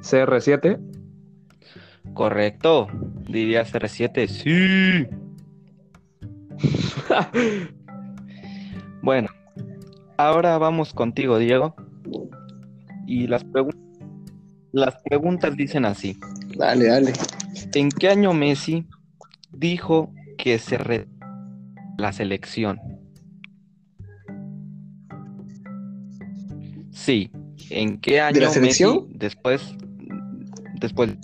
CR7. 0.00 0.80
Correcto. 2.14 2.88
Diría 3.28 3.62
CR7. 3.62 4.26
Sí. 4.26 5.06
bueno, 9.02 9.28
ahora 10.16 10.58
vamos 10.58 10.92
contigo, 10.94 11.38
Diego. 11.38 11.76
Y 13.06 13.28
las 13.28 13.44
preguntas 13.44 13.91
las 14.72 14.96
preguntas 15.02 15.56
dicen 15.56 15.84
así. 15.84 16.18
Dale, 16.56 16.86
dale. 16.86 17.12
¿En 17.74 17.90
qué 17.90 18.08
año 18.08 18.32
Messi 18.32 18.86
dijo 19.52 20.12
que 20.38 20.58
se 20.58 20.78
re 20.78 21.06
la 21.98 22.12
selección? 22.12 22.80
Sí. 26.90 27.30
¿En 27.70 27.98
qué 27.98 28.20
año 28.20 28.34
¿De 28.34 28.40
la 28.40 28.46
Messi 28.48 28.54
selección? 28.54 29.06
después, 29.10 29.74
después, 30.80 31.16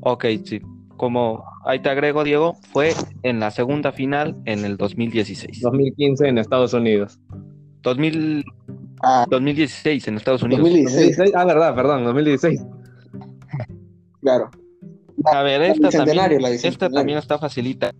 Ok, 0.00 0.24
sí. 0.44 0.60
Como 0.96 1.44
ahí 1.66 1.80
te 1.82 1.90
agrego, 1.90 2.24
Diego, 2.24 2.56
fue 2.72 2.94
en 3.22 3.38
la 3.40 3.50
segunda 3.50 3.92
final 3.92 4.34
en 4.46 4.64
el 4.64 4.78
2016. 4.78 5.60
2015 5.60 6.26
en 6.28 6.38
Estados 6.38 6.72
Unidos. 6.72 7.18
2000 7.86 8.44
Ah, 9.02 9.26
2016 9.30 10.08
en 10.08 10.16
Estados 10.16 10.42
Unidos. 10.42 10.62
2016, 10.64 11.16
2016, 11.18 11.34
Ah, 11.36 11.44
verdad, 11.44 11.74
perdón, 11.74 12.04
2016. 12.04 12.60
claro. 14.20 14.50
A 15.32 15.42
ver, 15.42 15.62
esta 15.62 15.90
también, 15.90 16.42
la 16.42 16.50
esta 16.50 16.88
también 16.90 17.18
está 17.18 17.38
facilita. 17.38 17.90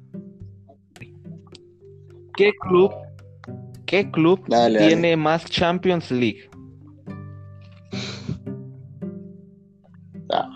¿Qué 2.37 2.53
club, 2.61 2.91
qué 3.87 4.11
club 4.11 4.41
Dale, 4.49 4.75
dale. 4.79 4.87
tiene 4.89 5.17
más 5.17 5.45
Champions 5.47 6.11
League? 6.11 6.51
Ah, 10.33 10.49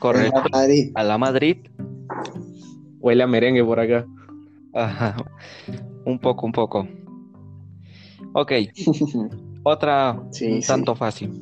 Correcto. 0.00 0.42
Madrid. 0.52 0.90
A 0.94 1.02
la 1.04 1.16
Madrid. 1.18 1.56
Huele 3.00 3.22
a 3.22 3.26
merengue 3.26 3.64
por 3.64 3.78
acá. 3.80 4.04
Ajá. 4.74 5.16
Un 6.04 6.18
poco, 6.18 6.44
un 6.46 6.52
poco. 6.52 6.88
Ok, 8.34 8.52
otra 9.62 10.20
Sí, 10.30 10.60
tanto 10.66 10.94
fácil. 10.96 11.32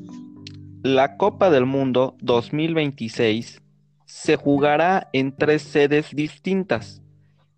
La 0.82 1.16
Copa 1.16 1.48
del 1.48 1.64
Mundo 1.64 2.16
2026 2.20 3.62
se 4.04 4.36
jugará 4.36 5.08
en 5.14 5.34
tres 5.34 5.62
sedes 5.62 6.10
distintas. 6.14 7.00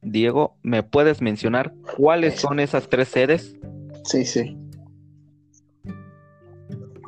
Diego, 0.03 0.57
¿me 0.63 0.85
puedes 0.85 1.21
mencionar 1.21 1.75
cuáles 1.97 2.37
son 2.37 2.61
esas 2.61 2.89
tres 2.89 3.09
sedes? 3.09 3.57
Sí, 4.05 4.25
sí. 4.25 4.57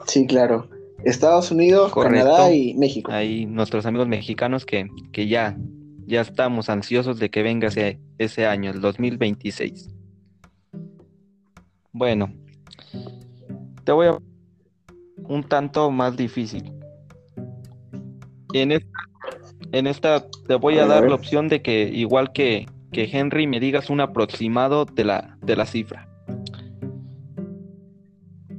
Sí, 0.06 0.26
claro. 0.26 0.68
Estados 1.04 1.52
Unidos, 1.52 1.92
Correcto. 1.92 2.24
Canadá 2.24 2.52
y 2.52 2.74
México. 2.74 3.12
Ahí 3.12 3.46
nuestros 3.46 3.86
amigos 3.86 4.08
mexicanos 4.08 4.66
que, 4.66 4.88
que 5.12 5.28
ya, 5.28 5.56
ya 6.06 6.22
estamos 6.22 6.70
ansiosos 6.70 7.20
de 7.20 7.30
que 7.30 7.42
venga 7.42 7.68
ese, 7.68 8.00
ese 8.18 8.46
año, 8.46 8.72
el 8.72 8.80
2026. 8.80 9.95
Bueno, 11.98 12.30
te 13.84 13.90
voy 13.92 14.08
a 14.08 14.18
un 15.28 15.42
tanto 15.44 15.90
más 15.90 16.14
difícil. 16.14 16.70
En 18.52 18.70
esta, 18.72 18.98
en 19.72 19.86
esta 19.86 20.26
te 20.46 20.56
voy 20.56 20.76
a 20.76 20.84
A 20.84 20.88
dar 20.88 21.00
ver. 21.00 21.10
la 21.10 21.16
opción 21.16 21.48
de 21.48 21.62
que, 21.62 21.88
igual 21.88 22.32
que, 22.34 22.66
que 22.92 23.08
Henry, 23.10 23.46
me 23.46 23.60
digas 23.60 23.88
un 23.88 24.00
aproximado 24.00 24.84
de 24.84 25.04
la, 25.04 25.38
de 25.40 25.56
la 25.56 25.64
cifra. 25.64 26.06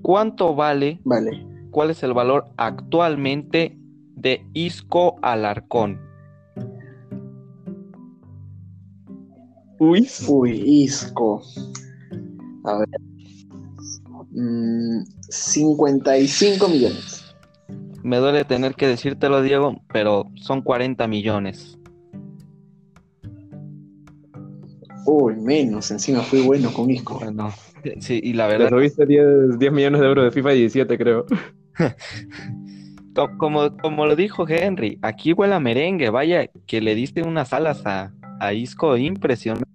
¿Cuánto 0.01 0.55
vale 0.55 0.99
Vale. 1.03 1.45
¿Cuál 1.69 1.91
es 1.91 2.01
el 2.01 2.13
valor 2.13 2.45
actualmente 2.57 3.77
de 4.15 4.43
Isco 4.53 5.17
Alarcón? 5.21 6.01
Uy. 9.77 10.07
Uy, 10.27 10.59
Isco. 10.65 11.43
A 12.63 12.79
ver. 12.79 12.87
Mm, 14.31 15.03
55 15.29 16.67
millones. 16.69 17.23
Me 18.03 18.17
duele 18.17 18.45
tener 18.45 18.75
que 18.75 18.87
decírtelo, 18.87 19.41
Diego, 19.41 19.81
pero 19.91 20.31
son 20.35 20.61
40 20.61 21.07
millones. 21.07 21.77
Uy, 25.05 25.35
menos. 25.35 25.89
Encima 25.91 26.21
fui 26.21 26.41
bueno 26.41 26.71
con 26.73 26.89
Isco. 26.91 27.19
Bueno, 27.19 27.53
sí, 27.99 28.19
y 28.23 28.33
la 28.33 28.47
verdad, 28.47 28.69
subiste 28.69 29.05
10, 29.05 29.57
10 29.57 29.71
millones 29.71 30.01
de 30.01 30.07
euros 30.07 30.25
de 30.25 30.31
FIFA 30.31 30.49
17, 30.51 30.97
creo. 30.97 31.25
co- 33.15 33.37
como, 33.37 33.75
como 33.77 34.05
lo 34.05 34.15
dijo 34.15 34.47
Henry, 34.47 34.99
aquí 35.01 35.33
huele 35.33 35.55
a 35.55 35.59
merengue, 35.59 36.09
vaya, 36.09 36.47
que 36.65 36.81
le 36.81 36.93
diste 36.95 37.23
unas 37.23 37.53
alas 37.53 37.85
a, 37.85 38.11
a 38.39 38.53
Isco 38.53 38.97
impresionante. 38.97 39.66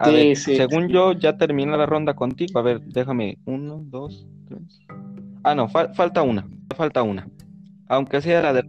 A 0.00 0.06
Sí, 0.06 0.12
ver, 0.14 0.36
sí. 0.36 0.56
según 0.56 0.88
yo, 0.88 1.12
ya 1.12 1.36
terminé 1.36 1.76
la 1.76 1.84
ronda 1.84 2.14
contigo. 2.14 2.58
A 2.58 2.62
ver, 2.62 2.80
déjame. 2.80 3.36
Uno, 3.44 3.82
dos, 3.84 4.26
tres. 4.48 4.80
Ah, 5.44 5.54
no, 5.54 5.68
fal- 5.68 5.94
falta 5.94 6.22
una. 6.22 6.48
Falta 6.74 7.02
una. 7.02 7.28
Aunque 7.86 8.20
sea 8.22 8.40
la 8.40 8.52
de 8.54 8.62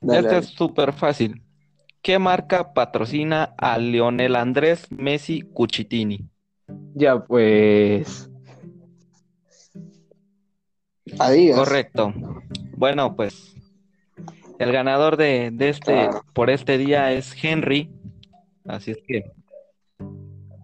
Dale, 0.00 0.18
Esta 0.20 0.30
dale. 0.34 0.38
es 0.38 0.46
súper 0.46 0.92
fácil. 0.94 1.42
¿Qué 2.00 2.18
marca 2.18 2.72
patrocina 2.72 3.54
a 3.58 3.76
Lionel 3.76 4.34
Andrés 4.36 4.86
Messi 4.90 5.42
Cucitini? 5.42 6.26
Ya, 6.94 7.18
pues. 7.22 8.30
Adidas. 11.18 11.58
Correcto. 11.58 12.14
Bueno, 12.76 13.14
pues 13.14 13.54
el 14.58 14.72
ganador 14.72 15.16
de, 15.16 15.50
de 15.52 15.68
este 15.68 15.92
Claro. 15.92 16.22
por 16.32 16.48
este 16.48 16.78
día 16.78 17.12
es 17.12 17.34
Henry. 17.42 17.90
Así 18.68 18.92
es 18.92 18.98
que 19.06 19.24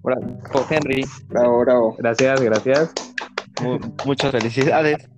bravo, 0.03 0.27
Henry, 0.71 1.05
Bravo, 1.29 1.61
bravo. 1.61 1.97
Gracias, 1.99 2.41
gracias. 2.41 2.93
mu- 3.63 3.79
muchas 4.05 4.31
felicidades. 4.31 5.09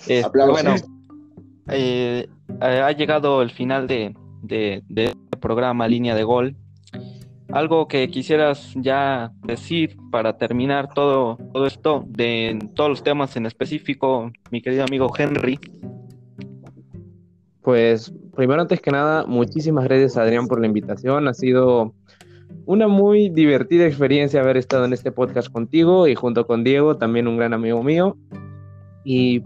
Este, 0.00 0.24
Aplausos. 0.24 0.52
bueno, 0.62 0.74
eh, 1.68 2.28
eh, 2.60 2.80
ha 2.82 2.92
llegado 2.92 3.42
el 3.42 3.50
final 3.50 3.86
de, 3.86 4.14
de, 4.42 4.82
de 4.88 5.04
este 5.04 5.36
programa 5.40 5.86
Línea 5.88 6.14
de 6.14 6.24
Gol. 6.24 6.56
Algo 7.52 7.86
que 7.88 8.08
quisieras 8.08 8.72
ya 8.76 9.30
decir 9.42 9.96
para 10.10 10.38
terminar 10.38 10.92
todo, 10.94 11.36
todo 11.52 11.66
esto, 11.66 12.04
de 12.08 12.58
todos 12.74 12.88
los 12.90 13.02
temas 13.02 13.36
en 13.36 13.44
específico, 13.46 14.30
mi 14.50 14.62
querido 14.62 14.84
amigo 14.84 15.12
Henry. 15.16 15.58
Pues 17.62 18.12
primero, 18.34 18.62
antes 18.62 18.80
que 18.80 18.90
nada, 18.90 19.24
muchísimas 19.26 19.84
gracias 19.84 20.16
Adrián 20.16 20.46
por 20.46 20.60
la 20.60 20.66
invitación. 20.66 21.28
Ha 21.28 21.34
sido 21.34 21.94
una 22.66 22.88
muy 22.88 23.30
divertida 23.30 23.86
experiencia 23.86 24.40
haber 24.40 24.56
estado 24.56 24.84
en 24.84 24.92
este 24.92 25.12
podcast 25.12 25.50
contigo 25.50 26.06
y 26.08 26.14
junto 26.14 26.46
con 26.46 26.64
Diego, 26.64 26.96
también 26.96 27.28
un 27.28 27.36
gran 27.36 27.52
amigo 27.52 27.82
mío. 27.82 28.16
Y 29.04 29.40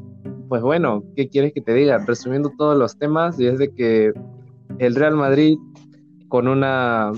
pues 0.48 0.62
bueno, 0.62 1.04
¿qué 1.16 1.28
quieres 1.28 1.52
que 1.52 1.60
te 1.60 1.74
diga? 1.74 1.98
Resumiendo 2.06 2.52
todos 2.56 2.76
los 2.76 2.98
temas, 2.98 3.38
y 3.38 3.46
es 3.46 3.58
de 3.58 3.74
que 3.74 4.12
el 4.78 4.94
Real 4.94 5.16
Madrid 5.16 5.58
con 6.28 6.48
una, 6.48 7.12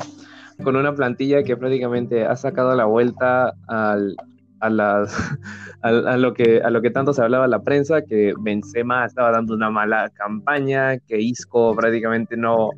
con 0.62 0.76
una 0.76 0.94
plantilla 0.94 1.42
que 1.42 1.56
prácticamente 1.56 2.24
ha 2.24 2.36
sacado 2.36 2.74
la 2.74 2.86
vuelta 2.86 3.54
al, 3.66 4.16
a, 5.82 6.16
lo 6.16 6.34
que, 6.34 6.60
a 6.62 6.70
lo 6.70 6.82
que 6.82 6.90
tanto 6.90 7.12
se 7.12 7.22
hablaba 7.22 7.48
la 7.48 7.62
prensa, 7.62 8.02
que 8.02 8.34
Benzema 8.40 9.06
estaba 9.06 9.30
dando 9.30 9.54
una 9.54 9.70
mala 9.70 10.10
campaña, 10.10 10.98
que 10.98 11.20
Isco 11.20 11.74
prácticamente 11.74 12.36
no, 12.36 12.70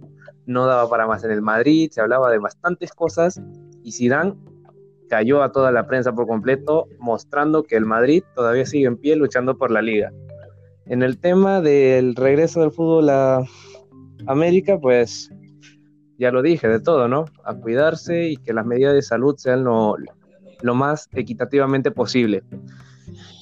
no 0.46 0.66
daba 0.66 0.88
para 0.88 1.06
más 1.06 1.24
en 1.24 1.32
el 1.32 1.42
Madrid, 1.42 1.90
se 1.90 2.00
hablaba 2.00 2.30
de 2.30 2.38
bastantes 2.38 2.92
cosas 2.92 3.40
y 3.82 3.92
Zidane 3.92 4.34
cayó 5.08 5.42
a 5.42 5.52
toda 5.52 5.72
la 5.72 5.86
prensa 5.86 6.14
por 6.14 6.26
completo, 6.26 6.86
mostrando 6.98 7.64
que 7.64 7.76
el 7.76 7.84
Madrid 7.84 8.22
todavía 8.34 8.64
sigue 8.64 8.86
en 8.86 8.96
pie 8.96 9.16
luchando 9.16 9.58
por 9.58 9.70
la 9.70 9.82
liga. 9.82 10.10
En 10.86 11.02
el 11.02 11.18
tema 11.18 11.60
del 11.60 12.16
regreso 12.16 12.60
del 12.60 12.70
fútbol 12.70 13.10
a 13.10 13.44
América, 14.26 14.78
pues 14.80 15.30
ya 16.18 16.30
lo 16.30 16.40
dije, 16.40 16.68
de 16.68 16.80
todo, 16.80 17.08
¿no? 17.08 17.26
A 17.44 17.54
cuidarse 17.54 18.28
y 18.28 18.36
que 18.36 18.52
las 18.52 18.64
medidas 18.64 18.94
de 18.94 19.02
salud 19.02 19.34
sean 19.36 19.64
lo, 19.64 19.96
lo 20.62 20.74
más 20.74 21.08
equitativamente 21.12 21.90
posible. 21.90 22.42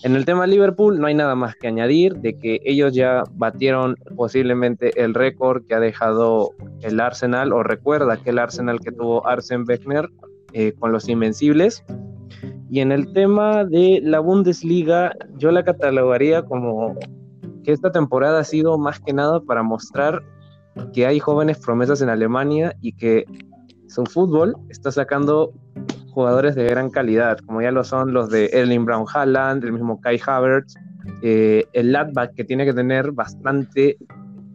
En 0.03 0.17
el 0.17 0.25
tema 0.25 0.47
Liverpool 0.47 0.99
no 0.99 1.07
hay 1.07 1.15
nada 1.15 1.35
más 1.35 1.55
que 1.55 1.69
añadir 1.69 2.17
de 2.17 2.39
que 2.39 2.61
ellos 2.65 2.95
ya 2.95 3.23
batieron 3.35 3.97
posiblemente 4.17 5.03
el 5.03 5.13
récord 5.13 5.67
que 5.67 5.75
ha 5.75 5.81
dejado 5.81 6.53
el 6.81 6.99
Arsenal 7.01 7.53
o 7.53 7.63
recuerda 7.63 8.15
aquel 8.15 8.39
Arsenal 8.39 8.81
que 8.81 8.93
tuvo 8.93 9.27
Arsene 9.27 9.65
Wenger 9.69 10.09
eh, 10.55 10.73
con 10.79 10.93
los 10.93 11.09
Invencibles. 11.09 11.85
Y 12.71 12.81
en 12.81 12.93
el 12.93 13.13
tema 13.13 13.65
de 13.65 14.01
la 14.03 14.21
Bundesliga 14.21 15.15
yo 15.37 15.51
la 15.51 15.65
catalogaría 15.65 16.43
como 16.43 16.97
que 17.63 17.73
esta 17.73 17.93
temporada 17.93 18.41
ha 18.41 18.45
sido 18.45 18.79
más 18.79 19.01
que 19.01 19.13
nada 19.13 19.41
para 19.41 19.63
mostrar 19.63 20.23
que 20.95 21.07
hay 21.07 21.19
jóvenes 21.19 21.59
promesas 21.59 22.01
en 22.01 22.09
Alemania 22.09 22.75
y 22.81 22.93
que 22.93 23.25
su 23.89 24.05
fútbol 24.05 24.57
está 24.69 24.93
sacando 24.93 25.53
jugadores 26.11 26.55
de 26.55 26.65
gran 26.65 26.91
calidad, 26.91 27.39
como 27.39 27.63
ya 27.63 27.71
lo 27.71 27.85
son 27.85 28.13
los 28.13 28.31
de 28.31 28.51
Erling 28.53 28.85
Brown 28.85 29.07
Haaland, 29.13 29.65
el 29.65 29.73
mismo 29.73 30.01
Kai 30.01 30.21
Havertz, 30.25 30.75
eh, 31.23 31.65
el 31.73 31.93
Latback 31.93 32.35
que 32.35 32.45
tiene 32.45 32.65
que 32.65 32.75
tener 32.75 33.13
bastante 33.13 33.97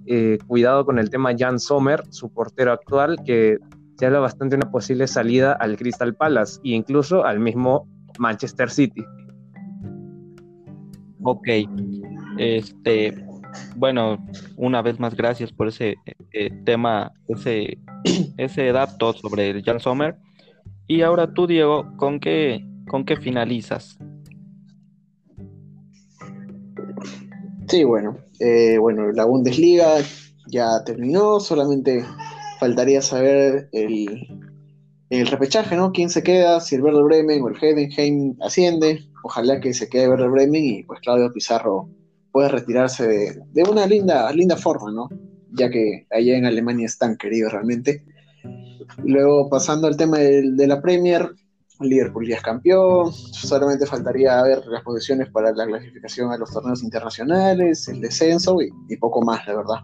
eh, 0.07 0.37
cuidado 0.47 0.85
con 0.85 0.99
el 0.99 1.09
tema 1.09 1.31
Jan 1.37 1.59
Sommer, 1.59 2.03
su 2.09 2.31
portero 2.31 2.71
actual, 2.71 3.17
que 3.25 3.57
se 3.97 4.05
habla 4.05 4.19
bastante 4.19 4.55
una 4.55 4.69
posible 4.69 5.07
salida 5.07 5.53
al 5.53 5.77
Crystal 5.77 6.13
Palace 6.13 6.59
e 6.63 6.69
incluso 6.69 7.25
al 7.25 7.39
mismo 7.39 7.87
Manchester 8.19 8.69
City. 8.69 9.03
Ok, 11.23 11.47
este, 12.37 13.15
bueno, 13.75 14.23
una 14.57 14.81
vez 14.81 14.99
más 14.99 15.15
gracias 15.15 15.51
por 15.51 15.69
ese 15.69 15.95
eh, 16.33 16.51
tema, 16.65 17.11
ese, 17.27 17.79
ese 18.37 18.71
dato 18.71 19.13
sobre 19.13 19.61
Jan 19.63 19.79
Sommer. 19.79 20.17
Y 20.87 21.01
ahora 21.01 21.33
tú, 21.33 21.47
Diego, 21.47 21.95
¿con 21.97 22.19
qué, 22.19 22.63
con 22.87 23.05
qué 23.05 23.15
finalizas? 23.15 23.97
Sí, 27.67 27.83
bueno, 27.83 28.17
eh, 28.39 28.77
bueno, 28.77 29.11
la 29.11 29.25
Bundesliga 29.25 29.97
ya 30.47 30.83
terminó, 30.85 31.39
solamente 31.39 32.05
faltaría 32.59 33.01
saber 33.01 33.69
el, 33.71 34.27
el 35.09 35.27
repechaje, 35.27 35.75
¿no? 35.75 35.91
¿Quién 35.91 36.09
se 36.09 36.23
queda? 36.23 36.59
Si 36.59 36.75
el 36.75 36.83
Werder 36.83 37.03
Bremen 37.03 37.41
o 37.41 37.49
el 37.49 37.57
Heidenheim 37.59 38.35
asciende. 38.41 39.05
Ojalá 39.23 39.59
que 39.59 39.73
se 39.73 39.89
quede 39.89 40.09
Werder 40.09 40.29
Bremen 40.29 40.63
y 40.63 40.83
pues 40.83 40.99
Claudio 40.99 41.33
Pizarro 41.33 41.89
puede 42.31 42.49
retirarse 42.49 43.07
de, 43.07 43.63
una 43.63 43.87
linda, 43.87 44.31
linda 44.33 44.57
forma, 44.57 44.91
¿no? 44.91 45.09
Ya 45.51 45.69
que 45.69 46.05
allá 46.11 46.37
en 46.37 46.45
Alemania 46.45 46.85
es 46.85 46.97
tan 46.97 47.17
querido 47.17 47.49
realmente. 47.49 48.03
Y 49.03 49.11
luego 49.11 49.49
pasando 49.49 49.87
al 49.87 49.97
tema 49.97 50.17
de, 50.17 50.67
la 50.67 50.81
Premier, 50.81 51.29
Liverpool 51.79 52.27
ya 52.27 52.37
es 52.37 52.41
campeón, 52.41 53.11
solamente 53.13 53.85
faltaría 53.85 54.41
ver 54.43 54.65
las 54.67 54.83
posiciones 54.83 55.29
para 55.29 55.51
la 55.51 55.65
clasificación 55.65 56.31
a 56.31 56.37
los 56.37 56.51
torneos 56.51 56.83
internacionales, 56.83 57.87
el 57.87 58.01
descenso 58.01 58.57
y, 58.61 58.97
poco 58.97 59.21
más, 59.21 59.45
la 59.47 59.55
verdad. 59.55 59.79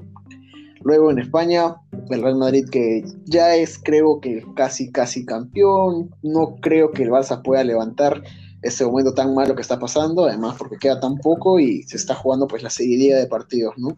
Luego 0.83 1.11
en 1.11 1.19
España, 1.19 1.75
el 2.09 2.23
Real 2.23 2.37
Madrid 2.37 2.67
que 2.69 3.03
ya 3.25 3.55
es 3.55 3.79
creo 3.83 4.19
que 4.19 4.43
casi 4.55 4.91
casi 4.91 5.25
campeón, 5.25 6.09
no 6.23 6.55
creo 6.59 6.91
que 6.91 7.03
el 7.03 7.11
Barça 7.11 7.41
pueda 7.43 7.63
levantar 7.63 8.23
ese 8.63 8.85
momento 8.85 9.13
tan 9.13 9.33
malo 9.35 9.55
que 9.55 9.61
está 9.61 9.79
pasando, 9.79 10.25
además 10.25 10.55
porque 10.57 10.77
queda 10.77 10.99
tan 10.99 11.17
poco 11.17 11.59
y 11.59 11.83
se 11.83 11.97
está 11.97 12.15
jugando 12.15 12.47
pues 12.47 12.63
la 12.63 12.69
seguidilla 12.69 13.17
de 13.17 13.27
partidos, 13.27 13.75
¿no? 13.77 13.97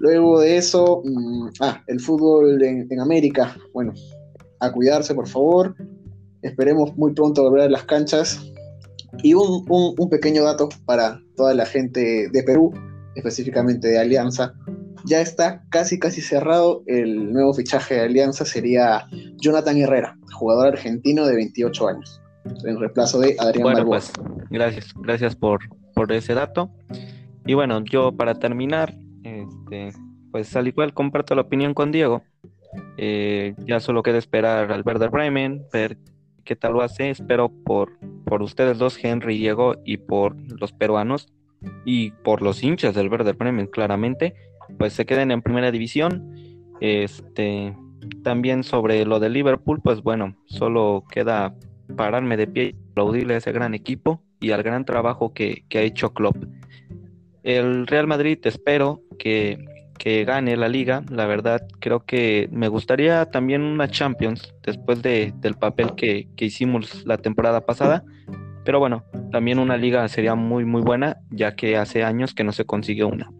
Luego 0.00 0.40
de 0.40 0.56
eso, 0.56 1.02
mm, 1.04 1.48
ah, 1.60 1.82
el 1.86 2.00
fútbol 2.00 2.62
en, 2.62 2.86
en 2.90 3.00
América, 3.00 3.56
bueno, 3.72 3.92
a 4.60 4.72
cuidarse 4.72 5.14
por 5.14 5.28
favor, 5.28 5.74
Esperemos 6.42 6.96
muy 6.96 7.12
pronto 7.14 7.42
volver 7.42 7.62
a 7.62 7.68
las 7.68 7.84
canchas. 7.84 8.52
Y 9.22 9.34
un, 9.34 9.64
un, 9.68 10.08
pequeño 10.10 10.44
dato 10.44 10.68
para 10.84 11.20
toda 11.34 11.54
la 11.54 11.66
gente 11.66 12.28
de 12.30 12.42
Perú, 12.42 12.72
específicamente 13.16 13.88
de 13.88 13.98
Alianza. 13.98 14.54
Ya 15.04 15.20
está 15.20 15.64
casi 15.70 15.98
casi 15.98 16.20
cerrado 16.20 16.82
el 16.86 17.32
nuevo 17.32 17.54
fichaje 17.54 17.94
de 17.94 18.00
Alianza, 18.02 18.44
sería 18.44 19.06
Jonathan 19.38 19.78
Herrera, 19.78 20.16
jugador 20.34 20.68
argentino 20.68 21.26
de 21.26 21.36
28 21.36 21.88
años, 21.88 22.20
en 22.64 22.78
reemplazo 22.78 23.18
de 23.20 23.34
Adrián 23.38 23.62
Bueno, 23.62 23.86
pues 23.86 24.12
gracias, 24.50 24.92
gracias 24.96 25.34
por, 25.34 25.60
por 25.94 26.12
ese 26.12 26.34
dato. 26.34 26.70
Y 27.46 27.54
bueno, 27.54 27.82
yo 27.84 28.12
para 28.12 28.34
terminar, 28.34 28.94
este, 29.22 29.90
pues 30.30 30.54
al 30.56 30.68
igual 30.68 30.94
comparto 30.94 31.34
la 31.34 31.42
opinión 31.42 31.74
con 31.74 31.92
Diego. 31.92 32.22
Eh, 32.96 33.54
ya 33.66 33.80
solo 33.80 34.02
queda 34.02 34.18
esperar 34.18 34.70
al 34.70 34.82
Werder 34.84 35.10
Bremen, 35.10 35.62
ver 35.72 35.98
qué 36.44 36.56
tal 36.56 36.74
lo 36.74 36.82
hace. 36.82 37.10
Espero 37.10 37.48
por, 37.48 37.98
por 38.24 38.42
ustedes 38.42 38.78
dos, 38.78 39.02
Henry 39.02 39.36
y 39.36 39.38
Diego, 39.38 39.76
y 39.84 39.98
por 39.98 40.36
los 40.60 40.72
peruanos 40.72 41.28
y 41.84 42.10
por 42.10 42.42
los 42.42 42.62
hinchas 42.62 42.94
del 42.94 43.08
Verde 43.08 43.32
Bremen, 43.32 43.66
claramente, 43.66 44.34
pues 44.78 44.92
se 44.92 45.06
queden 45.06 45.30
en 45.30 45.42
primera 45.42 45.70
división. 45.70 46.34
Este, 46.80 47.76
también 48.22 48.62
sobre 48.62 49.04
lo 49.04 49.20
de 49.20 49.30
Liverpool, 49.30 49.80
pues 49.82 50.02
bueno, 50.02 50.36
solo 50.46 51.04
queda 51.10 51.54
pararme 51.96 52.36
de 52.36 52.46
pie 52.46 52.64
y 52.64 52.90
aplaudirle 52.90 53.34
a 53.34 53.38
ese 53.38 53.52
gran 53.52 53.74
equipo 53.74 54.22
y 54.40 54.50
al 54.52 54.62
gran 54.62 54.84
trabajo 54.84 55.32
que, 55.32 55.64
que 55.68 55.78
ha 55.78 55.82
hecho 55.82 56.12
Klopp. 56.12 56.36
El 57.42 57.86
Real 57.86 58.06
Madrid 58.06 58.38
espero 58.44 59.02
que 59.18 59.58
que 59.98 60.24
gane 60.24 60.56
la 60.56 60.68
liga. 60.68 61.02
La 61.10 61.26
verdad, 61.26 61.66
creo 61.80 62.06
que 62.06 62.48
me 62.50 62.68
gustaría 62.68 63.26
también 63.26 63.62
una 63.62 63.88
Champions 63.88 64.54
después 64.62 65.02
de, 65.02 65.34
del 65.40 65.54
papel 65.54 65.94
que, 65.94 66.28
hicimos 66.38 67.04
la 67.04 67.18
temporada 67.18 67.66
pasada. 67.66 68.04
Pero 68.64 68.78
bueno, 68.78 69.04
también 69.32 69.58
una 69.58 69.76
liga 69.76 70.06
sería 70.08 70.34
muy, 70.34 70.64
muy 70.64 70.82
buena, 70.82 71.18
ya 71.30 71.54
que 71.54 71.76
hace 71.76 72.04
años 72.04 72.34
que 72.34 72.44
no 72.44 72.52
se 72.52 72.64
consiguió 72.64 73.08
una. 73.08 73.30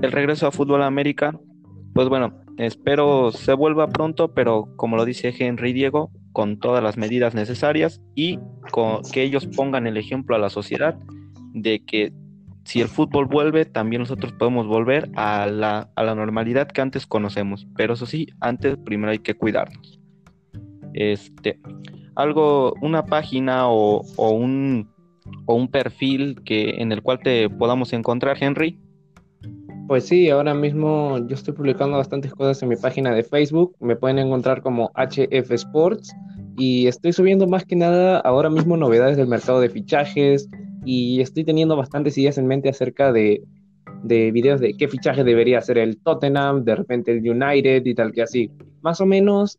El 0.00 0.10
regreso 0.10 0.46
a 0.46 0.52
Fútbol 0.52 0.82
América, 0.82 1.38
pues 1.92 2.08
bueno, 2.08 2.40
espero 2.58 3.30
se 3.30 3.52
vuelva 3.52 3.88
pronto, 3.88 4.32
pero 4.32 4.68
como 4.76 4.96
lo 4.96 5.04
dice 5.04 5.34
Henry 5.36 5.72
Diego, 5.72 6.10
con 6.32 6.58
todas 6.58 6.82
las 6.82 6.96
medidas 6.96 7.34
necesarias 7.34 8.00
y 8.14 8.38
que 9.12 9.22
ellos 9.22 9.46
pongan 9.46 9.86
el 9.86 9.96
ejemplo 9.96 10.34
a 10.34 10.40
la 10.40 10.50
sociedad 10.50 10.98
de 11.52 11.80
que 11.84 12.12
si 12.64 12.80
el 12.80 12.88
fútbol 12.88 13.26
vuelve, 13.26 13.66
también 13.66 14.00
nosotros 14.00 14.32
podemos 14.32 14.66
volver 14.66 15.10
a 15.16 15.46
la, 15.46 15.90
normalidad 15.96 16.68
que 16.68 16.80
antes 16.80 17.06
conocemos. 17.06 17.66
Pero 17.76 17.94
eso 17.94 18.06
sí, 18.06 18.28
antes 18.40 18.76
primero 18.78 19.12
hay 19.12 19.18
que 19.18 19.34
cuidarnos. 19.34 20.00
Este, 20.94 21.60
algo, 22.14 22.74
una 22.80 23.04
página 23.04 23.68
o, 23.68 24.02
un, 24.30 24.88
o 25.46 25.54
un 25.54 25.68
perfil 25.68 26.40
que, 26.44 26.70
en 26.78 26.92
el 26.92 27.02
cual 27.02 27.20
te 27.20 27.50
podamos 27.50 27.92
encontrar, 27.92 28.38
Henry. 28.40 28.78
Pues 29.86 30.06
sí, 30.06 30.30
ahora 30.30 30.54
mismo 30.54 31.18
yo 31.26 31.34
estoy 31.34 31.52
publicando 31.52 31.98
bastantes 31.98 32.32
cosas 32.32 32.62
en 32.62 32.70
mi 32.70 32.76
página 32.76 33.12
de 33.12 33.22
Facebook. 33.22 33.76
Me 33.80 33.96
pueden 33.96 34.18
encontrar 34.18 34.62
como 34.62 34.90
HF 34.94 35.50
Sports 35.50 36.14
y 36.56 36.86
estoy 36.86 37.12
subiendo 37.12 37.46
más 37.46 37.66
que 37.66 37.76
nada 37.76 38.20
ahora 38.20 38.48
mismo 38.48 38.78
novedades 38.78 39.18
del 39.18 39.26
mercado 39.26 39.60
de 39.60 39.68
fichajes, 39.68 40.48
y 40.84 41.20
estoy 41.20 41.44
teniendo 41.44 41.76
bastantes 41.76 42.16
ideas 42.18 42.38
en 42.38 42.46
mente 42.46 42.68
acerca 42.68 43.12
de, 43.12 43.42
de 44.02 44.30
videos 44.32 44.60
de 44.60 44.76
qué 44.76 44.88
fichaje 44.88 45.24
debería 45.24 45.58
hacer 45.58 45.78
el 45.78 45.98
Tottenham, 45.98 46.64
de 46.64 46.76
repente 46.76 47.12
el 47.12 47.28
United 47.28 47.84
y 47.84 47.94
tal 47.94 48.12
que 48.12 48.22
así. 48.22 48.50
Más 48.82 49.00
o 49.00 49.06
menos 49.06 49.58